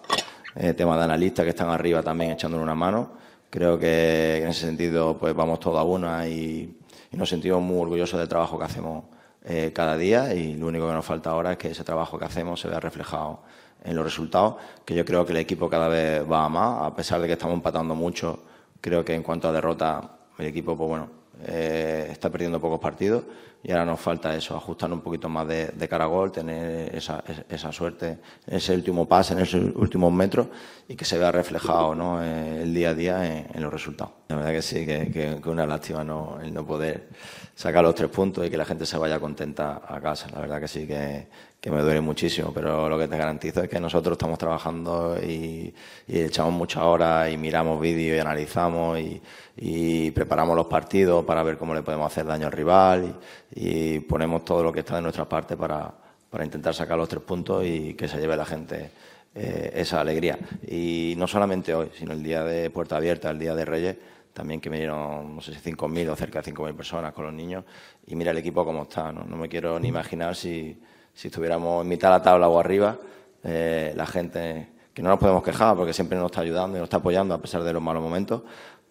eh, 0.55 0.73
temas 0.73 0.97
de 0.97 1.03
analistas 1.03 1.43
que 1.43 1.49
están 1.49 1.69
arriba 1.69 2.01
también 2.01 2.31
echándole 2.31 2.63
una 2.63 2.75
mano. 2.75 3.11
Creo 3.49 3.77
que 3.77 4.37
en 4.37 4.47
ese 4.47 4.61
sentido 4.61 5.17
pues 5.17 5.35
vamos 5.35 5.59
todos 5.59 5.77
a 5.77 5.83
una 5.83 6.25
y, 6.27 6.77
y 7.11 7.17
nos 7.17 7.27
sentimos 7.27 7.61
muy 7.61 7.81
orgullosos 7.81 8.17
del 8.17 8.29
trabajo 8.29 8.57
que 8.57 8.63
hacemos 8.63 9.03
eh, 9.43 9.71
cada 9.73 9.97
día 9.97 10.33
y 10.33 10.55
lo 10.55 10.67
único 10.67 10.87
que 10.87 10.93
nos 10.93 11.03
falta 11.03 11.31
ahora 11.31 11.53
es 11.53 11.57
que 11.57 11.71
ese 11.71 11.83
trabajo 11.83 12.17
que 12.17 12.25
hacemos 12.25 12.61
se 12.61 12.69
vea 12.69 12.79
reflejado 12.79 13.41
en 13.83 13.95
los 13.95 14.05
resultados, 14.05 14.55
que 14.85 14.93
yo 14.93 15.03
creo 15.03 15.25
que 15.25 15.31
el 15.31 15.39
equipo 15.39 15.67
cada 15.67 15.87
vez 15.87 16.23
va 16.31 16.45
a 16.45 16.49
más, 16.49 16.83
a 16.83 16.95
pesar 16.95 17.19
de 17.19 17.27
que 17.27 17.33
estamos 17.33 17.55
empatando 17.55 17.95
mucho, 17.95 18.43
creo 18.81 19.05
que 19.05 19.15
en 19.15 19.23
cuanto 19.23 19.47
a 19.47 19.51
derrota 19.53 20.17
el 20.37 20.47
equipo 20.47 20.75
pues 20.75 20.89
bueno 20.89 21.21
eh, 21.45 22.07
está 22.11 22.29
perdiendo 22.29 22.59
pocos 22.59 22.79
partidos 22.79 23.23
y 23.63 23.71
ahora 23.71 23.85
nos 23.85 23.99
falta 23.99 24.35
eso, 24.35 24.55
ajustar 24.55 24.91
un 24.91 25.01
poquito 25.01 25.29
más 25.29 25.47
de, 25.47 25.67
de 25.67 25.87
cara 25.87 26.05
a 26.05 26.07
gol, 26.07 26.31
tener 26.31 26.95
esa, 26.95 27.23
esa 27.47 27.71
suerte, 27.71 28.17
ese 28.47 28.73
último 28.73 29.07
pase, 29.07 29.33
en 29.33 29.39
esos 29.39 29.75
últimos 29.75 30.11
metros 30.11 30.47
y 30.87 30.95
que 30.95 31.05
se 31.05 31.17
vea 31.19 31.31
reflejado 31.31 31.93
¿no? 31.93 32.23
Eh, 32.23 32.63
el 32.63 32.73
día 32.73 32.89
a 32.89 32.93
día 32.95 33.45
en, 33.53 33.61
los 33.61 33.71
resultados. 33.71 34.13
La 34.29 34.37
verdad 34.37 34.51
que 34.51 34.61
sí, 34.63 34.85
que, 34.85 35.11
que, 35.11 35.39
que 35.41 35.49
una 35.49 35.67
lástima 35.67 36.03
¿no? 36.03 36.39
el 36.41 36.51
no 36.53 36.65
poder 36.65 37.09
sacar 37.53 37.83
los 37.83 37.93
tres 37.93 38.09
puntos 38.09 38.45
y 38.45 38.49
que 38.49 38.57
la 38.57 38.65
gente 38.65 38.85
se 38.85 38.97
vaya 38.97 39.19
contenta 39.19 39.81
a 39.87 40.01
casa. 40.01 40.27
La 40.33 40.41
verdad 40.41 40.59
que 40.59 40.67
sí, 40.67 40.87
que, 40.87 41.27
que 41.61 41.69
me 41.69 41.79
duele 41.81 42.01
muchísimo, 42.01 42.51
pero 42.51 42.89
lo 42.89 42.97
que 42.97 43.07
te 43.07 43.15
garantizo 43.15 43.61
es 43.61 43.69
que 43.69 43.79
nosotros 43.79 44.15
estamos 44.15 44.39
trabajando 44.39 45.15
y, 45.21 45.71
echamos 46.07 46.53
muchas 46.53 46.81
horas 46.81 47.31
y 47.31 47.37
miramos 47.37 47.79
vídeos 47.79 48.17
y 48.17 48.19
analizamos 48.19 48.99
y, 48.99 50.11
preparamos 50.11 50.55
los 50.55 50.65
partidos 50.65 51.23
para 51.23 51.43
ver 51.43 51.57
cómo 51.57 51.75
le 51.75 51.83
podemos 51.83 52.11
hacer 52.11 52.25
daño 52.25 52.47
al 52.47 52.51
rival 52.51 53.19
y, 53.53 53.99
ponemos 53.99 54.43
todo 54.43 54.63
lo 54.63 54.73
que 54.73 54.79
está 54.79 54.95
de 54.95 55.03
nuestra 55.03 55.29
parte 55.29 55.55
para, 55.55 55.93
para, 56.31 56.43
intentar 56.43 56.73
sacar 56.73 56.97
los 56.97 57.07
tres 57.07 57.21
puntos 57.21 57.63
y 57.63 57.93
que 57.93 58.07
se 58.07 58.17
lleve 58.17 58.35
la 58.35 58.45
gente 58.45 58.89
eh, 59.35 59.71
esa 59.75 60.01
alegría. 60.01 60.39
Y 60.67 61.13
no 61.15 61.27
solamente 61.27 61.75
hoy, 61.75 61.91
sino 61.95 62.13
el 62.13 62.23
día 62.23 62.43
de 62.43 62.71
Puerta 62.71 62.97
Abierta, 62.97 63.29
el 63.29 63.37
día 63.37 63.53
de 63.53 63.65
Reyes, 63.65 63.97
también 64.33 64.59
que 64.59 64.71
me 64.71 64.77
dieron, 64.77 65.35
no 65.35 65.41
sé 65.41 65.53
si 65.53 65.71
5.000 65.71 66.09
o 66.09 66.15
cerca 66.15 66.41
de 66.41 66.51
5.000 66.51 66.73
personas 66.73 67.13
con 67.13 67.25
los 67.25 67.33
niños 67.33 67.65
y 68.07 68.15
mira 68.15 68.31
el 68.31 68.37
equipo 68.37 68.65
cómo 68.65 68.83
está, 68.83 69.11
no, 69.11 69.25
no 69.25 69.35
me 69.37 69.47
quiero 69.47 69.79
ni 69.79 69.89
imaginar 69.89 70.35
si 70.35 70.75
si 71.13 71.27
estuviéramos 71.27 71.83
en 71.83 71.89
mitad 71.89 72.09
de 72.09 72.17
la 72.17 72.23
tabla 72.23 72.47
o 72.47 72.59
arriba, 72.59 72.97
eh, 73.43 73.93
la 73.95 74.05
gente, 74.05 74.69
que 74.93 75.01
no 75.01 75.09
nos 75.09 75.19
podemos 75.19 75.43
quejar 75.43 75.75
porque 75.75 75.93
siempre 75.93 76.17
nos 76.17 76.31
está 76.31 76.41
ayudando 76.41 76.77
y 76.77 76.79
nos 76.79 76.87
está 76.87 76.97
apoyando 76.97 77.33
a 77.33 77.41
pesar 77.41 77.63
de 77.63 77.73
los 77.73 77.81
malos 77.81 78.03
momentos, 78.03 78.43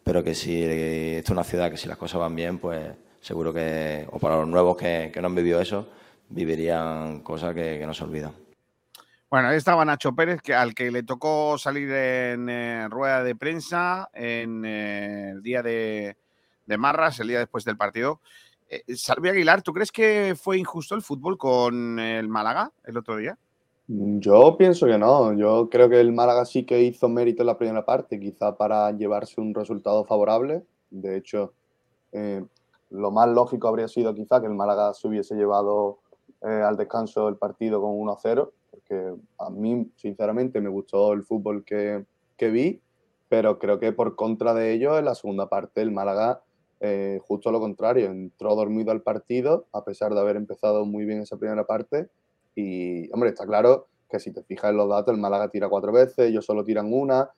pero 0.02 0.24
que 0.24 0.34
si 0.34 0.62
esto 0.62 1.32
es 1.32 1.36
una 1.36 1.44
ciudad 1.44 1.70
que 1.70 1.76
si 1.76 1.88
las 1.88 1.98
cosas 1.98 2.20
van 2.20 2.34
bien, 2.34 2.58
pues 2.58 2.90
seguro 3.20 3.52
que, 3.52 4.06
o 4.10 4.18
para 4.18 4.36
los 4.36 4.48
nuevos 4.48 4.76
que, 4.76 5.12
no 5.20 5.26
han 5.26 5.34
vivido 5.34 5.60
eso, 5.60 5.88
vivirían 6.28 7.20
cosas 7.20 7.54
que, 7.54 7.78
que 7.78 7.86
no 7.86 7.94
se 7.94 8.04
olvidan. 8.04 8.32
Bueno, 9.30 9.46
ahí 9.46 9.56
estaba 9.56 9.84
Nacho 9.84 10.12
Pérez, 10.12 10.42
que, 10.42 10.54
al 10.56 10.74
que 10.74 10.90
le 10.90 11.04
tocó 11.04 11.56
salir 11.56 11.88
en 11.92 12.48
eh, 12.48 12.88
rueda 12.88 13.22
de 13.22 13.36
prensa 13.36 14.10
en 14.12 14.64
eh, 14.64 15.30
el 15.30 15.42
día 15.42 15.62
de, 15.62 16.16
de 16.66 16.78
Marras, 16.78 17.20
el 17.20 17.28
día 17.28 17.38
después 17.38 17.64
del 17.64 17.76
partido. 17.76 18.20
Eh, 18.70 18.84
Salvi 18.94 19.28
Aguilar, 19.28 19.62
¿tú 19.62 19.72
crees 19.72 19.90
que 19.90 20.34
fue 20.40 20.56
injusto 20.56 20.94
el 20.94 21.02
fútbol 21.02 21.36
con 21.36 21.98
el 21.98 22.28
Málaga 22.28 22.70
el 22.84 22.96
otro 22.96 23.16
día? 23.16 23.36
Yo 23.88 24.56
pienso 24.56 24.86
que 24.86 24.96
no. 24.96 25.32
Yo 25.32 25.68
creo 25.68 25.88
que 25.88 25.98
el 25.98 26.12
Málaga 26.12 26.44
sí 26.44 26.64
que 26.64 26.80
hizo 26.80 27.08
mérito 27.08 27.42
en 27.42 27.48
la 27.48 27.58
primera 27.58 27.84
parte, 27.84 28.20
quizá 28.20 28.56
para 28.56 28.92
llevarse 28.92 29.40
un 29.40 29.52
resultado 29.52 30.04
favorable. 30.04 30.62
De 30.90 31.16
hecho, 31.16 31.52
eh, 32.12 32.44
lo 32.90 33.10
más 33.10 33.28
lógico 33.28 33.66
habría 33.66 33.88
sido 33.88 34.14
quizá 34.14 34.40
que 34.40 34.46
el 34.46 34.54
Málaga 34.54 34.94
se 34.94 35.08
hubiese 35.08 35.34
llevado 35.34 35.98
eh, 36.42 36.62
al 36.64 36.76
descanso 36.76 37.28
el 37.28 37.36
partido 37.36 37.80
con 37.80 37.98
1-0, 37.98 38.52
porque 38.70 39.12
a 39.38 39.50
mí, 39.50 39.90
sinceramente, 39.96 40.60
me 40.60 40.68
gustó 40.68 41.12
el 41.12 41.24
fútbol 41.24 41.64
que, 41.64 42.04
que 42.36 42.50
vi, 42.50 42.80
pero 43.28 43.58
creo 43.58 43.80
que 43.80 43.90
por 43.90 44.14
contra 44.14 44.54
de 44.54 44.72
ello, 44.72 44.96
en 44.96 45.06
la 45.06 45.16
segunda 45.16 45.48
parte, 45.48 45.82
el 45.82 45.90
Málaga 45.90 46.42
eh, 46.80 47.20
justo 47.22 47.52
lo 47.52 47.60
contrario, 47.60 48.06
entró 48.06 48.54
dormido 48.54 48.90
al 48.90 49.02
partido, 49.02 49.66
a 49.72 49.84
pesar 49.84 50.14
de 50.14 50.20
haber 50.20 50.36
empezado 50.36 50.86
muy 50.86 51.04
bien 51.04 51.20
esa 51.20 51.36
primera 51.36 51.66
parte. 51.66 52.08
Y, 52.54 53.12
hombre, 53.12 53.30
está 53.30 53.46
claro 53.46 53.86
que 54.08 54.18
si 54.18 54.32
te 54.32 54.42
fijas 54.42 54.70
en 54.70 54.78
los 54.78 54.88
datos, 54.88 55.14
el 55.14 55.20
Málaga 55.20 55.48
tira 55.50 55.68
cuatro 55.68 55.92
veces, 55.92 56.18
ellos 56.30 56.44
solo 56.44 56.64
tiran 56.64 56.92
una. 56.92 57.30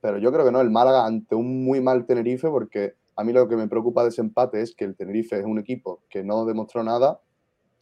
Pero 0.00 0.18
yo 0.18 0.32
creo 0.32 0.44
que 0.44 0.52
no, 0.52 0.60
el 0.60 0.70
Málaga 0.70 1.04
ante 1.04 1.34
un 1.34 1.64
muy 1.64 1.80
mal 1.80 2.06
Tenerife, 2.06 2.48
porque 2.48 2.94
a 3.16 3.24
mí 3.24 3.32
lo 3.32 3.48
que 3.48 3.56
me 3.56 3.68
preocupa 3.68 4.04
de 4.04 4.10
ese 4.10 4.20
empate 4.20 4.62
es 4.62 4.74
que 4.74 4.84
el 4.84 4.96
Tenerife 4.96 5.38
es 5.38 5.44
un 5.44 5.58
equipo 5.58 6.00
que 6.08 6.22
no 6.22 6.44
demostró 6.44 6.84
nada. 6.84 7.20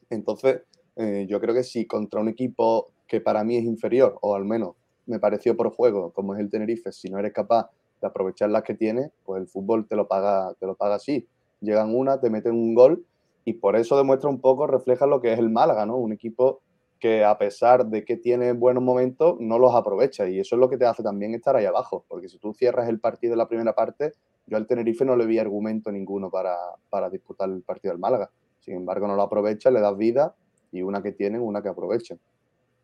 Entonces, 0.09 0.62
eh, 0.97 1.27
yo 1.28 1.40
creo 1.40 1.55
que 1.55 1.62
si 1.62 1.86
contra 1.86 2.20
un 2.20 2.28
equipo 2.28 2.90
que 3.07 3.20
para 3.20 3.44
mí 3.44 3.57
es 3.57 3.65
inferior, 3.65 4.19
o 4.23 4.35
al 4.35 4.44
menos 4.44 4.77
me 5.07 5.19
pareció 5.19 5.57
por 5.57 5.70
juego, 5.70 6.12
como 6.12 6.35
es 6.35 6.40
el 6.40 6.51
Tenerife, 6.51 6.90
si 6.90 7.11
no 7.11 7.19
eres 7.19 7.32
capaz 7.32 7.70
de 8.01 8.06
aprovechar 8.06 8.51
las 8.51 8.62
que 8.62 8.74
tienes, 8.74 9.10
pues 9.24 9.40
el 9.40 9.48
fútbol 9.48 9.86
te 9.86 9.97
lo 9.97 10.09
paga, 10.09 10.55
te 10.59 10.66
lo 10.66 10.74
paga 10.74 10.97
así. 10.97 11.27
Llegan 11.60 11.94
una, 11.94 12.20
te 12.20 12.31
meten 12.31 12.55
un 12.55 12.74
gol 12.74 13.05
y 13.44 13.55
por 13.55 13.77
eso 13.77 13.97
demuestra 13.97 14.31
un 14.31 14.40
poco, 14.40 14.66
refleja 14.66 15.06
lo 15.06 15.20
que 15.20 15.32
es 15.32 15.39
el 15.39 15.51
Málaga, 15.51 15.86
¿no? 15.86 15.97
Un 15.97 16.12
equipo 16.12 16.60
que 16.98 17.24
a 17.24 17.39
pesar 17.39 17.86
de 17.86 18.05
que 18.05 18.16
tiene 18.16 18.52
buenos 18.52 18.82
momentos, 18.82 19.36
no 19.40 19.59
los 19.59 19.74
aprovecha 19.74 20.28
y 20.28 20.39
eso 20.39 20.56
es 20.56 20.60
lo 20.60 20.68
que 20.68 20.77
te 20.77 20.85
hace 20.85 21.02
también 21.02 21.35
estar 21.35 21.56
ahí 21.56 21.64
abajo, 21.64 22.05
porque 22.09 22.28
si 22.28 22.39
tú 22.39 22.52
cierras 22.52 22.89
el 22.89 23.01
partido 23.01 23.32
en 23.32 23.39
la 23.39 23.48
primera 23.48 23.74
parte, 23.74 24.12
yo 24.47 24.56
al 24.56 24.66
Tenerife 24.66 25.05
no 25.05 25.16
le 25.16 25.27
vi 25.27 25.39
argumento 25.39 25.90
ninguno 25.90 26.31
para, 26.31 26.56
para 26.90 27.09
disputar 27.09 27.48
el 27.48 27.62
partido 27.62 27.93
del 27.93 28.01
Málaga. 28.01 28.31
Sin 28.60 28.74
embargo, 28.74 29.06
no 29.06 29.16
lo 29.16 29.22
aprovecha, 29.22 29.70
le 29.70 29.81
das 29.81 29.97
vida 29.97 30.35
y 30.72 30.82
una 30.82 31.02
que 31.02 31.12
tienen, 31.12 31.40
una 31.40 31.62
que 31.62 31.68
aprovechen. 31.68 32.20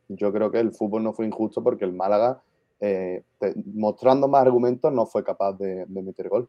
Yo 0.09 0.32
creo 0.32 0.51
que 0.51 0.60
el 0.60 0.72
fútbol 0.72 1.02
no 1.02 1.12
fue 1.12 1.26
injusto 1.26 1.62
porque 1.62 1.84
el 1.84 1.93
Málaga, 1.93 2.40
eh, 2.81 3.23
mostrando 3.74 4.28
más 4.28 4.43
argumentos, 4.43 4.93
no 4.93 5.07
fue 5.07 5.24
capaz 5.24 5.53
de, 5.55 5.86
de 5.86 6.03
meter 6.03 6.28
gol. 6.28 6.48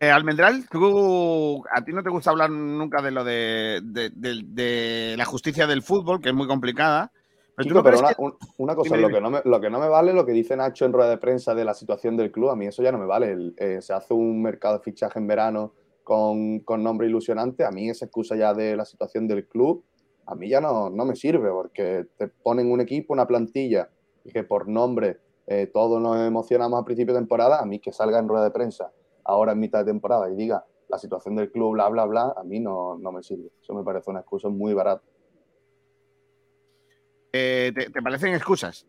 Eh, 0.00 0.10
Almendral, 0.10 0.68
tú, 0.68 1.64
a 1.74 1.82
ti 1.82 1.92
no 1.92 2.02
te 2.02 2.10
gusta 2.10 2.30
hablar 2.30 2.50
nunca 2.50 3.00
de 3.00 3.10
lo 3.10 3.24
de, 3.24 3.80
de, 3.82 4.10
de, 4.10 4.42
de 4.44 5.14
la 5.16 5.24
justicia 5.24 5.66
del 5.66 5.82
fútbol, 5.82 6.20
que 6.20 6.28
es 6.28 6.34
muy 6.34 6.46
complicada. 6.46 7.10
Pero, 7.56 7.68
Chico, 7.68 7.78
no 7.78 7.84
pero 7.84 7.98
una, 8.00 8.08
que... 8.08 8.22
una, 8.58 8.74
cosa, 8.74 8.96
lo 8.96 9.08
que, 9.08 9.20
no 9.20 9.30
me, 9.30 9.40
lo 9.44 9.60
que 9.60 9.70
no 9.70 9.78
me 9.78 9.88
vale 9.88 10.12
lo 10.12 10.26
que 10.26 10.32
dice 10.32 10.56
Nacho 10.56 10.84
en 10.84 10.92
rueda 10.92 11.08
de 11.08 11.18
prensa 11.18 11.54
de 11.54 11.64
la 11.64 11.72
situación 11.72 12.16
del 12.16 12.32
club, 12.32 12.50
a 12.50 12.56
mí 12.56 12.66
eso 12.66 12.82
ya 12.82 12.90
no 12.92 12.98
me 12.98 13.06
vale. 13.06 13.30
El, 13.30 13.54
eh, 13.56 13.80
se 13.80 13.92
hace 13.92 14.12
un 14.12 14.42
mercado 14.42 14.78
de 14.78 14.84
fichaje 14.84 15.18
en 15.20 15.26
verano 15.26 15.72
con, 16.02 16.60
con, 16.60 16.82
nombre 16.82 17.06
ilusionante, 17.06 17.64
a 17.64 17.70
mí 17.70 17.88
esa 17.88 18.06
excusa 18.06 18.36
ya 18.36 18.52
de 18.52 18.76
la 18.76 18.84
situación 18.84 19.28
del 19.28 19.46
club, 19.46 19.84
a 20.26 20.34
mí 20.34 20.48
ya 20.48 20.60
no, 20.60 20.90
no 20.90 21.04
me 21.04 21.16
sirve, 21.16 21.50
porque 21.50 22.06
te 22.16 22.28
ponen 22.28 22.70
un 22.70 22.80
equipo, 22.80 23.12
una 23.12 23.26
plantilla, 23.26 23.90
y 24.24 24.32
que 24.32 24.44
por 24.44 24.68
nombre 24.68 25.18
eh, 25.46 25.70
todos 25.72 26.00
nos 26.00 26.16
emocionamos 26.18 26.80
a 26.80 26.84
principio 26.84 27.14
de 27.14 27.20
temporada, 27.20 27.60
a 27.60 27.66
mí 27.66 27.78
que 27.78 27.92
salga 27.92 28.18
en 28.18 28.28
rueda 28.28 28.44
de 28.44 28.50
prensa 28.50 28.90
ahora 29.24 29.52
en 29.52 29.60
mitad 29.60 29.80
de 29.80 29.86
temporada 29.86 30.30
y 30.30 30.34
diga 30.34 30.64
la 30.88 30.98
situación 30.98 31.36
del 31.36 31.50
club, 31.50 31.72
bla, 31.72 31.88
bla, 31.88 32.04
bla, 32.04 32.34
a 32.36 32.44
mí 32.44 32.60
no, 32.60 32.96
no 32.98 33.12
me 33.12 33.22
sirve. 33.22 33.50
Eso 33.60 33.74
me 33.74 33.82
parece 33.82 34.10
una 34.10 34.20
excusa 34.20 34.48
muy 34.48 34.74
barata. 34.74 35.02
Eh, 37.32 37.72
¿te, 37.74 37.90
¿te, 37.90 38.02
parecen 38.02 38.34
excusas? 38.34 38.86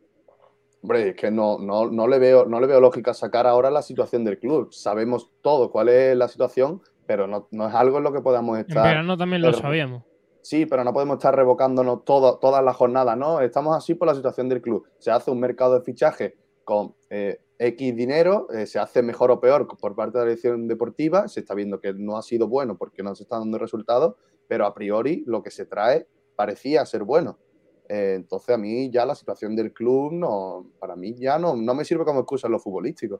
Hombre, 0.81 1.09
es 1.09 1.15
que 1.15 1.31
no, 1.31 1.57
no, 1.57 1.89
no, 1.89 2.07
le 2.07 2.19
veo, 2.19 2.45
no 2.45 2.59
le 2.59 2.67
veo 2.67 2.79
lógica 2.79 3.13
sacar 3.13 3.47
ahora 3.47 3.71
la 3.71 3.81
situación 3.81 4.23
del 4.23 4.37
club. 4.37 4.71
Sabemos 4.71 5.31
todo 5.41 5.71
cuál 5.71 5.89
es 5.89 6.15
la 6.15 6.27
situación, 6.27 6.81
pero 7.07 7.27
no, 7.27 7.47
no 7.51 7.67
es 7.67 7.73
algo 7.73 7.97
en 7.97 8.03
lo 8.03 8.13
que 8.13 8.21
podamos 8.21 8.59
estar. 8.59 8.85
En 8.85 8.91
verano 8.91 9.17
también 9.17 9.41
lo 9.41 9.53
sabíamos. 9.53 10.03
Sí, 10.45 10.67
pero 10.67 10.83
no 10.83 10.93
podemos 10.93 11.15
estar 11.15 11.35
revocándonos 11.35 12.05
todas 12.05 12.63
las 12.63 12.75
jornadas, 12.75 13.17
¿no? 13.17 13.41
Estamos 13.41 13.75
así 13.75 13.95
por 13.95 14.07
la 14.07 14.13
situación 14.13 14.47
del 14.47 14.61
club. 14.61 14.87
Se 14.99 15.09
hace 15.09 15.31
un 15.31 15.39
mercado 15.39 15.73
de 15.73 15.81
fichaje 15.81 16.37
con 16.63 16.93
eh, 17.09 17.41
X 17.57 17.95
dinero, 17.95 18.47
eh, 18.51 18.67
se 18.67 18.77
hace 18.77 19.01
mejor 19.01 19.31
o 19.31 19.39
peor 19.39 19.67
por 19.67 19.95
parte 19.95 20.19
de 20.19 20.23
la 20.23 20.29
dirección 20.29 20.67
deportiva, 20.67 21.27
se 21.27 21.39
está 21.39 21.55
viendo 21.55 21.81
que 21.81 21.95
no 21.95 22.15
ha 22.15 22.21
sido 22.21 22.47
bueno 22.47 22.77
porque 22.77 23.01
no 23.01 23.15
se 23.15 23.23
están 23.23 23.39
dando 23.39 23.57
resultados, 23.57 24.17
pero 24.47 24.67
a 24.67 24.75
priori 24.75 25.23
lo 25.25 25.41
que 25.41 25.49
se 25.49 25.65
trae 25.65 26.07
parecía 26.35 26.85
ser 26.85 27.05
bueno. 27.05 27.39
Eh, 27.89 28.13
entonces 28.15 28.53
a 28.53 28.59
mí 28.59 28.91
ya 28.91 29.03
la 29.03 29.15
situación 29.15 29.55
del 29.55 29.73
club, 29.73 30.13
no, 30.13 30.69
para 30.77 30.95
mí 30.95 31.15
ya 31.15 31.39
no, 31.39 31.55
no 31.55 31.73
me 31.73 31.83
sirve 31.83 32.05
como 32.05 32.19
excusa 32.19 32.45
en 32.45 32.51
lo 32.51 32.59
futbolístico, 32.59 33.19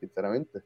sinceramente. 0.00 0.62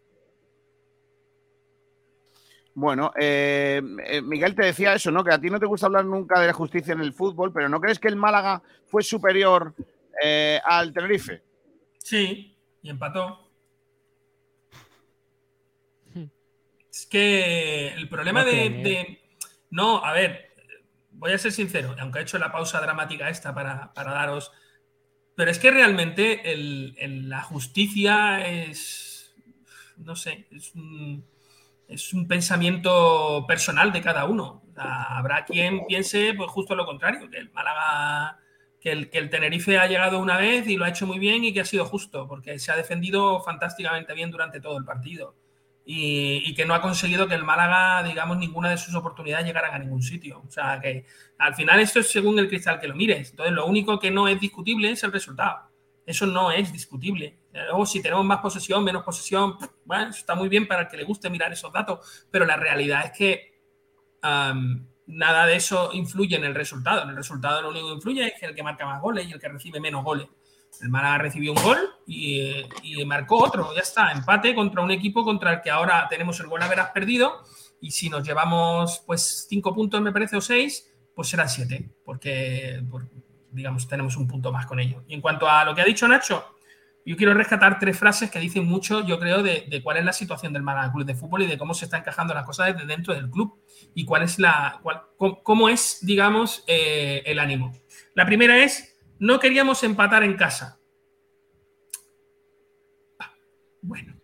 Bueno, 2.76 3.10
eh, 3.18 3.80
Miguel 4.22 4.54
te 4.54 4.66
decía 4.66 4.92
eso, 4.92 5.10
¿no? 5.10 5.24
Que 5.24 5.32
a 5.32 5.40
ti 5.40 5.48
no 5.48 5.58
te 5.58 5.64
gusta 5.64 5.86
hablar 5.86 6.04
nunca 6.04 6.38
de 6.38 6.48
la 6.48 6.52
justicia 6.52 6.92
en 6.92 7.00
el 7.00 7.14
fútbol, 7.14 7.50
pero 7.50 7.70
¿no 7.70 7.80
crees 7.80 7.98
que 7.98 8.08
el 8.08 8.16
Málaga 8.16 8.62
fue 8.84 9.02
superior 9.02 9.74
eh, 10.22 10.60
al 10.62 10.92
Tenerife? 10.92 11.42
Sí, 11.96 12.54
y 12.82 12.90
empató. 12.90 13.50
Es 16.90 17.06
que 17.06 17.94
el 17.94 18.10
problema 18.10 18.44
de, 18.44 18.68
de, 18.68 19.22
No, 19.70 20.04
a 20.04 20.12
ver, 20.12 20.50
voy 21.12 21.32
a 21.32 21.38
ser 21.38 21.52
sincero, 21.52 21.96
aunque 21.98 22.18
he 22.18 22.22
hecho 22.22 22.38
la 22.38 22.52
pausa 22.52 22.78
dramática 22.82 23.30
esta 23.30 23.54
para, 23.54 23.94
para 23.94 24.12
daros. 24.12 24.52
Pero 25.34 25.50
es 25.50 25.58
que 25.58 25.70
realmente 25.70 26.52
el, 26.52 26.94
el, 26.98 27.30
la 27.30 27.40
justicia 27.40 28.46
es. 28.46 29.34
No 29.96 30.14
sé, 30.14 30.46
es 30.50 30.74
un 30.74 31.24
es 31.88 32.12
un 32.12 32.26
pensamiento 32.26 33.44
personal 33.46 33.92
de 33.92 34.02
cada 34.02 34.24
uno. 34.24 34.62
Habrá 34.76 35.44
quien 35.44 35.86
piense 35.86 36.34
pues 36.34 36.50
justo 36.50 36.74
lo 36.74 36.84
contrario, 36.84 37.30
que 37.30 37.38
el 37.38 37.50
Málaga, 37.52 38.38
que 38.80 38.92
el, 38.92 39.10
que 39.10 39.18
el 39.18 39.30
Tenerife 39.30 39.78
ha 39.78 39.86
llegado 39.86 40.18
una 40.18 40.36
vez 40.36 40.66
y 40.68 40.76
lo 40.76 40.84
ha 40.84 40.88
hecho 40.88 41.06
muy 41.06 41.18
bien 41.18 41.44
y 41.44 41.52
que 41.52 41.60
ha 41.60 41.64
sido 41.64 41.84
justo, 41.86 42.26
porque 42.28 42.58
se 42.58 42.72
ha 42.72 42.76
defendido 42.76 43.42
fantásticamente 43.42 44.14
bien 44.14 44.30
durante 44.30 44.60
todo 44.60 44.76
el 44.78 44.84
partido. 44.84 45.34
Y, 45.88 46.42
y, 46.44 46.54
que 46.54 46.66
no 46.66 46.74
ha 46.74 46.82
conseguido 46.82 47.28
que 47.28 47.36
el 47.36 47.44
Málaga, 47.44 48.02
digamos, 48.02 48.38
ninguna 48.38 48.70
de 48.70 48.76
sus 48.76 48.92
oportunidades 48.96 49.46
llegaran 49.46 49.72
a 49.72 49.78
ningún 49.78 50.02
sitio. 50.02 50.42
O 50.44 50.50
sea, 50.50 50.80
que 50.80 51.06
al 51.38 51.54
final 51.54 51.78
esto 51.78 52.00
es 52.00 52.10
según 52.10 52.36
el 52.40 52.48
cristal 52.48 52.80
que 52.80 52.88
lo 52.88 52.96
mires. 52.96 53.30
Entonces, 53.30 53.54
lo 53.54 53.66
único 53.66 54.00
que 54.00 54.10
no 54.10 54.26
es 54.26 54.40
discutible 54.40 54.90
es 54.90 55.04
el 55.04 55.12
resultado. 55.12 55.60
Eso 56.06 56.24
no 56.24 56.52
es 56.52 56.72
discutible. 56.72 57.36
Luego, 57.52 57.84
si 57.84 58.00
tenemos 58.00 58.24
más 58.24 58.38
posesión, 58.38 58.84
menos 58.84 59.02
posesión, 59.02 59.56
bueno, 59.84 60.10
está 60.10 60.36
muy 60.36 60.48
bien 60.48 60.68
para 60.68 60.82
el 60.82 60.88
que 60.88 60.96
le 60.96 61.04
guste 61.04 61.28
mirar 61.28 61.52
esos 61.52 61.72
datos, 61.72 62.26
pero 62.30 62.46
la 62.46 62.56
realidad 62.56 63.06
es 63.06 63.12
que 63.12 63.56
nada 65.06 65.46
de 65.46 65.56
eso 65.56 65.90
influye 65.92 66.36
en 66.36 66.44
el 66.44 66.54
resultado. 66.54 67.02
En 67.02 67.10
el 67.10 67.16
resultado 67.16 67.60
lo 67.62 67.70
único 67.70 67.88
que 67.88 67.94
influye 67.94 68.26
es 68.28 68.42
el 68.42 68.54
que 68.54 68.62
marca 68.62 68.86
más 68.86 69.02
goles 69.02 69.26
y 69.28 69.32
el 69.32 69.40
que 69.40 69.48
recibe 69.48 69.80
menos 69.80 70.04
goles. 70.04 70.28
El 70.80 70.90
Málaga 70.90 71.18
recibió 71.18 71.52
un 71.52 71.62
gol 71.62 71.78
y, 72.06 72.52
y, 72.82 73.04
marcó 73.04 73.38
otro. 73.42 73.74
Ya 73.74 73.80
está, 73.80 74.12
empate 74.12 74.54
contra 74.54 74.82
un 74.82 74.90
equipo 74.90 75.24
contra 75.24 75.54
el 75.54 75.60
que 75.62 75.70
ahora 75.70 76.06
tenemos 76.08 76.38
el 76.40 76.48
gol 76.48 76.62
a 76.62 76.66
haberás 76.66 76.90
perdido. 76.90 77.42
Y 77.80 77.90
si 77.90 78.10
nos 78.10 78.26
llevamos 78.26 79.02
pues 79.06 79.46
cinco 79.48 79.74
puntos, 79.74 80.00
me 80.00 80.12
parece, 80.12 80.36
o 80.36 80.40
seis, 80.40 80.92
pues 81.14 81.28
serán 81.28 81.48
siete, 81.48 81.88
porque 82.04 82.82
digamos, 83.56 83.88
tenemos 83.88 84.16
un 84.16 84.28
punto 84.28 84.52
más 84.52 84.66
con 84.66 84.78
ello. 84.78 85.02
Y 85.08 85.14
en 85.14 85.20
cuanto 85.20 85.48
a 85.48 85.64
lo 85.64 85.74
que 85.74 85.80
ha 85.80 85.84
dicho 85.84 86.06
Nacho, 86.06 86.56
yo 87.04 87.16
quiero 87.16 87.34
rescatar 87.34 87.78
tres 87.78 87.98
frases 87.98 88.30
que 88.30 88.38
dicen 88.38 88.66
mucho, 88.66 89.06
yo 89.06 89.18
creo, 89.18 89.42
de, 89.42 89.66
de 89.68 89.82
cuál 89.82 89.96
es 89.96 90.04
la 90.04 90.12
situación 90.12 90.52
del 90.52 90.62
Málaga 90.62 90.92
Club 90.92 91.06
de 91.06 91.14
Fútbol 91.14 91.42
y 91.42 91.46
de 91.46 91.56
cómo 91.56 91.72
se 91.72 91.84
están 91.86 92.00
encajando 92.00 92.34
las 92.34 92.44
cosas 92.44 92.74
desde 92.74 92.86
dentro 92.86 93.14
del 93.14 93.30
club 93.30 93.62
y 93.94 94.04
cuál 94.04 94.22
es 94.22 94.38
la, 94.38 94.80
cuál, 94.82 95.02
cómo 95.42 95.68
es, 95.68 95.98
digamos, 96.02 96.64
eh, 96.66 97.22
el 97.24 97.38
ánimo. 97.38 97.72
La 98.14 98.26
primera 98.26 98.58
es, 98.58 98.98
no 99.18 99.38
queríamos 99.38 99.82
empatar 99.82 100.24
en 100.24 100.36
casa. 100.36 100.78
Bueno, 103.82 104.20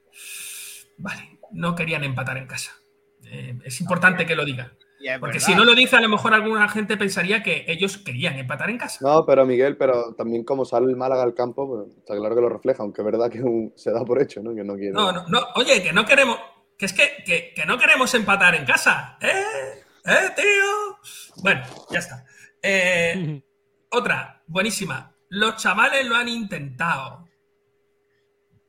vale, 0.99 1.39
no 1.53 1.77
querían 1.77 2.03
empatar 2.03 2.37
en 2.37 2.49
casa. 2.49 2.73
Eh, 3.25 3.59
es 3.65 3.81
importante 3.81 4.27
que 4.27 4.35
lo 4.35 4.45
digan. 4.45 4.73
Porque 5.21 5.41
si 5.41 5.55
no 5.55 5.65
lo 5.65 5.75
dice, 5.75 5.97
a 5.97 6.01
lo 6.01 6.09
mejor 6.09 6.35
alguna 6.35 6.69
gente 6.69 6.97
pensaría 6.97 7.43
que 7.43 7.65
ellos 7.69 7.99
querían 7.99 8.39
empatar 8.39 8.71
en 8.71 8.79
casa. 8.79 8.99
No, 9.03 9.25
pero 9.27 9.45
Miguel, 9.45 9.77
pero 9.77 10.15
también 10.15 10.45
como 10.45 10.65
sale 10.65 10.87
el 10.87 10.97
Málaga 10.97 11.23
al 11.23 11.35
campo, 11.35 11.69
pues, 11.69 11.97
está 11.99 12.17
claro 12.17 12.35
que 12.35 12.41
lo 12.41 12.49
refleja, 12.49 12.83
aunque 12.83 13.03
es 13.03 13.05
verdad 13.05 13.31
que 13.31 13.43
un, 13.43 13.73
se 13.77 13.91
da 13.91 14.05
por 14.05 14.21
hecho, 14.21 14.43
¿no? 14.43 14.55
Que 14.55 14.65
no 14.65 14.75
quiere. 14.75 14.93
No, 14.93 15.13
no, 15.13 15.27
no, 15.29 15.41
oye, 15.57 15.83
que 15.83 15.93
no 15.93 16.05
queremos. 16.05 16.39
Que 16.79 16.87
es 16.87 16.93
que, 16.93 17.23
que, 17.25 17.53
que 17.55 17.67
no 17.67 17.79
queremos 17.79 18.13
empatar 18.15 18.55
en 18.55 18.65
casa. 18.65 19.19
¿Eh? 19.21 19.83
¿Eh, 20.05 20.31
tío? 20.35 20.99
Bueno, 21.43 21.63
ya 21.91 21.99
está. 21.99 22.25
Eh, 22.63 23.43
otra, 23.91 24.43
buenísima. 24.47 25.15
Los 25.29 25.57
chavales 25.57 26.07
lo 26.07 26.17
han 26.17 26.29
intentado. 26.29 27.29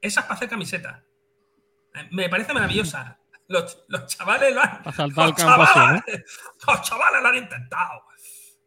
Esa 0.01 0.19
es 0.21 0.25
para 0.25 0.35
hacer 0.35 0.49
camiseta. 0.49 1.05
Me 2.11 2.29
parece 2.29 2.53
maravillosa. 2.53 3.19
Los, 3.47 3.83
los, 3.87 4.07
chavales 4.07 4.53
lo 4.53 4.61
han, 4.61 4.81
los, 4.85 4.95
campo 4.95 5.35
chavales, 5.35 5.69
así, 5.75 6.11
¿no? 6.65 6.73
los 6.73 6.81
chavales 6.81 7.21
lo 7.21 7.27
han 7.27 7.35
intentado. 7.35 8.03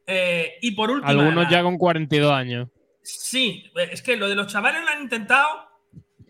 Eh, 0.06 0.58
y 0.62 0.72
por 0.72 0.90
último. 0.90 1.10
Algunos 1.10 1.48
ya 1.50 1.62
con 1.62 1.78
42 1.78 2.32
años. 2.32 2.68
Sí, 3.02 3.70
es 3.74 4.02
que 4.02 4.16
lo 4.16 4.28
de 4.28 4.34
los 4.34 4.46
chavales 4.46 4.82
lo 4.82 4.88
han 4.88 5.02
intentado. 5.02 5.68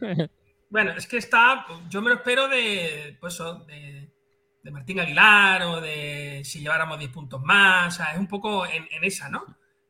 bueno, 0.70 0.92
es 0.92 1.06
que 1.06 1.18
está. 1.18 1.66
Yo 1.88 2.00
me 2.00 2.10
lo 2.10 2.16
espero 2.16 2.48
de. 2.48 3.16
Pues, 3.20 3.38
de, 3.66 4.10
de 4.62 4.70
Martín 4.70 5.00
Aguilar 5.00 5.62
o 5.62 5.80
de 5.80 6.42
si 6.44 6.60
lleváramos 6.60 6.98
10 6.98 7.10
puntos 7.10 7.42
más. 7.42 7.94
O 7.94 7.96
sea, 7.96 8.12
es 8.12 8.18
un 8.18 8.28
poco 8.28 8.66
en, 8.66 8.88
en 8.90 9.04
esa, 9.04 9.28
¿no? 9.28 9.44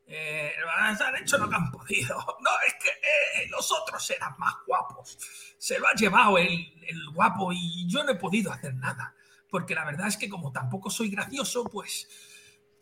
Eh, 0.08 0.52
han 0.78 1.16
hecho 1.16 1.38
lo 1.38 1.48
que 1.48 1.56
han 1.56 1.70
podido. 1.70 2.16
No, 2.40 2.50
es 2.66 2.74
que 2.74 2.88
eh, 2.88 3.48
los 3.50 3.70
otros 3.72 4.08
eran 4.10 4.34
más 4.38 4.54
guapos. 4.66 5.18
Se 5.58 5.78
lo 5.78 5.86
ha 5.86 5.94
llevado 5.94 6.38
el, 6.38 6.50
el, 6.88 7.10
guapo 7.12 7.52
y 7.52 7.86
yo 7.88 8.04
no 8.04 8.12
he 8.12 8.16
podido 8.16 8.52
hacer 8.52 8.74
nada. 8.74 9.14
Porque 9.48 9.74
la 9.74 9.84
verdad 9.84 10.08
es 10.08 10.16
que 10.16 10.28
como 10.28 10.52
tampoco 10.52 10.90
soy 10.90 11.08
gracioso, 11.10 11.64
pues... 11.64 12.08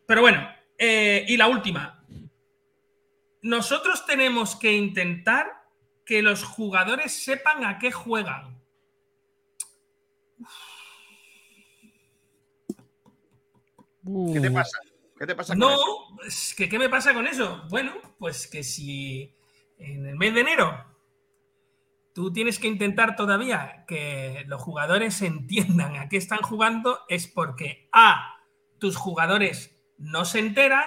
Pero 0.06 0.20
bueno, 0.22 0.46
Eh, 0.76 1.24
y 1.28 1.36
la 1.36 1.46
última. 1.46 2.04
Nosotros 3.42 4.04
tenemos 4.06 4.56
que 4.56 4.72
intentar 4.72 5.46
que 6.04 6.20
los 6.20 6.42
jugadores 6.42 7.12
sepan 7.24 7.64
a 7.64 7.78
qué 7.78 7.92
juegan. 7.92 8.60
¿Qué 14.32 14.40
te 14.40 14.50
pasa? 14.50 14.78
¿Qué 15.18 15.26
te 15.26 15.34
pasa 15.34 15.52
con 15.52 15.60
No, 15.60 15.72
eso? 15.74 16.08
es 16.26 16.54
que 16.56 16.68
¿qué 16.68 16.78
me 16.78 16.88
pasa 16.88 17.14
con 17.14 17.26
eso? 17.26 17.62
Bueno, 17.70 17.92
pues 18.18 18.46
que 18.46 18.62
si 18.62 19.32
en 19.78 20.06
el 20.06 20.16
mes 20.16 20.34
de 20.34 20.40
enero 20.40 20.84
tú 22.14 22.32
tienes 22.32 22.58
que 22.58 22.68
intentar 22.68 23.16
todavía 23.16 23.84
que 23.86 24.44
los 24.46 24.62
jugadores 24.62 25.20
entiendan 25.20 25.96
a 25.96 26.08
qué 26.08 26.16
están 26.16 26.40
jugando, 26.40 27.00
es 27.08 27.26
porque 27.26 27.88
A, 27.92 28.36
tus 28.78 28.96
jugadores 28.96 29.76
no 29.98 30.24
se 30.24 30.38
enteran, 30.38 30.84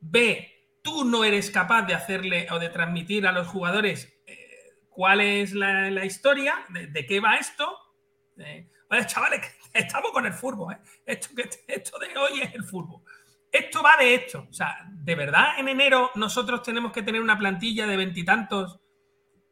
B, 0.00 0.48
tú 0.82 1.04
no 1.04 1.24
eres 1.24 1.50
capaz 1.50 1.82
de 1.82 1.94
hacerle 1.94 2.46
o 2.50 2.58
de 2.58 2.68
transmitir 2.68 3.26
a 3.26 3.32
los 3.32 3.48
jugadores 3.48 4.22
eh, 4.26 4.36
cuál 4.88 5.20
es 5.20 5.52
la, 5.52 6.04
historia, 6.04 6.54
de, 6.68 7.06
qué 7.06 7.20
va 7.20 7.36
esto. 7.36 7.76
Eh, 8.36 8.68
Oye, 8.90 9.06
chavales, 9.06 9.40
que 9.72 9.78
estamos 9.78 10.10
con 10.10 10.26
el 10.26 10.32
fútbol, 10.32 10.74
¿eh? 10.74 10.78
Esto, 11.06 11.98
de 11.98 12.18
hoy 12.18 12.40
es 12.40 12.54
el 12.54 12.64
fútbol. 12.64 13.02
Esto 13.50 13.82
va 13.82 13.96
de 13.96 14.14
esto. 14.14 14.46
O 14.50 14.52
sea, 14.52 14.84
de 14.90 15.14
verdad, 15.14 15.58
en 15.58 15.68
enero 15.68 16.10
nosotros 16.16 16.62
tenemos 16.62 16.90
que 16.90 17.02
tener 17.02 17.20
una 17.20 17.38
plantilla 17.38 17.86
de 17.86 17.96
veintitantos 17.96 18.79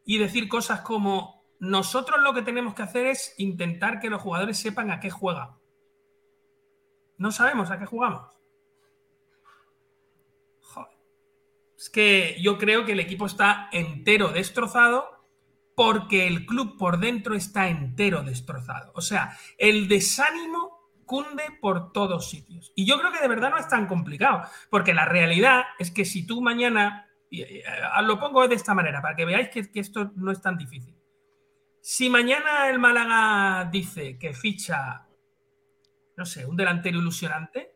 y 0.05 0.17
decir 0.17 0.47
cosas 0.47 0.81
como 0.81 1.45
nosotros 1.59 2.21
lo 2.21 2.33
que 2.33 2.41
tenemos 2.41 2.73
que 2.73 2.83
hacer 2.83 3.05
es 3.05 3.33
intentar 3.37 3.99
que 3.99 4.09
los 4.09 4.21
jugadores 4.21 4.57
sepan 4.57 4.91
a 4.91 4.99
qué 4.99 5.09
juegan. 5.09 5.49
No 7.17 7.31
sabemos 7.31 7.69
a 7.69 7.77
qué 7.77 7.85
jugamos. 7.85 8.33
Joder. 10.61 10.97
Es 11.77 11.89
que 11.89 12.37
yo 12.41 12.57
creo 12.57 12.85
que 12.85 12.93
el 12.93 12.99
equipo 13.01 13.25
está 13.25 13.69
entero 13.71 14.29
destrozado 14.29 15.19
porque 15.75 16.27
el 16.27 16.45
club 16.45 16.77
por 16.77 16.99
dentro 16.99 17.35
está 17.35 17.69
entero 17.69 18.23
destrozado. 18.23 18.91
O 18.95 19.01
sea, 19.01 19.37
el 19.57 19.87
desánimo 19.87 20.79
cunde 21.05 21.43
por 21.59 21.91
todos 21.91 22.29
sitios. 22.29 22.71
Y 22.75 22.85
yo 22.85 22.99
creo 22.99 23.11
que 23.11 23.19
de 23.19 23.27
verdad 23.27 23.49
no 23.49 23.57
es 23.57 23.67
tan 23.67 23.87
complicado, 23.87 24.43
porque 24.69 24.93
la 24.93 25.05
realidad 25.05 25.63
es 25.79 25.89
que 25.89 26.05
si 26.05 26.25
tú 26.25 26.39
mañana, 26.41 27.08
lo 28.01 28.19
pongo 28.19 28.47
de 28.47 28.55
esta 28.55 28.73
manera, 28.73 29.01
para 29.01 29.15
que 29.15 29.25
veáis 29.25 29.49
que, 29.49 29.69
que 29.71 29.79
esto 29.79 30.11
no 30.15 30.31
es 30.31 30.41
tan 30.41 30.57
difícil. 30.57 30.95
Si 31.81 32.09
mañana 32.09 32.69
el 32.69 32.79
Málaga 32.79 33.69
dice 33.71 34.17
que 34.17 34.33
ficha, 34.33 35.07
no 36.17 36.25
sé, 36.25 36.45
un 36.45 36.57
delantero 36.57 36.99
ilusionante, 36.99 37.75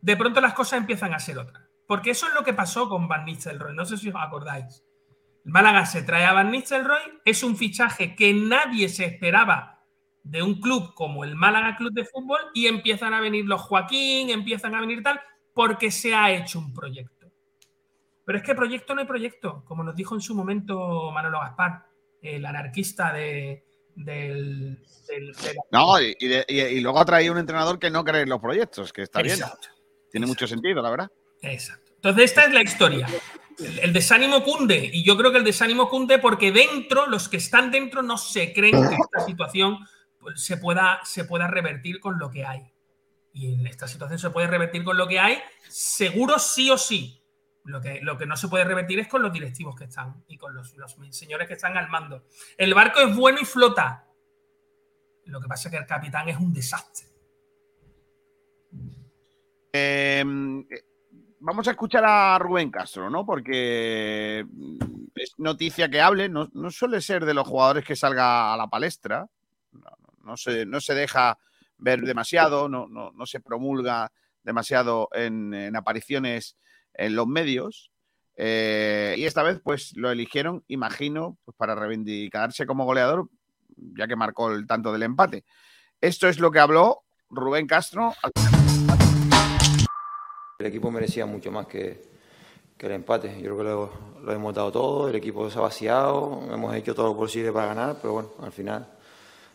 de 0.00 0.16
pronto 0.16 0.40
las 0.40 0.54
cosas 0.54 0.80
empiezan 0.80 1.12
a 1.14 1.18
ser 1.18 1.38
otras. 1.38 1.68
Porque 1.86 2.10
eso 2.10 2.28
es 2.28 2.34
lo 2.34 2.44
que 2.44 2.52
pasó 2.52 2.88
con 2.88 3.08
Van 3.08 3.24
Nistelrooy. 3.24 3.74
No 3.74 3.84
sé 3.84 3.96
si 3.96 4.10
os 4.10 4.14
acordáis. 4.16 4.84
El 5.44 5.52
Málaga 5.52 5.86
se 5.86 6.02
trae 6.02 6.24
a 6.26 6.34
Van 6.34 6.50
Nistelrooy, 6.50 7.20
es 7.24 7.42
un 7.42 7.56
fichaje 7.56 8.14
que 8.14 8.32
nadie 8.34 8.88
se 8.88 9.06
esperaba 9.06 9.82
de 10.22 10.42
un 10.42 10.60
club 10.60 10.92
como 10.94 11.24
el 11.24 11.34
Málaga 11.34 11.76
Club 11.76 11.92
de 11.94 12.04
Fútbol 12.04 12.40
y 12.52 12.66
empiezan 12.66 13.14
a 13.14 13.20
venir 13.20 13.46
los 13.46 13.62
Joaquín, 13.62 14.28
empiezan 14.28 14.74
a 14.74 14.80
venir 14.80 15.02
tal, 15.02 15.18
porque 15.54 15.90
se 15.90 16.14
ha 16.14 16.30
hecho 16.30 16.58
un 16.58 16.74
proyecto. 16.74 17.17
Pero 18.28 18.40
es 18.40 18.44
que 18.44 18.54
proyecto 18.54 18.94
no 18.94 19.00
hay 19.00 19.06
proyecto, 19.06 19.64
como 19.64 19.82
nos 19.82 19.96
dijo 19.96 20.14
en 20.14 20.20
su 20.20 20.34
momento 20.34 21.10
Manolo 21.12 21.40
Gaspar, 21.40 21.86
el 22.20 22.44
anarquista 22.44 23.10
de, 23.10 23.64
del, 23.94 24.84
del. 25.08 25.34
No, 25.72 25.98
y, 25.98 26.14
y, 26.20 26.28
de, 26.28 26.44
y, 26.46 26.60
y, 26.60 26.80
luego 26.82 27.00
ha 27.00 27.06
traído 27.06 27.32
un 27.32 27.38
entrenador 27.38 27.78
que 27.78 27.88
no 27.88 28.04
cree 28.04 28.20
en 28.20 28.28
los 28.28 28.38
proyectos, 28.38 28.92
que 28.92 29.00
está 29.00 29.22
Exacto. 29.22 29.56
bien. 29.62 29.72
Tiene 30.10 30.26
Exacto. 30.26 30.28
mucho 30.28 30.46
sentido, 30.46 30.82
la 30.82 30.90
verdad. 30.90 31.10
Exacto. 31.40 31.90
Entonces, 31.94 32.24
esta 32.24 32.44
es 32.44 32.52
la 32.52 32.60
historia. 32.60 33.08
El, 33.58 33.78
el, 33.78 33.92
desánimo 33.94 34.44
cunde, 34.44 34.90
y 34.92 35.02
yo 35.02 35.16
creo 35.16 35.32
que 35.32 35.38
el 35.38 35.44
desánimo 35.44 35.88
cunde 35.88 36.18
porque 36.18 36.52
dentro, 36.52 37.06
los 37.06 37.30
que 37.30 37.38
están 37.38 37.70
dentro, 37.70 38.02
no 38.02 38.18
se 38.18 38.52
creen 38.52 38.74
que 38.90 38.94
esta 38.94 39.24
situación 39.24 39.78
pues, 40.18 40.44
se, 40.44 40.58
pueda, 40.58 41.00
se 41.02 41.24
pueda 41.24 41.48
revertir 41.48 41.98
con 41.98 42.18
lo 42.18 42.28
que 42.28 42.44
hay. 42.44 42.60
Y 43.32 43.54
en 43.54 43.66
esta 43.66 43.88
situación 43.88 44.18
se 44.18 44.28
puede 44.28 44.48
revertir 44.48 44.84
con 44.84 44.98
lo 44.98 45.08
que 45.08 45.18
hay, 45.18 45.38
seguro 45.66 46.38
sí 46.38 46.70
o 46.70 46.76
sí. 46.76 47.17
Lo 47.68 47.82
que, 47.82 48.00
lo 48.00 48.16
que 48.16 48.24
no 48.24 48.34
se 48.34 48.48
puede 48.48 48.64
revertir 48.64 48.98
es 48.98 49.08
con 49.08 49.20
los 49.20 49.30
directivos 49.30 49.76
que 49.76 49.84
están 49.84 50.24
y 50.26 50.38
con 50.38 50.54
los, 50.54 50.74
los 50.78 50.96
señores 51.10 51.46
que 51.46 51.52
están 51.52 51.76
al 51.76 51.90
mando. 51.90 52.24
El 52.56 52.72
barco 52.72 53.00
es 53.00 53.14
bueno 53.14 53.38
y 53.42 53.44
flota. 53.44 54.06
Lo 55.26 55.38
que 55.38 55.48
pasa 55.48 55.68
es 55.68 55.72
que 55.72 55.78
el 55.78 55.86
capitán 55.86 56.30
es 56.30 56.38
un 56.38 56.50
desastre. 56.54 57.08
Eh, 59.70 60.24
vamos 61.40 61.68
a 61.68 61.72
escuchar 61.72 62.04
a 62.06 62.38
Rubén 62.38 62.70
Castro, 62.70 63.10
¿no? 63.10 63.26
Porque 63.26 64.46
es 65.14 65.34
noticia 65.36 65.90
que 65.90 66.00
hable, 66.00 66.30
no, 66.30 66.48
no 66.54 66.70
suele 66.70 67.02
ser 67.02 67.26
de 67.26 67.34
los 67.34 67.46
jugadores 67.46 67.84
que 67.84 67.96
salga 67.96 68.54
a 68.54 68.56
la 68.56 68.68
palestra, 68.68 69.28
no, 69.72 69.90
no, 70.24 70.36
se, 70.38 70.64
no 70.64 70.80
se, 70.80 70.94
deja 70.94 71.38
ver 71.76 72.00
demasiado, 72.00 72.66
no, 72.66 72.88
no 72.88 73.26
se 73.26 73.40
promulga 73.40 74.10
demasiado 74.42 75.10
en, 75.12 75.52
en, 75.52 75.76
apariciones 75.76 76.56
en 76.98 77.16
los 77.16 77.26
medios. 77.26 77.90
Eh, 78.36 79.14
y 79.16 79.24
esta 79.24 79.42
vez, 79.42 79.60
pues 79.62 79.96
lo 79.96 80.10
eligieron, 80.10 80.62
imagino, 80.68 81.38
pues, 81.44 81.56
para 81.56 81.74
reivindicarse 81.74 82.66
como 82.66 82.84
goleador, 82.84 83.28
ya 83.76 84.06
que 84.06 84.16
marcó 84.16 84.50
el 84.50 84.66
tanto 84.66 84.92
del 84.92 85.04
empate. 85.04 85.44
Esto 86.00 86.28
es 86.28 86.38
lo 86.38 86.50
que 86.50 86.58
habló 86.58 87.04
Rubén 87.30 87.66
Castro. 87.66 88.12
El 90.58 90.66
equipo 90.66 90.90
merecía 90.90 91.24
mucho 91.24 91.50
más 91.50 91.66
que, 91.66 92.02
que 92.76 92.86
el 92.86 92.92
empate. 92.92 93.40
Yo 93.40 93.56
creo 93.56 93.58
que 93.58 93.64
lo, 93.64 93.92
lo, 94.24 94.32
hemos 94.32 94.54
dado 94.54 94.72
todo, 94.72 95.08
el 95.08 95.14
equipo 95.14 95.48
se 95.50 95.58
ha 95.58 95.62
vaciado, 95.62 96.42
hemos 96.52 96.74
hecho 96.74 96.94
todo 96.94 97.08
lo 97.08 97.16
posible 97.16 97.52
para 97.52 97.68
ganar, 97.68 97.98
pero 98.00 98.14
bueno, 98.14 98.30
al 98.42 98.52
final 98.52 98.88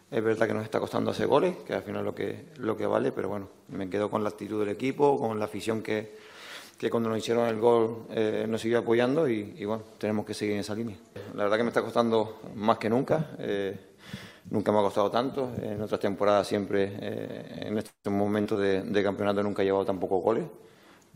es 0.10 0.24
verdad 0.24 0.48
que 0.48 0.54
nos 0.54 0.64
está 0.64 0.80
costando 0.80 1.12
hacer 1.12 1.28
goles, 1.28 1.58
que 1.66 1.74
al 1.74 1.84
final 1.84 2.02
es 2.02 2.06
lo 2.06 2.16
que, 2.16 2.46
lo 2.58 2.78
que 2.78 2.86
vale, 2.86 3.12
pero 3.12 3.30
bueno, 3.30 3.50
me 3.70 3.90
quedo 3.90 4.10
con 4.10 4.24
la 4.24 4.30
actitud 4.30 4.60
del 4.60 4.70
equipo, 4.70 5.18
con 5.18 5.40
la 5.40 5.46
afición 5.46 5.82
que, 5.82 6.16
que 6.78 6.90
cuando 6.90 7.10
nos 7.10 7.18
hicieron 7.18 7.48
el 7.48 7.60
gol 7.60 8.08
eh, 8.12 8.46
nos 8.48 8.62
siguió 8.62 8.80
apoyando 8.80 9.28
y, 9.28 9.64
bueno, 9.66 9.84
tenemos 9.98 10.26
que 10.26 10.34
seguir 10.34 10.56
en 10.56 10.62
esa 10.62 10.76
línea. 10.76 10.98
La 11.36 11.44
verdad 11.44 11.58
que 11.58 11.64
me 11.64 11.70
está 11.70 11.82
costando 11.82 12.42
más 12.56 12.78
que 12.78 12.90
nunca. 12.90 13.32
Eh, 13.40 13.78
nunca 14.50 14.72
me 14.72 14.80
ha 14.80 14.82
costado 14.82 15.10
tanto. 15.10 15.52
En 15.62 15.82
otras 15.82 16.00
temporadas 16.00 16.48
siempre, 16.48 16.98
eh, 17.00 17.66
en 17.68 17.78
estos 17.78 18.12
momentos 18.12 18.60
de, 18.60 19.04
campeonato, 19.04 19.42
nunca 19.44 19.62
he 19.62 19.66
llevado 19.66 19.86
tan 19.86 20.00
pocos 20.00 20.22
goles. 20.22 20.46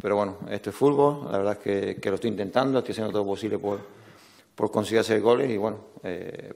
Pero 0.01 0.15
bueno, 0.15 0.37
esto 0.49 0.69
es 0.69 0.75
fútbol, 0.75 1.31
la 1.31 1.39
verdad 1.39 1.57
es 1.65 1.95
que, 1.97 2.09
lo 2.09 2.15
estoy 2.15 2.29
intentando, 2.29 2.77
estoy 2.77 2.91
haciendo 2.91 3.11
todo 3.11 3.23
lo 3.23 3.29
posible 3.29 3.57
por, 3.57 3.79
por 4.53 4.69
conseguir 4.69 4.99
hacer 4.99 5.19
goles 5.21 5.49
y 5.49 5.57
bueno, 5.57 5.79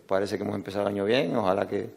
parece 0.05 0.37
que 0.37 0.43
hemos 0.43 0.55
empezado 0.55 0.83
el 0.83 0.93
año 0.93 1.05
bien, 1.05 1.35
ojalá 1.35 1.67
que, 1.67 1.89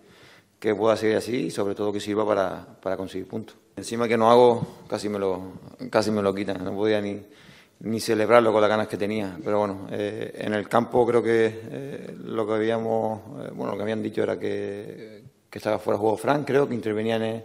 que 0.65 0.75
pueda 0.75 0.97
seguir 0.97 1.17
así 1.19 1.37
y 1.37 1.51
sobre 1.51 1.75
todo 1.75 1.93
que 1.93 2.01
sirva 2.01 2.27
para, 2.27 2.67
para 2.81 2.97
conseguir 2.97 3.29
puntos. 3.29 3.55
Encima 3.77 4.09
que 4.09 4.17
no 4.17 4.31
hago, 4.31 4.67
casi 4.89 5.11
me 5.11 5.19
lo, 5.19 5.43
casi 5.91 6.11
me 6.11 6.23
lo 6.23 6.35
quitan, 6.35 6.65
no 6.65 6.75
podía 6.75 7.03
ni, 7.03 7.21
ni 7.81 8.01
celebrarlo 8.01 8.51
con 8.51 8.63
las 8.63 8.71
ganas 8.71 8.89
que 8.89 8.97
tenía. 8.97 9.37
Pero 9.45 9.59
bueno, 9.59 9.87
eh, 9.91 10.33
en 10.39 10.55
el 10.55 10.67
campo 10.67 11.07
creo 11.07 11.23
que 11.23 11.61
eh, 11.71 12.17
lo 12.25 12.47
que 12.47 12.55
habíamos, 12.55 13.21
eh, 13.45 13.51
bueno, 13.53 13.73
lo 13.73 13.77
que 13.77 13.83
habían 13.83 14.03
dicho 14.03 14.23
era 14.23 14.39
que, 14.39 15.23
que 15.51 15.59
estaba 15.59 15.79
fuera 15.79 15.99
de 15.99 16.01
juego 16.01 16.17
Frank, 16.17 16.47
creo 16.47 16.67
que 16.67 16.75
intervenía 16.75 17.17
en 17.17 17.23
el, 17.23 17.45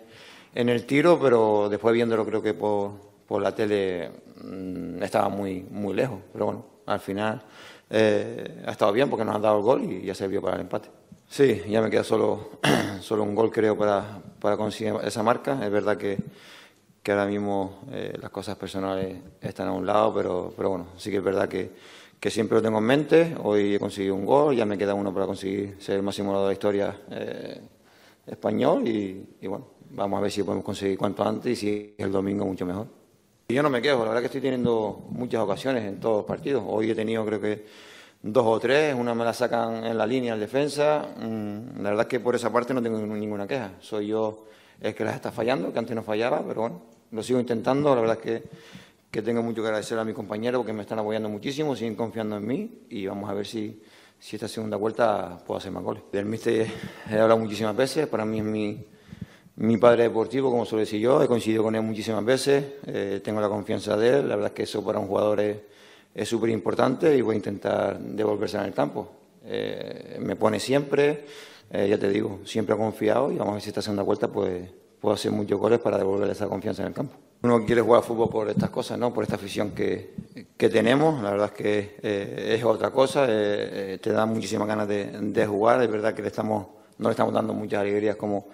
en 0.55 0.69
el 0.69 0.85
tiro, 0.85 1.19
pero 1.21 1.67
después 1.67 1.93
viéndolo 1.93 2.25
creo 2.25 2.41
que 2.41 2.53
por, 2.53 2.91
por 3.27 3.41
la 3.41 3.53
tele 3.53 4.11
mmm, 4.45 5.03
estaba 5.03 5.27
muy, 5.27 5.65
muy 5.69 5.93
lejos. 5.93 6.19
Pero 6.31 6.45
bueno, 6.45 6.65
al 6.85 7.01
final 7.01 7.41
ha 7.91 8.71
estado 8.71 8.93
bien 8.93 9.09
porque 9.09 9.25
nos 9.25 9.35
han 9.35 9.41
dado 9.41 9.57
el 9.57 9.63
gol 9.63 9.83
y 9.83 10.05
ya 10.05 10.15
servió 10.15 10.41
para 10.41 10.55
el 10.55 10.61
empate. 10.61 10.89
Sí, 11.30 11.61
ya 11.69 11.81
me 11.81 11.89
queda 11.89 12.03
solo, 12.03 12.60
solo 13.01 13.23
un 13.23 13.35
gol 13.35 13.51
creo 13.51 13.77
para, 13.77 14.22
para 14.41 14.57
conseguir 14.57 14.95
esa 15.03 15.23
marca. 15.23 15.64
Es 15.64 15.72
verdad 15.72 15.95
que 15.95 16.18
que 17.03 17.11
ahora 17.11 17.26
mismo 17.26 17.80
eh, 17.91 18.14
las 18.22 18.30
cosas 18.30 18.56
personales 18.57 19.18
están 19.41 19.68
a 19.68 19.72
un 19.72 19.85
lado, 19.85 20.14
pero, 20.14 20.53
pero 20.56 20.69
bueno, 20.69 20.88
sí 20.97 21.10
que 21.10 21.18
es 21.18 21.23
verdad 21.23 21.47
que, 21.47 21.72
que, 22.19 22.30
siempre 22.30 22.57
lo 22.57 22.61
tengo 22.61 22.80
en 22.80 22.84
mente. 22.84 23.35
Hoy 23.41 23.76
he 23.76 23.80
conseguido 23.80 24.15
un 24.15 24.26
gol, 24.26 24.56
ya 24.56 24.65
me 24.65 24.77
queda 24.77 24.93
uno 24.93 25.14
para 25.14 25.26
conseguir 25.26 25.77
ser 25.80 25.95
el 25.95 26.03
máximo 26.03 26.39
de 26.41 26.47
la 26.47 26.53
historia 26.53 27.01
eh, 27.10 27.61
español 28.27 28.88
y, 28.88 29.26
y, 29.41 29.47
bueno, 29.47 29.68
vamos 29.91 30.18
a 30.19 30.22
ver 30.22 30.31
si 30.31 30.43
podemos 30.43 30.65
conseguir 30.65 30.97
cuanto 30.97 31.23
antes 31.23 31.51
y 31.51 31.56
si 31.56 31.95
el 31.97 32.11
domingo 32.11 32.45
mucho 32.45 32.65
mejor. 32.65 32.88
Y 33.47 33.56
yo 33.56 33.64
no 33.64 33.69
me 33.69 33.81
quejo, 33.81 33.99
la 33.99 34.10
verdad 34.10 34.22
que 34.22 34.27
estoy 34.27 34.41
teniendo 34.41 35.07
muchas 35.10 35.41
ocasiones 35.41 35.85
en 35.85 35.99
todos 35.99 36.18
los 36.18 36.26
partidos. 36.26 36.64
Hoy 36.68 36.91
he 36.91 36.95
tenido 36.95 37.26
creo 37.26 37.41
que 37.41 37.65
dos 38.21 38.45
o 38.45 38.59
tres, 38.59 38.93
una 38.95 39.13
me 39.15 39.23
la 39.23 39.33
sacan 39.33 39.85
en 39.85 39.97
la 39.97 40.05
línea 40.05 40.33
en 40.33 40.39
defensa. 40.39 41.07
Mm, 41.17 41.81
la 41.81 41.89
verdad 41.89 42.01
es 42.01 42.07
que 42.07 42.19
por 42.19 42.35
esa 42.35 42.51
parte 42.51 42.73
no 42.73 42.81
tengo 42.81 42.99
ninguna 42.99 43.47
queja. 43.47 43.71
Soy 43.79 44.07
yo 44.07 44.45
el 44.81 44.93
que 44.93 45.03
las 45.03 45.15
está 45.15 45.31
fallando, 45.31 45.71
que 45.71 45.79
antes 45.79 45.95
no 45.95 46.03
fallaba, 46.03 46.43
pero 46.45 46.61
bueno, 46.61 46.81
lo 47.11 47.23
sigo 47.23 47.39
intentando. 47.39 47.93
La 47.95 48.01
verdad 48.01 48.17
es 48.17 48.23
que, 48.23 48.49
que 49.11 49.21
tengo 49.21 49.41
mucho 49.41 49.61
que 49.61 49.67
agradecer 49.67 49.97
a 49.97 50.03
mis 50.03 50.15
compañeros 50.15 50.59
porque 50.59 50.73
me 50.73 50.81
están 50.81 50.99
apoyando 50.99 51.29
muchísimo, 51.29 51.75
siguen 51.75 51.95
confiando 51.95 52.37
en 52.37 52.45
mí 52.45 52.85
y 52.89 53.07
vamos 53.07 53.29
a 53.29 53.33
ver 53.33 53.45
si, 53.45 53.81
si 54.19 54.35
esta 54.35 54.47
segunda 54.47 54.77
vuelta 54.77 55.37
puedo 55.45 55.57
hacer 55.57 55.71
más 55.71 55.83
goles. 55.83 56.03
Del 56.11 56.25
míster 56.25 56.67
he 57.09 57.13
hablado 57.13 57.39
muchísimas 57.39 57.75
veces, 57.75 58.07
para 58.07 58.25
mí 58.25 58.39
es 58.39 58.45
mi, 58.45 58.85
mi 59.55 59.77
padre 59.77 60.03
deportivo, 60.03 60.51
como 60.51 60.65
suele 60.65 60.83
decir 60.83 60.99
yo, 60.99 61.23
he 61.23 61.27
coincidido 61.27 61.63
con 61.63 61.75
él 61.75 61.81
muchísimas 61.81 62.23
veces, 62.23 62.65
eh, 62.85 63.21
tengo 63.23 63.41
la 63.41 63.49
confianza 63.49 63.97
de 63.97 64.19
él, 64.19 64.29
la 64.29 64.35
verdad 64.35 64.51
es 64.51 64.55
que 64.55 64.63
eso 64.63 64.83
para 64.83 64.99
un 64.99 65.07
jugador 65.07 65.39
es 65.39 65.57
súper 66.26 66.49
importante 66.49 67.15
y 67.15 67.22
voy 67.22 67.36
a 67.36 67.38
intentar 67.38 67.99
devolverse 67.99 68.57
en 68.57 68.64
el 68.64 68.73
campo. 68.73 69.10
Eh, 69.45 70.18
me 70.19 70.36
pone 70.36 70.60
siempre, 70.60 71.26
eh, 71.72 71.88
ya 71.90 71.98
te 71.98 72.10
digo, 72.10 72.40
siempre 72.45 72.76
ha 72.76 72.77
confiado 72.77 73.31
y 73.31 73.38
vamos 73.38 73.52
a 73.52 73.53
ver 73.56 73.61
si 73.61 73.69
esta 73.69 73.81
segunda 73.81 74.03
vuelta 74.03 74.27
pues, 74.27 74.69
puedo 74.99 75.15
hacer 75.15 75.31
muchos 75.31 75.60
goles 75.60 75.80
para 75.80 75.98
devolverle 75.98 76.34
esa 76.34 76.48
confianza 76.48 76.81
en 76.81 76.90
el 76.90 76.94
campo. 76.94 77.15
Uno 77.41 77.65
quiere 77.65 77.81
jugar 77.81 78.03
fútbol 78.03 78.30
por 78.30 78.49
estas 78.49 78.69
cosas, 78.69 78.99
¿no? 78.99 79.14
por 79.14 79.23
esta 79.23 79.36
afición 79.36 79.72
que, 79.72 80.14
que 80.57 80.69
tenemos, 80.69 81.23
la 81.23 81.31
verdad 81.31 81.52
es 81.56 81.64
que 81.64 82.53
es 82.53 82.64
otra 82.65 82.91
cosa, 82.91 83.26
te 83.26 84.11
da 84.11 84.26
muchísimas 84.26 84.68
ganas 84.68 84.90
de, 84.90 85.06
de, 85.06 85.48
jugar, 85.48 85.81
es 85.81 85.90
verdad 85.90 86.14
que 86.14 86.22
le 86.22 86.27
estamos, 86.27 86.68
no 86.98 87.07
le 87.07 87.11
estamos 87.11 87.34
dando 87.34 87.53
muchas 87.53 87.80
alegrías 87.80 88.18
como 88.18 88.48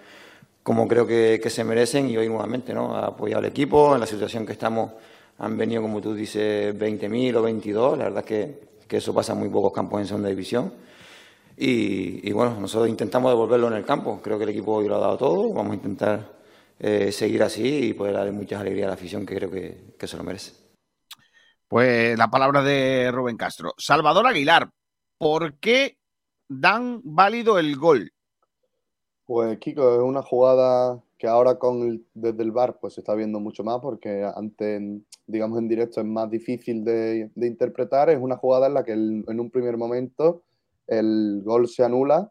como 0.66 0.88
creo 0.88 1.06
que, 1.06 1.40
se 1.48 1.62
merecen 1.62 2.10
y 2.10 2.16
hoy 2.16 2.26
nuevamente 2.26 2.74
¿no? 2.74 2.96
a 2.96 3.06
apoyar 3.06 3.38
al 3.38 3.44
equipo. 3.44 3.94
En 3.94 4.00
la 4.00 4.06
situación 4.06 4.44
que 4.44 4.50
estamos 4.50 4.90
han 5.38 5.56
venido, 5.56 5.82
como 5.82 6.00
tú 6.00 6.14
dices, 6.14 6.74
20.000 6.74 7.36
o 7.36 7.42
22. 7.42 7.98
La 7.98 8.04
verdad 8.04 8.20
es 8.20 8.26
que, 8.26 8.68
que, 8.88 8.96
eso 8.98 9.14
pasa 9.14 9.32
en 9.32 9.40
muy 9.40 9.48
pocos 9.48 9.72
campos 9.72 10.00
en 10.00 10.06
segunda 10.06 10.28
división. 10.28 10.72
Y, 11.58 12.30
bueno, 12.32 12.60
nosotros 12.60 12.88
intentamos 12.88 13.30
devolverlo 13.30 13.68
en 13.68 13.74
el 13.74 13.84
campo. 13.84 14.20
Creo 14.22 14.38
que 14.38 14.44
el 14.44 14.50
equipo 14.50 14.74
hoy 14.74 14.88
lo 14.88 14.96
ha 14.96 15.00
dado 15.00 15.16
todo. 15.16 15.52
Vamos 15.54 15.72
a 15.72 15.76
intentar 15.76 16.36
eh, 16.78 17.10
seguir 17.12 17.42
así 17.42 17.88
y 17.88 17.94
poder 17.94 18.14
darle 18.14 18.32
muchas 18.32 18.60
alegrías 18.60 18.86
a 18.86 18.88
la 18.88 18.94
afición 18.94 19.24
que 19.24 19.36
creo 19.36 19.50
que, 19.50 19.94
que 19.98 20.06
se 20.06 20.16
lo 20.16 20.24
merece. 20.24 20.52
Pues 21.68 22.16
la 22.16 22.28
palabra 22.28 22.62
de 22.62 23.10
Rubén 23.10 23.36
Castro. 23.36 23.72
Salvador 23.78 24.26
Aguilar, 24.26 24.70
¿por 25.18 25.58
qué 25.58 25.96
dan 26.48 27.00
válido 27.02 27.58
el 27.58 27.76
gol? 27.76 28.12
Pues 29.24 29.58
Kiko, 29.58 29.94
es 29.94 30.02
una 30.02 30.22
jugada 30.22 31.02
que 31.18 31.26
ahora 31.26 31.58
con 31.58 32.04
desde 32.14 32.42
el 32.42 32.52
bar 32.52 32.78
pues 32.80 32.94
se 32.94 33.00
está 33.00 33.14
viendo 33.14 33.40
mucho 33.40 33.64
más 33.64 33.80
porque 33.80 34.30
antes, 34.34 34.82
digamos 35.26 35.58
en 35.58 35.68
directo 35.68 36.00
es 36.00 36.06
más 36.06 36.30
difícil 36.30 36.84
de, 36.84 37.30
interpretar. 37.36 38.10
Es 38.10 38.18
una 38.20 38.36
jugada 38.36 38.66
en 38.66 38.74
la 38.74 38.84
que 38.84 38.92
en 38.92 39.40
un 39.40 39.50
primer 39.50 39.76
momento 39.76 40.42
el 40.86 41.42
gol 41.44 41.68
se 41.68 41.84
anula 41.84 42.30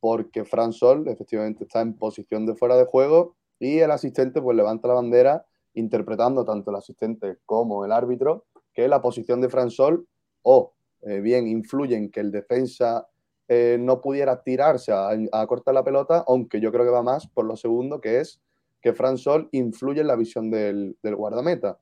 porque 0.00 0.44
Fran 0.44 0.72
Sol 0.72 1.06
efectivamente 1.08 1.64
está 1.64 1.80
en 1.80 1.94
posición 1.94 2.46
de 2.46 2.54
fuera 2.54 2.76
de 2.76 2.84
juego 2.84 3.36
y 3.58 3.78
el 3.78 3.90
asistente 3.90 4.40
pues 4.40 4.56
levanta 4.56 4.88
la 4.88 4.94
bandera 4.94 5.44
interpretando 5.74 6.44
tanto 6.44 6.70
el 6.70 6.76
asistente 6.76 7.38
como 7.44 7.84
el 7.84 7.92
árbitro 7.92 8.44
que 8.72 8.88
la 8.88 9.00
posición 9.02 9.40
de 9.40 9.48
Fran 9.48 9.70
Sol 9.70 10.06
o 10.42 10.74
eh, 11.02 11.20
bien 11.20 11.46
influye 11.46 11.96
en 11.96 12.10
que 12.10 12.20
el 12.20 12.30
defensa 12.30 13.06
eh, 13.48 13.76
no 13.78 14.00
pudiera 14.00 14.42
tirarse 14.42 14.92
a, 14.92 15.46
cortar 15.46 15.74
la 15.74 15.84
pelota, 15.84 16.24
aunque 16.26 16.60
yo 16.60 16.72
creo 16.72 16.84
que 16.84 16.90
va 16.90 17.02
más 17.02 17.28
por 17.28 17.44
lo 17.44 17.56
segundo, 17.56 18.00
que 18.00 18.20
es 18.20 18.40
que 18.80 18.92
Fran 18.92 19.18
Sol 19.18 19.48
influye 19.52 20.00
en 20.00 20.08
la 20.08 20.16
visión 20.16 20.50
del, 20.50 20.96
guardameta. 21.02 21.78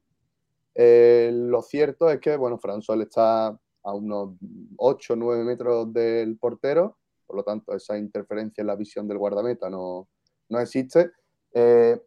Eh, 0.75 1.31
lo 1.33 1.63
cierto 1.63 2.11
es 2.11 2.21
que, 2.21 2.37
bueno, 2.37 2.59
Fran 2.59 2.83
Sol 2.83 3.01
está 3.01 3.59
a 3.83 3.95
unos 3.95 4.35
8 4.77 5.13
o 5.15 5.17
9 5.17 5.45
metros 5.45 5.93
del 5.93 6.37
portero, 6.39 6.99
por 7.27 7.37
lo 7.37 7.43
tanto, 7.43 7.75
esa 7.75 7.97
interferencia 7.97 8.61
en 8.61 8.67
la 8.67 8.77
visión 8.77 9.09
del 9.09 9.19
guardameta 9.19 9.71
no, 9.71 10.09
no 10.51 10.61
existe. 10.61 11.13
Eh, 11.55 11.99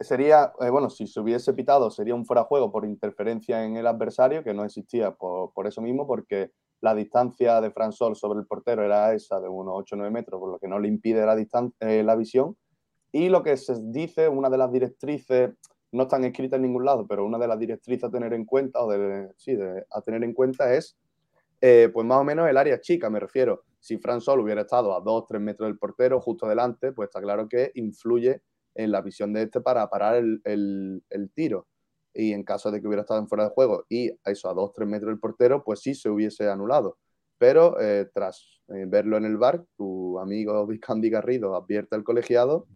sería, 0.00 0.52
bueno, 0.58 0.90
si 0.90 1.06
se 1.06 1.20
hubiese 1.20 1.52
pitado, 1.52 1.90
sería 1.90 2.16
un 2.16 2.26
fuera 2.26 2.44
juego 2.44 2.72
por 2.72 2.84
interferencia 2.84 3.64
en 3.64 3.76
el 3.76 3.86
adversario, 3.86 4.42
que 4.42 4.54
no 4.54 4.64
existía 4.64 5.12
por, 5.12 5.52
por 5.52 5.68
eso 5.68 5.80
mismo, 5.82 6.06
porque 6.06 6.50
la 6.80 6.94
distancia 6.94 7.60
de 7.60 7.70
Fran 7.70 7.92
Sol 7.92 8.16
sobre 8.16 8.40
el 8.40 8.46
portero 8.46 8.84
era 8.84 9.12
esa 9.14 9.40
de 9.40 9.48
unos 9.48 9.74
8 9.76 9.94
o 9.94 9.98
9 9.98 10.10
metros, 10.10 10.40
por 10.40 10.50
lo 10.50 10.58
que 10.58 10.68
no 10.68 10.78
le 10.78 10.88
impide 10.88 11.24
la, 11.26 11.36
eh, 11.80 12.02
la 12.02 12.16
visión. 12.16 12.56
Y 13.12 13.28
lo 13.28 13.42
que 13.42 13.56
se 13.56 13.74
dice, 13.82 14.28
una 14.28 14.48
de 14.48 14.58
las 14.58 14.72
directrices, 14.72 15.52
no 15.92 16.04
están 16.04 16.24
escritas 16.24 16.56
en 16.56 16.62
ningún 16.62 16.84
lado, 16.84 17.06
pero 17.06 17.24
una 17.24 17.38
de 17.38 17.48
las 17.48 17.58
directrices 17.58 18.04
a 18.04 18.10
tener 18.10 18.32
en 18.32 18.44
cuenta, 18.44 18.82
o 18.82 18.90
de, 18.90 19.28
sí, 19.36 19.58
a 19.90 20.00
tener 20.02 20.22
en 20.24 20.32
cuenta 20.32 20.72
es, 20.72 20.96
eh, 21.60 21.90
pues 21.92 22.06
más 22.06 22.18
o 22.18 22.24
menos 22.24 22.48
el 22.48 22.56
área 22.56 22.80
chica, 22.80 23.10
me 23.10 23.20
refiero. 23.20 23.64
Si 23.80 23.98
Fran 23.98 24.20
Sol 24.20 24.40
hubiera 24.40 24.62
estado 24.62 24.96
a 24.96 25.00
2 25.00 25.26
3 25.26 25.40
metros 25.40 25.68
del 25.68 25.78
portero, 25.78 26.20
justo 26.20 26.46
delante, 26.46 26.92
pues 26.92 27.08
está 27.08 27.20
claro 27.20 27.48
que 27.48 27.72
influye 27.74 28.40
en 28.74 28.92
la 28.92 29.02
visión 29.02 29.32
de 29.32 29.42
este 29.42 29.60
para 29.60 29.88
parar 29.90 30.16
el, 30.16 30.40
el, 30.44 31.02
el 31.10 31.30
tiro 31.32 31.66
y 32.14 32.32
en 32.32 32.42
caso 32.44 32.70
de 32.70 32.80
que 32.80 32.86
hubiera 32.86 33.02
estado 33.02 33.20
en 33.20 33.28
fuera 33.28 33.44
de 33.44 33.50
juego 33.50 33.84
y 33.88 34.10
a 34.10 34.30
eso 34.30 34.48
a 34.48 34.54
2-3 34.54 34.86
metros 34.86 35.10
del 35.10 35.20
portero, 35.20 35.62
pues 35.64 35.80
sí 35.80 35.94
se 35.94 36.10
hubiese 36.10 36.48
anulado. 36.48 36.98
Pero 37.38 37.80
eh, 37.80 38.08
tras 38.12 38.60
eh, 38.68 38.84
verlo 38.86 39.16
en 39.16 39.24
el 39.24 39.36
bar, 39.36 39.64
tu 39.76 40.18
amigo 40.18 40.66
Vizcandi 40.66 41.10
Garrido 41.10 41.56
advierte 41.56 41.96
al 41.96 42.04
colegiado 42.04 42.66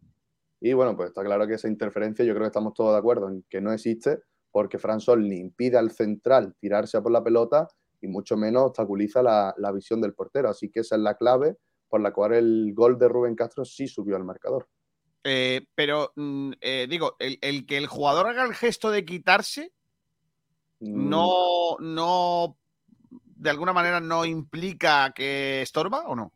y 0.61 0.73
bueno, 0.73 0.97
pues 0.97 1.09
está 1.09 1.23
claro 1.23 1.47
que 1.47 1.55
esa 1.55 1.69
interferencia 1.69 2.25
yo 2.25 2.33
creo 2.33 2.45
que 2.45 2.49
estamos 2.49 2.75
todos 2.75 2.93
de 2.93 2.99
acuerdo 2.99 3.29
en 3.29 3.45
que 3.51 3.61
no 3.61 3.73
existe 3.73 4.21
porque 4.51 4.79
Fran 4.79 5.01
Sol 5.01 5.29
ni 5.29 5.39
impide 5.39 5.77
al 5.77 5.91
central 5.91 6.55
tirarse 6.61 7.01
por 7.03 7.13
la 7.13 7.23
pelota 7.23 7.69
y 8.01 8.07
mucho 8.07 8.37
menos 8.37 8.63
obstaculiza 8.65 9.23
la, 9.23 9.55
la 9.59 9.73
visión 9.73 10.01
del 10.01 10.15
portero. 10.15 10.49
Así 10.49 10.71
que 10.71 10.81
esa 10.81 10.95
es 10.95 11.03
la 11.03 11.17
clave 11.17 11.57
por 11.89 12.01
la 12.01 12.13
cual 12.13 12.35
el 12.35 12.73
gol 12.75 12.99
de 12.99 13.09
Rubén 13.09 13.35
Castro 13.35 13.65
sí 13.65 13.87
subió 13.89 14.17
al 14.17 14.25
marcador. 14.25 14.69
Eh, 15.27 15.67
pero 15.75 16.13
mm, 16.17 16.53
eh, 16.61 16.87
digo, 16.89 17.17
el, 17.19 17.65
que 17.65 17.79
el 17.79 17.87
jugador 17.87 18.27
haga 18.27 18.45
el 18.45 18.55
gesto 18.55 18.91
de 18.91 19.07
quitarse 19.07 19.73
mm. 20.81 21.09
no, 21.09 21.77
no, 21.81 22.59
de 23.11 23.49
alguna 23.51 23.73
manera 23.73 24.01
no 24.01 24.27
implica 24.27 25.13
que 25.15 25.63
estorba 25.63 26.05
o 26.07 26.15
no. 26.15 26.31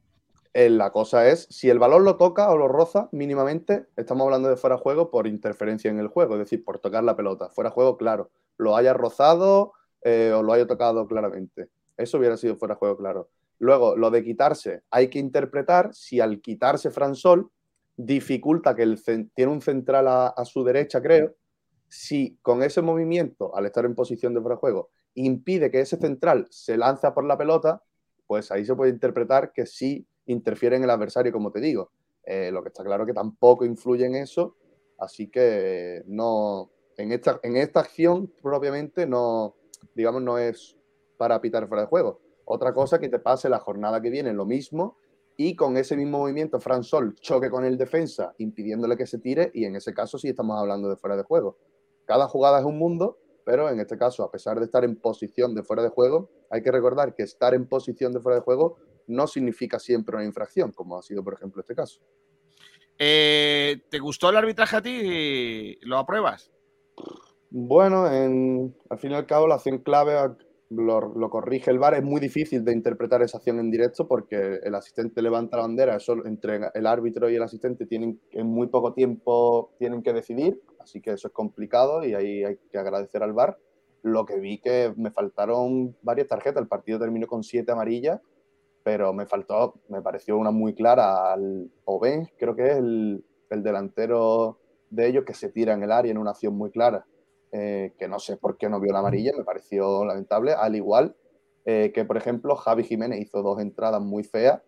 Eh, 0.55 0.71
la 0.71 0.91
cosa 0.91 1.29
es, 1.29 1.47
si 1.51 1.69
el 1.69 1.79
balón 1.79 2.05
lo 2.05 2.17
toca 2.17 2.51
o 2.51 2.57
lo 2.57 2.67
roza 2.67 3.11
mínimamente, 3.13 3.89
estamos 3.97 4.25
hablando 4.25 4.49
de 4.49 4.57
fuera 4.57 4.77
de 4.77 4.83
juego 4.83 5.11
por 5.11 5.27
interferencia 5.27 5.91
en 5.91 5.99
el 5.99 6.09
juego, 6.09 6.35
es 6.35 6.41
decir, 6.41 6.65
por 6.65 6.79
tocar 6.79 7.05
la 7.05 7.15
pelota. 7.15 7.51
Fuera 7.51 7.69
de 7.69 7.75
juego, 7.75 7.99
claro, 7.99 8.31
lo 8.57 8.75
haya 8.75 8.95
rozado 8.95 9.75
o 10.05 10.43
lo 10.43 10.53
haya 10.55 10.67
tocado 10.67 11.07
claramente. 11.07 11.69
Eso 11.99 12.17
hubiera 12.17 12.39
sido 12.39 12.57
fuera 12.57 12.75
de 12.75 12.79
juego, 12.79 12.97
claro. 12.97 13.29
Luego, 13.59 13.95
lo 13.97 14.11
de 14.11 14.25
quitarse, 14.25 14.83
hay 14.91 15.09
que 15.09 15.19
interpretar 15.19 15.93
si 15.93 16.21
al 16.21 16.41
quitarse 16.41 16.91
Fransol 16.91 17.51
dificulta 17.99 18.77
que 18.77 18.85
el, 18.85 19.03
tiene 19.35 19.53
un 19.53 19.61
central 19.61 20.07
a, 20.09 20.45
su 20.45 20.63
derecha, 20.65 21.03
creo. 21.03 21.35
Si 21.89 22.39
con 22.43 22.63
ese 22.63 22.81
movimiento, 22.81 23.55
al 23.57 23.67
estar 23.67 23.85
en 23.85 23.95
posición 23.95 24.35
de 24.35 24.41
fuera 24.41 24.55
de 24.55 24.61
juego, 24.61 24.91
impide 25.15 25.71
que 25.71 25.81
ese 25.81 25.97
central 25.97 26.47
se 26.49 26.77
lance 26.77 27.11
por 27.11 27.25
la 27.25 27.37
pelota, 27.37 27.83
pues 28.27 28.53
ahí 28.53 28.65
se 28.65 28.77
puede 28.77 28.93
interpretar 28.93 29.53
que 29.53 29.67
sí 29.67 30.07
interfiere 30.27 30.77
en 30.77 30.85
el 30.85 30.91
adversario, 30.91 31.33
como 31.33 31.51
te 31.51 31.61
digo. 31.61 31.91
Eh, 32.23 32.51
lo 32.53 32.63
que 32.63 32.69
está 32.69 32.85
claro 32.85 33.05
que 33.05 33.15
tampoco 33.15 33.65
influye 33.65 34.07
en 34.07 34.15
eso, 34.15 34.57
así 34.99 35.29
que 35.29 36.05
no, 36.07 36.71
en 36.99 37.11
esta, 37.11 37.41
en 37.43 37.57
esta 37.57 37.81
acción 37.81 38.33
propiamente 38.43 39.07
no, 39.07 39.57
digamos, 39.95 40.23
no 40.23 40.39
es 40.39 40.77
para 41.17 41.41
pitar 41.41 41.67
fuera 41.67 41.83
de 41.83 41.89
juego. 41.89 42.21
Otra 42.45 42.73
cosa 42.73 43.01
que 43.01 43.09
te 43.09 43.19
pase 43.19 43.49
la 43.49 43.59
jornada 43.59 44.01
que 44.01 44.11
viene 44.11 44.33
lo 44.33 44.45
mismo 44.45 44.99
y 45.41 45.55
con 45.55 45.77
ese 45.77 45.97
mismo 45.97 46.19
movimiento 46.19 46.59
Fran 46.59 46.83
Sol 46.83 47.15
choque 47.15 47.49
con 47.49 47.65
el 47.65 47.79
defensa 47.79 48.35
impidiéndole 48.39 48.97
que 48.97 49.07
se 49.07 49.19
tire 49.19 49.53
y 49.55 49.65
en 49.65 49.77
ese 49.77 49.95
caso 49.95 50.19
sí 50.19 50.29
estamos 50.29 50.59
hablando 50.59 50.89
de 50.89 50.97
fuera 50.97 51.17
de 51.17 51.23
juego. 51.23 51.57
Cada 52.05 52.27
jugada 52.27 52.59
es 52.59 52.65
un 52.65 52.77
mundo, 52.77 53.21
pero 53.45 53.71
en 53.71 53.79
este 53.79 53.97
caso, 53.97 54.25
a 54.25 54.33
pesar 54.33 54.59
de 54.59 54.65
estar 54.65 54.85
en 54.85 54.97
posición 54.97 55.55
de 55.55 55.63
fuera 55.63 55.85
de 55.85 55.91
juego, 55.91 56.29
hay 56.51 56.61
que 56.61 56.73
recordar 56.73 57.15
que 57.15 57.23
estar 57.23 57.55
en 57.55 57.69
posición 57.69 58.13
de 58.13 58.21
fuera 58.21 58.39
de 58.39 58.43
juego 58.43 58.79
no 59.07 59.29
significa 59.29 59.79
siempre 59.79 60.17
una 60.17 60.25
infracción, 60.25 60.73
como 60.73 60.99
ha 60.99 61.03
sido, 61.03 61.23
por 61.23 61.35
ejemplo, 61.35 61.61
este 61.61 61.77
caso. 61.77 62.01
Eh, 62.99 63.81
¿Te 63.89 64.01
gustó 64.01 64.31
el 64.31 64.37
arbitraje 64.39 64.77
a 64.77 64.83
ti? 64.83 65.79
¿Lo 65.83 65.99
apruebas? 65.99 66.51
Bueno, 67.49 68.07
al 68.07 68.99
fin 68.99 69.13
y 69.13 69.15
al 69.15 69.27
cabo, 69.27 69.47
la 69.47 69.55
acción 69.55 69.79
clave 69.79 70.19
lo, 70.71 71.31
corrige 71.31 71.71
el 71.71 71.79
VAR. 71.79 71.95
Es 71.95 72.05
muy 72.05 72.21
difícil 72.21 72.65
de 72.65 72.73
interpretar 72.73 73.23
esa 73.23 73.39
acción 73.39 73.59
en 73.59 73.71
directo 73.71 74.07
porque 74.07 74.61
el 74.63 74.75
asistente 74.75 75.23
levanta 75.23 75.57
la 75.57 75.63
bandera, 75.63 75.97
eso 75.97 76.25
entre 76.25 76.61
el 76.75 76.87
árbitro 76.87 77.31
y 77.31 77.37
el 77.37 77.43
asistente 77.43 77.87
tienen 77.87 78.21
en 78.33 78.47
muy 78.47 78.69
poco 78.69 78.93
tiempo 78.93 79.73
tienen 79.79 80.03
que 80.03 80.13
decidir, 80.13 80.61
así 80.81 81.01
que 81.01 81.13
eso 81.13 81.29
es 81.29 81.35
complicado 81.35 82.05
y 82.05 82.15
ahí 82.15 82.45
hay 82.45 82.59
que 82.71 82.79
agradecer 82.79 83.23
al 83.23 83.33
VAR. 83.33 83.59
Lo 84.03 84.25
que 84.25 84.39
vi 84.39 84.59
que 84.59 84.93
me 84.97 85.11
faltaron 85.11 85.97
varias 86.03 86.29
tarjetas, 86.29 86.63
el 86.63 86.69
partido 86.69 86.99
terminó 86.99 87.27
con 87.27 87.43
siete 87.43 87.73
amarillas, 87.73 88.21
pero 88.85 89.13
me 89.13 89.27
faltó, 89.27 89.75
me 89.89 90.03
pareció 90.03 90.39
una 90.39 90.51
muy 90.51 90.75
clara 90.75 91.33
al 91.33 91.71
Oben, 91.85 92.29
creo 92.39 92.55
que 92.55 92.67
es 92.69 92.77
el, 92.77 93.25
el 93.51 93.63
delantero 93.63 94.61
de 94.91 95.09
ellos 95.09 95.25
que 95.25 95.35
se 95.35 95.51
tira 95.51 95.75
en 95.75 95.83
el 95.83 95.93
área 95.93 96.13
en 96.13 96.19
una 96.19 96.31
acción 96.31 96.55
muy 96.57 96.71
clara 96.71 97.05
eh, 97.51 97.95
que 97.99 98.09
no 98.09 98.19
sé 98.19 98.37
por 98.37 98.59
qué 98.59 98.69
no 98.69 98.79
vio 98.79 98.93
la 98.93 98.99
amarilla, 98.99 99.33
me 99.37 99.43
pareció 99.43 100.05
lamentable, 100.05 100.53
al 100.53 100.77
igual 100.77 101.17
eh, 101.65 101.93
que, 101.95 102.05
por 102.05 102.19
ejemplo, 102.19 102.55
Javi 102.57 102.85
Jiménez 102.85 103.21
hizo 103.21 103.43
dos 103.43 103.59
entradas 103.61 104.03
muy 104.03 104.23
feas, 104.23 104.61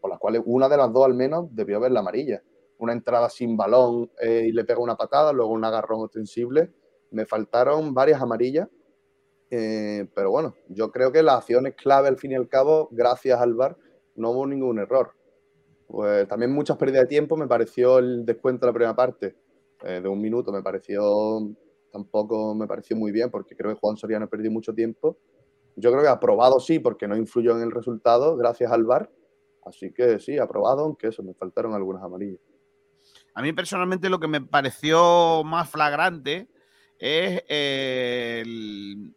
por 0.00 0.10
las 0.10 0.18
cuales 0.20 0.42
una 0.44 0.68
de 0.68 0.76
las 0.76 0.92
dos 0.92 1.04
al 1.04 1.14
menos 1.14 1.48
debió 1.50 1.80
ver 1.80 1.90
la 1.90 2.00
amarilla. 2.00 2.42
Una 2.78 2.92
entrada 2.92 3.28
sin 3.30 3.56
balón 3.56 4.10
eh, 4.20 4.44
y 4.48 4.52
le 4.52 4.64
pega 4.64 4.80
una 4.80 4.96
patada, 4.96 5.32
luego 5.32 5.52
un 5.52 5.64
agarrón 5.64 6.02
ostensible. 6.02 6.72
Me 7.10 7.26
faltaron 7.26 7.94
varias 7.94 8.20
amarillas, 8.20 8.68
pero 9.48 10.30
bueno, 10.30 10.54
yo 10.68 10.90
creo 10.90 11.10
que 11.10 11.22
la 11.22 11.36
acción 11.36 11.66
es 11.66 11.74
clave 11.74 12.08
al 12.08 12.18
fin 12.18 12.32
y 12.32 12.34
al 12.34 12.48
cabo, 12.48 12.88
gracias 12.90 13.40
al 13.40 13.54
VAR, 13.54 13.76
no 14.14 14.30
hubo 14.30 14.46
ningún 14.46 14.78
error. 14.78 15.12
Pues 15.86 16.28
también 16.28 16.52
muchas 16.52 16.76
pérdidas 16.76 17.04
de 17.04 17.08
tiempo. 17.08 17.36
Me 17.36 17.46
pareció 17.46 17.98
el 17.98 18.26
descuento 18.26 18.66
de 18.66 18.70
la 18.70 18.74
primera 18.74 18.96
parte 18.96 19.36
de 19.82 20.08
un 20.08 20.20
minuto, 20.20 20.52
me 20.52 20.62
pareció 20.62 21.56
tampoco 21.96 22.54
me 22.54 22.66
pareció 22.66 22.94
muy 22.94 23.10
bien 23.10 23.30
porque 23.30 23.56
creo 23.56 23.72
que 23.72 23.80
Juan 23.80 23.96
Soriano 23.96 24.28
perdió 24.28 24.50
mucho 24.50 24.74
tiempo. 24.74 25.18
Yo 25.76 25.90
creo 25.90 26.02
que 26.02 26.08
aprobado 26.08 26.60
sí, 26.60 26.78
porque 26.78 27.08
no 27.08 27.16
influyó 27.16 27.56
en 27.56 27.62
el 27.62 27.70
resultado 27.70 28.36
gracias 28.36 28.70
al 28.70 28.84
VAR. 28.84 29.10
Así 29.64 29.92
que 29.92 30.18
sí, 30.18 30.38
aprobado, 30.38 30.82
aunque 30.82 31.08
eso, 31.08 31.22
me 31.22 31.34
faltaron 31.34 31.74
algunas 31.74 32.02
amarillas. 32.02 32.40
A 33.34 33.42
mí 33.42 33.52
personalmente 33.52 34.10
lo 34.10 34.20
que 34.20 34.28
me 34.28 34.40
pareció 34.40 35.42
más 35.44 35.70
flagrante 35.70 36.48
es 36.98 37.42
el, 37.48 39.14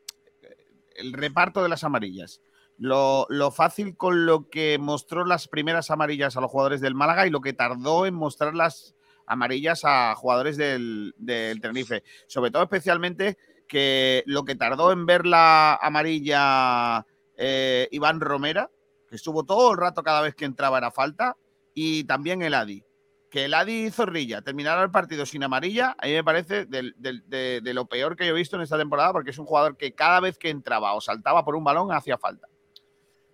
el 0.95 1.13
reparto 1.13 1.61
de 1.61 1.69
las 1.69 1.83
amarillas. 1.83 2.41
Lo, 2.77 3.25
lo, 3.29 3.51
fácil 3.51 3.97
con 3.97 4.25
lo 4.25 4.49
que 4.49 4.77
mostró 4.79 5.25
las 5.25 5.49
primeras 5.49 5.91
amarillas 5.91 6.37
a 6.37 6.41
los 6.41 6.49
jugadores 6.49 6.79
del 6.79 6.95
Málaga 6.95 7.27
y 7.27 7.29
lo 7.29 7.41
que 7.41 7.51
tardó 7.51 8.05
en 8.05 8.15
mostrar 8.15 8.55
las 8.55 8.95
amarillas 9.29 9.85
a 9.85 10.13
jugadores 10.15 10.57
del, 10.57 11.13
del 11.17 11.61
Tenerife. 11.61 12.03
Sobre 12.27 12.51
todo, 12.51 12.63
especialmente, 12.63 13.37
que 13.69 14.23
lo 14.25 14.43
que 14.43 14.55
tardó 14.55 14.91
en 14.91 15.05
ver 15.05 15.25
la 15.25 15.75
amarilla 15.75 17.05
eh, 17.37 17.87
Iván 17.91 18.19
Romera, 18.19 18.69
que 19.07 19.15
estuvo 19.15 19.45
todo 19.45 19.71
el 19.71 19.77
rato 19.77 20.03
cada 20.03 20.21
vez 20.21 20.35
que 20.35 20.43
entraba 20.43 20.79
era 20.79 20.91
falta, 20.91 21.37
y 21.73 22.03
también 22.03 22.41
el 22.41 22.53
Adi. 22.53 22.83
Que 23.29 23.45
el 23.45 23.53
Adi 23.53 23.85
y 23.85 23.91
Zorrilla 23.91 24.41
terminara 24.41 24.81
el 24.83 24.91
partido 24.91 25.25
sin 25.25 25.43
amarilla, 25.43 25.95
a 25.97 26.07
mí 26.07 26.13
me 26.13 26.23
parece 26.23 26.65
de, 26.65 27.73
lo 27.73 27.85
peor 27.85 28.17
que 28.17 28.25
yo 28.25 28.33
he 28.33 28.37
visto 28.37 28.55
en 28.55 28.63
esta 28.63 28.77
temporada, 28.77 29.13
porque 29.13 29.29
es 29.29 29.37
un 29.37 29.45
jugador 29.45 29.77
que 29.77 29.93
cada 29.93 30.19
vez 30.19 30.37
que 30.37 30.49
entraba 30.49 30.95
o 30.95 31.01
saltaba 31.01 31.45
por 31.45 31.55
un 31.55 31.63
balón 31.63 31.91
hacía 31.91 32.17
falta. 32.17 32.47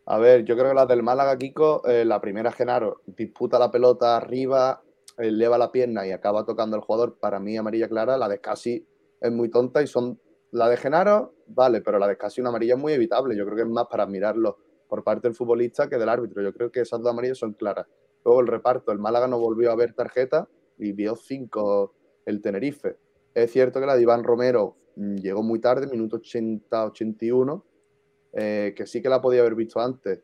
A 0.06 0.20
ver, 0.20 0.44
yo 0.44 0.56
creo 0.56 0.70
que 0.70 0.76
la 0.76 0.86
del 0.86 1.02
Málaga, 1.02 1.38
Kiko, 1.38 1.88
eh, 1.88 2.06
la 2.06 2.22
primera 2.22 2.52
Genaro 2.52 3.02
disputa 3.08 3.58
la 3.58 3.72
pelota 3.72 4.18
arriba, 4.18 4.84
eleva 5.18 5.58
la 5.58 5.72
pierna 5.72 6.06
y 6.06 6.12
acaba 6.12 6.46
tocando 6.46 6.76
al 6.76 6.82
jugador, 6.82 7.18
para 7.20 7.40
mí 7.40 7.58
amarilla 7.58 7.88
clara, 7.88 8.18
la 8.18 8.28
de 8.28 8.40
Casi 8.40 8.86
es 9.22 9.32
muy 9.32 9.50
tonta 9.50 9.82
y 9.82 9.88
son 9.88 10.20
la 10.52 10.70
de 10.70 10.78
Genaro, 10.78 11.34
vale, 11.48 11.82
pero 11.82 12.00
la 12.00 12.08
de 12.08 12.18
Casi 12.18 12.42
una 12.42 12.50
amarilla 12.50 12.76
es 12.76 12.80
muy 12.80 12.94
evitable. 12.94 13.36
Yo 13.36 13.46
creo 13.46 13.56
que 13.56 13.64
es 13.64 13.68
más 13.68 13.88
para 13.88 14.06
mirarlo 14.06 14.58
por 14.88 15.04
parte 15.04 15.28
del 15.28 15.36
futbolista 15.36 15.90
que 15.90 15.98
del 15.98 16.10
árbitro. 16.10 16.42
Yo 16.42 16.54
creo 16.54 16.72
que 16.72 16.82
esas 16.82 17.02
dos 17.02 17.12
amarillas 17.12 17.38
son 17.38 17.54
claras. 17.54 17.88
Luego 18.24 18.42
el 18.42 18.48
reparto, 18.48 18.92
el 18.92 19.00
Málaga 19.00 19.28
no 19.28 19.40
volvió 19.40 19.72
a 19.72 19.76
ver 19.76 19.94
tarjeta 19.94 20.48
y 20.78 20.94
vio 20.94 21.16
cinco 21.16 21.94
el 22.26 22.42
Tenerife. 22.42 22.98
Es 23.34 23.52
cierto 23.52 23.80
que 23.80 23.86
la 23.86 23.96
de 23.96 24.02
Iván 24.02 24.24
Romero 24.24 24.78
mm, 24.96 25.16
llegó 25.18 25.44
muy 25.44 25.60
tarde, 25.60 25.88
minuto 25.88 26.20
80-81, 26.20 27.64
eh, 28.34 28.74
que 28.76 28.88
sí 28.88 29.02
que 29.02 29.10
la 29.10 29.22
podía 29.22 29.42
haber 29.42 29.56
visto 29.56 29.80
antes, 29.80 30.22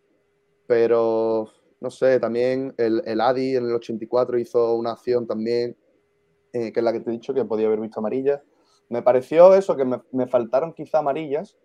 pero 0.66 1.50
no 1.82 1.90
sé, 1.90 2.20
también 2.20 2.74
el, 2.78 3.02
el, 3.06 3.20
Adi 3.20 3.56
en 3.56 3.66
el 3.66 3.74
84 3.74 4.38
hizo 4.38 4.76
una 4.76 4.92
acción 4.92 5.26
también, 5.26 5.76
eh, 6.54 6.72
que 6.72 6.80
es 6.80 6.84
la 6.84 6.94
que 6.94 7.00
te 7.00 7.10
he 7.10 7.14
dicho, 7.14 7.34
que 7.34 7.44
podía 7.44 7.68
haber 7.68 7.80
visto 7.80 8.00
amarilla. 8.00 8.44
Me 8.88 9.02
pareció 9.02 9.56
eso, 9.56 9.76
que 9.76 9.84
me, 9.84 10.00
me, 10.12 10.28
faltaron 10.28 10.74
quizá 10.74 11.00
amarillas, 11.00 11.58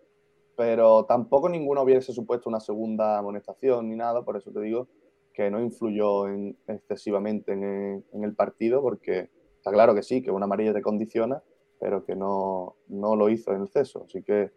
pero 0.55 1.05
tampoco 1.05 1.49
ninguno 1.49 1.83
hubiese 1.83 2.13
supuesto 2.13 2.49
una 2.49 2.59
segunda 2.59 3.19
amonestación 3.19 3.87
ni 3.89 3.95
nada, 3.95 4.25
por 4.25 4.37
eso 4.37 4.51
te 4.51 4.59
digo 4.61 4.87
que 5.33 5.51
no 5.51 5.61
influyó 5.61 6.27
en, 6.27 6.57
excesivamente 6.67 7.53
en, 7.53 8.03
en, 8.11 8.23
el 8.23 8.33
partido, 8.33 8.81
porque 8.81 9.29
está 9.55 9.71
claro 9.71 9.93
que 9.93 10.01
sí, 10.01 10.23
que 10.23 10.31
una 10.31 10.45
amarilla 10.45 10.73
te 10.73 10.81
condiciona, 10.81 11.43
pero 11.79 12.03
que 12.03 12.15
no, 12.15 12.75
no 12.87 13.15
lo 13.15 13.29
hizo 13.29 13.53
en 13.53 13.61
el 13.61 13.67
ceso. 13.67 14.05
Así 14.05 14.23
que, 14.23 14.49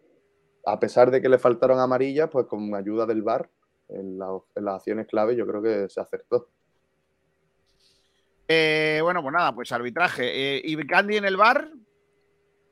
a 0.65 0.79
pesar 0.79 1.11
de 1.11 1.21
que 1.21 1.29
le 1.29 1.37
faltaron 1.37 1.79
amarillas, 1.79 2.29
pues 2.31 2.47
con 2.47 2.73
ayuda 2.73 3.05
del 3.05 3.21
VAR, 3.21 3.51
en, 3.91 4.17
la, 4.17 4.27
en, 4.55 4.65
las 4.65 4.75
acciones 4.75 5.07
clave 5.07 5.35
yo 5.35 5.45
creo 5.45 5.61
que 5.61 5.89
se 5.89 5.99
acertó. 5.99 6.49
Eh, 8.47 8.99
bueno, 9.01 9.21
pues 9.21 9.33
nada, 9.33 9.55
pues 9.55 9.71
arbitraje. 9.71 10.57
Eh, 10.57 10.61
¿Y 10.63 10.75
Candy 10.85 11.17
en 11.17 11.25
el 11.25 11.37
bar? 11.37 11.71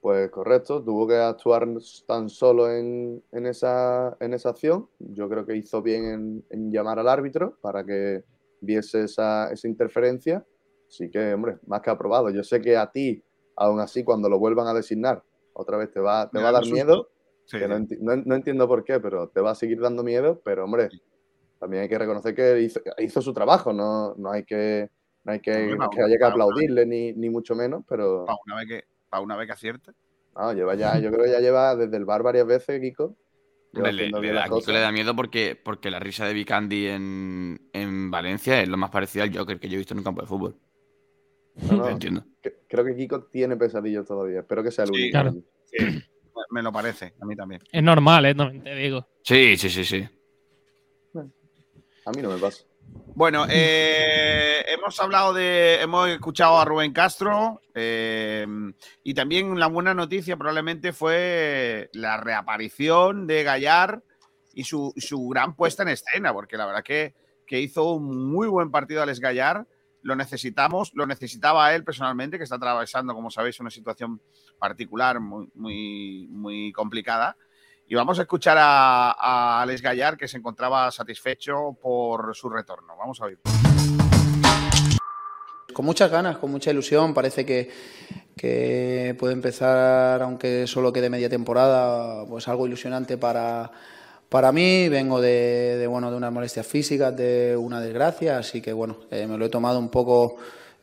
Pues 0.02 0.30
correcto, 0.30 0.82
tuvo 0.84 1.08
que 1.08 1.18
actuar 1.18 1.68
tan 2.08 2.30
solo 2.30 2.72
en, 2.72 3.22
en, 3.32 3.46
esa, 3.46 4.16
en 4.20 4.34
esa 4.34 4.50
acción. 4.50 4.90
Yo 5.00 5.28
creo 5.28 5.46
que 5.46 5.58
hizo 5.58 5.82
bien 5.82 6.06
en, 6.06 6.46
en 6.50 6.72
llamar 6.72 7.00
al 7.00 7.10
árbitro 7.10 7.58
para 7.62 7.86
que 7.86 8.24
viese 8.62 9.04
esa, 9.04 9.52
esa, 9.52 9.68
interferencia. 9.68 10.46
Así 10.88 11.10
que, 11.10 11.34
hombre, 11.34 11.58
más 11.68 11.82
que 11.82 11.90
aprobado. 11.90 12.30
Yo 12.30 12.44
sé 12.44 12.62
que 12.62 12.78
a 12.78 12.90
ti, 12.92 13.22
aún 13.56 13.80
así, 13.80 14.04
cuando 14.04 14.30
lo 14.30 14.40
vuelvan 14.40 14.68
a 14.68 14.74
designar, 14.74 15.24
otra 15.54 15.78
vez 15.78 15.92
te 15.92 16.00
va, 16.00 16.30
te 16.30 16.42
va 16.42 16.50
a 16.50 16.54
dar 16.54 16.66
miedo. 16.66 17.10
Sí, 17.46 17.58
que 17.58 17.68
no, 17.68 17.80
no, 17.80 18.16
no, 18.16 18.36
entiendo 18.36 18.68
por 18.68 18.84
qué, 18.84 19.00
pero 19.00 19.28
te 19.30 19.42
va 19.42 19.52
a 19.52 19.56
seguir 19.56 19.82
dando 19.82 20.04
miedo. 20.04 20.40
Pero, 20.46 20.64
hombre, 20.64 20.90
también 21.60 21.84
hay 21.84 21.90
que 21.90 21.98
reconocer 21.98 22.34
que 22.34 22.62
hizo, 22.62 22.80
hizo 22.98 23.22
su 23.22 23.34
trabajo, 23.34 23.74
no, 23.74 24.16
no 24.16 24.32
hay 24.32 24.44
que, 24.44 24.90
no 25.24 25.34
hay 25.34 25.42
que, 25.42 25.76
no, 25.76 25.90
que 25.90 26.02
haya 26.02 26.18
que 26.18 26.24
aplaudirle, 26.24 26.86
ni, 26.86 27.14
ni, 27.14 27.30
mucho 27.30 27.54
menos, 27.54 27.84
pero... 27.88 28.26
Para 28.26 28.40
una 28.46 28.56
vez 28.56 28.68
que, 28.68 28.84
para 29.10 29.22
una 29.22 29.36
vez 29.36 29.48
que 29.48 29.54
acierta. 29.54 29.94
No, 30.36 30.54
lleva 30.54 30.76
ya, 30.76 30.98
yo 31.00 31.12
creo 31.12 31.26
que 31.26 31.32
ya 31.32 31.40
lleva 31.40 31.76
desde 31.76 31.98
el 31.98 32.06
bar 32.06 32.24
varias 32.24 32.48
veces, 32.48 32.80
Kiko. 32.80 33.18
Le, 33.74 34.10
da, 34.34 34.46
Kiko 34.46 34.72
le 34.72 34.80
da 34.80 34.92
miedo 34.92 35.16
porque, 35.16 35.60
porque 35.62 35.92
la 35.92 36.00
risa 36.00 36.26
de 36.26 36.34
Vicandi 36.34 36.88
en, 36.88 37.70
en 37.74 38.10
Valencia 38.10 38.62
es 38.62 38.70
lo 38.70 38.78
más 38.78 38.90
parecido 38.90 39.24
al 39.24 39.36
Joker 39.36 39.60
que 39.60 39.68
yo 39.68 39.76
he 39.76 39.78
visto 39.78 39.94
en 39.94 40.00
un 40.00 40.06
campo 40.06 40.22
de 40.22 40.28
fútbol. 40.28 40.56
No, 41.70 41.78
no, 41.78 41.90
entiendo. 41.90 42.24
Creo 42.68 42.86
que 42.86 42.96
Kiko 42.96 43.26
tiene 43.26 43.58
pesadillos 43.58 44.08
todavía. 44.08 44.40
Espero 44.40 44.64
que 44.64 44.72
sea 44.72 44.86
el 44.86 44.92
único. 44.92 45.06
Sí, 45.06 45.12
claro. 45.12 45.34
sí, 45.66 45.78
me 46.52 46.64
lo 46.64 46.72
parece, 46.72 47.14
a 47.20 47.26
mí 47.26 47.36
también. 47.36 47.62
Es 47.70 47.84
normal, 47.84 48.26
¿eh? 48.26 48.34
No, 48.34 48.50
te 48.50 48.76
digo. 48.76 49.06
Sí, 49.24 49.58
sí, 49.58 49.70
sí, 49.70 49.84
sí. 49.84 50.08
A 52.06 52.12
mí 52.12 52.22
no 52.22 52.30
me 52.30 52.38
pasa. 52.38 52.64
Bueno, 53.16 53.46
eh, 53.50 54.64
hemos 54.68 55.00
hablado 55.00 55.34
de, 55.34 55.82
hemos 55.82 56.10
escuchado 56.10 56.58
a 56.58 56.66
Rubén 56.66 56.94
Castro 56.94 57.62
eh, 57.74 58.48
y 59.04 59.14
también 59.14 59.60
la 59.60 59.68
buena 59.68 59.94
noticia 59.94 60.38
probablemente 60.38 60.94
fue 60.94 61.90
la 61.94 62.18
reaparición 62.18 63.28
de 63.28 63.44
Gallar 63.44 64.04
y 64.54 64.64
su, 64.64 64.94
su 64.98 65.28
gran 65.28 65.56
puesta 65.56 65.84
en 65.84 65.90
escena, 65.90 66.34
porque 66.34 66.58
la 66.58 66.66
verdad 66.66 66.84
que, 66.84 67.14
que 67.46 67.60
hizo 67.60 67.94
un 67.94 68.32
muy 68.32 68.48
buen 68.48 68.72
partido 68.72 69.02
Alex 69.02 69.20
Gallar. 69.20 69.68
Lo 70.02 70.16
necesitamos, 70.16 70.92
lo 70.94 71.06
necesitaba 71.06 71.76
él 71.76 71.84
personalmente, 71.84 72.38
que 72.38 72.46
está 72.46 72.56
atravesando, 72.56 73.14
como 73.14 73.30
sabéis, 73.30 73.60
una 73.60 73.70
situación 73.70 74.22
particular 74.58 75.20
muy, 75.20 75.50
muy, 75.56 76.28
muy 76.30 76.72
complicada. 76.72 77.36
Y 77.92 77.96
vamos 77.96 78.20
a 78.20 78.22
escuchar 78.22 78.56
a, 78.60 79.14
a, 79.14 79.64
Alex 79.64 79.82
Gallar, 79.82 80.16
que 80.16 80.28
se 80.28 80.38
encontraba 80.38 80.92
satisfecho 80.92 81.76
por 81.82 82.36
su 82.36 82.48
retorno. 82.48 82.96
Vamos 82.96 83.20
a 83.20 83.26
oír. 83.26 83.40
Con 85.74 85.86
muchas 85.86 86.12
ganas, 86.12 86.38
con 86.38 86.52
mucha 86.52 86.70
ilusión. 86.70 87.16
Parece 87.16 87.44
que, 87.48 87.68
que 88.38 89.16
puede 89.18 89.34
empezar, 89.34 90.22
aunque 90.22 90.68
solo 90.68 90.94
quede 90.94 91.10
media 91.10 91.30
temporada, 91.30 92.28
pues 92.28 92.48
algo 92.48 92.68
ilusionante 92.68 93.18
para, 93.18 93.72
para 94.30 94.52
mí. 94.52 94.88
Vengo 94.88 95.20
de, 95.20 95.88
bueno, 95.90 96.12
de 96.12 96.18
unas 96.18 96.32
molestias 96.32 96.68
físicas, 96.68 97.18
de 97.18 97.58
una 97.58 97.82
desgracia, 97.82 98.38
así 98.38 98.62
que 98.62 98.72
bueno, 98.72 98.98
eh, 99.10 99.26
me 99.26 99.36
lo 99.36 99.46
he 99.46 99.50
tomado 99.50 99.80
un 99.80 99.90
poco, 99.90 100.36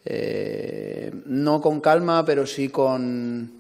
eh, 0.05 1.13
no 1.27 1.61
con 1.61 1.81
calma, 1.81 2.25
pero 2.25 2.45
sí 2.47 2.69
con 2.69 3.56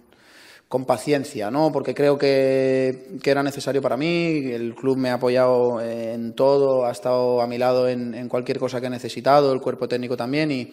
con 0.68 0.84
paciencia, 0.84 1.50
¿no? 1.50 1.70
Porque 1.70 1.94
creo 1.94 2.18
que, 2.18 3.08
que, 3.22 3.30
era 3.30 3.42
necesario 3.42 3.80
para 3.80 3.96
mí. 3.96 4.50
El 4.50 4.74
club 4.74 4.96
me 4.96 5.10
ha 5.10 5.14
apoyado 5.14 5.80
en 5.80 6.32
todo, 6.32 6.86
ha 6.86 6.90
estado 6.90 7.40
a 7.40 7.46
mi 7.46 7.56
lado 7.56 7.88
en, 7.88 8.28
cualquier 8.28 8.58
cosa 8.58 8.80
que 8.80 8.88
he 8.88 8.90
necesitado, 8.90 9.52
el 9.52 9.60
cuerpo 9.60 9.88
técnico 9.88 10.16
también, 10.16 10.50
y, 10.50 10.72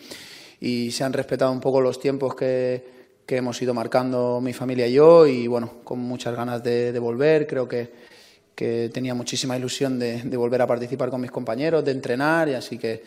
y 0.59 0.91
se 0.91 1.03
han 1.03 1.13
respetado 1.13 1.51
un 1.51 1.59
poco 1.59 1.79
los 1.79 1.99
tiempos 1.99 2.35
que, 2.35 2.83
que, 3.25 3.37
hemos 3.37 3.61
ido 3.61 3.73
marcando 3.73 4.41
mi 4.41 4.53
familia 4.53 4.87
y 4.87 4.93
yo, 4.93 5.27
y 5.27 5.45
bueno, 5.47 5.71
con 5.83 5.99
muchas 5.99 6.35
ganas 6.35 6.63
de, 6.63 6.97
volver. 6.97 7.45
Creo 7.45 7.67
que, 7.67 7.91
que, 8.55 8.89
tenía 8.91 9.13
muchísima 9.13 9.57
ilusión 9.57 9.99
de 9.99 10.37
volver 10.37 10.63
a 10.63 10.67
participar 10.67 11.11
con 11.11 11.21
mis 11.21 11.31
compañeros, 11.31 11.85
de 11.85 11.91
entrenar, 11.91 12.49
y 12.49 12.55
así 12.55 12.79
que 12.79 13.03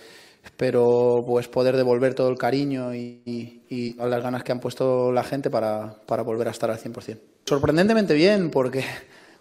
espero 0.46 1.24
pues 1.26 1.48
poder 1.48 1.76
devolver 1.76 2.14
todo 2.14 2.28
el 2.30 2.38
cariño 2.38 2.94
y, 2.94 3.20
y, 3.26 3.62
y, 3.68 3.94
las 3.94 4.22
ganas 4.22 4.42
que 4.44 4.52
han 4.52 4.60
puesto 4.60 5.12
la 5.12 5.24
gente 5.24 5.50
para, 5.50 5.96
para 6.06 6.22
volver 6.22 6.48
a 6.48 6.52
estar 6.52 6.70
al 6.70 6.78
100%. 6.78 7.18
Sorprendentemente 7.44 8.14
bien, 8.14 8.50
porque 8.50 8.84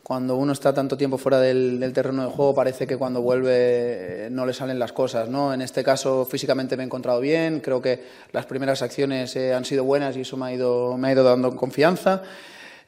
cuando 0.03 0.35
uno 0.35 0.51
está 0.51 0.73
tanto 0.73 0.97
tiempo 0.97 1.17
fuera 1.17 1.39
del, 1.39 1.79
del, 1.79 1.93
terreno 1.93 2.25
de 2.25 2.31
juego 2.31 2.53
parece 2.53 2.87
que 2.87 2.97
cuando 2.97 3.21
vuelve 3.21 4.29
no 4.31 4.45
le 4.45 4.53
salen 4.53 4.79
las 4.79 4.91
cosas. 4.91 5.29
¿no? 5.29 5.53
En 5.53 5.61
este 5.61 5.83
caso 5.83 6.25
físicamente 6.25 6.75
me 6.75 6.83
he 6.83 6.85
encontrado 6.87 7.19
bien, 7.19 7.59
creo 7.59 7.81
que 7.81 8.03
las 8.31 8.47
primeras 8.47 8.81
acciones 8.81 9.35
eh, 9.35 9.53
han 9.53 9.63
sido 9.63 9.83
buenas 9.83 10.17
y 10.17 10.21
eso 10.21 10.37
me 10.37 10.47
ha 10.47 10.53
ido, 10.53 10.97
me 10.97 11.09
ha 11.09 11.11
ido 11.11 11.23
dando 11.23 11.55
confianza. 11.55 12.23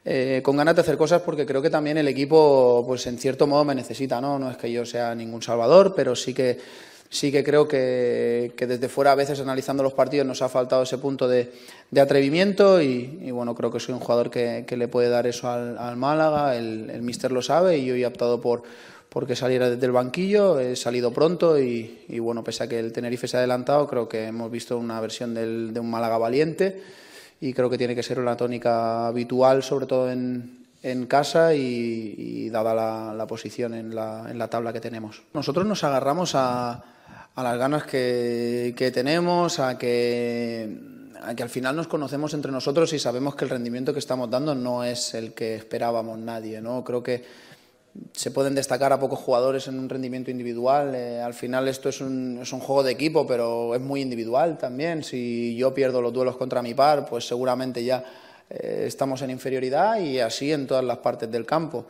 Eh, 0.04 0.40
con 0.42 0.56
ganas 0.56 0.74
de 0.74 0.80
hacer 0.80 0.96
cosas 0.96 1.22
porque 1.22 1.44
creo 1.44 1.60
que 1.60 1.70
también 1.70 1.98
el 1.98 2.08
equipo, 2.08 2.84
pues 2.86 3.06
en 3.06 3.18
cierto 3.18 3.46
modo 3.46 3.64
me 3.64 3.74
necesita, 3.74 4.20
¿no? 4.20 4.38
No 4.38 4.50
es 4.50 4.56
que 4.56 4.70
yo 4.72 4.86
sea 4.86 5.14
ningún 5.14 5.42
salvador, 5.42 5.92
pero 5.94 6.16
sí 6.16 6.32
que 6.32 6.58
sí 7.10 7.32
que 7.32 7.42
creo 7.42 7.66
que, 7.66 8.52
que, 8.56 8.66
desde 8.66 8.88
fuera 8.88 9.12
a 9.12 9.14
veces 9.14 9.40
analizando 9.40 9.82
los 9.82 9.94
partidos 9.94 10.26
nos 10.26 10.42
ha 10.42 10.48
faltado 10.48 10.82
ese 10.82 10.98
punto 10.98 11.26
de, 11.28 11.52
de 11.90 12.00
atrevimiento 12.00 12.82
y, 12.82 13.30
bueno, 13.30 13.54
creo 13.54 13.70
que 13.70 13.80
soy 13.80 13.94
un 13.94 14.00
jugador 14.00 14.30
que, 14.30 14.64
que 14.66 14.76
le 14.76 14.88
puede 14.88 15.08
dar 15.08 15.26
eso 15.26 15.48
al, 15.48 15.96
Málaga, 15.96 16.56
el, 16.56 16.90
el 16.90 17.02
míster 17.02 17.32
lo 17.32 17.42
sabe 17.42 17.78
y 17.78 17.86
yo 17.86 17.94
he 17.94 18.06
optado 18.06 18.40
por, 18.40 18.62
porque 19.08 19.34
saliera 19.34 19.70
desde 19.70 19.86
el 19.86 19.92
banquillo, 19.92 20.60
he 20.60 20.76
salido 20.76 21.12
pronto 21.12 21.58
y, 21.58 22.18
bueno, 22.20 22.44
pese 22.44 22.64
a 22.64 22.68
que 22.68 22.78
el 22.78 22.92
Tenerife 22.92 23.26
se 23.26 23.36
ha 23.36 23.40
adelantado, 23.40 23.86
creo 23.86 24.08
que 24.08 24.26
hemos 24.26 24.50
visto 24.50 24.76
una 24.76 25.00
versión 25.00 25.34
del, 25.34 25.72
de 25.72 25.80
un 25.80 25.90
Málaga 25.90 26.18
valiente 26.18 26.82
y 27.40 27.52
creo 27.52 27.70
que 27.70 27.78
tiene 27.78 27.94
que 27.94 28.02
ser 28.02 28.18
una 28.18 28.36
tónica 28.36 29.06
habitual, 29.06 29.62
sobre 29.62 29.86
todo 29.86 30.10
en, 30.10 30.66
en 30.82 31.06
casa 31.06 31.54
y, 31.54 32.14
y 32.16 32.50
dada 32.50 32.74
la, 32.74 33.14
la 33.14 33.26
posición 33.26 33.74
en 33.74 33.94
la, 33.94 34.26
en 34.30 34.38
la, 34.38 34.48
tabla 34.48 34.72
que 34.72 34.80
tenemos. 34.80 35.22
Nosotros 35.32 35.64
nos 35.64 35.84
agarramos 35.84 36.34
a, 36.34 36.84
a 37.38 37.42
las 37.44 37.56
ganas 37.56 37.84
que, 37.84 38.74
que 38.76 38.90
tenemos, 38.90 39.60
a 39.60 39.78
que, 39.78 40.76
a 41.22 41.36
que 41.36 41.42
al 41.44 41.48
final 41.48 41.76
nos 41.76 41.86
conocemos 41.86 42.34
entre 42.34 42.50
nosotros 42.50 42.92
y 42.94 42.98
sabemos 42.98 43.36
que 43.36 43.44
el 43.44 43.50
rendimiento 43.50 43.92
que 43.92 44.00
estamos 44.00 44.28
dando 44.28 44.56
no 44.56 44.82
es 44.82 45.14
el 45.14 45.34
que 45.34 45.54
esperábamos 45.54 46.18
nadie. 46.18 46.60
¿no? 46.60 46.82
Creo 46.82 47.00
que 47.00 47.22
se 48.12 48.32
pueden 48.32 48.56
destacar 48.56 48.92
a 48.92 48.98
pocos 48.98 49.20
jugadores 49.20 49.68
en 49.68 49.78
un 49.78 49.88
rendimiento 49.88 50.32
individual. 50.32 50.96
Eh, 50.96 51.20
al 51.20 51.32
final 51.32 51.68
esto 51.68 51.88
es 51.88 52.00
un, 52.00 52.40
es 52.42 52.52
un, 52.52 52.58
juego 52.58 52.82
de 52.82 52.90
equipo, 52.90 53.24
pero 53.24 53.72
es 53.72 53.80
muy 53.80 54.00
individual 54.00 54.58
también. 54.58 55.04
Si 55.04 55.54
yo 55.54 55.72
pierdo 55.72 56.02
los 56.02 56.12
duelos 56.12 56.36
contra 56.36 56.60
mi 56.60 56.74
par, 56.74 57.06
pues 57.06 57.28
seguramente 57.28 57.84
ya 57.84 58.02
eh, 58.50 58.82
estamos 58.84 59.22
en 59.22 59.30
inferioridad 59.30 60.00
y 60.00 60.18
así 60.18 60.50
en 60.50 60.66
todas 60.66 60.82
las 60.82 60.98
partes 60.98 61.30
del 61.30 61.46
campo. 61.46 61.86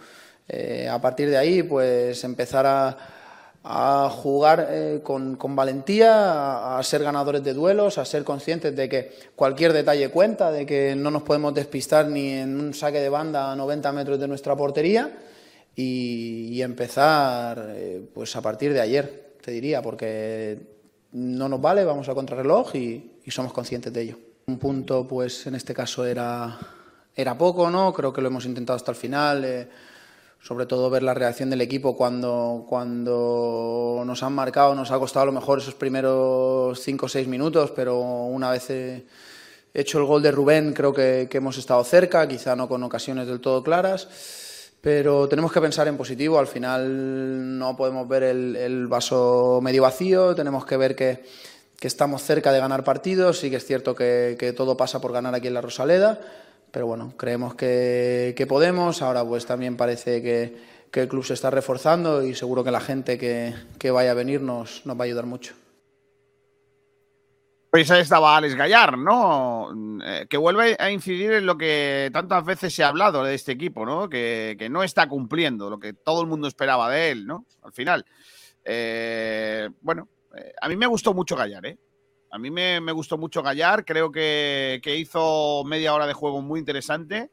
Eh, 0.47 0.87
a 0.91 1.01
partir 1.01 1.31
de 1.31 1.39
ahí, 1.39 1.63
pues 1.63 2.23
empezar 2.23 2.67
a, 2.67 3.18
a 3.65 4.09
jugar 4.11 4.69
eh, 4.71 5.01
con, 5.03 5.37
con, 5.37 5.55
valentía, 5.57 6.33
a, 6.33 6.79
a, 6.79 6.83
ser 6.83 7.03
ganadores 7.03 7.43
de 7.43 7.55
duelos, 7.55 7.99
a 7.99 8.05
ser 8.05 8.25
conscientes 8.25 8.75
de 8.75 8.89
que 8.89 9.13
cualquier 9.35 9.73
detalle 9.73 10.11
cuenta, 10.11 10.51
de 10.51 10.65
que 10.65 10.95
no 10.97 11.11
nos 11.11 11.23
podemos 11.23 11.53
despistar 11.55 12.09
ni 12.09 12.31
en 12.31 12.59
un 12.59 12.73
saque 12.73 13.01
de 13.01 13.09
banda 13.09 13.53
a 13.53 13.57
90 13.57 13.93
metros 13.93 14.19
de 14.19 14.29
nuestra 14.29 14.57
portería 14.57 15.11
y, 15.75 16.49
y 16.53 16.63
empezar 16.63 17.73
eh, 17.75 18.03
pues 18.15 18.35
a 18.37 18.41
partir 18.41 18.73
de 18.73 18.81
ayer, 18.81 19.35
te 19.43 19.51
diría, 19.51 19.83
porque 19.83 20.59
no 21.13 21.49
nos 21.49 21.61
vale, 21.61 21.85
vamos 21.85 22.09
a 22.09 22.15
contrarreloj 22.15 22.75
y, 22.77 23.19
y 23.25 23.31
somos 23.31 23.53
conscientes 23.53 23.93
de 23.93 24.03
ello. 24.03 24.19
Un 24.47 24.59
punto, 24.59 25.07
pues 25.07 25.47
en 25.47 25.55
este 25.55 25.75
caso 25.75 26.07
era, 26.07 26.59
era 27.15 27.37
poco, 27.37 27.71
¿no? 27.71 27.93
Creo 27.93 28.13
que 28.13 28.23
lo 28.23 28.29
hemos 28.29 28.47
intentado 28.47 28.77
hasta 28.77 28.93
el 28.93 28.97
final. 28.97 29.45
Eh, 29.45 29.69
sobre 30.41 30.67
todo 30.67 30.89
ver 30.89 31.03
la 31.03 31.15
reacción 31.15 31.51
del 31.51 31.61
equipo 31.61 31.97
cuando, 31.97 32.65
cuando 32.69 34.03
nos 34.07 34.23
han 34.23 34.33
marcado, 34.33 34.75
nos 34.75 34.91
ha 34.91 34.99
costado 34.99 35.25
a 35.25 35.27
lo 35.27 35.33
mejor 35.33 35.59
esos 35.59 35.75
primeros 35.75 36.81
cinco 36.81 37.07
o 37.07 37.09
seis 37.09 37.27
minutos, 37.27 37.73
pero 37.75 37.99
una 37.99 38.51
vez 38.51 38.71
hecho 39.75 39.99
el 39.99 40.05
gol 40.05 40.23
de 40.23 40.31
Rubén 40.31 40.73
creo 40.73 40.93
que, 40.93 41.29
hemos 41.31 41.59
estado 41.59 41.83
cerca, 41.85 42.27
quizá 42.29 42.55
no 42.57 42.69
con 42.69 42.83
ocasiones 42.83 43.27
del 43.27 43.41
todo 43.41 43.63
claras, 43.63 44.09
pero 44.81 45.29
tenemos 45.29 45.53
que 45.53 45.61
pensar 45.61 45.89
en 45.89 45.97
positivo, 45.97 46.39
al 46.39 46.47
final 46.47 47.59
no 47.59 47.77
podemos 47.77 48.09
ver 48.09 48.23
el, 48.23 48.57
el 48.57 48.87
vaso 48.87 49.61
medio 49.63 49.83
vacío, 49.83 50.35
tenemos 50.37 50.65
que 50.65 50.77
ver 50.77 50.95
que, 50.95 51.25
que, 51.79 51.89
estamos 51.89 52.23
cerca 52.23 52.53
de 52.53 52.61
ganar 52.61 52.85
partidos, 52.85 53.41
sí 53.41 53.51
que 53.51 53.57
es 53.57 53.67
cierto 53.67 53.95
que, 53.97 54.37
que 54.39 54.53
todo 54.53 54.77
pasa 54.77 55.01
por 55.01 55.13
ganar 55.13 55.35
aquí 55.35 55.49
en 55.49 55.55
la 55.55 55.61
Rosaleda, 55.61 56.21
pero 56.71 56.87
bueno, 56.87 57.15
creemos 57.17 57.55
que, 57.55 58.47
podemos. 58.49 59.03
Ahora 59.03 59.25
pues 59.25 59.47
también 59.47 59.77
parece 59.77 60.23
que, 60.23 60.57
que, 60.91 61.01
el 61.01 61.09
club 61.09 61.25
se 61.25 61.35
está 61.35 61.51
reforzando 61.51 62.23
y 62.23 62.35
seguro 62.35 62.65
que 62.65 62.71
la 62.71 62.81
gente 62.81 63.19
que, 63.19 63.55
que 63.79 63.91
vaya 63.91 64.13
a 64.13 64.15
venir 64.15 64.41
nos, 64.41 64.85
nos, 64.87 64.99
va 64.99 65.03
a 65.03 65.07
ayudar 65.07 65.27
mucho. 65.27 65.55
Pues 67.71 67.91
ahí 67.91 68.01
estaba 68.01 68.37
Alex 68.37 68.55
Gallar, 68.55 68.97
¿no? 68.97 69.69
Eh, 70.03 70.27
que 70.29 70.39
vuelve 70.39 70.75
a 70.79 70.91
incidir 70.91 71.33
en 71.33 71.45
lo 71.45 71.59
que 71.59 72.11
tantas 72.13 72.43
veces 72.45 72.75
se 72.75 72.83
ha 72.83 72.89
hablado 72.89 73.23
de 73.23 73.35
este 73.35 73.53
equipo, 73.53 73.85
¿no? 73.85 74.09
Que, 74.09 74.57
que 74.59 74.71
no 74.71 74.83
está 74.83 75.07
cumpliendo 75.07 75.69
lo 75.69 75.79
que 75.79 75.93
todo 75.93 76.23
el 76.23 76.29
mundo 76.29 76.49
esperaba 76.49 76.91
de 76.91 77.11
él, 77.11 77.27
¿no? 77.27 77.47
Al 77.63 77.73
final. 77.73 78.07
Eh, 78.65 79.69
bueno, 79.81 80.09
eh, 80.35 80.53
a 80.61 80.69
mí 80.69 80.77
me 80.77 80.87
gustó 80.87 81.15
mucho 81.15 81.37
Gallar, 81.37 81.65
¿eh? 81.67 81.79
A 82.31 82.39
mí 82.39 82.51
me, 82.51 82.81
me 82.81 82.93
gustó 82.93 83.17
mucho 83.17 83.43
Gallar, 83.43 83.85
creo 83.85 84.13
que, 84.13 84.81
que, 84.83 84.97
hizo 84.97 85.65
media 85.65 85.95
hora 85.95 86.07
de 86.07 86.13
juego 86.13 86.43
muy 86.43 86.61
interesante. 86.61 87.31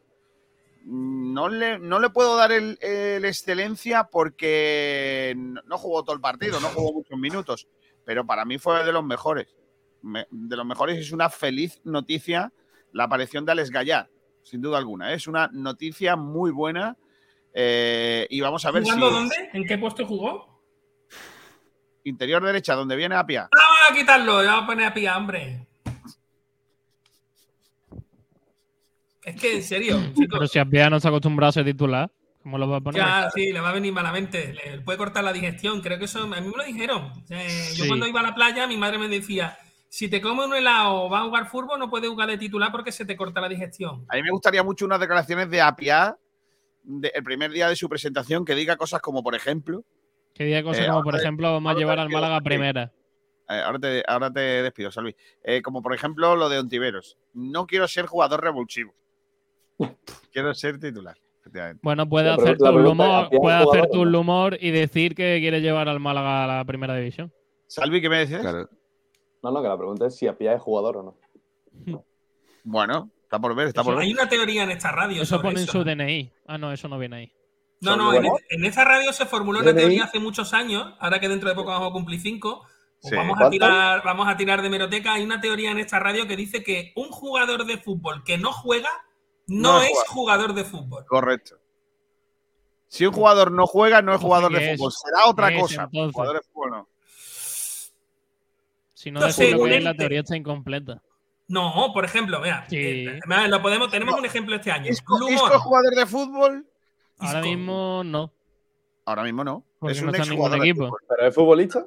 No 0.86 1.50
le, 1.50 1.80
no 1.80 2.00
le 2.00 2.10
puedo 2.10 2.38
dar 2.38 2.52
el, 2.52 2.78
el, 2.80 3.26
excelencia 3.26 4.08
porque 4.12 5.36
no 5.36 5.78
jugó 5.78 6.04
todo 6.04 6.16
el 6.16 6.22
partido, 6.22 6.60
no 6.60 6.68
jugó 6.70 6.94
muchos 6.94 7.18
minutos, 7.18 7.68
pero 8.06 8.26
para 8.26 8.46
mí 8.46 8.58
fue 8.58 8.86
de 8.86 8.92
los 8.92 9.04
mejores. 9.04 9.48
Me, 10.02 10.28
de 10.30 10.56
los 10.56 10.66
mejores 10.66 11.00
es 11.00 11.12
una 11.12 11.30
feliz 11.30 11.82
noticia 11.84 12.54
la 12.96 13.06
aparición 13.06 13.44
de 13.46 13.52
Alex 13.52 13.72
Gallar, 13.72 14.10
sin 14.44 14.62
duda 14.62 14.78
alguna. 14.78 15.12
Es 15.14 15.28
una 15.28 15.50
noticia 15.52 16.16
muy 16.16 16.52
buena 16.52 16.96
eh, 17.54 18.26
y 18.30 18.40
vamos 18.40 18.66
a 18.66 18.72
ver 18.72 18.84
¿Jugando 18.84 19.10
si... 19.10 19.16
dónde? 19.16 19.36
¿En 19.54 19.66
qué 19.66 19.78
puesto 19.78 20.06
jugó? 20.06 20.62
Interior 22.06 22.44
derecha, 22.44 22.76
donde 22.76 22.96
viene 22.96 23.16
Apia. 23.16 23.50
¡Ah, 23.52 23.75
a 23.92 23.94
quitarlo! 23.94 24.44
Ya 24.44 24.50
vamos 24.52 24.64
a 24.64 24.68
poner 24.68 24.86
Apia, 24.86 25.18
hombre. 25.18 25.68
Es 29.24 29.36
que, 29.42 29.56
en 29.56 29.64
serio, 29.64 30.00
chicos. 30.14 30.28
Pero 30.40 30.48
si 30.48 30.60
Apia 30.60 30.90
no 30.90 31.00
se 31.00 31.08
acostumbrado 31.08 31.50
a 31.50 31.54
ser 31.54 31.66
titular, 31.66 32.12
¿cómo 32.44 32.58
lo 32.60 32.70
va 32.70 32.78
a 32.78 32.82
poner? 32.82 33.02
Ya, 33.02 33.30
sí, 33.34 33.52
le 33.52 33.60
va 33.60 33.70
a 33.70 33.74
venir 33.74 33.92
malamente. 33.92 34.54
Le 34.54 34.82
puede 34.82 34.98
cortar 34.98 35.24
la 35.24 35.34
digestión. 35.34 35.82
Creo 35.82 35.98
que 35.98 36.06
eso, 36.06 36.24
a 36.24 36.28
mí 36.28 36.48
me 36.48 36.56
lo 36.56 36.64
dijeron. 36.64 37.12
Eh, 37.30 37.50
sí. 37.50 37.78
Yo 37.78 37.88
cuando 37.88 38.08
iba 38.08 38.20
a 38.20 38.24
la 38.24 38.36
playa, 38.36 38.68
mi 38.68 38.78
madre 38.78 39.00
me 39.00 39.08
decía, 39.08 39.58
si 39.90 40.10
te 40.10 40.22
come 40.22 40.46
un 40.46 40.54
helado 40.54 41.04
o 41.04 41.10
va 41.10 41.22
a 41.22 41.24
jugar 41.24 41.48
fútbol, 41.48 41.80
no 41.80 41.90
puedes 41.90 42.10
jugar 42.10 42.30
de 42.30 42.38
titular 42.38 42.72
porque 42.72 42.92
se 42.92 43.06
te 43.06 43.16
corta 43.16 43.42
la 43.42 43.50
digestión. 43.50 44.06
A 44.10 44.16
mí 44.16 44.22
me 44.22 44.30
gustaría 44.30 44.62
mucho 44.62 44.86
unas 44.86 45.00
declaraciones 45.00 45.50
de 45.50 45.62
Apia 45.62 46.18
de, 46.84 47.12
el 47.16 47.24
primer 47.24 47.52
día 47.52 47.68
de 47.68 47.76
su 47.76 47.90
presentación 47.90 48.46
que 48.46 48.56
diga 48.56 48.78
cosas 48.78 49.02
como, 49.02 49.24
por 49.24 49.36
ejemplo, 49.36 49.84
que 50.34 50.44
diga 50.44 50.62
cosas 50.64 50.86
eh, 50.86 50.90
como, 50.90 51.02
por 51.02 51.16
ejemplo, 51.16 51.52
vamos 51.52 51.74
a 51.74 51.80
llevar 51.80 51.98
al 52.00 52.10
Málaga 52.10 52.36
a 52.36 52.42
primera. 52.42 52.92
Eh, 53.50 53.62
ahora, 53.64 53.80
te, 53.80 54.04
ahora 54.08 54.32
te 54.32 54.40
despido, 54.40 54.92
Salvi. 54.92 55.16
Eh, 55.44 55.62
como 55.62 55.82
por 55.82 55.94
ejemplo 55.94 56.36
lo 56.36 56.50
de 56.50 56.60
Ontiveros. 56.60 57.18
No 57.34 57.68
quiero 57.68 57.88
ser 57.88 58.06
jugador 58.06 58.44
revulsivo. 58.44 58.94
quiero 60.32 60.54
ser 60.54 60.80
titular. 60.80 61.18
Bueno, 61.82 62.10
puede 62.10 62.30
hacer 62.30 62.58
tu 62.58 62.66
humor, 62.66 63.30
puede 63.30 63.56
hacer 63.56 63.88
tu 63.92 64.02
humor 64.02 64.58
y 64.60 64.72
decir 64.72 65.14
que 65.14 65.38
quiere 65.40 65.62
llevar 65.62 65.88
al 65.88 66.00
Málaga 66.00 66.44
a 66.44 66.48
la 66.48 66.66
primera 66.66 66.96
división. 66.96 67.32
Salvi, 67.68 68.02
¿qué 68.02 68.10
me 68.10 68.18
decías? 68.18 68.42
Claro. 68.42 68.70
No, 69.44 69.52
no, 69.52 69.62
que 69.62 69.68
la 69.68 69.78
pregunta 69.78 70.08
es 70.08 70.16
si 70.16 70.28
Apia 70.28 70.54
es 70.54 70.62
jugador 70.62 70.98
o 70.98 71.04
no. 71.04 71.18
bueno, 72.64 73.12
está 73.24 73.40
por 73.40 73.56
ver, 73.56 73.68
está 73.68 73.84
por 73.84 73.96
ver. 73.96 74.04
Hay 74.04 74.14
una 74.14 74.28
teoría 74.28 74.64
en 74.64 74.72
esta 74.72 74.92
radio. 74.92 75.22
Eso 75.22 75.42
pone 75.42 75.62
en 75.62 75.68
su 75.68 75.84
DNI. 75.84 76.32
Ah, 76.48 76.58
no, 76.58 76.72
eso 76.72 76.88
no 76.88 76.98
viene 76.98 77.16
ahí. 77.18 77.32
No, 77.82 77.96
no, 77.96 78.14
en, 78.14 78.26
en, 78.50 78.66
esa 78.66 78.84
radio 78.84 79.14
se 79.14 79.26
formuló 79.26 79.60
una 79.60 79.76
teoría 79.76 80.06
hace 80.06 80.18
muchos 80.18 80.54
años, 80.54 80.96
ahora 81.00 81.20
que 81.20 81.30
dentro 81.30 81.50
de 81.50 81.56
poco 81.56 81.70
vamos 81.70 81.90
a 81.90 81.94
cumplir 81.94 82.20
cinco. 82.20 82.66
Sí. 83.06 83.16
Vamos, 83.16 83.40
a 83.40 83.50
tirar, 83.52 84.04
vamos 84.04 84.28
a 84.28 84.36
tirar 84.36 84.62
de 84.64 84.70
meroteca. 84.70 85.14
Hay 85.14 85.24
una 85.24 85.40
teoría 85.40 85.70
en 85.70 85.78
esta 85.78 86.00
radio 86.00 86.28
que 86.28 86.36
dice 86.36 86.64
que 86.64 86.92
un 86.96 87.10
jugador 87.10 87.66
de 87.66 87.78
fútbol 87.78 88.24
que 88.24 88.38
no 88.38 88.52
juega 88.52 88.90
no, 89.48 89.74
no 89.74 89.82
es 89.84 89.94
jugador 90.08 90.54
de 90.54 90.64
fútbol. 90.64 91.06
Correcto. 91.06 91.58
Si 92.88 93.06
un 93.06 93.14
jugador 93.14 93.52
no 93.52 93.68
juega, 93.68 94.02
no 94.02 94.14
es 94.16 94.22
jugador 94.22 94.52
de 94.52 94.76
fútbol. 94.76 94.92
Será 94.92 95.28
otra 95.28 95.50
es, 95.50 95.62
cosa. 95.62 95.90
Jugador 95.92 96.38
de 96.38 96.42
fútbol 96.42 96.72
no. 96.72 96.88
Si 98.94 99.12
no, 99.12 99.20
entonces, 99.20 99.56
que 99.56 99.82
la 99.82 99.94
teoría 99.94 100.22
está 100.22 100.36
incompleta. 100.36 101.02
No, 101.48 101.92
por 101.94 102.06
ejemplo, 102.06 102.40
mira, 102.40 102.66
sí. 102.68 102.78
eh, 102.78 103.20
lo 103.48 103.62
podemos, 103.62 103.92
tenemos 103.92 104.18
un 104.18 104.26
ejemplo 104.26 104.56
este 104.56 104.72
año. 104.72 104.90
¿Es, 104.90 104.98
¿Es 104.98 105.04
jugador 105.04 105.94
de 105.96 106.06
fútbol? 106.08 106.66
Ahora 107.20 107.42
mismo 107.42 108.02
no. 108.04 108.32
Ahora 109.06 109.24
mismo 109.24 109.44
no. 109.44 109.64
Porque 109.78 109.94
es 109.94 110.02
no 110.02 110.10
un 110.10 110.16
está 110.16 110.28
ningún 110.28 110.56
equipo. 110.56 110.98
¿Pero 111.08 111.28
es 111.28 111.36
futbolista? 111.36 111.86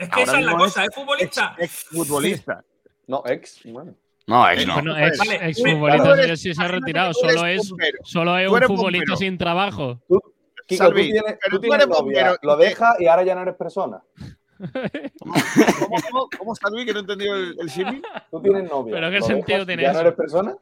Es 0.00 0.08
que 0.08 0.20
Ahora 0.20 0.22
esa 0.22 0.38
es 0.40 0.46
la 0.46 0.56
cosa, 0.56 0.84
es 0.84 0.94
futbolista. 0.94 1.54
Ex, 1.58 1.72
ex 1.72 1.84
futbolista. 1.90 2.64
No, 3.06 3.22
ex, 3.26 3.60
bueno. 3.64 3.94
No, 4.26 4.48
ex 4.48 4.66
no. 4.66 4.74
Bueno, 4.74 4.96
ex, 4.96 5.18
vale. 5.18 5.48
ex 5.48 5.62
futbolista 5.62 6.14
claro, 6.14 6.36
sí 6.36 6.54
se 6.54 6.62
ha 6.62 6.68
retirado. 6.68 7.12
Solo 7.12 7.46
es, 7.46 7.70
solo 8.04 8.38
es 8.38 8.50
un 8.50 8.62
futbolista 8.62 9.12
bombero. 9.12 9.16
sin 9.16 9.36
trabajo. 9.36 10.00
Tú, 10.08 10.18
Kiko, 10.66 10.84
Salvi, 10.84 11.08
tú 11.08 11.12
tienes, 11.12 11.38
tú 11.50 11.60
tienes 11.60 11.88
novia, 11.88 12.38
lo 12.40 12.56
deja 12.56 12.96
y 12.98 13.08
ahora 13.08 13.24
ya 13.24 13.34
no 13.34 13.42
eres 13.42 13.56
persona. 13.56 14.02
¿Cómo, 15.20 15.96
cómo, 16.10 16.28
cómo 16.38 16.54
Salvi, 16.54 16.86
que 16.86 16.92
no 16.92 17.00
he 17.00 17.02
entendido 17.02 17.36
el, 17.36 17.56
el 17.60 17.70
símil? 17.70 18.02
Tú 18.30 18.40
tienes 18.40 18.70
novia. 18.70 18.94
¿Pero 18.94 19.10
qué 19.10 19.20
sentido 19.20 19.66
tiene 19.66 19.82
¿Ya 19.82 19.90
eso? 19.90 19.98
no 19.98 20.00
eres 20.00 20.14
persona? 20.14 20.56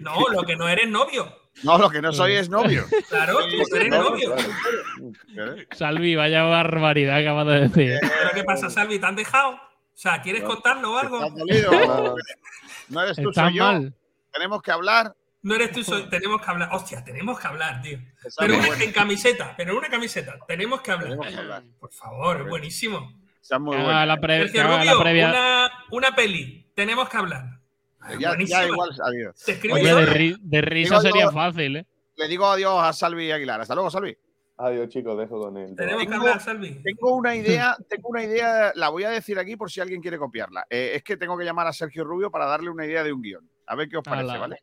No, 0.00 0.26
lo 0.32 0.42
que 0.44 0.56
no 0.56 0.68
eres 0.68 0.88
novio. 0.88 1.36
No, 1.62 1.78
lo 1.78 1.90
que 1.90 2.00
no 2.00 2.12
soy 2.12 2.34
es 2.34 2.48
novio. 2.48 2.84
Claro, 3.08 3.38
tú 3.68 3.76
eres 3.76 3.88
novio. 3.88 4.34
Salvi, 5.72 6.14
vaya 6.16 6.42
barbaridad 6.44 7.16
que 7.18 7.28
acabas 7.28 7.46
de 7.46 7.60
decir. 7.68 7.98
¿Pero 8.00 8.30
qué 8.34 8.44
pasa, 8.44 8.70
Salvi? 8.70 8.98
¿Te 8.98 9.06
han 9.06 9.16
dejado? 9.16 9.50
O 9.52 9.58
sea, 10.02 10.22
¿quieres 10.22 10.42
contarlo 10.44 10.92
o 10.92 10.96
algo? 10.98 11.20
No 12.88 13.02
eres 13.02 13.16
tú, 13.16 13.30
Está 13.30 13.44
soy 13.46 13.54
yo. 13.58 13.64
mal. 13.64 13.94
Tenemos 14.32 14.62
que 14.62 14.72
hablar. 14.72 15.14
No 15.42 15.54
eres 15.54 15.70
tú, 15.70 15.84
soy... 15.84 16.08
tenemos 16.08 16.42
que 16.42 16.50
hablar. 16.50 16.70
Hostia, 16.72 17.04
tenemos 17.04 17.38
que 17.38 17.46
hablar, 17.46 17.80
tío. 17.82 17.98
Pero 18.36 18.54
una, 18.58 18.82
en 18.82 18.92
camiseta, 18.92 19.54
pero 19.56 19.72
en 19.72 19.78
una 19.78 19.88
camiseta. 19.88 20.34
Tenemos 20.48 20.80
que 20.80 20.90
hablar. 20.90 21.10
Tenemos 21.10 21.28
que 21.28 21.36
hablar. 21.36 21.62
Por 21.78 21.92
favor, 21.92 22.48
buenísimo. 22.48 23.12
Muy 23.60 23.76
Ah, 23.78 24.04
la, 24.06 24.16
pre 24.18 24.38
Sergio 24.48 24.52
que 24.52 24.60
haga 24.60 24.78
Rubio, 24.78 24.94
la 24.94 25.00
previa. 25.02 25.28
una, 25.30 25.70
una 25.92 26.14
peli. 26.16 26.70
Tenemos 26.74 27.08
que 27.08 27.16
hablar. 27.16 27.59
Ya, 28.18 28.66
igual 28.66 28.90
escribo 29.46 29.74
Oye, 29.74 29.94
de, 29.94 30.06
ri- 30.06 30.38
de 30.40 30.60
risa 30.62 30.94
Digo, 30.96 31.00
sería 31.02 31.22
digo- 31.28 31.32
fácil, 31.32 31.76
¿eh? 31.76 31.86
Le 32.16 32.28
digo 32.28 32.46
adiós 32.46 32.82
a 32.82 32.92
Salvi 32.92 33.30
Aguilar. 33.30 33.60
Hasta 33.60 33.74
luego, 33.74 33.90
Salvi. 33.90 34.16
Adiós, 34.58 34.88
chicos, 34.90 35.16
dejo 35.18 35.40
con 35.40 35.56
él. 35.56 35.74
Tenemos 35.74 36.02
que 36.02 36.08
Tengo- 36.10 36.22
hablar, 36.22 36.40
Salvi. 36.40 36.82
Tengo 36.82 37.16
una 37.16 37.34
idea, 37.34 37.76
tengo 37.88 38.08
una 38.10 38.22
idea, 38.24 38.72
la 38.74 38.90
voy 38.90 39.04
a 39.04 39.10
decir 39.10 39.38
aquí 39.38 39.56
por 39.56 39.70
si 39.70 39.80
alguien 39.80 40.02
quiere 40.02 40.18
copiarla. 40.18 40.66
Eh, 40.68 40.92
es 40.96 41.02
que 41.02 41.16
tengo 41.16 41.36
que 41.38 41.44
llamar 41.44 41.66
a 41.66 41.72
Sergio 41.72 42.04
Rubio 42.04 42.30
para 42.30 42.44
darle 42.46 42.68
una 42.68 42.84
idea 42.84 43.02
de 43.02 43.12
un 43.12 43.22
guion. 43.22 43.48
A 43.66 43.74
ver 43.74 43.88
qué 43.88 43.96
os 43.96 44.02
parece, 44.04 44.30
Ala. 44.30 44.38
¿vale? 44.38 44.56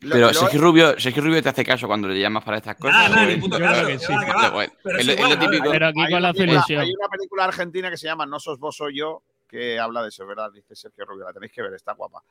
Lo- 0.00 0.10
Pero 0.12 0.26
lo- 0.28 0.34
Sergio 0.34 0.60
Rubio, 0.60 1.00
Sergio 1.00 1.22
Rubio 1.24 1.42
te 1.42 1.48
hace 1.48 1.64
caso 1.64 1.86
cuando 1.88 2.06
le 2.06 2.20
llamas 2.20 2.44
para 2.44 2.58
estas 2.58 2.76
cosas. 2.76 2.94
Nada, 2.96 3.08
nada, 3.08 3.22
¿o 3.22 3.26
ni 3.26 3.32
es- 3.32 3.40
puto 3.40 3.58
Yo 3.58 3.64
caso. 3.64 3.74
creo 3.74 3.86
que 3.86 3.92
que 3.94 3.98
sí. 4.06 4.12
va, 4.12 4.20
que 4.24 4.30
va. 4.30 4.36
Vale, 4.36 4.50
bueno. 4.54 4.72
Pero 4.84 4.98
Es 4.98 5.08
es 5.08 5.20
lo- 5.20 5.26
es 5.26 5.38
típico. 5.40 5.70
Pero 5.70 5.86
aquí 5.88 6.00
hay 6.00 6.12
con 6.12 6.22
la 6.22 6.30
una. 6.30 6.64
Hay 6.82 6.92
una 6.94 7.08
película 7.08 7.44
argentina 7.44 7.90
que 7.90 7.96
se 7.96 8.06
llama 8.06 8.26
No 8.26 8.38
sos 8.38 8.58
vos, 8.60 8.76
soy 8.76 8.98
yo, 8.98 9.22
que 9.56 9.78
habla 9.80 10.02
de 10.02 10.08
eso, 10.08 10.26
¿verdad? 10.26 10.50
Dice 10.52 10.74
Sergio 10.76 11.04
Rubio, 11.04 11.24
la 11.24 11.32
tenéis 11.32 11.52
que 11.52 11.62
ver, 11.62 11.74
está 11.74 11.92
guapa. 11.94 12.22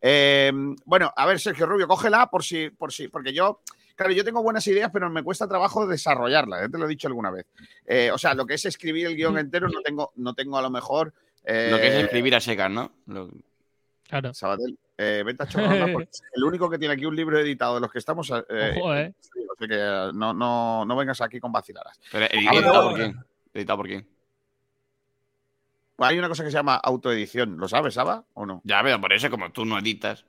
Eh, 0.00 0.52
bueno, 0.84 1.12
a 1.16 1.26
ver, 1.26 1.38
Sergio 1.40 1.66
Rubio, 1.66 1.86
cógela 1.88 2.26
por 2.28 2.42
si, 2.42 2.70
por 2.70 2.92
si, 2.92 3.08
porque 3.08 3.32
yo, 3.32 3.60
claro, 3.94 4.12
yo 4.12 4.24
tengo 4.24 4.42
buenas 4.42 4.66
ideas, 4.66 4.90
pero 4.92 5.08
me 5.10 5.22
cuesta 5.22 5.46
trabajo 5.48 5.86
desarrollarlas, 5.86 6.62
ya 6.62 6.68
te 6.68 6.78
lo 6.78 6.86
he 6.86 6.88
dicho 6.88 7.08
alguna 7.08 7.30
vez. 7.30 7.46
Eh, 7.86 8.10
o 8.12 8.18
sea, 8.18 8.34
lo 8.34 8.44
que 8.46 8.54
es 8.54 8.64
escribir 8.64 9.06
el 9.06 9.16
guion 9.16 9.38
entero 9.38 9.68
no 9.68 9.80
tengo, 9.82 10.12
no 10.16 10.34
tengo 10.34 10.58
a 10.58 10.62
lo 10.62 10.70
mejor. 10.70 11.12
eh, 11.44 11.68
Lo 11.70 11.76
que 11.78 11.88
es 11.88 11.94
escribir 12.04 12.34
a 12.34 12.40
secas, 12.40 12.70
¿no? 12.70 12.92
Lo- 13.06 13.30
Claro. 14.08 14.34
Sabatel, 14.34 14.78
eh, 14.98 15.22
vete 15.24 15.42
a 15.42 15.46
chorrona 15.48 15.86
porque 15.90 16.10
es 16.12 16.22
el 16.34 16.44
único 16.44 16.68
que 16.68 16.76
tiene 16.78 16.92
aquí 16.92 17.06
un 17.06 17.16
libro 17.16 17.38
editado 17.38 17.76
de 17.76 17.80
los 17.80 17.90
que 17.90 17.98
estamos. 17.98 18.30
eh, 18.50 18.74
Ojo, 18.78 18.94
eh. 18.94 19.14
sí, 19.20 19.40
o 19.50 19.56
sea 19.56 19.66
que 19.68 20.12
no, 20.18 20.34
no, 20.34 20.84
no 20.84 20.96
vengas 20.96 21.22
aquí 21.22 21.40
con 21.40 21.50
vaciladas. 21.50 21.98
Pero, 22.10 22.26
ver, 22.26 22.34
¿Editado 22.36 22.74
ahora. 22.74 22.88
por 22.90 22.94
quién? 22.98 23.16
¿Editado 23.54 23.76
por 23.78 23.86
quién? 23.86 24.06
Hay 26.04 26.18
una 26.18 26.28
cosa 26.28 26.44
que 26.44 26.50
se 26.50 26.56
llama 26.56 26.76
autoedición, 26.76 27.56
¿lo 27.58 27.68
sabes, 27.68 27.94
Saba? 27.94 28.24
¿O 28.34 28.46
no? 28.46 28.60
Ya, 28.64 28.82
pero 28.82 29.00
por 29.00 29.12
eso, 29.12 29.30
como 29.30 29.50
tú 29.52 29.64
no 29.64 29.78
editas, 29.78 30.24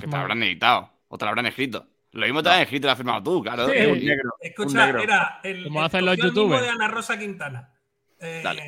que 0.00 0.06
te 0.06 0.06
lo 0.06 0.16
habrán 0.16 0.42
editado 0.42 0.90
o 1.08 1.18
te 1.18 1.24
lo 1.24 1.28
habrán 1.30 1.46
escrito. 1.46 1.86
Lo 2.12 2.24
mismo 2.24 2.42
te 2.42 2.48
lo 2.48 2.54
han 2.54 2.62
escrito 2.62 2.86
y 2.86 2.88
lo 2.88 2.92
has 2.92 2.96
firmado 2.98 3.22
tú, 3.22 3.42
claro. 3.42 3.66
Sí. 3.68 3.74
Sí. 3.78 3.86
Un 3.86 4.04
negro. 4.04 4.30
un 4.40 4.46
Escucha, 4.46 4.86
negro. 4.86 5.02
era 5.02 5.40
el. 5.42 5.64
Como 5.64 5.82
hacen 5.82 6.04
los 6.04 6.14
escogió 6.14 6.28
el 6.28 6.34
mismo 6.34 6.42
youtubers. 6.56 6.62
de 6.62 6.68
Ana 6.70 6.88
Rosa 6.88 7.18
Quintana. 7.18 7.72
Eh, 8.20 8.40
Dale. 8.42 8.62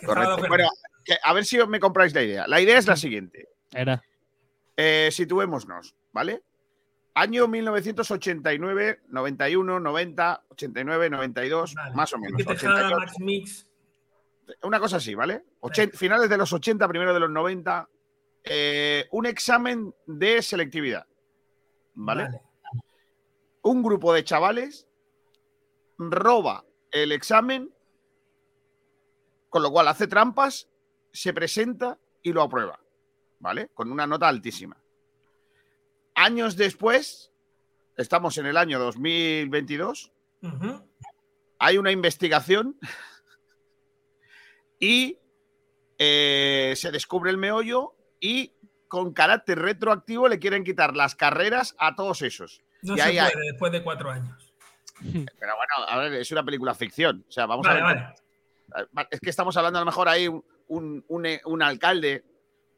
que 0.00 0.06
Correcto. 0.06 0.36
Bueno, 0.48 0.68
que- 1.04 1.16
a 1.22 1.32
ver 1.34 1.44
si 1.44 1.58
me 1.66 1.80
compráis 1.80 2.14
la 2.14 2.22
idea. 2.22 2.46
La 2.46 2.60
idea 2.60 2.78
es 2.78 2.86
la 2.86 2.96
siguiente. 2.96 3.48
Era. 3.72 4.02
Eh, 4.76 5.08
situémonos, 5.12 5.94
¿vale? 6.12 6.42
Año 7.14 7.48
1989, 7.48 9.00
91, 9.08 9.80
90, 9.80 10.42
89, 10.50 11.10
92, 11.10 11.74
Vale. 11.74 11.94
más 11.94 12.12
o 12.14 12.18
menos. 12.18 12.32
Enrique 12.32 12.54
Tejada, 12.54 12.74
88. 12.86 12.96
Max 13.00 13.14
Mix. 13.20 13.67
Una 14.62 14.80
cosa 14.80 14.96
así, 14.96 15.14
¿vale? 15.14 15.44
Ochen- 15.60 15.92
finales 15.92 16.28
de 16.30 16.36
los 16.38 16.52
80, 16.52 16.88
primero 16.88 17.12
de 17.14 17.20
los 17.20 17.30
90. 17.30 17.88
eh, 18.44 19.06
un 19.10 19.26
examen 19.26 19.94
de 20.06 20.40
selectividad, 20.40 21.06
¿vale? 21.94 22.40
Un 23.62 23.82
grupo 23.82 24.14
de 24.14 24.24
chavales 24.24 24.86
roba 25.98 26.64
el 26.90 27.12
examen, 27.12 27.70
con 29.50 29.62
lo 29.62 29.70
cual 29.70 29.88
hace 29.88 30.06
trampas, 30.06 30.68
se 31.12 31.34
presenta 31.34 31.98
y 32.22 32.32
lo 32.32 32.42
aprueba, 32.42 32.80
¿vale? 33.40 33.68
Con 33.74 33.90
una 33.92 34.06
nota 34.06 34.28
altísima. 34.28 34.76
Años 36.14 36.56
después, 36.56 37.30
estamos 37.96 38.38
en 38.38 38.46
el 38.46 38.56
año 38.56 38.78
2022, 38.78 40.12
Ujú. 40.42 40.88
hay 41.58 41.76
una 41.76 41.90
investigación 41.90 42.78
y 44.78 45.18
eh, 45.98 46.74
se 46.76 46.90
descubre 46.90 47.30
el 47.30 47.36
meollo 47.38 47.94
y 48.20 48.52
con 48.88 49.12
carácter 49.12 49.58
retroactivo 49.58 50.28
le 50.28 50.38
quieren 50.38 50.64
quitar 50.64 50.96
las 50.96 51.14
carreras 51.14 51.74
a 51.78 51.94
todos 51.94 52.22
esos. 52.22 52.62
No 52.82 52.94
Y 52.94 52.98
se 52.98 53.02
ahí 53.02 53.18
puede 53.32 53.46
después 53.50 53.72
de 53.72 53.82
cuatro 53.82 54.10
años. 54.10 54.54
Pero 55.02 55.22
bueno, 55.56 55.86
a 55.88 55.98
ver, 55.98 56.14
es 56.14 56.30
una 56.32 56.44
película 56.44 56.74
ficción. 56.74 57.24
O 57.28 57.32
sea, 57.32 57.46
vamos 57.46 57.66
Vale, 57.66 57.80
a 57.80 57.86
ver. 57.86 58.86
vale. 58.92 59.08
Es 59.10 59.20
que 59.20 59.30
estamos 59.30 59.56
hablando 59.56 59.78
a 59.78 59.82
lo 59.82 59.86
mejor 59.86 60.08
ahí 60.08 60.28
un, 60.28 60.44
un- 60.68 61.04
un- 61.08 61.38
un 61.44 61.62
alcalde, 61.62 62.24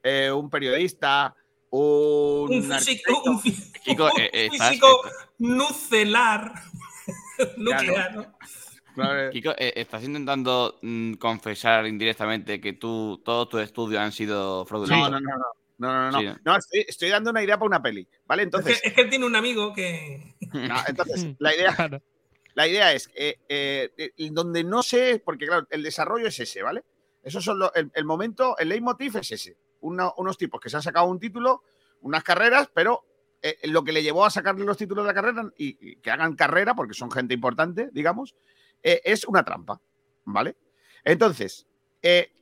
eh, 0.02 0.31
un 0.31 0.48
periodista, 0.51 1.35
un, 1.70 2.48
Un 2.52 2.72
físico, 2.81 3.22
un 3.27 4.20
eh, 4.20 4.31
eh, 4.32 4.48
físico 4.51 5.02
nucelar. 5.39 6.52
nuclear, 7.56 8.14
¿no? 8.14 8.39
Claro, 9.09 9.31
Kiko, 9.31 9.51
eh, 9.56 9.72
¿estás 9.77 10.05
intentando 10.05 10.78
mm, 10.82 11.14
confesar 11.14 11.86
indirectamente 11.86 12.60
que 12.60 12.72
tú, 12.74 13.20
todos 13.24 13.48
tus 13.48 13.62
estudios 13.62 14.01
han 14.01 14.12
sido 14.12 14.64
fraudulentos? 14.66 15.10
no, 15.10 15.20
no, 15.20 15.36
no. 15.39 15.44
No, 15.78 15.89
no, 15.93 16.10
no. 16.10 16.18
Sí, 16.18 16.27
no. 16.27 16.32
¿no? 16.35 16.40
No, 16.44 16.56
estoy, 16.59 16.85
estoy 16.86 17.09
dando 17.09 17.31
una 17.31 17.43
idea 17.43 17.56
para 17.56 17.66
una 17.68 17.81
peli. 17.82 18.06
¿Vale? 18.27 18.43
Es 18.43 18.47
Entonces, 18.48 18.81
que, 18.82 18.89
es 18.89 18.94
que 18.94 19.01
él 19.01 19.09
tiene 19.09 19.24
un 19.24 19.35
amigo 19.35 19.72
que. 19.72 20.35
no, 20.52 20.77
entonces 20.86 21.27
la 21.39 21.55
idea, 21.55 21.74
Claro. 21.74 22.02
La 22.55 22.66
idea 22.66 22.93
es, 22.93 23.09
eh, 23.14 23.36
eh, 23.48 23.90
eh, 23.97 24.28
donde 24.32 24.62
no 24.64 24.82
sé, 24.82 25.22
porque 25.24 25.47
claro, 25.47 25.66
el 25.70 25.82
desarrollo 25.82 26.27
es 26.27 26.39
ese, 26.40 26.62
¿vale? 26.62 26.82
Eso 27.22 27.40
son 27.40 27.59
lo- 27.60 27.72
el, 27.74 27.90
el 27.94 28.05
momento, 28.05 28.59
el 28.59 28.68
leitmotiv 28.68 29.16
es 29.18 29.31
ese. 29.31 29.56
Uno- 29.81 30.12
unos 30.18 30.36
tipos 30.36 30.60
que 30.60 30.68
se 30.68 30.77
han 30.77 30.82
sacado 30.82 31.06
un 31.06 31.18
título, 31.20 31.62
unas 32.02 32.22
carreras, 32.24 32.68
pero 32.74 33.05
eh, 33.40 33.56
lo 33.64 33.82
que 33.85 33.93
le 33.93 34.02
llevó 34.02 34.27
a 34.27 34.31
sacarle 34.31 34.64
los 34.66 34.77
títulos 34.77 35.05
de 35.05 35.09
la 35.09 35.14
carrera 35.14 35.51
y, 35.56 35.78
y 35.93 35.97
que 35.97 36.10
hagan 36.10 36.35
carrera, 36.35 36.74
porque 36.74 36.93
son 36.93 37.10
gente 37.10 37.32
importante, 37.32 37.89
digamos, 37.93 38.35
eh, 38.82 39.01
es 39.05 39.24
una 39.24 39.44
trampa, 39.44 39.81
¿vale? 40.24 40.57
Entonces, 41.05 41.66
eh, 42.02 42.32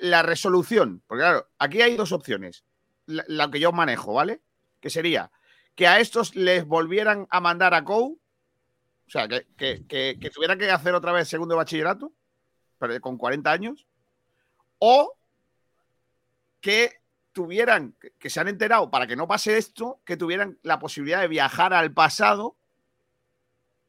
la 0.00 0.22
resolución, 0.22 1.02
porque 1.06 1.22
claro, 1.22 1.48
aquí 1.58 1.82
hay 1.82 1.96
dos 1.96 2.12
opciones, 2.12 2.64
la, 3.06 3.50
que 3.50 3.60
yo 3.60 3.72
manejo, 3.72 4.14
¿vale? 4.14 4.40
Que 4.80 4.90
sería 4.90 5.30
que 5.74 5.86
a 5.86 6.00
estos 6.00 6.34
les 6.34 6.66
volvieran 6.66 7.26
a 7.30 7.40
mandar 7.40 7.74
a 7.74 7.84
COU, 7.84 8.18
o 9.06 9.10
sea, 9.10 9.28
que, 9.28 9.46
que, 9.56 9.84
que, 9.86 10.18
que 10.18 10.70
hacer 10.70 10.94
otra 10.94 11.12
vez 11.12 11.28
segundo 11.28 11.54
bachillerato, 11.54 12.12
pero 12.78 13.00
con 13.00 13.18
40 13.18 13.52
años, 13.52 13.86
o 14.78 15.16
que 16.60 17.00
tuvieran, 17.32 17.94
que 18.18 18.30
se 18.30 18.40
han 18.40 18.48
enterado 18.48 18.90
para 18.90 19.06
que 19.06 19.14
no 19.14 19.28
pase 19.28 19.58
esto, 19.58 20.00
que 20.04 20.16
tuvieran 20.16 20.58
la 20.62 20.78
posibilidad 20.78 21.20
de 21.20 21.28
viajar 21.28 21.74
al 21.74 21.92
pasado 21.92 22.56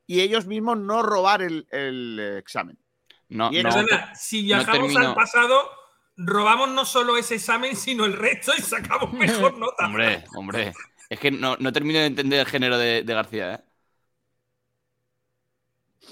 y 0.07 0.21
ellos 0.21 0.45
mismos 0.47 0.77
no 0.79 1.03
robar 1.03 1.41
el, 1.43 1.67
el, 1.71 2.17
eh, 2.19 2.37
examen. 2.39 2.77
No, 3.29 3.51
Y 3.51 3.61
no, 3.61 3.69
Perdona, 3.69 4.15
si 4.15 4.41
viajamos 4.41 4.95
al 4.95 5.13
pasado, 5.13 5.69
robamos 6.15 6.69
no 6.69 6.85
solo 6.85 7.17
ese 7.17 7.35
examen, 7.35 7.75
sino 7.75 8.05
el 8.05 8.13
resto 8.13 8.53
y 8.57 8.61
sacamos 8.61 9.11
mejor 9.13 9.57
nota. 9.57 9.85
hombre, 9.85 10.23
hombre. 10.35 10.73
Es 11.09 11.19
que 11.19 11.29
no, 11.29 11.55
no 11.59 11.71
termino 11.71 11.99
de 11.99 12.05
entender 12.05 12.39
el 12.39 12.45
género 12.47 12.77
de, 12.77 13.03
de 13.03 13.13
García, 13.13 13.53
¿eh? 13.55 13.59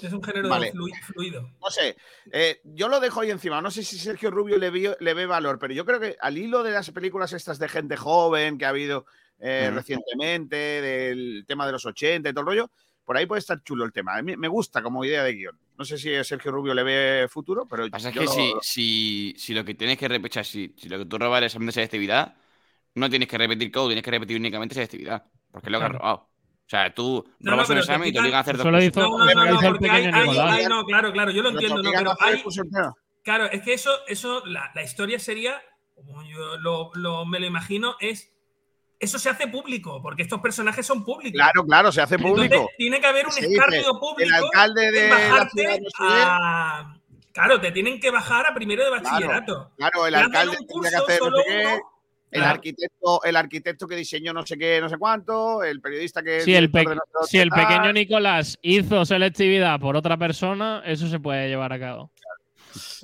Es 0.02 0.12
un 0.12 0.22
género 0.22 0.48
Vale. 0.50 0.72
flui- 0.74 0.92
fluido. 1.04 1.50
No 1.58 1.70
sé, 1.70 1.96
eh, 2.30 2.60
yo 2.64 2.88
lo 2.88 3.00
dejo 3.00 3.20
ahí 3.22 3.30
encima. 3.30 3.62
No 3.62 3.70
sé 3.70 3.82
si 3.82 3.98
Sergio 3.98 4.30
Rubio 4.30 4.58
le, 4.58 4.70
vio- 4.70 4.96
le 5.00 5.14
ve 5.14 5.24
valor, 5.24 5.58
pero 5.58 5.72
yo 5.72 5.86
creo 5.86 5.98
que 5.98 6.16
al 6.20 6.36
hilo 6.36 6.62
de 6.62 6.72
las 6.72 6.90
películas 6.90 7.32
estas 7.32 7.58
de 7.58 7.68
gente 7.68 7.96
joven 7.96 8.58
que 8.58 8.66
ha 8.66 8.70
habido 8.70 9.06
eh, 9.38 9.70
recientemente, 9.72 10.56
del 10.56 11.44
tema 11.46 11.64
de 11.66 11.72
los 11.72 11.86
80 11.86 12.28
y 12.28 12.32
todo 12.32 12.40
el 12.42 12.46
rollo, 12.46 12.70
por 13.06 13.16
ahí 13.16 13.24
puede 13.24 13.38
estar 13.38 13.62
chulo 13.62 13.84
el 13.86 13.92
tema. 13.92 14.16
A 14.16 14.22
mí 14.22 14.36
me 14.36 14.48
gusta 14.48 14.82
como 14.82 15.02
idea 15.04 15.22
de 15.22 15.32
guion. 15.32 15.58
No 15.78 15.84
sé 15.84 15.96
si 15.96 16.10
Sergio 16.24 16.50
Rubio 16.52 16.74
le 16.74 16.82
ve 16.82 17.28
futuro, 17.30 17.66
pero 17.66 17.88
Pasa 17.88 18.08
es 18.10 18.14
yo 18.14 18.20
que 18.22 18.26
lo- 18.26 18.32
si, 18.32 18.52
si, 18.60 19.34
si 19.38 19.54
lo 19.54 19.64
que 19.64 19.74
tienes 19.74 19.96
que 19.96 20.08
repetir, 20.08 20.44
si, 20.44 20.74
si 20.76 20.88
lo 20.88 20.98
que 20.98 21.06
tú 21.06 21.16
robas 21.16 21.38
el 21.38 21.44
examen 21.44 21.66
de 21.66 21.72
selectividad, 21.72 22.34
no 22.94 23.08
tienes 23.08 23.28
que 23.28 23.38
repetir 23.38 23.70
código, 23.70 23.88
tienes 23.88 24.04
que 24.04 24.10
repetir 24.10 24.36
únicamente 24.36 24.74
selectividad. 24.74 25.24
Porque 25.50 25.68
es 25.68 25.72
lo 25.72 25.78
que 25.78 25.84
has 25.86 25.92
robado. 25.92 26.16
O 26.16 26.68
sea, 26.68 26.92
tú 26.92 27.24
No, 27.38 27.52
robas 27.52 27.68
no, 27.68 27.74
un 27.74 27.78
examen 27.78 28.08
y 28.08 28.12
te 28.12 28.18
obligan 28.18 28.38
a 28.38 28.40
hacer 28.40 28.56
dos 28.56 28.66
lo 28.66 28.72
cosas. 28.72 28.84
hizo, 28.88 29.00
No, 29.00 29.18
no, 29.18 29.24
no, 29.24 29.44
no, 29.46 29.54
hizo 29.54 29.66
el 29.66 29.72
porque 29.72 29.88
hay, 29.90 30.02
pequeño 30.02 30.16
hay- 30.16 30.28
Nicolás. 30.28 30.52
hay- 30.58 30.66
no, 30.66 30.84
claro, 30.84 31.12
claro, 31.12 31.30
yo 31.30 31.42
lo 31.42 31.48
pero 31.50 31.60
entiendo, 31.60 31.82
no, 31.82 31.90
pero 31.96 32.14
hay, 32.20 32.42
claro, 33.22 33.44
es 33.46 33.62
que 33.62 33.72
eso, 33.74 33.90
eso, 34.08 34.44
la, 34.46 34.72
la 34.74 34.82
historia 34.82 35.18
sería, 35.20 35.62
como 35.94 36.22
yo 36.24 36.56
lo, 36.58 36.90
lo- 36.94 37.24
me 37.24 37.38
lo 37.38 37.46
imagino, 37.46 37.94
es 38.00 38.32
eso 38.98 39.18
se 39.18 39.28
hace 39.28 39.46
público, 39.48 40.00
porque 40.02 40.22
estos 40.22 40.40
personajes 40.40 40.86
son 40.86 41.04
públicos. 41.04 41.32
Claro, 41.38 41.64
claro, 41.64 41.92
se 41.92 42.00
hace 42.00 42.14
Entonces, 42.16 42.48
público. 42.48 42.70
tiene 42.78 43.00
que 43.00 43.06
haber 43.06 43.26
un 43.26 43.32
escarnio 43.36 43.98
público. 44.00 44.22
el 44.22 44.32
alcalde 44.44 44.90
de 44.92 45.08
la 45.10 45.50
ciudad 45.50 46.38
a- 46.40 46.92
Claro, 47.32 47.60
te 47.60 47.70
tienen 47.70 48.00
que 48.00 48.10
bajar 48.10 48.46
a 48.46 48.54
primero 48.54 48.82
de 48.82 48.90
bachillerato. 48.90 49.70
Claro, 49.76 50.06
el 50.06 50.14
Te 50.14 50.20
alcalde 50.20 50.56
tendría 50.56 50.90
que 50.90 50.96
hacer 50.96 51.18
no 51.20 51.24
solo 51.26 51.36
sé 51.36 51.44
qué, 51.46 51.64
uno. 51.66 51.92
el 52.30 52.40
Claro. 52.40 52.54
arquitecto, 52.54 53.24
el 53.24 53.36
arquitecto 53.36 53.86
que 53.86 53.96
diseñó 53.96 54.32
no 54.32 54.46
sé 54.46 54.56
qué, 54.56 54.80
no 54.80 54.88
sé 54.88 54.96
cuánto, 54.96 55.62
el 55.62 55.82
periodista 55.82 56.22
que 56.22 56.40
Si 56.40 56.54
el, 56.54 56.70
pe- 56.70 56.86
de 56.86 56.96
si 57.28 57.38
el 57.38 57.50
pequeño 57.50 57.92
Nicolás 57.92 58.58
hizo 58.62 59.04
selectividad 59.04 59.78
por 59.78 59.96
otra 59.96 60.16
persona, 60.16 60.82
eso 60.86 61.08
se 61.08 61.20
puede 61.20 61.48
llevar 61.48 61.74
a 61.74 61.78
cabo. 61.78 62.10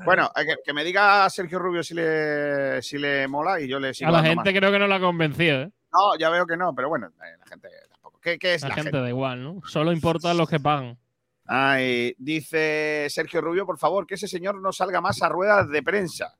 Bueno, 0.04 0.30
eh, 0.34 0.44
que, 0.46 0.54
que 0.64 0.72
me 0.72 0.82
diga 0.84 1.28
Sergio 1.30 1.58
Rubio 1.58 1.82
si 1.82 1.92
le, 1.94 2.80
si 2.82 2.96
le 2.98 3.28
mola 3.28 3.60
y 3.60 3.68
yo 3.68 3.78
le 3.78 3.92
sigo 3.94 4.08
A 4.08 4.12
la 4.12 4.22
gente 4.22 4.36
más. 4.50 4.54
creo 4.54 4.72
que 4.72 4.78
no 4.78 4.86
la 4.86 4.96
ha 4.96 5.00
convencido, 5.00 5.62
¿eh? 5.62 5.70
No, 5.92 6.16
ya 6.18 6.30
veo 6.30 6.46
que 6.46 6.56
no, 6.56 6.74
pero 6.74 6.88
bueno, 6.88 7.10
la 7.18 7.46
gente 7.46 7.68
tampoco. 7.90 8.18
¿Qué, 8.20 8.38
qué 8.38 8.54
es 8.54 8.62
La, 8.62 8.68
la, 8.68 8.74
gente, 8.74 8.90
gente? 8.90 9.02
da 9.02 9.08
igual, 9.08 9.42
¿no? 9.42 9.60
Solo 9.66 9.92
importan 9.92 10.36
los 10.36 10.48
que 10.48 10.60
pagan. 10.60 10.98
Ay, 11.44 12.14
dice 12.18 13.06
Sergio 13.10 13.40
Rubio, 13.40 13.66
por 13.66 13.78
favor, 13.78 14.06
que 14.06 14.14
ese 14.14 14.28
señor 14.28 14.60
no 14.60 14.72
salga 14.72 15.00
más 15.00 15.22
a 15.22 15.28
ruedas 15.28 15.68
de 15.68 15.82
prensa. 15.82 16.36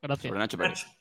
Gracias. 0.00 0.28
Sobre 0.28 0.38
Nacho 0.38 0.58
Pérez. 0.58 0.84
Nacho. 0.84 0.96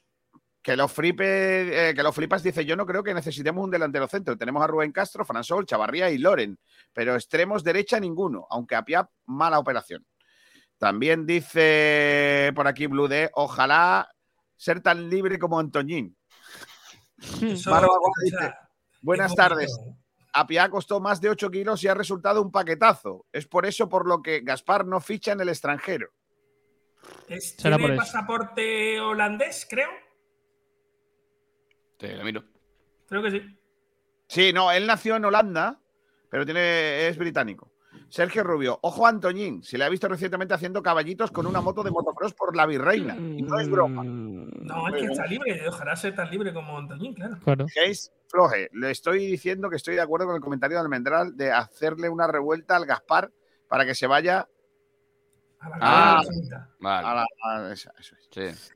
Que 0.61 0.75
los, 0.75 0.91
fripe, 0.91 1.89
eh, 1.89 1.93
que 1.93 2.01
los 2.01 2.15
flipas 2.15 2.41
dice, 2.41 2.65
yo 2.65 2.75
no 2.75 2.87
creo 2.87 3.03
que 3.03 3.13
necesitemos 3.13 3.63
un 3.63 3.69
delantero 3.69 4.07
centro. 4.07 4.35
Tenemos 4.35 4.63
a 4.63 4.67
Rubén 4.67 4.91
Castro, 4.91 5.23
Fransol, 5.23 5.67
Chavarría 5.67 6.09
y 6.09 6.17
Loren, 6.17 6.57
pero 6.91 7.13
extremos 7.13 7.63
derecha 7.63 7.99
ninguno, 7.99 8.47
aunque 8.49 8.75
a 8.75 8.81
Pia 8.83 9.07
mala 9.25 9.59
operación. 9.59 10.03
También 10.79 11.27
dice 11.27 12.51
por 12.55 12.67
aquí 12.67 12.87
Blue 12.87 13.07
D, 13.07 13.29
ojalá 13.33 14.09
ser 14.55 14.81
tan 14.81 15.07
libre 15.07 15.37
como 15.37 15.59
Antoñín. 15.59 16.17
Eso, 17.17 17.71
Barba 17.71 17.87
o 17.87 17.99
Guada 17.99 18.13
sea, 18.29 18.39
dice, 18.47 18.53
Buenas 19.01 19.31
es 19.31 19.35
tardes. 19.37 19.77
bonito. 19.77 19.99
Apia 20.33 20.69
costó 20.69 20.99
más 20.99 21.21
de 21.21 21.29
8 21.29 21.49
kilos 21.49 21.81
y 21.83 21.87
ha 21.87 21.93
resultado 21.93 22.41
un 22.41 22.51
paquetazo. 22.51 23.25
Es 23.31 23.47
por 23.47 23.65
eso 23.65 23.87
por 23.87 24.05
lo 24.07 24.21
que 24.21 24.41
Gaspar 24.41 24.85
no 24.85 24.99
ficha 24.99 25.31
en 25.31 25.39
el 25.39 25.47
extranjero. 25.49 26.09
Es- 27.29 27.55
Será 27.57 27.77
¿Tiene 27.77 27.93
por 27.95 28.03
pasaporte 28.05 28.99
holandés, 28.99 29.65
creo? 29.69 29.89
Te 31.97 32.15
lo 32.17 32.23
miro. 32.25 32.43
Creo 33.07 33.23
que 33.23 33.31
sí. 33.31 33.59
Sí, 34.27 34.51
no, 34.51 34.71
él 34.71 34.85
nació 34.87 35.15
en 35.15 35.25
Holanda, 35.25 35.79
pero 36.29 36.43
tiene, 36.45 37.07
es 37.07 37.17
británico. 37.17 37.71
Sergio 38.09 38.43
Rubio, 38.43 38.79
ojo 38.83 39.05
a 39.05 39.09
Antoñín, 39.09 39.63
se 39.63 39.77
le 39.77 39.83
ha 39.83 39.89
visto 39.89 40.07
recientemente 40.07 40.53
haciendo 40.53 40.81
caballitos 40.83 41.31
con 41.31 41.45
una 41.47 41.59
moto 41.61 41.83
de 41.83 41.91
motocross 41.91 42.33
por 42.33 42.55
la 42.55 42.65
Virreina. 42.65 43.15
Y 43.15 43.41
no 43.41 43.59
es 43.59 43.69
broma. 43.69 44.03
No, 44.05 44.87
es 44.87 44.93
que 45.01 45.05
está 45.11 45.25
libre. 45.25 45.67
Ojalá 45.67 45.95
sea 45.95 46.13
tan 46.15 46.29
libre 46.31 46.53
como 46.53 46.77
Antoñín, 46.77 47.13
claro. 47.13 47.37
Claro. 47.43 47.65
Case 47.73 48.11
Floje, 48.27 48.69
le 48.73 48.91
estoy 48.91 49.25
diciendo 49.25 49.69
que 49.69 49.75
estoy 49.75 49.95
de 49.95 50.01
acuerdo 50.01 50.27
con 50.27 50.35
el 50.35 50.41
comentario 50.41 50.77
de 50.77 50.81
Almendral 50.83 51.35
de 51.35 51.51
hacerle 51.51 52.09
una 52.09 52.27
revuelta 52.27 52.75
al 52.75 52.85
Gaspar 52.85 53.31
para 53.67 53.85
que 53.85 53.95
se 53.95 54.07
vaya 54.07 54.47
A 55.59 55.69
la 55.69 55.77
Ah. 55.81 56.21
Vale. 56.79 57.07
a 57.07 57.13
la. 57.15 57.25
a 57.69 57.73
esa- 57.73 57.93
eso 57.99 58.15
es. 58.15 58.29
Sí. 58.31 58.73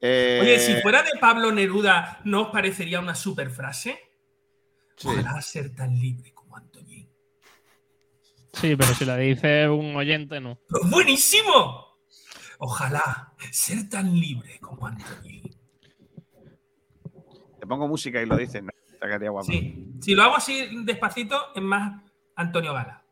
Eh, 0.00 0.38
Oye, 0.40 0.58
si 0.58 0.80
fuera 0.80 1.02
de 1.02 1.10
Pablo 1.20 1.52
Neruda, 1.52 2.20
¿no 2.24 2.42
os 2.42 2.48
parecería 2.50 3.00
una 3.00 3.14
super 3.14 3.50
frase? 3.50 3.98
Sí. 4.96 5.08
Ojalá 5.08 5.40
ser 5.42 5.74
tan 5.74 5.94
libre. 5.98 6.32
Sí, 8.52 8.76
pero 8.76 8.94
si 8.94 9.04
la 9.04 9.16
dice 9.16 9.68
un 9.68 9.94
oyente, 9.96 10.40
no. 10.40 10.58
¡Pero 10.68 10.90
¡Buenísimo! 10.90 11.98
Ojalá 12.58 13.32
ser 13.50 13.88
tan 13.88 14.12
libre 14.12 14.58
como 14.60 14.86
Antoñín. 14.86 15.42
Te 17.58 17.66
pongo 17.66 17.88
música 17.88 18.20
y 18.20 18.26
lo 18.26 18.36
dices. 18.36 18.62
¿no? 18.62 18.70
Sí. 19.42 19.86
Si 20.00 20.14
lo 20.14 20.22
hago 20.22 20.36
así 20.36 20.68
despacito, 20.84 21.54
es 21.54 21.62
más 21.62 22.02
Antonio 22.36 22.74
Gala. 22.74 23.02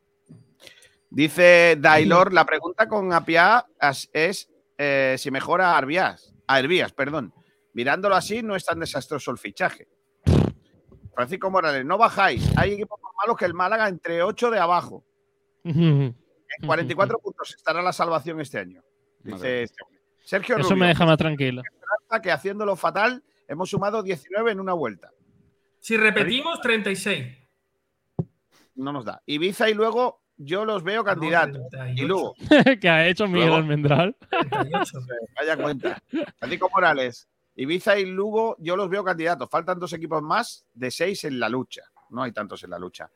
Dice 1.11 1.77
Dailor, 1.81 2.33
la 2.35 2.45
pregunta 2.45 2.87
con 2.87 3.13
Apia 3.13 3.65
es, 4.13 4.51
eh, 4.77 5.17
si 5.19 5.31
mejora 5.31 5.73
a 5.73 5.79
Arbias. 5.79 6.35
A 6.47 6.59
Hervías, 6.59 6.93
perdón. 6.93 7.33
Mirándolo 7.73 8.15
así, 8.15 8.43
no 8.43 8.57
es 8.57 8.65
tan 8.65 8.81
desastroso 8.81 9.31
el 9.31 9.39
fichaje. 9.39 9.89
Francisco 11.15 11.51
Morales, 11.51 11.85
no 11.85 11.97
bajáis. 11.97 12.47
Hay 12.57 12.75
equipos 12.75 13.01
más 13.03 13.13
malos 13.17 13.37
que 13.37 13.45
el 13.45 13.55
Málaga 13.55 13.89
entre 13.89 14.23
8 14.23 14.51
de 14.51 14.59
abajo. 14.59 15.05
En 15.69 16.67
44 16.67 17.19
puntos 17.19 17.55
estará 17.55 17.83
la 17.83 17.93
salvación 17.93 18.41
este 18.41 18.59
año. 18.59 18.83
Dice 19.23 19.65
este 19.65 19.83
hombre. 19.85 20.01
Sergio 20.25 20.57
Eso 20.57 20.71
Rubio, 20.71 20.81
me 20.81 20.89
deja 20.89 21.07
más 21.07 21.19
tranquilo. 21.19 21.63
que 22.23 22.31
haciéndolo 22.31 22.77
fatal 22.77 23.23
hemos 23.47 23.71
sumado 23.71 24.03
19 24.03 24.53
en 24.53 24.61
una 24.61 24.73
vuelta. 24.73 25.11
Si 25.81 25.97
repetimos, 25.97 26.61
36. 26.61 27.37
No 28.75 28.93
nos 28.93 29.05
da. 29.05 29.23
Ibiza 29.27 29.71
y 29.71 29.75
luego 29.75 30.23
yo 30.37 30.65
los 30.65 30.83
veo 30.83 31.03
candidatos. 31.05 31.61
No, 31.61 31.69
38. 31.69 32.03
y 32.03 32.07
luego, 32.07 32.35
que 32.81 32.89
ha 32.89 33.09
hecho 33.09 33.27
Miguel 33.27 33.49
Luego. 33.49 33.57
Almendral. 33.57 34.17
38. 34.31 34.99
vaya 35.37 35.57
cuenta. 35.57 36.03
Francisco 36.39 36.69
Morales, 36.73 37.29
Ibiza 37.57 37.99
y 37.99 38.07
Lugo, 38.07 38.57
yo 38.61 38.77
los 38.77 38.89
veo 38.89 39.03
candidatos. 39.03 39.49
Faltan 39.51 39.79
dos 39.81 39.93
equipos 39.93 40.23
más 40.23 40.65
de 40.75 40.91
seis 40.91 41.25
en 41.25 41.41
la 41.41 41.49
lucha. 41.49 41.83
No 42.11 42.23
hay 42.23 42.33
tantos 42.33 42.63
en 42.65 42.71
la 42.71 42.79
lucha. 42.79 43.11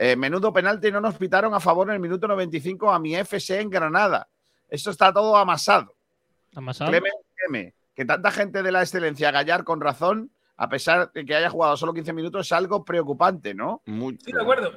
Eh, 0.00 0.14
menudo 0.14 0.52
penalti 0.52 0.92
no 0.92 1.00
nos 1.00 1.16
pitaron 1.16 1.52
a 1.54 1.60
favor 1.60 1.88
en 1.88 1.94
el 1.94 2.00
minuto 2.00 2.28
95 2.28 2.92
a 2.92 2.98
mi 3.00 3.16
FC 3.16 3.60
en 3.60 3.68
Granada. 3.68 4.28
Esto 4.68 4.90
está 4.90 5.12
todo 5.12 5.36
amasado. 5.36 5.94
Amasado. 6.54 6.90
Clemen 6.90 7.12
M, 7.48 7.74
que 7.94 8.04
tanta 8.04 8.30
gente 8.30 8.62
de 8.62 8.70
la 8.70 8.80
excelencia 8.82 9.30
gallar 9.32 9.64
con 9.64 9.80
razón, 9.80 10.30
a 10.56 10.68
pesar 10.68 11.10
de 11.12 11.24
que 11.24 11.34
haya 11.34 11.50
jugado 11.50 11.76
solo 11.76 11.92
15 11.94 12.12
minutos, 12.12 12.46
es 12.46 12.52
algo 12.52 12.84
preocupante, 12.84 13.54
¿no? 13.54 13.82
Mucho. 13.86 14.18
Sí, 14.24 14.32
de 14.32 14.40
acuerdo. 14.40 14.72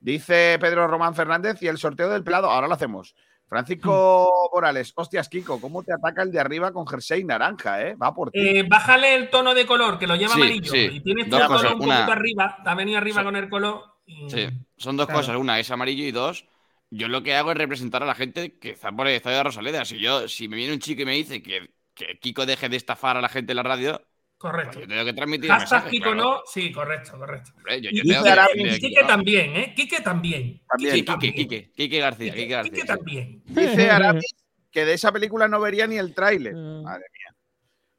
Dice 0.00 0.58
Pedro 0.60 0.88
Román 0.88 1.14
Fernández 1.14 1.62
y 1.62 1.68
el 1.68 1.78
sorteo 1.78 2.08
del 2.10 2.24
pelado, 2.24 2.50
ahora 2.50 2.66
lo 2.66 2.74
hacemos. 2.74 3.14
Francisco 3.46 4.48
Morales, 4.52 4.92
hostias, 4.96 5.28
Kiko, 5.28 5.60
¿cómo 5.60 5.82
te 5.82 5.92
ataca 5.92 6.22
el 6.22 6.32
de 6.32 6.40
arriba 6.40 6.72
con 6.72 6.86
jersey 6.86 7.22
naranja, 7.22 7.82
eh? 7.82 7.94
Va 7.94 8.12
por 8.14 8.30
ti. 8.30 8.38
Eh, 8.40 8.66
bájale 8.68 9.14
el 9.14 9.30
tono 9.30 9.54
de 9.54 9.66
color, 9.66 9.98
que 9.98 10.06
lo 10.06 10.16
lleva 10.16 10.32
Sí, 10.34 10.40
amarillo. 10.40 10.72
sí. 10.72 10.88
Y 10.90 11.00
tienes 11.02 11.26
tu 11.28 11.36
Dos 11.36 11.46
color 11.46 11.60
cosas, 11.62 11.74
un 11.74 11.82
una- 11.84 11.96
poquito 11.98 12.12
arriba. 12.12 12.56
Te 12.64 12.70
ha 12.70 12.74
venido 12.74 12.98
arriba 12.98 13.22
con 13.22 13.36
el 13.36 13.48
color. 13.48 13.91
Y- 14.06 14.30
Sí, 14.30 14.48
son 14.76 14.96
dos 14.96 15.06
Claro. 15.06 15.20
cosas. 15.20 15.36
Una 15.36 15.58
es 15.60 15.70
amarillo 15.70 16.04
y 16.04 16.10
dos, 16.12 16.46
yo 16.90 17.08
lo 17.08 17.22
que 17.22 17.34
hago 17.34 17.52
es 17.52 17.58
representar 17.58 18.02
a 18.02 18.06
la 18.06 18.14
gente 18.14 18.58
que 18.58 18.70
está 18.70 18.92
por 18.92 19.06
el 19.06 19.14
estadio 19.14 19.38
de 19.38 19.42
Rosaleda. 19.44 19.84
Si 19.84 19.98
yo, 19.98 20.28
si 20.28 20.48
me 20.48 20.56
viene 20.56 20.72
un 20.74 20.78
chico 20.80 21.02
y 21.02 21.06
me 21.06 21.14
dice 21.14 21.42
que, 21.42 21.70
que 21.94 22.18
Kiko 22.20 22.46
deje 22.46 22.68
de 22.68 22.76
estafar 22.76 23.16
a 23.16 23.20
la 23.20 23.28
gente 23.28 23.52
en 23.52 23.56
la 23.56 23.62
radio, 23.62 24.02
Correcto. 24.38 24.72
pues 24.74 24.86
yo 24.86 24.88
tengo 24.94 25.04
que 25.04 25.12
transmitir 25.12 25.50
Hashtag. 25.50 25.88
Kiko 25.90 26.04
claro. 26.12 26.16
no. 26.22 26.40
Sí, 26.46 26.72
correcto, 26.72 27.16
correcto. 27.18 27.50
Hombre, 27.56 27.80
yo, 27.80 27.90
yo 27.90 28.02
y- 28.04 28.08
tengo 28.08 28.24
que 28.24 28.70
Quique 28.78 28.88
Kiko. 28.88 29.06
también, 29.06 29.56
¿eh? 29.56 29.72
Quique 29.76 30.00
también. 30.00 30.62
También. 30.68 30.94
Quique, 31.04 31.32
Quique, 31.34 31.70
Quique 31.72 31.98
García, 31.98 32.32
Quique 32.34 32.46
García. 32.48 32.72
Quique 32.72 32.80
sí. 32.82 32.86
también. 32.86 33.42
Dice 33.46 33.90
Aramis 33.90 34.34
que 34.70 34.84
de 34.86 34.94
esa 34.94 35.12
película 35.12 35.48
no 35.48 35.60
vería 35.60 35.86
ni 35.86 35.96
el 35.96 36.14
tráiler. 36.14 36.54
Ah. 36.56 36.80
Madre 36.82 37.04
mía. 37.12 37.36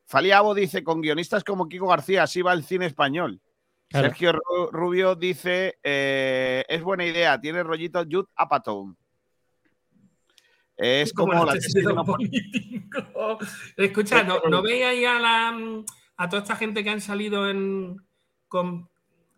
Faliabo 0.05 0.53
dice, 0.53 0.83
con 0.83 1.01
guionistas 1.01 1.43
como 1.43 1.67
Kiko 1.67 1.87
García, 1.87 2.23
así 2.23 2.41
va 2.41 2.53
el 2.53 2.63
cine 2.63 2.85
español. 2.87 3.39
Claro. 3.93 4.07
Sergio 4.07 4.33
Ru- 4.33 4.71
Rubio 4.71 5.13
dice, 5.15 5.77
eh, 5.83 6.65
es 6.67 6.81
buena 6.81 7.05
idea, 7.05 7.39
tiene 7.39 7.61
rollito 7.61 8.03
Judd 8.09 8.25
Apatow. 8.35 8.95
Es 10.75 11.13
como, 11.13 11.31
la 11.45 11.53
político. 12.03 13.37
Escucha, 13.77 14.23
¿no, 14.23 14.39
¿no 14.49 14.63
veis 14.63 14.83
ahí 14.83 15.05
a, 15.05 15.19
la, 15.19 15.55
a 16.17 16.27
toda 16.27 16.41
esta 16.41 16.55
gente 16.55 16.83
que 16.83 16.89
han 16.89 17.01
salido 17.01 17.47
en, 17.47 17.97
con 18.47 18.89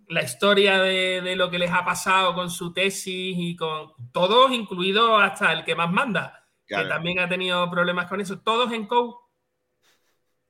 la 0.07 0.23
historia 0.23 0.79
de, 0.81 1.19
de 1.21 1.35
lo 1.35 1.49
que 1.49 1.59
les 1.59 1.71
ha 1.71 1.83
pasado 1.83 2.33
con 2.33 2.49
su 2.49 2.71
tesis 2.71 3.35
y 3.37 3.57
con 3.57 3.91
todos, 4.13 4.53
incluido 4.53 5.17
hasta 5.17 5.51
el 5.51 5.65
que 5.65 5.75
más 5.75 5.91
manda, 5.91 6.47
Claro. 6.65 6.85
que 6.85 6.89
también 6.93 7.19
ha 7.19 7.27
tenido 7.27 7.69
problemas 7.69 8.07
con 8.07 8.21
eso? 8.21 8.39
Todos 8.39 8.71
en 8.71 8.87
COU. 8.87 9.19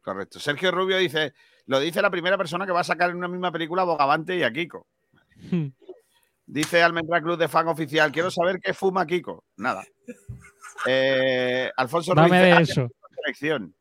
Correcto. 0.02 0.40
Sergio 0.40 0.70
Rubio 0.70 0.98
dice, 1.00 1.34
lo 1.68 1.80
dice 1.80 2.02
la 2.02 2.10
primera 2.12 2.38
persona 2.38 2.66
que 2.66 2.72
va 2.72 2.82
a 2.82 2.86
sacar 2.86 3.10
en 3.10 3.18
una 3.18 3.28
misma 3.28 3.52
película 3.52 3.82
a 3.84 3.86
Bogavante 3.86 4.36
y 4.38 4.44
a 4.44 4.52
Kiko. 4.52 4.88
Dice 6.46 6.84
Almendra 6.84 7.22
Club 7.22 7.38
de 7.38 7.48
fan 7.48 7.68
oficial, 7.68 8.12
quiero 8.12 8.30
saber 8.30 8.60
qué 8.62 8.74
fuma 8.74 9.06
Kiko. 9.06 9.44
Nada. 9.58 9.84
Eh, 10.86 11.72
Alfonso 11.76 12.14
Ruiz 12.14 12.26
Dame 12.30 12.42
de 12.46 12.52
"Ah, 12.52 12.62
eso. 12.62 12.88
selección. 13.16 13.74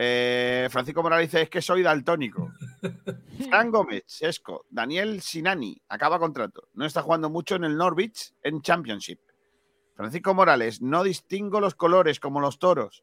Eh, 0.00 0.68
Francisco 0.70 1.02
Morales 1.02 1.28
dice, 1.28 1.42
es 1.42 1.50
que 1.50 1.60
soy 1.60 1.82
daltónico. 1.82 2.52
Fran 3.50 3.70
Gómez, 3.70 4.04
Esco, 4.20 4.64
Daniel 4.70 5.20
Sinani, 5.20 5.76
acaba 5.88 6.18
contrato. 6.20 6.68
No 6.74 6.86
está 6.86 7.02
jugando 7.02 7.28
mucho 7.30 7.56
en 7.56 7.64
el 7.64 7.76
Norwich 7.76 8.32
en 8.42 8.62
Championship. 8.62 9.18
Francisco 9.96 10.32
Morales, 10.34 10.80
no 10.80 11.02
distingo 11.02 11.60
los 11.60 11.74
colores 11.74 12.20
como 12.20 12.40
los 12.40 12.60
toros. 12.60 13.02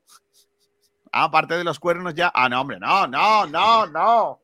Ah, 1.17 1.23
aparte 1.25 1.53
de 1.55 1.63
los 1.63 1.79
cuernos 1.79 2.13
ya. 2.13 2.29
Ah, 2.35 2.49
no, 2.49 2.59
hombre, 2.59 2.77
no, 2.77 3.07
no, 3.07 3.47
no, 3.47 3.85
no. 3.87 4.41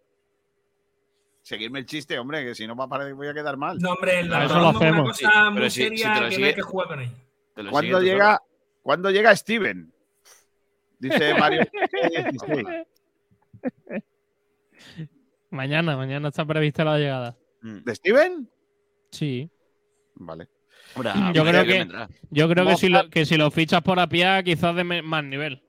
Seguirme 1.41 1.79
el 1.79 1.85
chiste, 1.85 2.17
hombre, 2.17 2.45
que 2.45 2.55
si 2.55 2.65
no 2.65 2.77
va 2.77 2.85
a 2.85 2.87
parecer 2.87 3.11
que 3.11 3.17
voy 3.17 3.27
a 3.27 3.33
quedar 3.33 3.57
mal. 3.57 3.77
No, 3.77 3.91
hombre, 3.91 4.21
el 4.21 4.29
Para 4.29 4.45
eso 4.45 4.55
lo 4.57 4.63
daltonismo 4.71 4.87
es 4.87 5.01
una 5.01 5.11
hacemos. 5.11 5.19
cosa 5.19 5.31
Sí, 5.33 5.49
muy 5.49 5.53
pero 5.55 5.69
si- 5.69 5.75
si 5.81 5.83
seria 5.97 6.03
te 6.03 6.09
lo 6.09 6.15
que 6.15 6.21
no 6.29 6.31
sigue- 6.35 6.47
hay 6.47 6.53
que 6.55 6.61
jugar 6.61 6.87
con 6.87 7.01
ella. 7.01 7.11
¿Cuándo 7.71 7.99
sigue 7.99 8.09
llega, 8.11 8.41
¿Cuándo 8.83 9.11
llega 9.11 9.35
Steven? 9.35 9.93
Dice 10.99 11.33
Mario. 11.33 11.63
16. 12.09 12.67
Mañana, 15.49 15.97
mañana 15.97 16.29
está 16.29 16.45
prevista 16.45 16.85
la 16.85 16.97
llegada. 16.97 17.37
Mm. 17.61 17.79
¿De 17.83 17.95
Steven? 17.95 18.49
Sí. 19.11 19.49
Vale. 20.15 20.47
Hombre, 20.95 21.11
Yo 21.33 21.43
creo 21.43 21.65
que-. 21.65 21.87
Yo 22.29 22.47
creo 22.49 22.65
que 22.65 22.77
si, 22.77 22.87
lo, 22.89 23.09
que 23.09 23.25
si 23.25 23.35
lo 23.37 23.51
fichas 23.51 23.81
por 23.81 23.99
Apia, 23.99 24.41
quizás 24.43 24.75
de 24.75 24.83
más 24.85 25.23
nivel. 25.23 25.61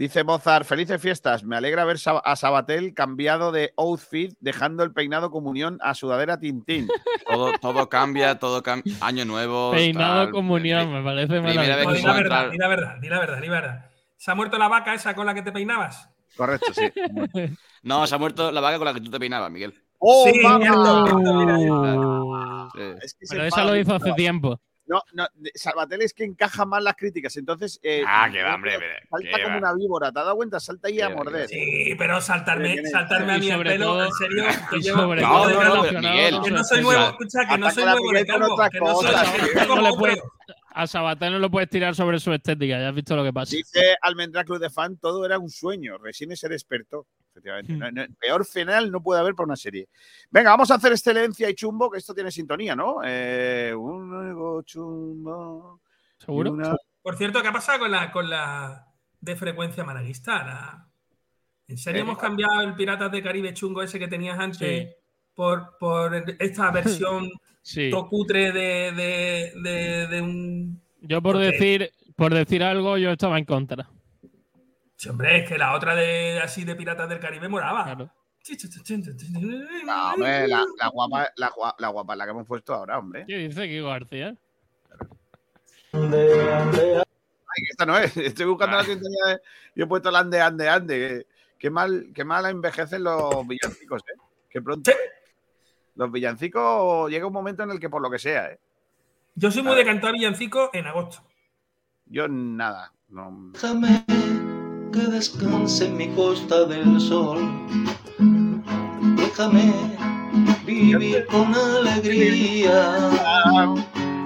Dice 0.00 0.24
Mozart, 0.24 0.64
felices 0.64 0.98
fiestas. 0.98 1.44
Me 1.44 1.56
alegra 1.58 1.84
ver 1.84 1.98
a 2.24 2.34
Sabatel 2.34 2.94
cambiado 2.94 3.52
de 3.52 3.74
outfit, 3.76 4.32
dejando 4.40 4.82
el 4.82 4.92
peinado 4.94 5.30
comunión 5.30 5.76
a 5.82 5.92
sudadera 5.94 6.38
Tintín. 6.38 6.88
Todo, 7.30 7.52
todo 7.60 7.90
cambia, 7.90 8.38
todo 8.38 8.62
cambia. 8.62 8.94
Año 9.02 9.26
nuevo. 9.26 9.72
Peinado 9.72 10.22
tal. 10.24 10.30
comunión, 10.32 10.90
me 10.90 11.02
parece 11.02 11.34
No, 11.34 11.42
que 11.42 11.50
di 11.50 11.56
la 12.02 12.14
verdad, 12.14 12.50
di 12.50 12.56
la 12.56 12.68
verdad, 12.68 12.96
di 12.98 13.08
la 13.10 13.18
verdad, 13.20 13.40
di 13.42 13.46
la 13.48 13.60
verdad. 13.60 13.90
¿Se 14.16 14.30
ha 14.30 14.34
muerto 14.34 14.56
la 14.56 14.68
vaca 14.68 14.94
esa 14.94 15.14
con 15.14 15.26
la 15.26 15.34
que 15.34 15.42
te 15.42 15.52
peinabas? 15.52 16.08
Correcto, 16.34 16.72
sí. 16.72 16.90
No, 17.82 18.06
se 18.06 18.14
ha 18.14 18.18
muerto 18.18 18.50
la 18.50 18.62
vaca 18.62 18.78
con 18.78 18.86
la 18.86 18.94
que 18.94 19.02
tú 19.02 19.10
te 19.10 19.18
peinabas, 19.20 19.50
Miguel. 19.50 19.74
¡Oh, 19.98 20.26
Sí, 20.32 20.40
mamá! 20.42 20.60
cierto, 20.64 21.04
cierto, 21.08 21.34
mira. 21.34 22.68
Sí. 22.74 22.80
Es 23.02 23.14
que 23.14 23.26
se 23.26 23.34
Pero 23.36 23.46
esa 23.48 23.64
lo 23.64 23.76
hizo 23.76 23.94
hace 23.96 24.12
tiempo. 24.14 24.58
No, 24.90 25.00
no, 25.12 25.24
Salvatel 25.54 26.02
es 26.02 26.12
que 26.12 26.24
encaja 26.24 26.64
más 26.66 26.82
las 26.82 26.96
críticas. 26.96 27.36
Entonces. 27.36 27.78
eh, 27.82 28.02
Ah, 28.06 28.28
que 28.30 28.42
va, 28.42 28.56
hombre. 28.56 28.72
Salta 28.72 29.36
que 29.36 29.42
como 29.44 29.54
va. 29.54 29.58
una 29.58 29.74
víbora. 29.74 30.10
¿Te 30.12 30.18
has 30.18 30.24
dado 30.24 30.36
cuenta? 30.36 30.58
Salta 30.58 30.88
ahí 30.88 31.00
a 31.00 31.10
morder. 31.10 31.48
Sí, 31.48 31.94
pero 31.96 32.20
saltarme, 32.20 32.84
saltarme 32.90 33.34
a 33.34 33.38
mí 33.38 33.46
el 33.46 33.52
sobre 33.56 33.70
pelo, 33.70 33.84
todo- 33.86 34.04
en 34.04 34.12
serio, 34.12 34.44
que 34.70 34.90
no, 34.90 34.96
no, 34.96 35.14
relacionado 35.14 35.82
Miguel. 35.84 36.40
que 36.44 36.50
no 36.50 36.64
soy 36.64 36.82
nuevo, 36.82 37.04
escucha, 37.04 37.48
que 37.48 37.58
no 37.58 37.70
soy 37.70 37.84
nuevo 37.84 38.10
que 38.10 38.80
no 38.80 38.94
soy 38.96 39.76
No 39.76 39.94
puedes- 39.96 40.20
a 40.72 40.86
Sabater 40.86 41.32
no 41.32 41.38
lo 41.38 41.50
puedes 41.50 41.68
tirar 41.68 41.94
sobre 41.94 42.18
su 42.20 42.32
estética, 42.32 42.78
ya 42.78 42.88
has 42.88 42.94
visto 42.94 43.14
lo 43.16 43.24
que 43.24 43.32
pasa. 43.32 43.54
Dice 43.56 43.96
Almendra 44.02 44.44
Cruz 44.44 44.60
de 44.60 44.70
Fan, 44.70 44.98
todo 44.98 45.24
era 45.26 45.38
un 45.38 45.50
sueño. 45.50 45.98
Recién 45.98 46.30
es 46.32 46.40
ser 46.40 46.52
experto. 46.52 47.06
Efectivamente. 47.40 47.72
Hmm. 47.72 47.78
No- 47.78 47.90
no- 47.90 48.14
peor 48.20 48.44
final 48.46 48.90
no 48.90 49.02
puede 49.02 49.20
haber 49.20 49.34
para 49.34 49.46
una 49.46 49.56
serie. 49.56 49.88
Venga, 50.30 50.50
vamos 50.50 50.70
a 50.70 50.74
hacer 50.74 50.92
excelencia 50.92 51.48
y 51.50 51.54
chumbo, 51.54 51.90
que 51.90 51.98
esto 51.98 52.14
tiene 52.14 52.30
sintonía, 52.30 52.76
¿no? 52.76 52.96
Eh, 53.04 53.74
un 53.76 54.08
nuevo 54.10 54.62
chumbo. 54.62 55.80
¿Seguro? 56.18 56.52
una- 56.52 56.76
Por 57.02 57.16
cierto, 57.16 57.40
¿qué 57.42 57.48
ha 57.48 57.52
pasado 57.52 57.78
con 57.80 57.90
la, 57.90 58.12
con 58.12 58.28
la 58.28 58.86
de 59.20 59.36
frecuencia 59.36 59.84
malaguista? 59.84 60.44
La- 60.44 60.86
¿En 61.66 61.78
serio 61.78 62.00
Eh, 62.00 62.02
hemos 62.02 62.18
cambiado 62.18 62.60
el 62.62 62.74
Piratas 62.74 63.10
de 63.12 63.22
Caribe 63.22 63.54
chungo 63.54 63.82
ese 63.82 63.98
que 63.98 64.08
tenías 64.08 64.38
antes 64.38 64.58
Sí. 64.58 64.88
por, 65.34 65.76
por 65.78 66.14
esta 66.38 66.70
versión 67.06 67.30
Sí. 67.62 67.90
tocutre 67.90 68.52
de, 68.52 68.92
de, 68.92 69.52
de, 69.62 70.06
de 70.08 70.20
un... 70.22 70.82
Yo 71.02 71.22
por 71.22 71.38
decir, 71.38 71.90
por 72.16 72.34
decir 72.34 72.62
algo, 72.62 72.98
yo 72.98 73.10
estaba 73.12 73.38
en 73.38 73.44
contra. 73.44 73.88
Sí, 75.00 75.08
hombre, 75.08 75.38
es 75.38 75.48
que 75.48 75.56
la 75.56 75.72
otra 75.74 75.94
de 75.94 76.38
así 76.40 76.62
de 76.62 76.76
Piratas 76.76 77.08
del 77.08 77.18
Caribe 77.20 77.48
moraba. 77.48 77.84
Claro. 77.84 78.12
No, 79.86 80.10
hombre, 80.12 80.46
la, 80.46 80.62
la 80.78 80.88
guapa, 80.88 81.28
la, 81.36 81.50
gua- 81.50 81.74
la 81.78 81.88
guapa, 81.88 82.16
la 82.16 82.24
que 82.26 82.30
hemos 82.32 82.46
puesto 82.46 82.74
ahora, 82.74 82.98
hombre. 82.98 83.24
¿Qué 83.26 83.38
dice 83.38 83.66
Kiko 83.66 83.86
García? 83.88 84.34
Ay, 85.94 86.02
que 87.64 87.70
esta 87.70 87.86
no 87.86 87.96
es. 87.96 88.14
Estoy 88.18 88.44
buscando 88.44 88.76
Ah. 88.76 88.80
la 88.80 88.84
sintonía 88.84 89.24
de- 89.28 89.40
y 89.74 89.80
he 89.82 89.86
puesto 89.86 90.10
la 90.10 90.18
ande, 90.18 90.38
ande, 90.38 90.68
ande. 90.68 91.26
Qué, 91.58 91.70
mal, 91.70 92.10
qué 92.14 92.22
mal 92.22 92.44
envejecen 92.44 93.02
los 93.02 93.48
villancicos, 93.48 94.02
¿eh? 94.02 94.20
Qué 94.50 94.60
pronto. 94.60 94.90
Sí. 94.90 94.96
Los 95.94 96.12
villancicos 96.12 97.10
llega 97.10 97.26
un 97.26 97.32
momento 97.32 97.62
en 97.62 97.70
el 97.70 97.80
que 97.80 97.88
por 97.88 98.02
lo 98.02 98.10
que 98.10 98.18
sea, 98.18 98.50
¿eh? 98.50 98.60
Yo 99.34 99.50
soy 99.50 99.62
muy 99.62 99.76
de 99.76 99.84
cantar 99.86 100.12
villancico 100.12 100.68
en 100.74 100.86
agosto. 100.86 101.26
Yo 102.04 102.28
nada. 102.28 102.92
No. 103.08 103.52
Que 104.92 105.06
descanse 105.06 105.86
en 105.86 105.96
mi 105.96 106.08
costa 106.08 106.64
del 106.64 107.00
sol. 107.00 107.38
Déjame 109.16 109.72
vivir 110.66 111.26
con 111.30 111.54
alegría. 111.54 113.10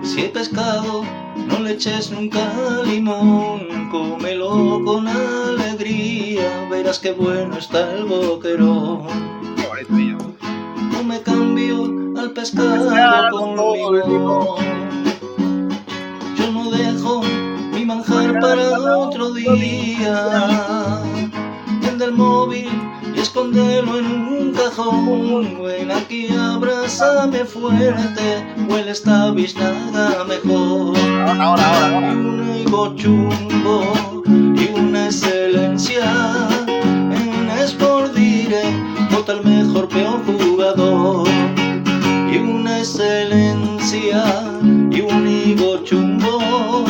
Si 0.02 0.22
hay 0.22 0.28
pescado, 0.28 1.04
no 1.48 1.58
le 1.60 1.72
eches 1.72 2.10
nunca 2.10 2.50
limón. 2.86 3.90
Cómelo 3.90 4.80
con 4.86 5.06
alegría. 5.06 6.66
Verás 6.70 6.98
qué 6.98 7.12
bueno 7.12 7.58
está 7.58 7.92
el 7.92 8.04
boquerón. 8.04 9.06
No 10.92 11.04
me 11.04 11.20
cambio 11.20 11.92
al 12.18 12.30
pescado 12.30 13.30
con 13.32 13.50
limón. 14.08 14.64
Yo 16.38 16.50
no 16.52 16.70
dejo 16.70 17.20
manjar 17.84 18.40
para 18.40 18.96
otro 18.96 19.32
día. 19.32 21.00
Prende 21.82 22.06
el 22.06 22.12
móvil 22.12 22.68
y 23.14 23.20
escóndelo 23.20 23.98
en 23.98 24.06
un 24.06 24.52
cajón. 24.52 25.62
Ven 25.62 25.90
aquí, 25.90 26.28
abrázame 26.34 27.44
fuerte. 27.44 28.44
Huele 28.68 28.90
esta 28.90 29.30
biznaga 29.32 30.24
mejor. 30.24 30.96
Ahora, 30.96 31.44
ahora, 31.44 31.68
ahora. 31.68 31.94
ahora. 31.94 32.12
Un 32.12 32.56
higo 32.58 32.94
chumbo 32.96 34.22
y 34.26 34.78
una 34.78 35.06
excelencia. 35.06 36.04
En 36.68 37.50
Sport 37.64 38.14
Direct 38.14 39.12
vota 39.12 39.32
el 39.32 39.44
mejor 39.44 39.88
peor 39.88 40.20
jugador. 40.24 41.28
Y 42.32 42.38
una 42.38 42.78
excelencia 42.78 44.24
y 44.90 45.00
un 45.00 45.28
higo 45.28 45.78
chumbo. 45.84 46.84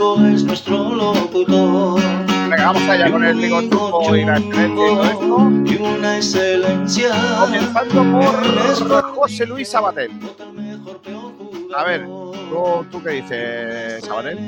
Es 0.00 0.44
nuestro 0.44 0.94
locutor. 0.94 2.00
Venga, 2.48 2.72
vamos 2.72 2.88
allá 2.88 3.10
con 3.10 3.22
el 3.22 3.38
ligo 3.38 3.60
chumbo 3.60 4.16
y 4.16 4.24
la 4.24 4.38
excelencia 4.38 4.66
y 4.66 4.94
todo 4.96 5.04
esto. 5.04 5.52
Y 5.66 5.76
una 5.76 6.16
excelencia. 6.16 7.10
Comenzando 7.38 8.02
por 8.10 9.02
José 9.14 9.44
Luis 9.44 9.68
Sabater. 9.68 10.08
Vota 10.08 10.44
el 10.44 10.52
mejor 10.54 11.02
peor 11.02 11.34
A 11.76 11.84
ver. 11.84 12.06
¿tú, 12.06 12.86
tú 12.90 13.02
qué 13.02 13.10
dices, 13.10 14.02
Sabater? 14.02 14.38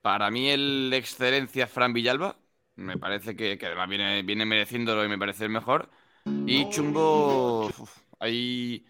Para 0.00 0.30
mí 0.30 0.48
el 0.48 0.90
de 0.92 0.96
excelencia 0.96 1.66
Fran 1.66 1.92
Villalba. 1.92 2.36
Me 2.76 2.96
parece 2.98 3.34
que, 3.34 3.58
que 3.58 3.66
además 3.66 3.88
viene, 3.88 4.22
viene 4.22 4.46
mereciéndolo 4.46 5.04
y 5.04 5.08
me 5.08 5.18
parece 5.18 5.42
el 5.44 5.50
mejor. 5.50 5.90
Y 6.46 6.68
Chumbo. 6.68 7.66
uf, 7.66 7.98
hay, 8.20 8.86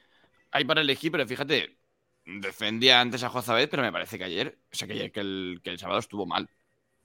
hay 0.50 0.64
para 0.66 0.82
elegir, 0.82 1.10
pero 1.10 1.26
fíjate, 1.26 1.78
defendía 2.24 3.00
antes 3.00 3.22
a 3.22 3.28
Jozabed, 3.28 3.68
pero 3.68 3.82
me 3.82 3.92
parece 3.92 4.18
que 4.18 4.24
ayer, 4.24 4.58
o 4.72 4.74
sea, 4.74 4.86
que 4.86 4.94
ayer 4.94 5.12
que 5.12 5.20
el, 5.20 5.60
que 5.62 5.70
el 5.70 5.78
sábado 5.78 6.00
estuvo 6.00 6.26
mal. 6.26 6.48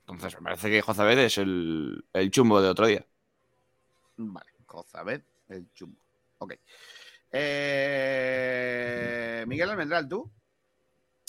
Entonces, 0.01 0.35
me 0.35 0.43
parece 0.43 0.69
que 0.69 0.81
Jozabed 0.81 1.19
es 1.19 1.37
el, 1.37 2.05
el 2.13 2.31
chumbo 2.31 2.61
de 2.61 2.69
otro 2.69 2.87
día. 2.87 3.05
Vale, 4.17 4.49
Cozabed, 4.65 5.21
el 5.49 5.71
chumbo. 5.73 5.99
Ok. 6.39 6.53
Eh, 7.31 8.23
Miguel 9.47 9.69
Almendral, 9.69 10.07
¿tú? 10.07 10.31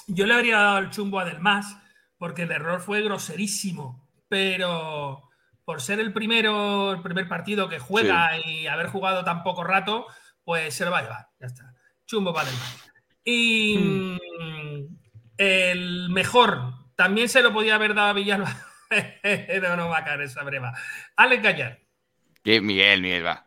Yo 0.07 0.27
le 0.27 0.35
habría 0.35 0.59
dado 0.59 0.79
el 0.79 0.91
chumbo 0.91 1.19
a 1.21 1.25
Del 1.25 1.41
Mas, 1.41 1.77
porque 2.19 2.43
el 2.43 2.53
error 2.53 2.81
fue 2.81 3.03
groserísimo. 3.03 4.09
Pero 4.29 5.29
por 5.65 5.81
ser 5.83 6.01
el 6.01 6.13
primero, 6.13 6.93
el 6.93 7.03
primer 7.03 7.29
partido 7.29 7.69
que 7.69 7.79
juega 7.79 8.39
y 8.39 8.67
haber 8.67 8.89
jugado 8.89 9.25
tan 9.25 9.43
poco 9.43 9.65
rato, 9.65 10.07
pues 10.45 10.75
se 10.75 10.85
lo 10.85 10.91
va 10.91 10.99
a 10.99 11.03
llevar. 11.03 11.29
Ya 11.41 11.47
está. 11.47 11.75
Chumbo 12.07 12.33
para 12.33 12.49
Del 12.49 12.59
Mas. 12.59 12.88
Y 13.31 13.77
mm, 13.79 14.97
el 15.37 16.09
mejor, 16.11 16.73
también 16.97 17.29
se 17.29 17.43
lo 17.43 17.53
podía 17.53 17.75
haber 17.75 17.95
dado 17.95 18.09
a 18.09 18.13
Villalba. 18.15 18.57
no, 19.63 19.77
no 19.77 19.89
va 19.91 19.99
a 19.99 20.05
caer 20.05 20.23
esa 20.23 20.43
breva. 20.45 20.73
Alex 21.17 21.43
Gallar. 21.43 21.79
Que 22.43 22.61
Miguel, 22.63 23.03
Miguel, 23.03 23.27
va. 23.27 23.45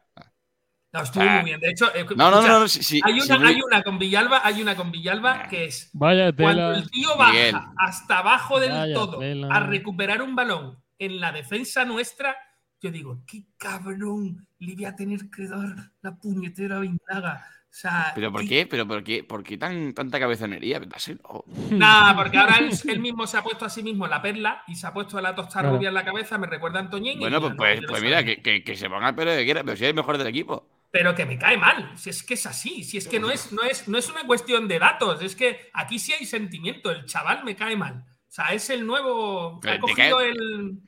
No, 0.93 1.01
estuvo 1.01 1.23
Ah. 1.23 1.35
muy 1.37 1.45
bien. 1.45 1.59
De 1.59 1.69
hecho, 1.69 1.87
eh, 1.95 2.05
No, 2.15 2.29
no, 2.29 2.39
escucha, 2.41 2.47
no, 2.49 2.59
no, 2.59 2.65
hay, 3.07 3.21
una, 3.21 3.37
no- 3.39 3.47
hay 3.47 3.61
una 3.61 3.81
con 3.81 3.97
Villalba, 3.97 4.41
hay 4.43 4.61
una 4.61 4.75
con 4.75 4.91
Villalba 4.91 5.47
que 5.47 5.65
es 5.65 5.89
Vaya 5.93 6.31
cuando 6.33 6.73
el 6.73 6.91
tío 6.91 7.17
baja 7.17 7.31
Miguel. 7.31 7.55
hasta 7.77 8.17
abajo 8.19 8.59
del 8.59 8.71
Vaya 8.73 8.93
todo 8.93 9.17
tela. 9.19 9.47
a 9.49 9.61
recuperar 9.61 10.21
un 10.21 10.35
balón 10.35 10.77
en 10.99 11.19
la 11.19 11.31
defensa 11.31 11.85
nuestra, 11.85 12.35
yo 12.81 12.91
digo, 12.91 13.23
qué 13.25 13.45
cabrón 13.57 14.47
le 14.59 14.75
voy 14.75 14.85
a 14.85 14.95
tener 14.95 15.29
que 15.35 15.47
dar 15.47 15.75
la 16.01 16.15
puñetera 16.17 16.79
vindaga. 16.79 17.47
O 17.71 17.73
sea, 17.73 18.11
¿Pero 18.13 18.33
por 18.33 18.45
qué? 18.45 18.67
¿Pero 18.67 18.85
por 18.85 19.01
qué? 19.01 19.23
¿Por 19.23 19.43
qué 19.43 19.57
tan, 19.57 19.93
tanta 19.93 20.19
cabezonería? 20.19 20.81
Dáselo. 20.81 21.45
Nada, 21.69 22.13
porque 22.17 22.37
ahora 22.37 22.57
él, 22.57 22.69
él 22.89 22.99
mismo 22.99 23.25
se 23.25 23.37
ha 23.37 23.43
puesto 23.43 23.63
a 23.63 23.69
sí 23.69 23.81
mismo 23.81 24.07
la 24.07 24.21
perla 24.21 24.63
y 24.67 24.75
se 24.75 24.85
ha 24.87 24.93
puesto 24.93 25.21
la 25.21 25.33
tostada 25.33 25.61
Claro. 25.63 25.77
rubia 25.77 25.87
en 25.87 25.93
la 25.95 26.03
cabeza, 26.03 26.37
me 26.37 26.47
recuerda 26.47 26.79
a 26.79 26.81
Antoñín. 26.81 27.17
y 27.17 27.21
Bueno, 27.21 27.39
pues, 27.39 27.51
no, 27.51 27.57
pues, 27.57 27.81
no 27.81 27.87
pues 27.87 28.03
mira, 28.03 28.25
que, 28.25 28.41
que, 28.41 28.63
que 28.65 28.75
se 28.75 28.89
ponga 28.89 29.07
el 29.09 29.15
pelo 29.15 29.31
que 29.31 29.45
quiera, 29.45 29.63
pero 29.63 29.77
si 29.77 29.85
es 29.85 29.89
el 29.89 29.95
mejor 29.95 30.17
del 30.17 30.27
equipo. 30.27 30.67
Pero 30.91 31.15
que 31.15 31.25
me 31.25 31.37
cae 31.39 31.55
mal, 31.57 31.97
si 31.97 32.09
es 32.09 32.21
que 32.23 32.33
es 32.33 32.45
así, 32.45 32.83
si 32.83 32.97
es 32.97 33.07
que 33.07 33.21
no 33.21 33.31
es, 33.31 33.53
no 33.53 33.63
es, 33.63 33.87
no 33.87 33.97
es 33.97 34.09
una 34.09 34.25
cuestión 34.27 34.67
de 34.67 34.77
datos, 34.77 35.21
es 35.21 35.37
que 35.37 35.69
aquí 35.73 35.97
sí 35.97 36.11
hay 36.11 36.25
sentimiento, 36.25 36.91
el 36.91 37.05
chaval 37.05 37.45
me 37.45 37.55
cae 37.55 37.77
mal. 37.77 38.03
O 38.27 38.31
sea, 38.33 38.47
es 38.53 38.69
el 38.69 38.85
nuevo. 38.85 39.61
Ha 39.65 39.79
cogido 39.79 40.17
cae- 40.17 40.31
el, 40.31 40.81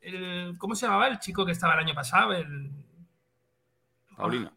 el- 0.00 0.58
¿Cómo 0.58 0.74
se 0.74 0.86
llamaba 0.86 1.06
el 1.06 1.20
chico 1.20 1.46
que 1.46 1.52
estaba 1.52 1.74
el 1.74 1.80
año 1.86 1.94
pasado? 1.94 2.32
El, 2.32 2.72
Paulino. 4.16 4.52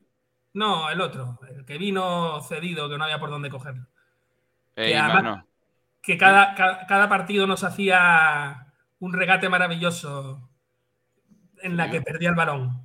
No, 0.58 0.90
el 0.90 1.00
otro, 1.02 1.40
el 1.50 1.66
que 1.66 1.78
vino 1.78 2.42
cedido, 2.42 2.90
que 2.90 2.98
no 2.98 3.04
había 3.04 3.20
por 3.20 3.30
dónde 3.30 3.50
cogerlo. 3.50 3.86
Además- 4.76 5.24
no. 5.24 5.48
Que 6.02 6.18
cada, 6.18 6.56
ca- 6.56 6.86
cada, 6.88 7.10
partido 7.10 7.46
nos 7.48 7.64
hacía 7.64 8.68
un 9.00 9.14
regate 9.14 9.50
maravilloso 9.50 10.50
en 11.62 11.76
la 11.76 11.86
Sí. 11.86 11.92
que 11.92 12.02
perdía 12.02 12.30
el 12.30 12.36
balón. 12.36 12.82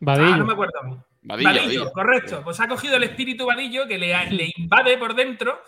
Vadillo. 0.00 0.34
Ah, 0.34 0.36
no 0.36 0.44
me 0.46 0.52
acuerdo. 0.52 1.04
Vadillo, 1.22 1.48
Vadillo, 1.48 1.62
Vadillo. 1.64 1.92
correcto. 1.92 2.40
Pues 2.44 2.60
ha 2.60 2.68
cogido 2.68 2.96
el 2.96 3.02
espíritu 3.02 3.46
Vadillo 3.46 3.86
que 3.88 3.98
le, 3.98 4.30
le 4.30 4.52
invade 4.56 4.96
por 4.98 5.14
dentro 5.14 5.60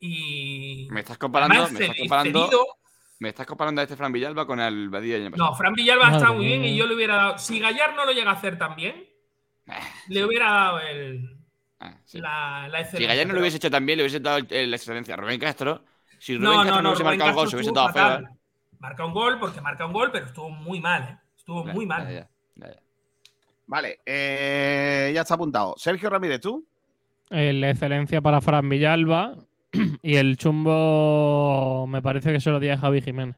y. 0.00 0.88
Me 0.90 1.00
estás 1.00 1.16
comparando, 1.18 1.54
además 1.54 1.72
me 1.72 1.80
estás 1.84 1.96
comparando, 1.98 2.44
cedido. 2.46 2.66
me 3.20 3.28
estás 3.28 3.46
comparando 3.46 3.80
a 3.80 3.84
este 3.84 3.96
Fran 3.96 4.12
Villalba 4.12 4.46
con 4.46 4.58
el 4.60 4.90
pasado. 4.90 5.30
No, 5.36 5.54
Fran 5.54 5.74
Villalba 5.74 6.10
está 6.10 6.32
muy 6.32 6.44
bien 6.46 6.64
y 6.64 6.76
yo 6.76 6.86
le 6.86 6.94
hubiera 6.96 7.16
dado. 7.16 7.38
Si 7.38 7.60
Gallar 7.60 7.94
no 7.94 8.04
lo 8.04 8.12
llega 8.12 8.30
a 8.30 8.34
hacer 8.34 8.58
tan 8.58 8.74
bien, 8.74 9.04
Ah, 9.68 9.80
le 10.08 10.24
hubiera 10.24 10.50
dado 10.50 10.80
el, 10.80 11.36
ah, 11.80 11.98
sí. 12.04 12.18
la, 12.20 12.68
la 12.68 12.78
Si 12.78 12.82
excelencia. 12.84 13.08
Gallar 13.08 13.26
no 13.26 13.34
lo 13.34 13.40
hubiese 13.40 13.56
hecho 13.58 13.70
tan 13.70 13.84
bien, 13.86 13.98
le 13.98 14.04
hubiese 14.04 14.20
dado 14.20 14.38
la 14.48 14.76
excelencia 14.76 15.14
a 15.14 15.16
Rubén 15.16 15.40
Castro. 15.40 15.84
Si 16.18 16.36
Rubén 16.36 16.50
No, 16.50 16.62
Castro 16.62 16.76
no, 16.76 16.82
no, 16.82 16.82
no, 16.82 16.88
hubiese 16.90 17.02
Rubén 17.02 17.18
marcado 17.18 17.30
el 17.30 17.34
gol, 17.34 17.44
Castro 17.44 17.50
se 17.50 17.56
hubiese 17.56 17.72
dado 17.72 17.88
feo. 17.92 18.02
fatal. 18.02 18.30
Marca 18.78 19.04
un 19.06 19.12
gol 19.12 19.38
porque 19.40 19.60
marca 19.60 19.86
un 19.86 19.92
gol, 19.92 20.10
pero 20.12 20.26
estuvo 20.26 20.50
muy 20.50 20.80
mal, 20.80 21.02
¿eh? 21.02 21.18
Estuvo 21.36 21.64
muy 21.64 21.86
mal. 21.86 22.04
ya, 22.08 22.28
ya, 22.56 22.68
ya. 22.74 22.80
Vale, 23.66 24.00
eh, 24.06 25.10
ya 25.14 25.22
está 25.22 25.34
apuntado. 25.34 25.74
Sergio 25.76 26.08
Ramírez, 26.10 26.40
¿tú? 26.40 26.64
El 27.30 27.64
excelencia 27.64 28.20
para 28.20 28.40
Fran 28.40 28.68
Villalba. 28.68 29.34
Y 30.02 30.16
el 30.16 30.36
chumbo 30.38 31.86
me 31.88 32.00
parece 32.00 32.32
que 32.32 32.40
se 32.40 32.50
lo 32.50 32.60
di 32.60 32.68
a 32.70 32.78
Javi 32.78 33.02
Jiménez. 33.02 33.36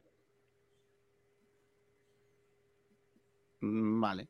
Mm, 3.61 3.99
Vale. 4.01 4.27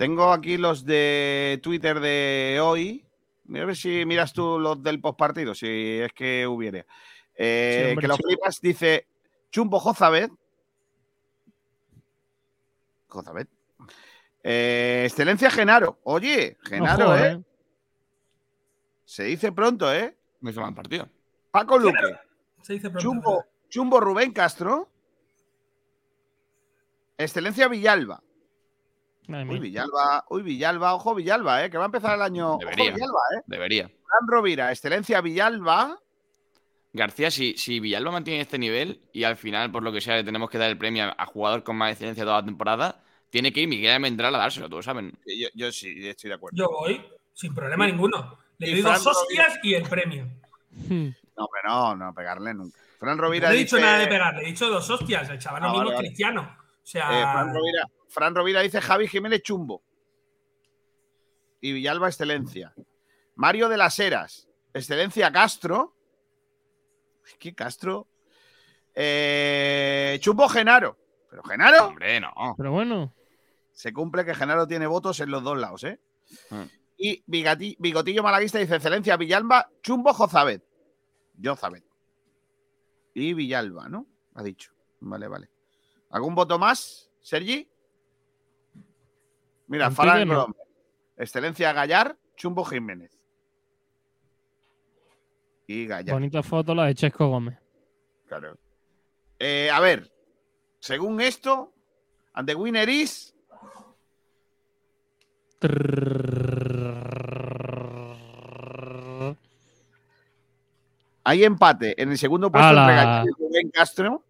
Tengo 0.00 0.32
aquí 0.32 0.56
los 0.56 0.86
de 0.86 1.60
Twitter 1.62 2.00
de 2.00 2.58
hoy. 2.62 3.04
Mira 3.44 3.64
a 3.64 3.66
ver 3.66 3.76
si 3.76 4.06
miras 4.06 4.32
tú 4.32 4.58
los 4.58 4.82
del 4.82 4.98
postpartido, 4.98 5.54
si 5.54 5.66
es 6.00 6.10
que 6.14 6.46
hubiere. 6.46 6.86
Eh, 7.34 7.82
Sí, 7.84 7.90
hombre, 7.90 8.02
que 8.04 8.08
lo 8.08 8.16
sí. 8.16 8.22
flipas, 8.22 8.60
dice 8.62 9.06
Chumbo 9.52 9.78
Jozabet. 9.78 10.32
Jozabet. 13.08 13.50
Eh, 14.42 15.02
Excelencia 15.04 15.50
Genaro. 15.50 15.98
Oye, 16.04 16.56
Genaro, 16.62 17.04
Ojo, 17.04 17.16
¿eh? 17.18 17.42
Se 19.04 19.24
dice 19.24 19.52
pronto, 19.52 19.92
¿eh? 19.92 20.16
No 20.40 20.48
hizo 20.48 20.62
mal 20.62 20.72
partido. 20.72 21.10
Paco 21.50 21.76
Luque. 21.76 21.98
Se 22.62 22.72
dice 22.72 22.88
pronto. 22.88 23.02
Chumbo, 23.06 23.44
Chumbo 23.68 24.00
Rubén 24.00 24.32
Castro. 24.32 24.88
Excelencia 27.18 27.68
Villalba. 27.68 28.22
Mía. 29.30 29.58
Villalba, 29.60 30.24
uy, 30.28 30.42
Villalba, 30.42 30.94
ojo 30.94 31.14
Villalba, 31.14 31.64
¿eh? 31.64 31.70
que 31.70 31.78
va 31.78 31.84
a 31.84 31.86
empezar 31.86 32.14
el 32.16 32.22
año. 32.22 32.58
Debería. 32.58 32.84
Ojo 32.84 32.94
Villalba, 32.94 33.20
¿eh? 33.36 33.42
Debería. 33.46 33.88
Fran 33.88 34.28
Rovira, 34.28 34.70
excelencia 34.70 35.20
Villalba. 35.20 35.98
García, 36.92 37.30
si, 37.30 37.56
si 37.56 37.78
Villalba 37.78 38.10
mantiene 38.10 38.40
este 38.40 38.58
nivel 38.58 39.00
y 39.12 39.22
al 39.24 39.36
final, 39.36 39.70
por 39.70 39.82
lo 39.82 39.92
que 39.92 40.00
sea, 40.00 40.16
le 40.16 40.24
tenemos 40.24 40.50
que 40.50 40.58
dar 40.58 40.70
el 40.70 40.76
premio 40.78 41.14
a 41.16 41.26
jugador 41.26 41.62
con 41.62 41.76
más 41.76 41.92
excelencia 41.92 42.24
toda 42.24 42.40
la 42.40 42.44
temporada, 42.44 43.04
tiene 43.30 43.52
que 43.52 43.60
ir 43.60 43.68
Miguel 43.68 43.92
Almendral 43.92 44.34
a 44.34 44.38
dárselo, 44.38 44.68
todos 44.68 44.84
saben. 44.84 45.16
Yo, 45.24 45.48
yo 45.54 45.70
sí, 45.70 45.94
estoy 46.08 46.28
de 46.28 46.34
acuerdo. 46.34 46.56
Yo 46.56 46.68
voy, 46.68 47.00
sin 47.32 47.54
problema 47.54 47.86
ninguno. 47.86 48.38
Le 48.58 48.70
y 48.70 48.72
doy 48.72 48.82
dos 48.82 49.06
hostias 49.06 49.58
y 49.62 49.74
el 49.74 49.84
premio. 49.88 50.26
Hmm. 50.72 51.10
No, 51.36 51.48
pero 51.52 51.68
no, 51.68 51.96
no, 51.96 52.12
pegarle 52.14 52.52
nunca. 52.54 52.76
Fran 52.98 53.16
No 53.16 53.22
Rovira 53.22 53.50
he 53.52 53.56
dicho 53.56 53.76
dice, 53.76 53.86
nada 53.86 53.98
de 54.00 54.08
pegarle, 54.08 54.42
he 54.42 54.46
dicho 54.46 54.68
dos 54.68 54.90
hostias. 54.90 55.30
El 55.30 55.38
chaval 55.38 55.62
Ah, 55.62 55.66
lo 55.66 55.72
mismo 55.72 55.84
vale, 55.84 55.90
es 55.90 55.96
vale. 55.96 56.08
cristiano. 56.08 56.56
Sea, 56.90 57.08
eh, 57.20 57.22
Fran, 57.22 57.54
Rovira, 57.54 57.90
Fran 58.08 58.34
Rovira 58.34 58.60
dice 58.62 58.80
Javi 58.80 59.06
Jiménez 59.06 59.42
Chumbo. 59.42 59.82
Y 61.60 61.72
Villalba, 61.72 62.08
excelencia. 62.08 62.74
Mario 63.36 63.68
de 63.68 63.76
las 63.76 63.98
Heras, 63.98 64.48
excelencia 64.74 65.30
Castro. 65.30 65.94
Es 67.24 67.34
que 67.34 67.54
Castro. 67.54 68.08
Eh, 68.94 70.18
Chumbo 70.20 70.48
Genaro. 70.48 70.98
Pero 71.30 71.42
Genaro. 71.44 71.86
Hombre, 71.88 72.20
no. 72.20 72.32
Pero 72.56 72.72
bueno, 72.72 73.14
Se 73.72 73.92
cumple 73.92 74.24
que 74.24 74.34
Genaro 74.34 74.66
tiene 74.66 74.86
votos 74.86 75.20
en 75.20 75.30
los 75.30 75.42
dos 75.44 75.56
lados, 75.56 75.84
¿eh? 75.84 76.00
Mm. 76.50 76.62
Y 76.98 77.22
Bigati- 77.26 77.76
Bigotillo 77.78 78.22
Malaguista 78.22 78.58
dice 78.58 78.74
excelencia 78.76 79.16
Villalba, 79.16 79.70
Chumbo 79.82 80.12
Jozabet. 80.12 80.62
Jozabet. 81.42 81.84
Y 83.14 83.32
Villalba, 83.32 83.88
¿no? 83.88 84.06
Ha 84.34 84.42
dicho. 84.42 84.72
Vale, 85.00 85.28
vale. 85.28 85.50
¿Algún 86.10 86.34
voto 86.34 86.58
más, 86.58 87.10
Sergi? 87.20 87.68
Mira, 89.68 89.90
Farán. 89.90 90.28
Grom. 90.28 90.52
Excelencia 91.16 91.72
Gallar, 91.72 92.16
Chumbo 92.36 92.64
Jiménez. 92.64 93.16
Y 95.66 95.86
Gallar. 95.86 96.14
bonita 96.14 96.42
foto 96.42 96.74
la 96.74 96.86
de 96.86 96.94
Chesco 96.94 97.28
Gómez. 97.28 97.58
Claro. 98.26 98.58
Eh, 99.38 99.70
a 99.72 99.78
ver, 99.80 100.10
según 100.80 101.20
esto, 101.20 101.72
ante 102.32 102.54
winner 102.54 102.88
is 102.88 103.34
Hay 111.22 111.44
empate 111.44 112.00
en 112.02 112.10
el 112.10 112.18
segundo 112.18 112.50
puesto 112.50 112.68
entre 112.68 112.94
Gallar 112.94 113.26
y 113.26 113.30
Rubén 113.30 113.70
Castro. 113.70 114.24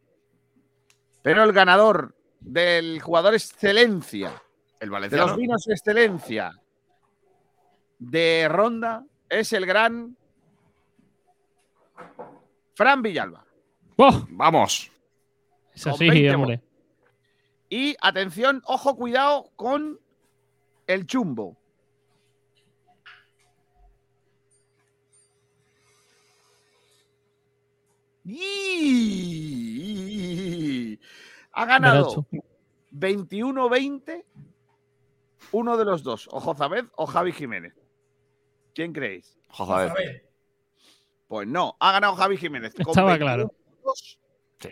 Pero 1.23 1.45
el 1.45 1.53
ganador 1.53 2.15
del 2.41 3.01
jugador 3.01 3.35
excelencia, 3.35 4.29
El 4.79 4.79
de 4.81 4.87
los 4.87 4.93
valenciano. 4.93 5.37
vinos 5.37 5.69
excelencia 5.69 6.53
de 7.99 8.49
Ronda, 8.49 9.05
es 9.29 9.53
el 9.53 9.67
gran 9.67 10.17
Fran 12.75 13.03
Villalba. 13.03 13.45
¡Oh! 13.97 14.27
Vamos. 14.31 14.91
Es 15.75 15.87
así, 15.87 16.09
20 16.09 16.35
hombre. 16.35 16.61
Y 17.69 17.95
atención, 18.01 18.63
ojo, 18.65 18.97
cuidado 18.97 19.51
con 19.57 20.01
el 20.87 21.07
chumbo. 21.07 21.57
Y- 28.25 29.70
Ha 31.61 31.67
ganado 31.67 32.25
Verás 32.31 32.45
21-20 32.93 34.25
uno 35.53 35.77
de 35.77 35.85
los 35.85 36.03
dos, 36.03 36.29
o 36.31 36.41
Jozabed 36.41 36.87
o 36.97 37.07
Javi 37.07 37.33
Jiménez. 37.33 37.75
¿Quién 38.75 38.93
creéis? 38.93 39.39
Ver, 39.69 40.25
Pues 41.29 41.49
no, 41.49 41.77
ha 41.81 41.93
ganado 41.93 42.15
Javi 42.15 42.37
Jiménez. 42.37 42.75
Estaba 42.79 43.17
21 43.17 43.19
claro. 43.19 43.55
Sí. 44.59 44.69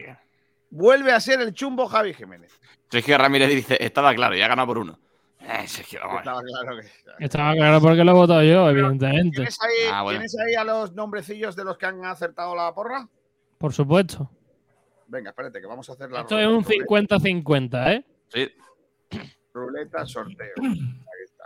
Vuelve 0.70 1.12
a 1.12 1.20
ser 1.20 1.40
el 1.40 1.52
chumbo 1.52 1.86
Javi 1.88 2.14
Jiménez. 2.14 2.52
Sergio 2.90 3.18
Ramírez 3.18 3.48
dice, 3.50 3.76
estaba 3.80 4.14
claro, 4.14 4.36
ya 4.36 4.44
ha 4.44 4.48
ganado 4.48 4.68
por 4.68 4.78
uno. 4.78 4.98
Eh, 5.40 5.66
Sergio, 5.66 6.00
vamos. 6.00 6.18
Estaba 6.18 6.42
claro 6.42 6.76
que. 6.80 7.24
Estaba 7.24 7.54
claro 7.54 7.80
porque 7.80 8.04
lo 8.04 8.10
he 8.10 8.14
votado 8.14 8.42
yo, 8.42 8.68
evidentemente. 8.68 9.36
¿Tienes 9.36 9.58
ahí, 9.62 9.88
Ah, 9.92 10.02
bueno. 10.02 10.18
¿Tienes 10.20 10.36
ahí 10.38 10.54
a 10.54 10.64
los 10.64 10.92
nombrecillos 10.92 11.56
de 11.56 11.64
los 11.64 11.78
que 11.78 11.86
han 11.86 12.04
acertado 12.04 12.54
la 12.54 12.74
porra? 12.74 13.08
Por 13.56 13.72
supuesto. 13.72 14.30
Venga, 15.08 15.30
espérate, 15.30 15.60
que 15.60 15.66
vamos 15.66 15.88
a 15.88 15.92
hacer 15.94 16.10
la 16.10 16.20
Esto 16.20 16.38
es 16.38 16.46
un 16.46 16.62
50-50, 16.64 17.92
¿eh? 17.94 18.04
Sí. 18.28 18.48
ruleta 19.54 20.04
sorteo. 20.06 20.52
Ahí 20.62 21.24
está. 21.24 21.44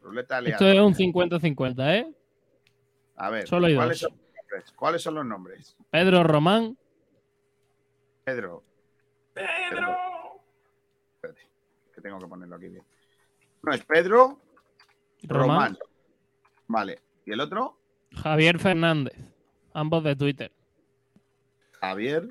Ruleta 0.00 0.38
Esto 0.38 0.64
aleatoria. 0.64 0.72
es 0.74 0.86
un 0.86 0.94
50-50, 0.94 1.94
¿eh? 1.96 2.14
A 3.16 3.30
ver, 3.30 3.46
solo 3.48 3.66
hay 3.66 3.74
¿cuáles 3.74 4.00
dos. 4.00 4.10
son, 4.10 4.16
los 4.18 4.24
nombres? 4.48 4.72
¿cuáles 4.74 5.02
son 5.02 5.14
los 5.16 5.26
nombres? 5.26 5.76
Pedro 5.90 6.22
Román, 6.24 6.78
Pedro, 8.24 8.62
Pedro. 9.34 9.96
espérate, 11.16 11.40
que 11.94 12.00
tengo 12.00 12.18
que 12.20 12.26
ponerlo 12.26 12.56
aquí 12.56 12.68
bien. 12.68 12.84
No, 13.62 13.72
es 13.72 13.84
Pedro 13.84 14.40
Román, 15.24 15.74
Román. 15.74 15.78
Vale. 16.68 17.00
¿Y 17.26 17.32
el 17.32 17.40
otro? 17.40 17.78
Javier 18.12 18.58
Fernández. 18.58 19.16
Ambos 19.74 20.02
de 20.04 20.16
Twitter. 20.16 20.52
Javier 21.80 22.28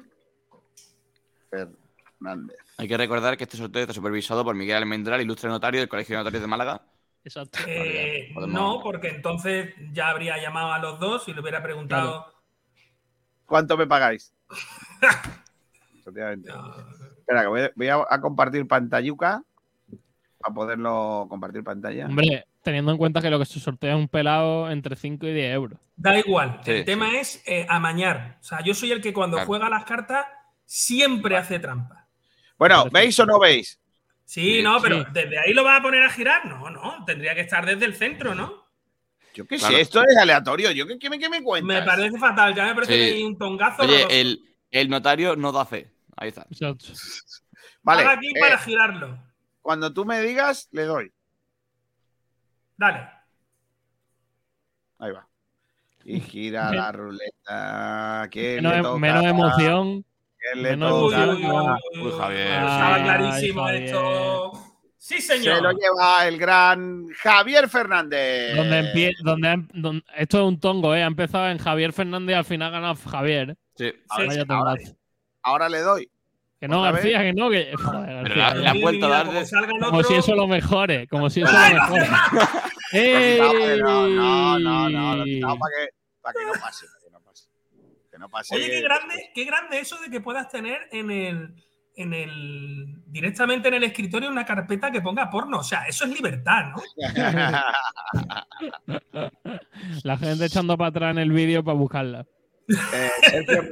Fernández. 1.51 2.57
Hay 2.77 2.87
que 2.87 2.97
recordar 2.97 3.37
que 3.37 3.43
este 3.43 3.57
sorteo 3.57 3.81
está 3.81 3.93
supervisado 3.93 4.43
por 4.43 4.55
Miguel 4.55 4.77
Almendral, 4.77 5.21
ilustre 5.21 5.49
notario 5.49 5.79
del 5.81 5.89
Colegio 5.89 6.15
de 6.15 6.19
Notarios 6.19 6.41
de 6.41 6.47
Málaga. 6.47 6.81
Exacto. 7.23 7.59
Eh, 7.67 8.31
Podemos- 8.33 8.53
no, 8.59 8.79
porque 8.81 9.09
entonces 9.09 9.73
ya 9.91 10.09
habría 10.09 10.41
llamado 10.41 10.71
a 10.71 10.79
los 10.79 10.99
dos 10.99 11.27
y 11.27 11.33
le 11.33 11.41
hubiera 11.41 11.61
preguntado. 11.61 12.25
¿Cuánto 13.45 13.77
me 13.77 13.85
pagáis? 13.85 14.33
Efectivamente. 15.99 16.49
No, 16.49 16.73
Espera, 17.19 17.41
que 17.41 17.47
voy, 17.47 17.61
a- 17.61 17.71
voy 17.75 17.87
a, 17.89 17.95
a 18.09 18.21
compartir 18.21 18.67
pantalluca 18.67 19.43
para 20.39 20.53
poderlo 20.55 21.27
compartir 21.29 21.63
pantalla. 21.63 22.07
Hombre, 22.07 22.45
teniendo 22.63 22.91
en 22.91 22.97
cuenta 22.97 23.21
que 23.21 23.29
lo 23.29 23.37
que 23.37 23.45
se 23.45 23.59
sortea 23.59 23.91
es 23.93 23.97
un 23.99 24.07
pelado 24.07 24.71
entre 24.71 24.95
5 24.95 25.27
y 25.27 25.33
10 25.33 25.53
euros. 25.53 25.79
Da 25.95 26.17
igual. 26.17 26.59
Sí, 26.65 26.71
el 26.71 26.85
tema 26.85 27.19
es 27.19 27.43
eh, 27.45 27.67
amañar. 27.69 28.37
O 28.41 28.43
sea, 28.43 28.63
yo 28.63 28.73
soy 28.73 28.91
el 28.91 29.01
que 29.01 29.13
cuando 29.13 29.37
Claro. 29.37 29.47
juega 29.47 29.69
las 29.69 29.85
cartas 29.85 30.25
siempre 30.73 31.35
hace 31.35 31.59
trampa. 31.59 32.07
Bueno. 32.57 32.85
¿veis 32.91 33.19
o 33.19 33.25
no 33.25 33.39
veis? 33.39 33.77
Sí, 34.23 34.55
Sí, 34.57 34.63
no, 34.63 34.79
pero 34.81 34.99
sí. 34.99 35.05
desde 35.11 35.37
ahí 35.39 35.53
lo 35.53 35.63
vas 35.65 35.79
a 35.79 35.83
poner 35.83 36.01
a 36.03 36.09
girar. 36.09 36.45
No, 36.45 36.69
no. 36.69 37.03
Tendría 37.05 37.35
que 37.35 37.41
estar 37.41 37.65
desde 37.65 37.83
el 37.85 37.93
centro, 37.95 38.33
¿no? 38.33 38.65
Yo 39.33 39.45
qué 39.45 39.57
Claro. 39.57 39.75
sé, 39.75 39.81
esto 39.81 40.01
es 40.07 40.15
aleatorio. 40.17 40.71
¿Yo 40.71 40.87
qué, 40.87 40.97
qué 40.97 41.09
me, 41.09 41.19
qué 41.19 41.27
me 41.29 41.43
cuentas? 41.43 41.67
Me 41.81 41.85
parece 41.85 42.17
fatal. 42.17 42.55
Ya 42.55 42.65
me 42.65 42.73
parece 42.75 42.93
Sí. 42.93 42.99
que 42.99 43.15
hay 43.17 43.23
un 43.23 43.37
tongazo. 43.37 43.83
Oye, 43.83 44.05
el, 44.21 44.41
el 44.69 44.89
notario 44.89 45.35
no 45.35 45.51
da 45.51 45.65
fe. 45.65 45.91
Ahí 46.15 46.29
está. 46.29 46.45
Exacto. 46.49 46.85
Vale, 47.83 48.03
Haga 48.03 48.11
aquí 48.13 48.27
eh, 48.29 48.39
para 48.39 48.57
girarlo. 48.59 49.19
cuando 49.61 49.91
tú 49.91 50.05
me 50.05 50.21
digas, 50.21 50.69
le 50.71 50.83
doy. 50.83 51.11
Dale. 52.77 53.09
Ahí 54.99 55.11
va. 55.11 55.27
Y 56.05 56.19
gira 56.21 56.71
la 56.71 56.91
ruleta. 56.91 58.27
¿Quién 58.31 58.63
le 58.63 58.69
Menos, 58.69 58.83
toca? 58.83 58.99
menos 58.99 59.23
emoción. 59.25 60.05
¿Quién 60.41 60.63
le 60.63 60.69
menos 60.71 60.91
Uy, 61.03 61.11
toca? 61.13 61.25
uy, 61.27 61.35
uy, 61.35 61.45
uy, 61.45 62.01
Uy, 62.01 62.07
uy. 62.07 62.19
Javier. 62.19 62.47
Estaba 62.47 63.03
clarísimo 63.03 63.63
Javier. 63.65 63.83
esto. 63.83 64.51
Sí, 64.97 65.19
Se 65.21 65.37
lo 65.37 65.43
señor. 65.43 65.75
lleva 65.79 66.27
el 66.27 66.37
gran 66.37 67.07
Javier 67.21 67.67
Fernández. 67.69 68.55
Donde 68.55 68.79
empie- 68.93 69.15
donde, 69.23 70.03
esto 70.15 70.37
es 70.39 70.43
un 70.43 70.59
tongo, 70.59 70.93
¿eh? 70.95 71.03
Ha 71.03 71.07
empezado 71.07 71.49
en 71.49 71.57
Javier 71.57 71.91
Fernández 71.91 72.33
y 72.33 72.37
al 72.37 72.45
final 72.45 72.67
ha 72.67 72.71
ganado 72.71 72.95
Javier. 73.09 73.55
Sí. 73.75 73.91
Ahora, 74.09 74.27
Vaya 74.27 74.41
ahora- 74.47 74.75
tongazo. 74.75 74.97
ahora 75.43 75.69
le 75.69 75.79
doy. 75.79 76.11
Que 76.59 76.67
no, 76.67 76.79
¿Otra 76.81 76.91
García, 76.91 77.19
que 77.21 77.33
no, 77.33 77.49
que. 77.49 77.73
Joder, 77.75 78.23
Pero 78.23 78.35
García, 78.35 78.53
la- 78.53 78.53
la- 78.53 79.07
dar 79.09 79.25
como 79.79 79.97
de- 79.97 80.03
si 80.03 80.13
eso 80.13 80.35
lo 80.35 80.45
mejore. 80.47 81.07
Como 81.07 81.29
si 81.31 81.41
eso 81.41 81.51
lo 81.51 81.59
mejore. 81.73 82.07
¡Ey! 82.91 83.79
No, 83.79 84.07
no, 84.07 84.59
no, 84.59 84.89
no, 84.89 85.57
para 85.57 85.71
que, 85.75 85.89
para 86.21 86.33
que 86.39 86.45
no 86.45 86.51
pase, 86.61 86.85
no 88.21 88.29
pase. 88.29 88.55
Oye, 88.55 88.69
qué 88.69 88.81
grande, 88.81 89.31
qué 89.33 89.43
grande 89.43 89.79
eso 89.79 89.99
de 89.99 90.09
que 90.09 90.21
puedas 90.21 90.47
tener 90.49 90.87
en 90.91 91.11
el, 91.11 91.55
en 91.95 92.13
el 92.13 93.01
directamente 93.07 93.67
en 93.67 93.73
el 93.73 93.83
escritorio 93.83 94.29
una 94.29 94.45
carpeta 94.45 94.91
que 94.91 95.01
ponga 95.01 95.29
porno. 95.29 95.59
O 95.59 95.63
sea, 95.63 95.83
eso 95.83 96.05
es 96.05 96.11
libertad, 96.11 96.65
¿no? 96.71 96.81
La 100.03 100.17
gente 100.17 100.45
echando 100.45 100.77
para 100.77 100.89
atrás 100.89 101.11
en 101.11 101.17
el 101.17 101.31
vídeo 101.31 101.63
para 101.63 101.77
buscarla. 101.77 102.25
Eh, 102.93 103.09
Sergio, 103.29 103.63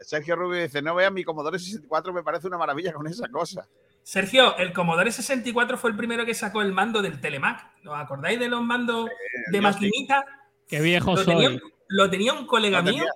Sergio 0.00 0.36
Rubio 0.36 0.62
dice: 0.62 0.82
No 0.82 0.94
vean 0.94 1.14
mi 1.14 1.22
Commodore 1.22 1.58
64, 1.58 2.12
me 2.12 2.22
parece 2.22 2.48
una 2.48 2.58
maravilla 2.58 2.92
con 2.92 3.06
esa 3.06 3.28
cosa. 3.28 3.68
Sergio, 4.02 4.56
el 4.56 4.72
Commodore 4.72 5.12
64 5.12 5.76
fue 5.76 5.90
el 5.90 5.96
primero 5.96 6.24
que 6.24 6.34
sacó 6.34 6.62
el 6.62 6.72
mando 6.72 7.02
del 7.02 7.20
Telemac. 7.20 7.70
¿Os 7.86 7.94
acordáis 7.94 8.40
de 8.40 8.48
los 8.48 8.62
mandos 8.62 9.06
de 9.52 9.52
yo 9.52 9.58
sí. 9.58 9.60
maquinita? 9.60 10.24
Qué 10.66 10.80
viejo 10.80 11.14
Lo 11.14 11.24
tenía, 11.24 11.48
soy. 11.48 11.60
lo 11.88 12.10
tenía 12.10 12.32
un 12.32 12.46
colega 12.46 12.82
mío. 12.82 12.92
tenía, 12.94 13.12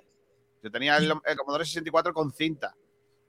yo 0.63 0.71
tenía 0.71 0.97
el, 0.97 1.13
el 1.25 1.37
Commodore 1.37 1.65
64 1.65 2.13
con 2.13 2.31
cinta. 2.31 2.75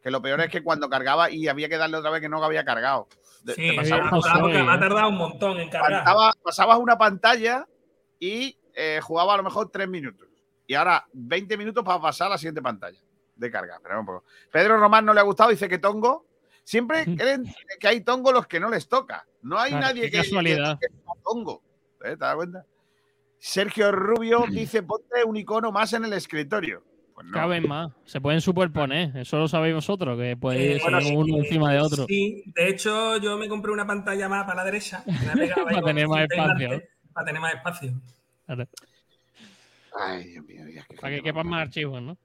Que 0.03 0.11
lo 0.11 0.21
peor 0.23 0.41
es 0.43 0.51
que 0.51 0.63
cuando 0.63 0.89
cargaba 0.89 1.31
y 1.31 1.49
había 1.49 1.69
que 1.69 1.77
darle 1.79 1.97
otra 1.97 2.11
vez 2.11 2.21
que 2.21 2.29
no 2.29 2.43
había 2.45 2.65
cargado. 2.65 3.09
De- 3.43 3.55
Sí, 3.55 3.71
te 3.71 3.77
pasaba- 3.77 4.11
porque 4.41 4.59
ha 4.59 4.79
tardado 4.81 5.09
un 5.09 5.17
montón 5.17 5.59
en 5.61 5.69
cargar. 5.71 6.05
pasaba- 6.05 6.33
pasabas 6.43 6.79
una 6.79 6.97
pantalla 6.99 7.67
y 8.19 8.57
eh, 8.75 9.01
jugaba 9.03 9.35
a 9.35 9.37
lo 9.39 9.43
mejor 9.43 9.71
tres 9.71 9.89
minutos. 9.89 10.29
Y 10.67 10.75
ahora 10.75 11.07
20 11.13 11.57
minutos 11.57 11.83
para 11.85 12.01
pasar 12.01 12.27
a 12.29 12.31
la 12.31 12.39
siguiente 12.39 12.61
pantalla 12.63 12.99
de 13.37 13.51
carga. 13.51 13.79
Pero 13.83 14.01
un 14.01 14.07
poco. 14.07 14.25
Pedro 14.53 14.79
Román 14.79 15.05
no 15.05 15.13
le 15.15 15.21
ha 15.21 15.25
gustado, 15.25 15.51
dice 15.51 15.69
que 15.69 15.79
tongo. 15.79 16.27
Siempre 16.65 17.05
creen 17.17 17.45
que 17.81 17.89
hay 17.89 18.01
tongo 18.03 18.31
los 18.33 18.47
que 18.47 18.61
no 18.61 18.69
les 18.71 18.89
toca. 18.89 19.27
No 19.43 19.59
hay 19.59 19.71
Claro, 19.71 19.87
nadie 19.87 20.11
que, 20.11 20.19
casualidad. 20.19 20.79
que- 20.79 20.89
que 20.89 20.93
sea 20.95 21.13
tongo. 21.25 21.63
¿Eh? 22.03 22.11
¿Te 22.11 22.17
das 22.17 22.35
cuenta? 22.37 22.65
Sergio 23.39 23.91
Rubio 23.93 24.45
dice: 24.51 24.83
ponte 24.83 25.25
un 25.25 25.37
icono 25.37 25.73
más 25.73 25.93
en 25.95 26.05
el 26.05 26.13
escritorio. 26.13 26.83
Pues 27.15 27.27
no. 27.29 27.33
Caben 27.33 27.69
más. 27.69 27.93
Se 28.05 28.21
pueden 28.21 28.41
superponer. 28.41 29.17
Eso 29.17 29.39
lo 29.39 29.47
sabéis 29.47 29.75
vosotros, 29.77 30.19
que 30.19 30.37
podéis 30.37 30.83
Eh, 30.85 31.01
sí, 31.01 31.15
uno 31.15 31.39
encima 31.39 31.73
de 31.73 31.81
otro. 31.81 32.07
Sí, 32.07 32.43
de 32.47 32.69
hecho, 32.69 33.17
yo 33.19 33.39
me 33.39 33.49
compré 33.49 33.71
una 33.73 33.87
pantalla 33.87 34.29
más 34.29 34.45
para 34.45 34.57
la 34.57 34.65
derecha. 34.65 35.05
que 35.05 35.37
me 35.37 35.49
Para 35.49 35.83
tener 35.83 36.09
más 36.09 36.23
espacio. 36.29 36.83
Para 37.13 37.27
tener 37.27 37.41
más 37.41 37.55
espacio. 37.55 37.93
Claro, 38.47 38.65
Ay, 39.97 40.25
Dios 40.25 40.45
mío, 40.45 40.65
Dios, 40.67 40.85
qué 40.89 40.97
Para 40.97 41.15
que 41.15 41.23
quepan 41.23 41.47
más 41.47 41.59
más 41.59 41.67
archivos, 41.69 42.03
¿no? 42.03 42.19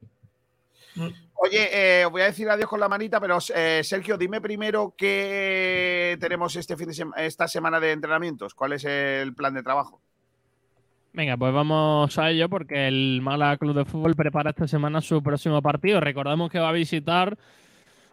Oye, 1.35 1.69
eh, 2.01 2.05
os 2.05 2.11
voy 2.11 2.23
a 2.23 2.25
decir 2.25 2.49
adiós 2.49 2.67
con 2.67 2.79
la 2.79 2.89
manita, 2.89 3.21
pero 3.21 3.37
eh, 3.55 3.81
Sergio, 3.83 4.17
dime 4.17 4.41
primero 4.41 4.95
qué 4.97 6.17
tenemos 6.19 6.55
este 6.55 6.75
fin 6.75 6.87
de 6.87 6.93
sema- 6.93 7.15
esta 7.17 7.47
semana 7.47 7.79
de 7.79 7.91
entrenamientos. 7.91 8.55
¿Cuál 8.55 8.73
es 8.73 8.83
el 8.85 9.33
plan 9.35 9.53
de 9.53 9.63
trabajo? 9.63 10.01
Venga, 11.11 11.37
pues 11.37 11.51
vamos 11.51 12.17
a 12.19 12.29
ello 12.29 12.49
porque 12.49 12.87
el 12.87 13.21
Málaga 13.21 13.57
Club 13.57 13.75
de 13.75 13.85
Fútbol 13.85 14.15
prepara 14.15 14.51
esta 14.51 14.67
semana 14.67 15.01
su 15.01 15.23
próximo 15.23 15.59
partido. 15.61 15.99
Recordamos 15.99 16.51
que 16.51 16.59
va 16.59 16.69
a 16.69 16.73
visitar 16.73 17.35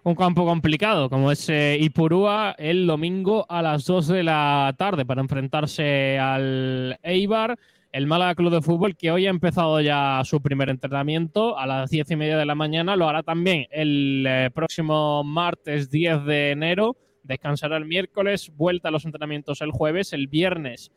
un 0.03 0.15
campo 0.15 0.47
complicado 0.47 1.11
como 1.11 1.31
es 1.31 1.49
eh, 1.49 1.77
Ipurúa 1.81 2.55
el 2.59 2.87
domingo 2.87 3.45
a 3.49 3.61
las 3.61 3.85
2 3.85 4.09
de 4.09 4.23
la 4.23 4.75
tarde 4.79 5.05
para 5.05 5.21
enfrentarse 5.21 6.19
al 6.19 6.99
Eibar. 7.03 7.59
El 7.93 8.07
Málaga 8.07 8.35
Club 8.35 8.53
de 8.53 8.63
Fútbol 8.63 8.97
que 8.97 9.11
hoy 9.11 9.27
ha 9.27 9.31
empezado 9.31 9.81
ya 9.81 10.23
su 10.25 10.41
primer 10.41 10.71
entrenamiento 10.71 11.59
a 11.59 11.67
las 11.67 11.91
10 11.91 12.11
y 12.13 12.17
media 12.17 12.39
de 12.39 12.47
la 12.47 12.55
mañana. 12.55 12.97
Lo 12.97 13.09
hará 13.09 13.23
también 13.23 13.67
el 13.71 14.25
eh, 14.27 14.51
próximo 14.55 15.23
martes 15.23 15.91
10 15.91 16.25
de 16.25 16.51
enero. 16.53 16.97
Descansará 17.23 17.77
el 17.77 17.85
miércoles, 17.85 18.51
vuelta 18.55 18.89
a 18.89 18.93
los 18.93 19.05
entrenamientos 19.05 19.61
el 19.61 19.71
jueves, 19.71 20.15
el 20.15 20.29
viernes 20.29 20.93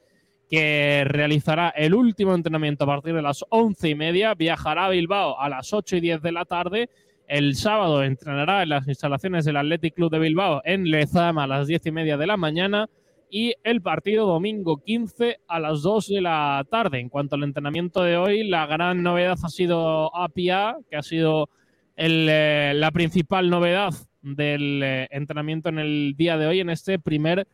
que 0.49 1.03
realizará 1.05 1.69
el 1.69 1.93
último 1.93 2.33
entrenamiento 2.33 2.83
a 2.83 2.87
partir 2.87 3.13
de 3.13 3.21
las 3.21 3.45
once 3.49 3.89
y 3.89 3.95
media, 3.95 4.33
viajará 4.33 4.85
a 4.85 4.89
Bilbao 4.89 5.39
a 5.39 5.47
las 5.47 5.71
8 5.71 5.97
y 5.97 6.01
10 6.01 6.21
de 6.23 6.31
la 6.31 6.45
tarde. 6.45 6.89
El 7.27 7.55
sábado 7.55 8.03
entrenará 8.03 8.63
en 8.63 8.69
las 8.69 8.87
instalaciones 8.87 9.45
del 9.45 9.57
Athletic 9.57 9.93
Club 9.93 10.11
de 10.11 10.17
Bilbao 10.17 10.61
en 10.65 10.89
Lezama 10.89 11.43
a 11.43 11.47
las 11.47 11.67
10 11.67 11.85
y 11.85 11.91
media 11.91 12.17
de 12.17 12.25
la 12.25 12.37
mañana. 12.37 12.89
Y 13.29 13.53
el 13.63 13.83
partido 13.83 14.25
domingo 14.25 14.77
15 14.83 15.41
a 15.47 15.59
las 15.59 15.83
2 15.83 16.07
de 16.07 16.21
la 16.21 16.65
tarde. 16.71 16.99
En 16.99 17.09
cuanto 17.09 17.35
al 17.35 17.43
entrenamiento 17.43 18.01
de 18.01 18.17
hoy, 18.17 18.43
la 18.43 18.65
gran 18.65 19.03
novedad 19.03 19.37
ha 19.43 19.49
sido 19.49 20.15
APIA, 20.15 20.77
que 20.89 20.97
ha 20.97 21.03
sido 21.03 21.49
el, 21.95 22.25
eh, 22.27 22.73
la 22.73 22.89
principal 22.89 23.51
novedad 23.51 23.93
del 24.23 24.81
eh, 24.83 25.07
entrenamiento 25.11 25.69
en 25.69 25.77
el 25.77 26.15
día 26.17 26.37
de 26.37 26.47
hoy, 26.47 26.59
en 26.59 26.71
este 26.71 26.97
primer 26.97 27.47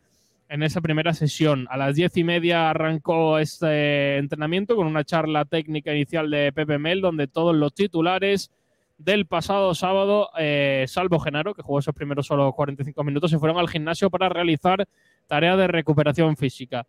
en 0.49 0.63
esa 0.63 0.81
primera 0.81 1.13
sesión. 1.13 1.67
A 1.69 1.77
las 1.77 1.95
diez 1.95 2.15
y 2.17 2.23
media 2.23 2.69
arrancó 2.69 3.39
este 3.39 4.17
entrenamiento 4.17 4.75
con 4.75 4.87
una 4.87 5.03
charla 5.03 5.45
técnica 5.45 5.93
inicial 5.93 6.29
de 6.29 6.51
Pepe 6.53 6.77
Mel, 6.77 7.01
donde 7.01 7.27
todos 7.27 7.55
los 7.55 7.73
titulares 7.73 8.51
del 8.97 9.25
pasado 9.25 9.73
sábado, 9.75 10.29
eh, 10.37 10.85
salvo 10.87 11.19
Genaro, 11.19 11.53
que 11.53 11.61
jugó 11.61 11.79
esos 11.79 11.93
primeros 11.95 12.27
solo 12.27 12.51
45 12.53 13.03
minutos, 13.03 13.31
se 13.31 13.39
fueron 13.39 13.57
al 13.57 13.67
gimnasio 13.69 14.09
para 14.09 14.29
realizar 14.29 14.85
tareas 15.27 15.57
de 15.57 15.67
recuperación 15.67 16.37
física. 16.37 16.85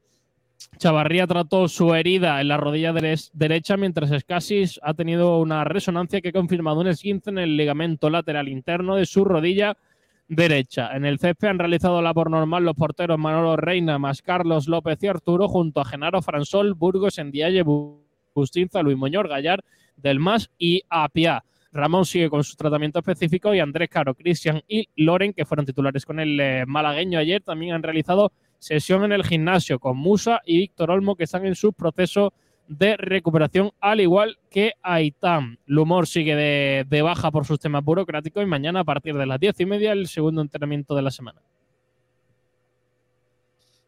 Chavarría 0.79 1.27
trató 1.27 1.69
su 1.69 1.95
herida 1.95 2.41
en 2.41 2.49
la 2.49 2.57
rodilla 2.59 2.93
dere- 2.93 3.31
derecha, 3.33 3.77
mientras 3.77 4.11
Escasis 4.11 4.79
ha 4.83 4.95
tenido 4.95 5.39
una 5.39 5.65
resonancia 5.65 6.21
que 6.21 6.29
ha 6.29 6.33
confirmado 6.33 6.81
un 6.81 6.87
esguince 6.89 7.31
en 7.31 7.39
el 7.39 7.57
ligamento 7.57 8.09
lateral 8.11 8.49
interno 8.49 8.97
de 8.97 9.07
su 9.07 9.25
rodilla 9.25 9.77
derecha. 10.29 10.95
En 10.97 11.05
el 11.05 11.19
césped 11.19 11.49
han 11.49 11.59
realizado 11.59 12.03
labor 12.03 12.31
normal 12.31 12.65
los 12.65 12.75
porteros 12.75 13.19
Manolo 13.19 13.57
Reina, 13.57 13.99
más 13.99 14.23
Carlos 14.23 14.69
López 14.69 15.03
y 15.03 15.07
Arturo, 15.07 15.49
junto 15.49 15.81
a 15.81 15.85
Genaro 15.85 16.23
Fransol, 16.23 16.75
Burgos, 16.75 17.19
Endiaye, 17.19 17.65
Bu- 17.65 18.03
Bustinza, 18.35 18.83
Luis 18.83 18.97
Moñor, 18.97 19.29
Gallar, 19.29 19.65
Del 19.97 20.19
Mas 20.19 20.51
y 20.59 20.83
Apia. 20.89 21.45
Ramón 21.73 22.07
sigue 22.07 22.31
con 22.31 22.43
su 22.43 22.57
tratamiento 22.57 22.99
específico 22.99 23.55
y 23.55 23.61
Andrés 23.61 23.89
Caro, 23.91 24.15
Cristian 24.15 24.63
y 24.67 24.89
Loren, 24.97 25.33
que 25.33 25.45
fueron 25.45 25.67
titulares 25.67 26.07
con 26.07 26.21
el 26.21 26.39
eh, 26.41 26.65
malagueño 26.67 27.19
ayer, 27.19 27.43
también 27.43 27.75
han 27.75 27.83
realizado 27.83 28.33
sesión 28.59 29.05
en 29.05 29.13
el 29.13 29.25
gimnasio 29.25 29.79
con 29.79 29.97
Musa 29.97 30.41
y 30.47 30.57
Víctor 30.59 30.91
Olmo, 30.91 31.17
que 31.17 31.25
están 31.25 31.45
en 31.45 31.55
su 31.55 31.73
proceso 31.75 32.33
de 32.69 32.97
recuperación, 32.97 33.73
al 33.81 34.01
igual 34.01 34.39
que 34.51 34.75
Aitam. 34.83 35.57
Lumor 35.67 36.07
sigue 36.07 36.35
de, 36.35 36.87
de 36.89 37.03
baja 37.03 37.31
por 37.31 37.45
sus 37.45 37.59
temas 37.59 37.85
burocráticos 37.85 38.43
y 38.43 38.47
mañana 38.47 38.81
a 38.81 38.85
partir 38.85 39.17
de 39.17 39.27
las 39.27 39.41
diez 39.41 39.59
y 39.61 39.67
media 39.67 39.93
el 39.93 40.09
segundo 40.09 40.41
entrenamiento 40.41 40.95
de 40.95 41.03
la 41.03 41.11
semana. 41.11 41.41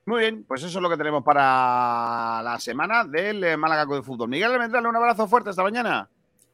Muy 0.09 0.21
bien, 0.21 0.45
pues 0.49 0.63
eso 0.63 0.79
es 0.79 0.83
lo 0.83 0.89
que 0.89 0.97
tenemos 0.97 1.23
para 1.23 2.41
la 2.43 2.59
semana 2.59 3.05
del 3.05 3.45
eh, 3.45 3.57
Málaga 3.59 3.85
Club 3.85 3.97
de 3.97 4.03
Fútbol. 4.03 4.31
Miguel 4.31 4.53
Almendral, 4.53 4.87
un 4.87 4.97
abrazo 4.97 5.29
fuerte 5.29 5.51
esta 5.51 5.63
mañana. 5.63 6.09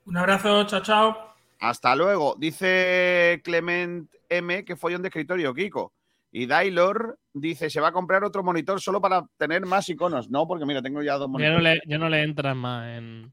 Un 0.07 0.17
abrazo, 0.17 0.65
chao, 0.65 0.81
chao. 0.81 1.35
Hasta 1.61 1.95
luego. 1.95 2.35
Dice 2.37 3.41
Clement 3.45 4.11
M 4.29 4.65
que 4.65 4.75
follón 4.75 5.03
de 5.03 5.09
escritorio, 5.09 5.55
Kiko. 5.55 5.93
Y 6.37 6.47
Dailor 6.47 7.17
dice, 7.33 7.71
se 7.71 7.81
va 7.81 7.89
a 7.89 7.93
comprar 7.93 8.25
otro 8.25 8.43
monitor 8.43 8.81
solo 8.81 9.01
para 9.01 9.25
tener 9.37 9.65
más 9.67 9.89
iconos. 9.89 10.29
No, 10.29 10.49
porque 10.49 10.67
mira, 10.67 10.83
tengo 10.83 11.01
ya 11.01 11.13
dos 11.15 11.29
Ya 11.29 11.29
monitores. 11.29 11.57
no 11.57 11.63
le, 11.63 11.81
ya 11.87 11.97
no 11.97 12.09
le 12.09 12.23
entran 12.25 12.57
más 12.59 12.89
en. 12.99 13.33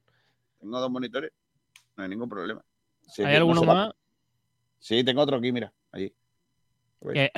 Tengo 0.59 0.79
dos 0.79 0.91
monitores. 0.91 1.31
No 1.97 2.03
hay 2.03 2.09
ningún 2.09 2.29
problema. 2.29 2.63
Sí, 3.07 3.23
¿Hay 3.23 3.31
no 3.33 3.37
alguno 3.39 3.63
más? 3.63 3.91
Sí, 4.77 5.03
tengo 5.03 5.23
otro 5.23 5.37
aquí, 5.37 5.51
mira. 5.51 5.73
Allí. 5.91 6.13
Que... 7.11 7.31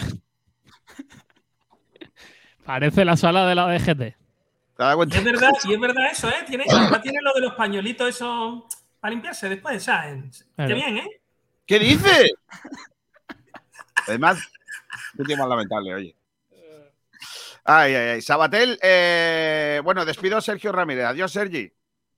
Parece 2.66 3.06
la 3.06 3.16
sala 3.16 3.46
de 3.48 3.56
la 3.56 3.68
DGT. 3.68 3.98
¿Te 3.98 4.16
das 4.78 4.94
Y 4.94 4.96
cuenta? 4.98 5.18
es 5.18 5.24
verdad, 5.24 5.52
y 5.64 5.74
es 5.74 5.80
verdad 5.80 6.12
eso, 6.12 6.28
¿eh? 6.28 6.44
Tiene, 6.46 6.66
además 6.70 7.02
tiene 7.02 7.20
lo 7.22 7.34
de 7.34 7.40
los 7.42 7.54
pañuelitos 7.54 8.10
eso 8.10 8.68
para 9.00 9.12
limpiarse 9.14 9.48
después, 9.48 9.82
¿sabes? 9.82 10.46
Qué 10.58 10.74
bien, 10.74 10.98
¿eh? 10.98 11.22
¿Qué 11.66 11.80
dices? 11.80 12.32
Además, 14.08 14.40
qué 15.28 15.38
más 15.38 15.48
lamentable, 15.48 15.94
oye. 15.94 16.16
Ay, 17.66 17.96
ay, 17.96 18.10
ay. 18.10 18.22
Sabatel, 18.22 18.78
eh, 18.82 19.82
bueno, 19.84 20.04
despido 20.06 20.38
a 20.38 20.42
Sergio 20.42 20.72
Ramírez. 20.72 21.06
Adiós, 21.06 21.32
Sergi. 21.32 21.72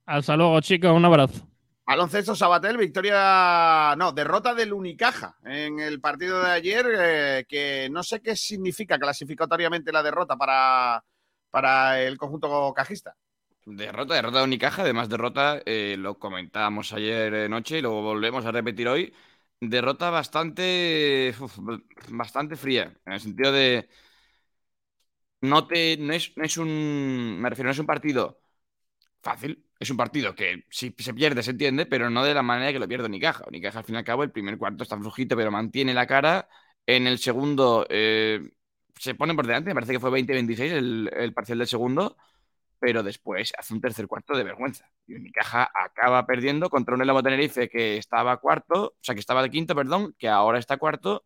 Hasta 0.06 0.36
luego, 0.36 0.60
chicos. 0.62 0.92
Un 0.92 1.06
abrazo. 1.06 1.48
Baloncesto 1.86 2.34
Sabatel, 2.36 2.78
victoria, 2.78 3.94
no, 3.96 4.12
derrota 4.12 4.56
del 4.56 4.74
Unicaja 4.74 5.38
en 5.46 5.80
el 5.80 6.02
partido 6.02 6.42
de 6.42 6.50
ayer, 6.50 6.86
eh, 6.98 7.46
que 7.48 7.90
no 7.92 8.02
sé 8.02 8.24
qué 8.24 8.36
significa 8.36 8.98
clasificatoriamente 8.98 9.92
la 9.92 10.02
derrota 10.02 10.36
para, 10.36 11.04
para 11.52 12.02
el 12.02 12.18
conjunto 12.18 12.74
cajista. 12.76 13.16
Derrota, 13.66 14.16
derrota 14.16 14.40
de 14.40 14.44
Unicaja, 14.46 14.82
además 14.82 15.10
derrota, 15.10 15.62
eh, 15.64 15.96
lo 15.98 16.18
comentábamos 16.18 16.92
ayer 16.92 17.34
eh, 17.36 17.50
noche 17.50 17.78
y 17.78 17.82
lo 17.82 18.02
volvemos 18.02 18.46
a 18.46 18.52
repetir 18.52 18.88
hoy, 18.88 19.14
derrota 19.60 20.10
bastante, 20.10 21.34
bastante 22.10 22.56
fría, 22.56 22.94
en 23.06 23.14
el 23.14 23.20
sentido 23.20 23.52
de, 23.52 23.90
no 25.42 25.68
te, 25.68 25.98
no 25.98 26.14
es, 26.14 26.34
no 26.38 26.44
es 26.46 26.58
un, 26.58 27.40
me 27.40 27.50
refiero, 27.50 27.68
no 27.68 27.72
es 27.72 27.80
un 27.80 27.86
partido 27.86 28.40
fácil, 29.22 29.66
es 29.80 29.90
un 29.92 29.98
partido 29.98 30.36
que 30.36 30.66
si 30.70 30.96
se 31.00 31.14
pierde 31.14 31.44
se 31.44 31.52
entiende, 31.52 31.86
pero 31.86 32.10
no 32.10 32.24
de 32.26 32.34
la 32.34 32.44
manera 32.44 32.74
que 32.74 32.80
lo 32.80 32.88
pierde 32.90 33.08
Unicaja. 33.08 33.46
Unicaja 33.48 33.80
al 33.80 33.86
fin 33.86 33.96
y 33.96 34.00
al 34.00 34.04
cabo 34.06 34.24
el 34.24 34.32
primer 34.32 34.58
cuarto 34.58 34.84
está 34.84 34.98
flojito, 35.00 35.36
pero 35.38 35.52
mantiene 35.52 35.94
la 35.94 36.08
cara, 36.08 36.50
en 36.88 37.08
el 37.08 37.20
segundo 37.20 37.86
eh, 37.90 38.42
se 38.98 39.16
pone 39.16 39.36
por 39.36 39.48
delante, 39.48 39.70
me 39.72 39.76
parece 39.76 39.94
que 39.94 40.02
fue 40.02 40.12
20-26 40.12 40.74
el, 40.74 41.12
el 41.16 41.34
parcial 41.34 41.60
del 41.60 41.68
segundo. 41.70 42.18
Pero 42.80 43.04
después 43.04 43.54
hace 43.58 43.74
un 43.74 43.82
tercer 43.82 44.08
cuarto 44.08 44.36
de 44.38 44.44
vergüenza. 44.44 44.90
Y 45.08 45.16
Unicaja 45.16 45.70
acaba 45.74 46.26
perdiendo 46.26 46.70
contra 46.70 46.96
un 46.96 47.02
Elamo 47.02 47.24
Tenerife 47.24 47.70
que 47.70 47.98
estaba 47.98 48.38
cuarto, 48.38 48.86
o 48.88 48.98
sea, 49.02 49.16
que 49.16 49.22
estaba 49.22 49.42
de 49.44 49.50
quinto, 49.52 49.76
perdón, 49.76 50.16
que 50.18 50.28
ahora 50.30 50.60
está 50.60 50.78
cuarto. 50.78 51.26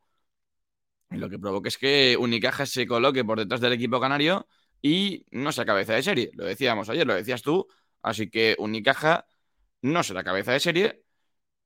Y 1.11 1.17
lo 1.17 1.30
que 1.30 1.39
provoca 1.39 1.67
es 1.69 1.77
que 1.77 2.17
Unicaja 2.19 2.65
se 2.65 2.85
coloque 2.88 3.23
por 3.26 3.39
detrás 3.39 3.61
del 3.61 3.73
equipo 3.73 3.99
canario 3.99 4.47
y 4.81 5.26
no 5.31 5.51
sea 5.51 5.65
cabeza 5.65 5.93
de 5.93 6.03
serie. 6.03 6.31
Lo 6.34 6.45
decíamos 6.45 6.89
ayer, 6.89 7.05
lo 7.07 7.15
decías 7.15 7.41
tú. 7.41 7.67
Así 8.01 8.30
que 8.30 8.55
Unicaja 8.59 9.26
no 9.81 10.03
será 10.03 10.23
cabeza 10.23 10.51
de 10.53 10.59
serie. 10.59 11.03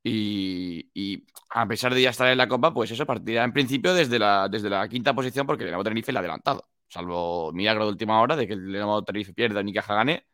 Y, 0.03 1.25
a 1.49 1.67
pesar 1.67 1.93
de 1.93 2.01
ya 2.01 2.09
estar 2.11 2.27
en 2.29 2.37
la 2.37 2.47
Copa, 2.47 2.73
pues 2.73 2.91
eso 2.91 3.05
partirá 3.05 3.43
en 3.43 3.53
principio 3.53 3.93
desde 3.93 4.19
la, 4.19 4.49
desde 4.49 4.69
la 4.69 4.87
quinta 4.89 5.13
posición 5.13 5.45
porque 5.47 5.63
el 5.63 5.69
Elamo 5.69 5.83
Tenerife 5.83 6.11
le 6.11 6.19
ha 6.19 6.21
adelantado 6.21 6.67
salvo 6.93 7.51
milagro 7.53 7.85
de 7.85 7.91
última 7.91 8.21
hora 8.21 8.35
de 8.35 8.47
que 8.47 8.53
el 8.53 8.67
Dinamo 8.67 9.03
Tenerife 9.03 9.33
pierda 9.33 9.61
y 9.61 9.73
Caja 9.73 9.95
gane. 9.95 10.27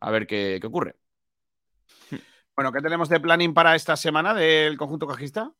A 0.00 0.10
ver 0.10 0.26
qué, 0.26 0.58
qué, 0.60 0.66
ocurre. 0.66 0.96
Bueno, 2.54 2.70
¿qué 2.70 2.82
tenemos 2.82 3.08
de 3.08 3.18
planning 3.18 3.54
para 3.54 3.74
esta 3.74 3.96
semana 3.96 4.34
del 4.34 4.76
conjunto 4.76 5.06
cajista? 5.06 5.54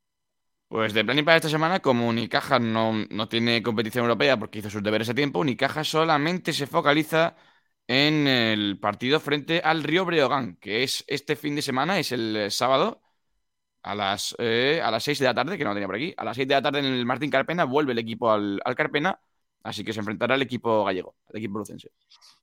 Pues 0.68 0.92
de 0.92 1.02
planning 1.02 1.24
para 1.24 1.38
esta 1.38 1.48
semana, 1.48 1.80
como 1.80 2.06
Unicaja 2.06 2.58
no, 2.58 2.92
no 3.08 3.28
tiene 3.28 3.62
competición 3.62 4.04
europea 4.04 4.38
porque 4.38 4.58
hizo 4.58 4.68
sus 4.68 4.82
deberes 4.82 5.08
a 5.08 5.14
tiempo, 5.14 5.38
Unicaja 5.38 5.84
solamente 5.84 6.52
se 6.52 6.66
focaliza 6.66 7.34
en 7.86 8.26
el 8.26 8.78
partido 8.78 9.20
frente 9.20 9.62
al 9.64 9.82
Río 9.82 10.04
Breogán, 10.04 10.56
que 10.56 10.82
es 10.82 11.02
este 11.08 11.34
fin 11.34 11.56
de 11.56 11.62
semana, 11.62 11.98
es 11.98 12.12
el 12.12 12.50
sábado, 12.50 13.00
a 13.82 13.94
las, 13.94 14.36
eh, 14.38 14.80
a 14.84 14.90
las 14.90 15.02
6 15.04 15.18
de 15.18 15.26
la 15.26 15.34
tarde, 15.34 15.58
que 15.58 15.64
no 15.64 15.70
lo 15.70 15.74
tenía 15.74 15.88
por 15.88 15.96
aquí, 15.96 16.14
a 16.16 16.24
las 16.24 16.36
6 16.36 16.46
de 16.48 16.54
la 16.54 16.62
tarde 16.62 16.80
en 16.80 16.86
el 16.86 17.06
Martín 17.06 17.30
Carpena, 17.30 17.64
vuelve 17.64 17.92
el 17.92 17.98
equipo 17.98 18.30
al, 18.30 18.60
al 18.64 18.74
Carpena 18.74 19.18
Así 19.64 19.84
que 19.84 19.92
se 19.92 20.00
enfrentará 20.00 20.34
al 20.34 20.42
equipo 20.42 20.84
gallego, 20.84 21.14
al 21.30 21.36
equipo 21.36 21.58
lucense. 21.58 21.90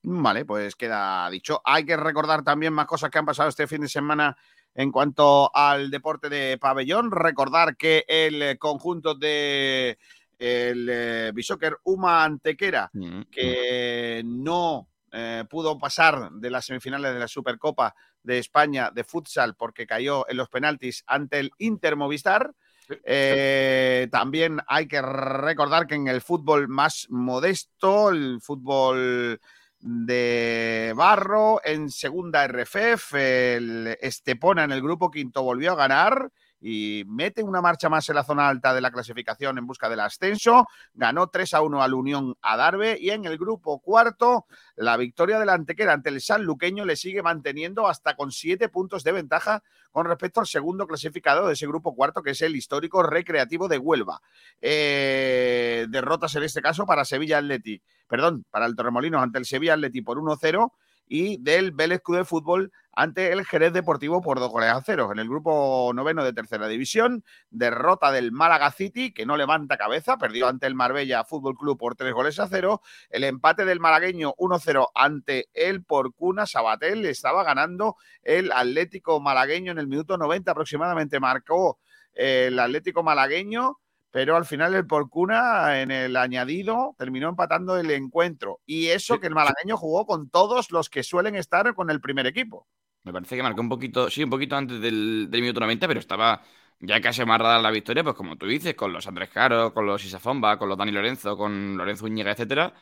Vale, 0.03 0.45
pues 0.45 0.75
queda 0.75 1.29
dicho. 1.29 1.61
Hay 1.65 1.85
que 1.85 1.97
recordar 1.97 2.43
también 2.43 2.73
más 2.73 2.85
cosas 2.85 3.09
que 3.09 3.19
han 3.19 3.25
pasado 3.25 3.49
este 3.49 3.67
fin 3.67 3.81
de 3.81 3.89
semana 3.89 4.37
en 4.73 4.91
cuanto 4.91 5.53
al 5.53 5.91
deporte 5.91 6.29
de 6.29 6.57
pabellón. 6.57 7.11
Recordar 7.11 7.75
que 7.75 8.05
el 8.07 8.57
conjunto 8.57 9.15
de 9.15 9.97
el 10.39 10.87
eh, 10.89 11.31
Bishoker 11.33 11.77
Uma 11.83 12.23
Antequera, 12.23 12.89
mm, 12.93 13.23
que 13.29 14.21
no 14.25 14.87
eh, 15.11 15.43
pudo 15.49 15.77
pasar 15.77 16.31
de 16.31 16.49
las 16.49 16.65
semifinales 16.65 17.13
de 17.13 17.19
la 17.19 17.27
Supercopa 17.27 17.93
de 18.23 18.39
España 18.39 18.91
de 18.91 19.03
futsal 19.03 19.55
porque 19.55 19.85
cayó 19.85 20.29
en 20.29 20.37
los 20.37 20.49
penaltis 20.49 21.03
ante 21.07 21.39
el 21.39 21.51
Inter 21.57 21.95
Movistar. 21.95 22.53
Eh, 23.03 24.07
también 24.11 24.59
hay 24.67 24.87
que 24.87 25.01
recordar 25.01 25.87
que 25.87 25.95
en 25.95 26.07
el 26.07 26.21
fútbol 26.21 26.67
más 26.67 27.07
modesto, 27.09 28.09
el 28.09 28.39
fútbol 28.41 29.39
de 29.79 30.93
Barro, 30.95 31.61
en 31.63 31.89
segunda 31.89 32.47
RFF, 32.47 33.13
el 33.13 33.97
Estepona 34.01 34.63
en 34.63 34.71
el 34.71 34.81
grupo 34.81 35.09
quinto 35.09 35.43
volvió 35.43 35.73
a 35.73 35.75
ganar 35.75 36.31
y 36.61 37.03
mete 37.07 37.43
una 37.43 37.61
marcha 37.61 37.89
más 37.89 38.07
en 38.09 38.15
la 38.15 38.23
zona 38.23 38.49
alta 38.49 38.73
de 38.73 38.81
la 38.81 38.91
clasificación 38.91 39.57
en 39.57 39.65
busca 39.65 39.89
del 39.89 40.01
ascenso. 40.01 40.67
Ganó 40.93 41.27
3 41.27 41.53
a 41.53 41.61
1 41.61 41.81
al 41.81 41.93
Unión 41.93 42.35
Adarve 42.41 42.97
y 42.99 43.11
en 43.11 43.25
el 43.25 43.37
grupo 43.37 43.79
cuarto 43.79 44.45
la 44.75 44.97
victoria 44.97 45.39
del 45.39 45.49
Antequera 45.49 45.93
ante 45.93 46.09
el 46.09 46.21
San 46.21 46.43
Luqueño 46.43 46.85
le 46.85 46.95
sigue 46.95 47.21
manteniendo 47.21 47.87
hasta 47.87 48.15
con 48.15 48.31
siete 48.31 48.69
puntos 48.69 49.03
de 49.03 49.11
ventaja 49.11 49.63
con 49.91 50.05
respecto 50.05 50.39
al 50.39 50.47
segundo 50.47 50.85
clasificado 50.87 51.47
de 51.47 51.53
ese 51.53 51.67
grupo 51.67 51.95
cuarto, 51.95 52.21
que 52.21 52.31
es 52.31 52.41
el 52.41 52.55
histórico 52.55 53.03
Recreativo 53.03 53.67
de 53.67 53.77
Huelva. 53.77 54.21
Eh, 54.61 55.87
derrotas 55.89 56.35
en 56.35 56.43
este 56.43 56.61
caso 56.61 56.85
para 56.85 57.05
Sevilla 57.05 57.39
Athletic, 57.39 57.81
perdón, 58.07 58.45
para 58.49 58.65
el 58.65 58.75
Torremolinos 58.75 59.23
ante 59.23 59.39
el 59.39 59.45
Sevilla 59.45 59.73
Athletic 59.73 60.05
por 60.05 60.17
1-0 60.17 60.71
y 61.09 61.37
del 61.37 61.71
Vélez 61.71 62.01
Club 62.01 62.19
de 62.19 62.25
Fútbol 62.25 62.71
ante 62.93 63.31
el 63.31 63.45
Jerez 63.45 63.73
Deportivo 63.73 64.21
por 64.21 64.39
dos 64.39 64.51
goles 64.51 64.69
a 64.69 64.81
cero. 64.85 65.09
En 65.11 65.19
el 65.19 65.27
grupo 65.27 65.91
noveno 65.95 66.23
de 66.23 66.33
tercera 66.33 66.67
división, 66.67 67.23
derrota 67.49 68.11
del 68.11 68.31
Málaga 68.31 68.71
City, 68.71 69.11
que 69.11 69.25
no 69.25 69.35
levanta 69.35 69.77
cabeza, 69.77 70.17
perdió 70.17 70.47
ante 70.47 70.67
el 70.67 70.75
Marbella 70.75 71.23
Fútbol 71.23 71.55
Club 71.55 71.77
por 71.77 71.95
tres 71.95 72.13
goles 72.13 72.39
a 72.39 72.47
cero. 72.47 72.81
El 73.09 73.23
empate 73.23 73.65
del 73.65 73.79
malagueño 73.79 74.35
1-0 74.37 74.89
ante 74.93 75.49
el 75.53 75.83
Porcuna 75.83 76.45
Sabatel, 76.45 77.05
estaba 77.05 77.43
ganando 77.43 77.95
el 78.21 78.51
Atlético 78.51 79.19
malagueño 79.19 79.71
en 79.71 79.79
el 79.79 79.87
minuto 79.87 80.17
90 80.17 80.51
aproximadamente, 80.51 81.19
marcó 81.19 81.79
el 82.13 82.59
Atlético 82.59 83.01
malagueño 83.01 83.79
pero 84.11 84.35
al 84.35 84.45
final 84.45 84.73
el 84.73 84.87
Porcuna 84.87 85.81
en 85.81 85.91
el 85.91 86.15
añadido 86.15 86.95
terminó 86.97 87.29
empatando 87.29 87.77
el 87.77 87.91
encuentro. 87.91 88.59
Y 88.65 88.87
eso 88.87 89.19
que 89.19 89.27
el 89.27 89.35
malagueño 89.35 89.77
jugó 89.77 90.05
con 90.05 90.29
todos 90.29 90.71
los 90.71 90.89
que 90.89 91.03
suelen 91.03 91.35
estar 91.35 91.73
con 91.75 91.89
el 91.89 92.01
primer 92.01 92.25
equipo. 92.25 92.67
Me 93.03 93.13
parece 93.13 93.35
que 93.35 93.43
marcó 93.43 93.61
un 93.61 93.69
poquito, 93.69 94.09
sí, 94.09 94.23
un 94.23 94.29
poquito 94.29 94.55
antes 94.55 94.81
del, 94.81 95.29
minuto 95.31 95.59
90, 95.59 95.87
pero 95.87 95.99
estaba 95.99 96.41
ya 96.79 96.99
casi 97.01 97.21
amarrada 97.21 97.61
la 97.61 97.71
victoria, 97.71 98.03
pues 98.03 98.15
como 98.15 98.37
tú 98.37 98.47
dices, 98.47 98.75
con 98.75 98.91
los 98.93 99.07
Andrés 99.07 99.29
Caro, 99.29 99.73
con 99.73 99.85
los 99.85 100.03
Isafomba, 100.03 100.57
con 100.57 100.69
los 100.69 100.77
Dani 100.77 100.91
Lorenzo, 100.91 101.37
con 101.37 101.77
Lorenzo 101.77 102.05
Uñiga, 102.05 102.31
etcétera, 102.31 102.73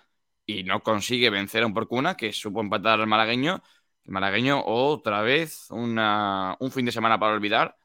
y 0.45 0.63
no 0.63 0.81
consigue 0.81 1.29
vencer 1.29 1.63
a 1.63 1.67
un 1.67 1.73
Porcuna 1.73 2.15
que 2.15 2.31
supo 2.33 2.61
empatar 2.61 2.99
al 2.99 3.07
malagueño. 3.07 3.61
El 4.05 4.11
malagueño 4.11 4.63
otra 4.65 5.21
vez 5.21 5.67
una, 5.71 6.55
un 6.59 6.71
fin 6.71 6.85
de 6.85 6.91
semana 6.91 7.19
para 7.19 7.33
olvidar 7.33 7.75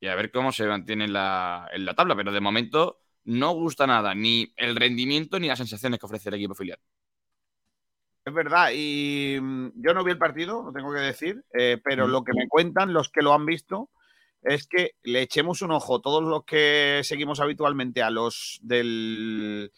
y 0.00 0.06
a 0.08 0.14
ver 0.14 0.30
cómo 0.30 0.50
se 0.50 0.66
mantiene 0.66 1.04
en 1.04 1.12
la, 1.12 1.68
en 1.72 1.84
la 1.84 1.94
tabla. 1.94 2.16
Pero 2.16 2.32
de 2.32 2.40
momento 2.40 2.98
no 3.24 3.52
gusta 3.52 3.86
nada, 3.86 4.14
ni 4.14 4.52
el 4.56 4.74
rendimiento 4.74 5.38
ni 5.38 5.48
las 5.48 5.58
sensaciones 5.58 6.00
que 6.00 6.06
ofrece 6.06 6.30
el 6.30 6.36
equipo 6.36 6.54
filial. 6.54 6.78
Es 8.24 8.34
verdad, 8.34 8.70
y 8.74 9.38
mm, 9.40 9.68
yo 9.76 9.94
no 9.94 10.04
vi 10.04 10.12
el 10.12 10.18
partido, 10.18 10.62
lo 10.62 10.72
tengo 10.72 10.92
que 10.92 11.00
decir, 11.00 11.44
eh, 11.52 11.80
pero 11.82 12.06
lo 12.06 12.22
que 12.24 12.32
me 12.34 12.48
cuentan 12.48 12.92
los 12.92 13.10
que 13.10 13.22
lo 13.22 13.32
han 13.32 13.46
visto 13.46 13.90
es 14.42 14.66
que 14.66 14.92
le 15.02 15.22
echemos 15.22 15.62
un 15.62 15.72
ojo 15.72 16.00
todos 16.00 16.22
los 16.22 16.44
que 16.44 17.00
seguimos 17.04 17.40
habitualmente 17.40 18.02
a 18.02 18.10
los 18.10 18.58
del 18.62 19.70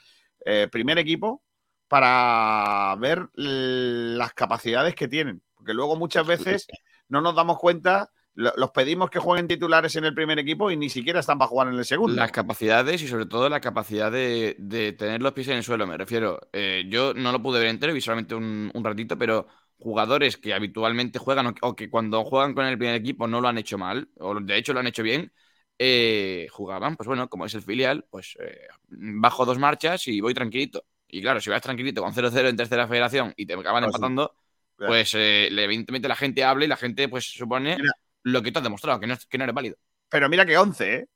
eh, 0.45 0.69
primer 0.71 0.99
equipo 0.99 1.43
para 1.89 2.97
ver 2.99 3.29
las 3.35 4.33
capacidades 4.35 4.95
que 4.95 5.09
tienen, 5.09 5.43
porque 5.55 5.75
luego 5.75 5.97
muchas 5.97 6.27
veces 6.27 6.67
no 7.09 7.21
nos 7.21 7.35
damos 7.35 7.59
cuenta 7.59 8.11
los 8.35 8.71
pedimos 8.71 9.11
que 9.11 9.19
jueguen 9.19 9.47
titulares 9.47 9.95
en 9.97 10.05
el 10.05 10.15
primer 10.15 10.39
equipo 10.39 10.71
y 10.71 10.77
ni 10.77 10.89
siquiera 10.89 11.21
están 11.21 11.39
para 11.39 11.49
jugar 11.49 11.69
en 11.69 11.75
el 11.75 11.85
segundo. 11.85 12.17
Las 12.17 12.33
capacidades 12.33 13.03
y 13.03 13.09
sobre 13.09 13.27
todo 13.27 13.49
la 13.49 13.61
capacidad 13.61 14.11
de, 14.11 14.57
tener 14.99 15.21
los 15.21 15.33
pies 15.33 15.49
en 15.49 15.57
el 15.57 15.65
suelo, 15.65 15.87
me 15.87 15.99
refiero. 15.99 16.41
Eh, 16.53 16.85
yo 16.89 17.13
no 17.15 17.31
lo 17.31 17.43
pude 17.43 17.61
ver 17.61 17.69
entero, 17.69 17.93
visualmente 17.93 18.35
un, 18.35 18.71
un 18.73 18.85
ratito, 18.85 19.19
pero 19.19 19.47
jugadores 19.77 20.39
que 20.39 20.55
habitualmente 20.55 21.19
juegan 21.19 21.55
o, 21.61 21.77
que 21.77 21.91
cuando 21.91 22.25
juegan 22.25 22.55
con 22.55 22.65
el 22.65 22.79
primer 22.79 22.95
equipo 22.95 23.27
no 23.27 23.41
lo 23.41 23.49
han 23.49 23.59
hecho 23.59 23.77
mal, 23.77 24.09
o 24.19 24.41
de 24.41 24.57
hecho 24.57 24.73
lo 24.73 24.81
han 24.81 24.87
hecho 24.87 25.03
bien, 25.03 25.33
eh, 25.79 26.47
jugaban, 26.51 26.97
pues 26.97 27.07
bueno, 27.07 27.29
como 27.29 27.45
es 27.45 27.55
el 27.55 27.63
filial, 27.63 28.07
pues 28.09 28.37
eh, 28.41 28.67
bajo 28.89 29.45
dos 29.45 29.59
marchas 29.59 30.07
y 30.09 30.21
voy 30.21 30.33
tranquilito. 30.33 30.87
Y 31.09 31.21
claro, 31.21 31.41
si 31.41 31.51
vas 31.51 31.61
tranquilito 31.61 32.01
con 32.01 32.15
0-0 32.15 32.49
en 32.49 32.57
tercera 32.57 32.89
federación 32.89 33.35
y 33.37 33.45
te 33.45 33.53
acaban 33.53 33.83
pues 33.83 33.95
empatando, 33.95 34.35
pues 34.77 35.15
evidentemente 35.15 36.09
la 36.09 36.17
gente 36.17 36.43
habla 36.43 36.65
y 36.65 36.69
la 36.69 36.77
gente 36.77 37.09
pues 37.09 37.25
supone 37.25 37.77
lo 38.23 38.43
que 38.43 38.53
tú 38.53 38.59
has 38.59 38.65
demostrado, 38.65 39.01
que 39.01 39.07
no, 39.07 39.17
que 39.29 39.39
no 39.39 39.45
eres 39.45 39.55
válido. 39.55 39.77
Pero 40.09 40.29
mira 40.29 40.47
que 40.47 40.59
11, 40.59 40.95
¿eh? 40.95 41.09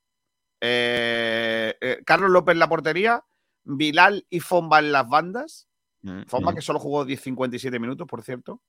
Eh, 0.59 1.77
¿eh? 1.79 2.01
Carlos 2.05 2.31
López 2.31 2.53
en 2.53 2.59
la 2.59 2.69
portería, 2.69 3.23
Bilal 3.63 4.25
y 4.29 4.39
Fomba 4.39 4.79
en 4.79 4.91
las 4.91 5.07
bandas. 5.07 5.67
Mm, 6.01 6.23
Fomba, 6.23 6.51
mm. 6.51 6.55
que 6.55 6.61
solo 6.61 6.79
jugó 6.79 7.05
10, 7.05 7.21
57 7.21 7.79
minutos, 7.79 8.07
por 8.07 8.23
cierto. 8.23 8.61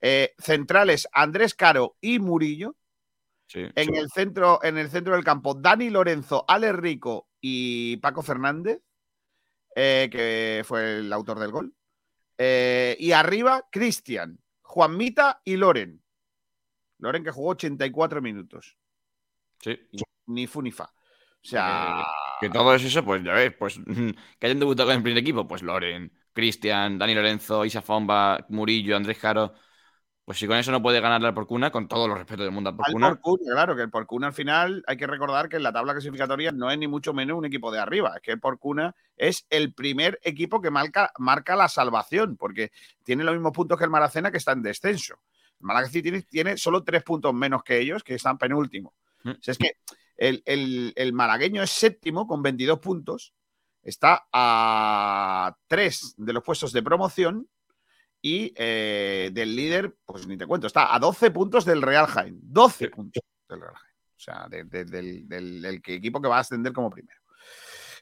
Eh, 0.00 0.34
centrales, 0.38 1.08
Andrés 1.12 1.54
Caro 1.54 1.96
y 2.00 2.18
Murillo. 2.18 2.76
en, 3.52 3.94
El 3.96 4.10
centro, 4.10 4.60
en 4.62 4.78
el 4.78 4.90
centro 4.90 5.14
del 5.14 5.24
campo, 5.24 5.54
Dani 5.54 5.90
Lorenzo, 5.90 6.44
Ale 6.46 6.72
Rico 6.72 7.28
y 7.40 7.96
Paco 7.98 8.22
Fernández, 8.22 8.80
que 9.74 10.62
fue 10.64 10.98
el 10.98 11.12
autor 11.12 11.40
del 11.40 11.50
gol. 11.50 11.74
y 12.38 13.12
arriba, 13.12 13.66
Cristian, 13.70 14.38
Juanmita 14.62 15.40
y 15.44 15.56
Loren. 15.56 16.03
Loren 16.98 17.24
que 17.24 17.30
jugó 17.30 17.50
84 17.50 18.22
minutos. 18.22 18.76
Sí. 19.60 19.78
Ni 20.26 20.46
fu 20.46 20.62
ni 20.62 20.70
fa. 20.70 20.84
O 20.84 21.46
sea. 21.46 22.04
Que, 22.40 22.48
todo 22.48 22.74
es 22.74 22.84
eso, 22.84 23.04
pues 23.04 23.22
ya 23.22 23.32
ves, 23.32 23.54
pues 23.58 23.78
que 24.38 24.46
hayan 24.46 24.58
debutado 24.58 24.88
con 24.88 24.96
el 24.96 25.02
primer 25.02 25.22
equipo, 25.22 25.46
pues 25.46 25.62
Loren, 25.62 26.12
Cristian, 26.32 26.98
Dani 26.98 27.14
Lorenzo, 27.14 27.64
Isa 27.64 27.82
Fomba, 27.82 28.44
Murillo, 28.48 28.96
Andrés 28.96 29.18
Caro. 29.18 29.54
Pues 30.24 30.38
si 30.38 30.46
con 30.46 30.56
eso 30.56 30.72
no 30.72 30.80
puede 30.80 31.00
ganarle 31.00 31.28
al 31.28 31.34
Porcuna, 31.34 31.70
con 31.70 31.86
todo 31.86 32.08
los 32.08 32.16
respetos 32.16 32.46
del 32.46 32.52
mundo 32.52 32.70
al 32.70 32.76
Porcuna. 32.76 33.20
claro, 33.44 33.76
que 33.76 33.82
el 33.82 33.90
Porcuna 33.90 34.28
al 34.28 34.32
final 34.32 34.82
hay 34.86 34.96
que 34.96 35.06
recordar 35.06 35.50
que 35.50 35.56
en 35.56 35.62
la 35.62 35.72
tabla 35.72 35.92
clasificatoria 35.92 36.50
no 36.50 36.70
es 36.70 36.78
ni 36.78 36.88
mucho 36.88 37.12
menos 37.12 37.36
un 37.36 37.44
equipo 37.44 37.70
de 37.70 37.78
arriba. 37.78 38.14
Es 38.16 38.22
que 38.22 38.32
el 38.32 38.40
Porcuna 38.40 38.94
es 39.16 39.46
el 39.50 39.74
primer 39.74 40.18
equipo 40.22 40.62
que 40.62 40.70
marca, 40.70 41.12
marca 41.18 41.56
la 41.56 41.68
salvación, 41.68 42.38
porque 42.38 42.72
tiene 43.02 43.22
los 43.22 43.34
mismos 43.34 43.52
puntos 43.52 43.76
que 43.76 43.84
el 43.84 43.90
Maracena 43.90 44.30
que 44.30 44.38
está 44.38 44.52
en 44.52 44.62
descenso. 44.62 45.16
Málaga 45.60 45.88
tiene, 45.88 46.22
tiene, 46.22 46.56
solo 46.56 46.82
tres 46.84 47.02
puntos 47.02 47.32
menos 47.34 47.62
que 47.62 47.78
ellos, 47.78 48.02
que 48.02 48.14
están 48.14 48.36
penúltimo. 48.38 48.94
Mm. 49.22 49.30
O 49.30 49.36
sea, 49.40 49.52
es 49.52 49.58
que 49.58 49.72
el, 50.16 51.12
malagueño 51.12 51.62
es 51.62 51.70
séptimo 51.70 52.26
con 52.26 52.42
22 52.42 52.78
puntos, 52.78 53.34
está 53.82 54.26
a 54.32 55.56
tres 55.66 56.14
de 56.16 56.32
los 56.32 56.42
puestos 56.42 56.72
de 56.72 56.82
promoción 56.82 57.48
Y 58.22 58.52
eh, 58.56 59.30
del 59.34 59.54
líder, 59.54 59.96
pues 60.06 60.26
ni 60.26 60.36
te 60.38 60.46
cuento, 60.46 60.66
está 60.66 60.94
a 60.94 60.98
12 60.98 61.30
puntos 61.30 61.64
del 61.66 61.82
Real 61.82 62.06
Jaén. 62.06 62.38
12 62.42 62.88
puntos 62.88 63.22
del 63.48 63.60
Real 63.60 63.74
Jaén. 63.74 63.94
O 64.16 64.20
sea, 64.20 64.48
de- 64.48 64.64
de- 64.64 64.84
del, 64.86 65.28
del- 65.28 65.60
del 65.60 65.74
equipo 65.84 66.22
que 66.22 66.28
va 66.28 66.38
a 66.38 66.40
ascender 66.40 66.72
como 66.72 66.88
primero. 66.88 67.20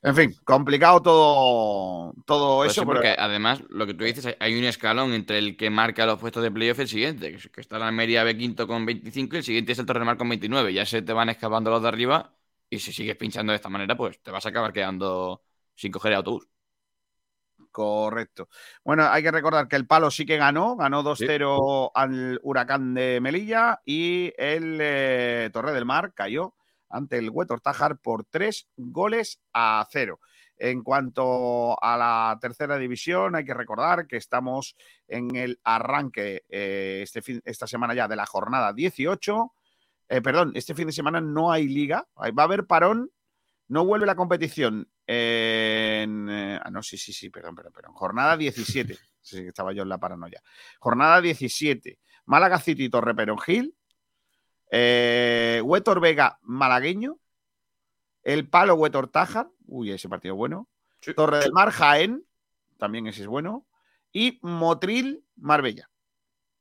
En 0.04 0.16
fin, 0.16 0.34
complicado 0.44 1.00
todo, 1.00 2.12
todo 2.26 2.58
Pues 2.58 2.72
eso. 2.72 2.80
sí, 2.80 2.86
pero- 2.86 2.94
porque 3.00 3.14
además, 3.16 3.62
lo 3.68 3.86
que 3.86 3.94
tú 3.94 4.02
dices, 4.04 4.36
hay- 4.40 4.58
un 4.58 4.64
escalón 4.64 5.12
entre 5.12 5.38
el 5.38 5.56
que 5.56 5.70
marca 5.70 6.06
los 6.06 6.18
puestos 6.18 6.42
de 6.42 6.50
playoff 6.50 6.78
y 6.78 6.82
el 6.82 6.88
siguiente, 6.88 7.30
que, 7.30 7.36
es- 7.36 7.48
que 7.48 7.60
está 7.60 7.78
la 7.78 7.86
Almería 7.88 8.24
B 8.24 8.36
quinto 8.36 8.66
con 8.66 8.84
25 8.84 9.36
y 9.36 9.38
el 9.38 9.44
siguiente 9.44 9.72
es 9.72 9.78
el 9.78 9.86
Torremar 9.86 10.16
con 10.16 10.28
29. 10.28 10.72
Ya 10.72 10.84
se 10.86 11.02
te 11.02 11.12
van 11.12 11.28
escapando 11.28 11.70
los 11.70 11.82
de 11.82 11.88
arriba 11.88 12.34
y 12.68 12.80
si 12.80 12.92
sigues 12.92 13.16
pinchando 13.16 13.52
de 13.52 13.56
esta 13.56 13.68
manera, 13.68 13.96
pues 13.96 14.20
te 14.22 14.30
vas 14.32 14.44
a 14.44 14.48
acabar 14.48 14.72
quedando 14.72 15.42
sin 15.76 15.92
coger 15.92 16.12
el 16.12 16.16
autobús. 16.18 16.48
Correcto. 17.70 18.48
Bueno, 18.84 19.04
hay 19.08 19.22
que 19.22 19.30
recordar 19.30 19.66
que 19.66 19.76
el 19.76 19.86
Palo 19.86 20.10
sí 20.10 20.26
que 20.26 20.36
ganó, 20.36 20.76
ganó 20.76 21.02
2-0 21.02 21.90
al 21.94 22.38
Huracán 22.42 22.92
de 22.92 23.18
Melilla 23.22 23.80
y 23.86 24.32
el 24.36 24.78
eh, 24.80 25.48
Torre 25.52 25.72
del 25.72 25.86
Mar 25.86 26.12
cayó 26.12 26.54
ante 26.92 27.18
el 27.18 27.30
Huetor 27.30 27.60
Tájar 27.60 27.98
por 27.98 28.24
tres 28.24 28.68
goles 28.76 29.40
a 29.52 29.84
cero. 29.90 30.20
En 30.56 30.82
cuanto 30.82 31.82
a 31.82 31.96
la 31.96 32.38
tercera 32.40 32.78
división, 32.78 33.34
hay 33.34 33.44
que 33.44 33.54
recordar 33.54 34.06
que 34.06 34.16
estamos 34.16 34.76
en 35.08 35.34
el 35.34 35.58
arranque 35.64 36.44
eh, 36.48 37.00
este 37.02 37.20
fin- 37.22 37.42
esta 37.44 37.66
semana 37.66 37.94
ya 37.94 38.06
de 38.06 38.14
la 38.16 38.26
jornada 38.26 38.72
18. 38.72 39.52
Eh, 40.08 40.20
perdón, 40.20 40.52
este 40.54 40.74
fin 40.74 40.86
de 40.86 40.92
semana 40.92 41.20
no 41.20 41.50
hay 41.50 41.66
liga, 41.66 42.06
va 42.16 42.42
a 42.42 42.44
haber 42.44 42.66
parón 42.66 43.10
no 43.68 43.86
vuelve 43.86 44.04
la 44.06 44.14
competición 44.16 44.86
en. 45.06 46.28
eh, 46.28 46.60
ah, 46.62 46.70
no, 46.70 46.82
sí, 46.82 46.98
sí, 46.98 47.12
sí, 47.12 47.30
perdón, 47.30 47.54
perdón, 47.54 47.72
perdón. 47.72 47.94
Jornada 47.94 48.36
17. 48.36 48.98
Sí, 49.20 49.46
estaba 49.46 49.72
yo 49.72 49.82
en 49.84 49.88
la 49.88 49.98
paranoia. 49.98 50.42
Jornada 50.78 51.20
17. 51.22 51.98
Málaga 52.26 52.58
City, 52.58 52.90
Torre 52.90 53.14
Peronjil. 53.14 53.74
Eh, 54.74 55.60
Huetor 55.62 56.00
Vega, 56.00 56.38
malagueño. 56.42 57.18
El 58.22 58.48
Palo 58.48 58.74
Huetor 58.74 59.08
Tájar. 59.08 59.48
Uy, 59.66 59.92
ese 59.92 60.08
partido 60.08 60.34
bueno. 60.34 60.68
Torre 61.14 61.40
del 61.40 61.52
Mar, 61.52 61.70
Jaén. 61.70 62.24
También 62.78 63.06
ese 63.06 63.22
es 63.22 63.26
bueno. 63.28 63.66
Y 64.12 64.38
Motril, 64.42 65.24
Marbella. 65.36 65.90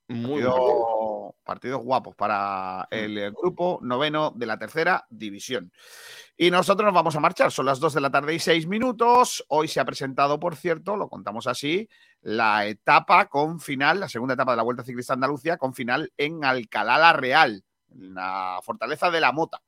Muy 0.10 0.42
Partido- 0.44 1.36
partidos 1.44 1.82
guapos 1.84 2.16
para 2.16 2.88
el 2.92 3.18
eh, 3.18 3.32
grupo 3.32 3.80
noveno 3.82 4.32
de 4.36 4.46
la 4.46 4.58
tercera 4.58 5.06
división. 5.10 5.72
Y 6.38 6.52
nosotros 6.52 6.86
nos 6.86 6.94
vamos 6.94 7.16
a 7.16 7.20
marchar. 7.22 7.52
Son 7.52 7.66
las 7.66 7.80
2 7.80 7.94
de 7.94 8.02
la 8.02 8.10
tarde 8.12 8.34
y 8.36 8.40
6 8.40 8.68
minutos. 8.68 9.44
Hoy 9.48 9.68
se 9.68 9.80
ha 9.80 9.86
presentado, 9.86 10.40
por 10.40 10.56
cierto, 10.56 10.98
lo 10.98 11.08
contamos 11.08 11.48
así, 11.48 11.88
la 12.22 12.66
etapa 12.68 13.28
con 13.28 13.60
final, 13.60 14.00
la 14.02 14.10
segunda 14.10 14.34
etapa 14.34 14.52
de 14.52 14.58
la 14.58 14.64
Vuelta 14.64 14.84
Ciclista 14.84 15.14
Andalucía, 15.14 15.58
con 15.58 15.74
final 15.74 16.12
en 16.18 16.44
Alcalá 16.44 16.98
la 16.98 17.14
Real, 17.14 17.64
la 17.96 18.60
fortaleza 18.64 19.10
de 19.12 19.22
la 19.22 19.32
Mota. 19.32 19.62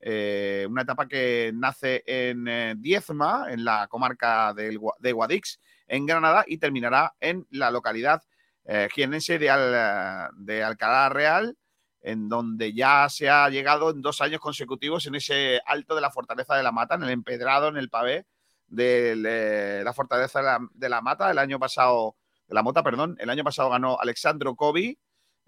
Eh, 0.00 0.66
una 0.70 0.82
etapa 0.82 1.08
que 1.08 1.50
nace 1.54 2.04
en 2.06 2.46
eh, 2.46 2.74
Diezma, 2.76 3.46
en 3.50 3.64
la 3.64 3.88
comarca 3.88 4.54
Gua- 4.54 4.94
de 4.98 5.12
Guadix, 5.12 5.58
en 5.86 6.06
Granada, 6.06 6.44
y 6.46 6.58
terminará 6.58 7.14
en 7.18 7.46
la 7.50 7.70
localidad 7.70 8.22
eh, 8.64 8.88
jiennense 8.94 9.38
de, 9.38 9.50
Al- 9.50 10.30
de 10.36 10.62
Alcalá 10.62 11.08
Real, 11.08 11.56
en 12.00 12.28
donde 12.28 12.72
ya 12.72 13.08
se 13.08 13.28
ha 13.28 13.48
llegado 13.48 13.90
en 13.90 14.00
dos 14.02 14.20
años 14.20 14.40
consecutivos 14.40 15.06
en 15.06 15.16
ese 15.16 15.60
alto 15.66 15.94
de 15.96 16.00
la 16.00 16.10
Fortaleza 16.10 16.54
de 16.54 16.62
la 16.62 16.70
Mata, 16.70 16.94
en 16.94 17.02
el 17.02 17.10
empedrado, 17.10 17.68
en 17.68 17.76
el 17.76 17.90
pavé 17.90 18.26
de 18.68 19.16
eh, 19.26 19.82
la 19.82 19.92
Fortaleza 19.92 20.38
de 20.38 20.44
la, 20.44 20.58
de 20.74 21.02
Mata. 21.02 21.30
El 21.30 21.38
año 21.38 21.58
pasado, 21.58 22.14
de 22.46 22.54
la 22.54 22.62
Mota, 22.62 22.82
perdón, 22.84 23.16
el 23.18 23.30
año 23.30 23.42
pasado 23.42 23.70
ganó 23.70 23.98
Alexandro 23.98 24.54
Covi, 24.54 24.96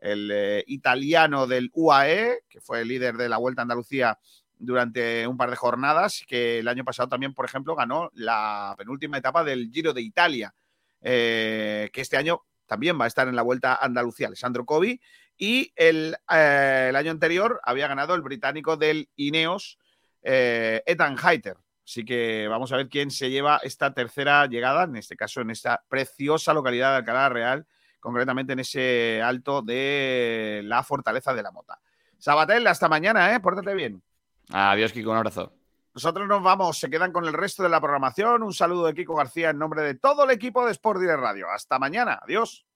el 0.00 0.30
eh, 0.32 0.64
italiano 0.66 1.46
del 1.46 1.70
UAE, 1.72 2.40
que 2.48 2.60
fue 2.60 2.80
el 2.80 2.88
líder 2.88 3.16
de 3.16 3.28
la 3.28 3.38
Vuelta 3.38 3.62
a 3.62 3.64
Andalucía 3.64 4.18
durante 4.58 5.26
un 5.26 5.36
par 5.36 5.50
de 5.50 5.56
jornadas, 5.56 6.24
que 6.26 6.58
el 6.58 6.68
año 6.68 6.84
pasado 6.84 7.08
también, 7.08 7.34
por 7.34 7.44
ejemplo, 7.44 7.74
ganó 7.74 8.10
la 8.14 8.74
penúltima 8.76 9.18
etapa 9.18 9.44
del 9.44 9.70
Giro 9.70 9.92
de 9.92 10.02
Italia, 10.02 10.54
eh, 11.00 11.90
que 11.92 12.00
este 12.00 12.16
año 12.16 12.42
también 12.66 12.98
va 13.00 13.04
a 13.04 13.08
estar 13.08 13.28
en 13.28 13.36
la 13.36 13.42
Vuelta 13.42 13.74
a 13.74 13.84
Andalucía, 13.84 14.26
Alessandro 14.26 14.64
Covi, 14.64 15.00
y 15.36 15.72
el, 15.76 16.16
eh, 16.30 16.92
año 16.94 17.10
anterior 17.10 17.60
había 17.64 17.88
ganado 17.88 18.14
el 18.14 18.20
británico 18.20 18.76
del 18.76 19.08
Ineos, 19.16 19.78
Ethan 20.22 21.16
Hayter. 21.22 21.56
Así 21.90 22.04
que 22.04 22.46
vamos 22.46 22.70
a 22.72 22.76
ver 22.76 22.88
quién 22.88 23.10
se 23.10 23.30
lleva 23.30 23.58
esta 23.64 23.92
tercera 23.94 24.46
llegada, 24.46 24.84
en 24.84 24.96
este 24.96 25.16
caso 25.16 25.40
en 25.40 25.50
esta 25.50 25.82
preciosa 25.88 26.54
localidad 26.54 26.90
de 26.90 26.96
Alcalá 26.98 27.28
Real, 27.30 27.66
concretamente 28.00 28.54
en 28.54 28.60
ese 28.60 29.22
alto 29.22 29.62
de 29.62 30.62
la 30.64 30.82
Fortaleza 30.82 31.32
de 31.34 31.42
la 31.42 31.50
Mota. 31.52 31.78
Sabatel, 32.18 32.66
hasta 32.66 32.88
mañana, 32.88 33.34
¿eh? 33.34 33.40
Pórtate 33.40 33.74
bien. 33.74 34.02
Adiós, 34.50 34.92
Kiko, 34.92 35.10
un 35.10 35.18
abrazo. 35.18 35.52
Nosotros 35.94 36.28
nos 36.28 36.42
vamos, 36.42 36.78
se 36.78 36.88
quedan 36.88 37.12
con 37.12 37.24
el 37.24 37.32
resto 37.32 37.62
de 37.62 37.68
la 37.68 37.80
programación. 37.80 38.42
Un 38.42 38.54
saludo 38.54 38.86
de 38.86 38.94
Kiko 38.94 39.14
García 39.14 39.50
en 39.50 39.58
nombre 39.58 39.82
de 39.82 39.94
todo 39.94 40.24
el 40.24 40.30
equipo 40.30 40.64
de 40.64 40.72
Sport 40.72 41.00
Direct 41.00 41.20
Radio. 41.20 41.48
Hasta 41.50 41.78
mañana, 41.78 42.20
adiós. 42.22 42.66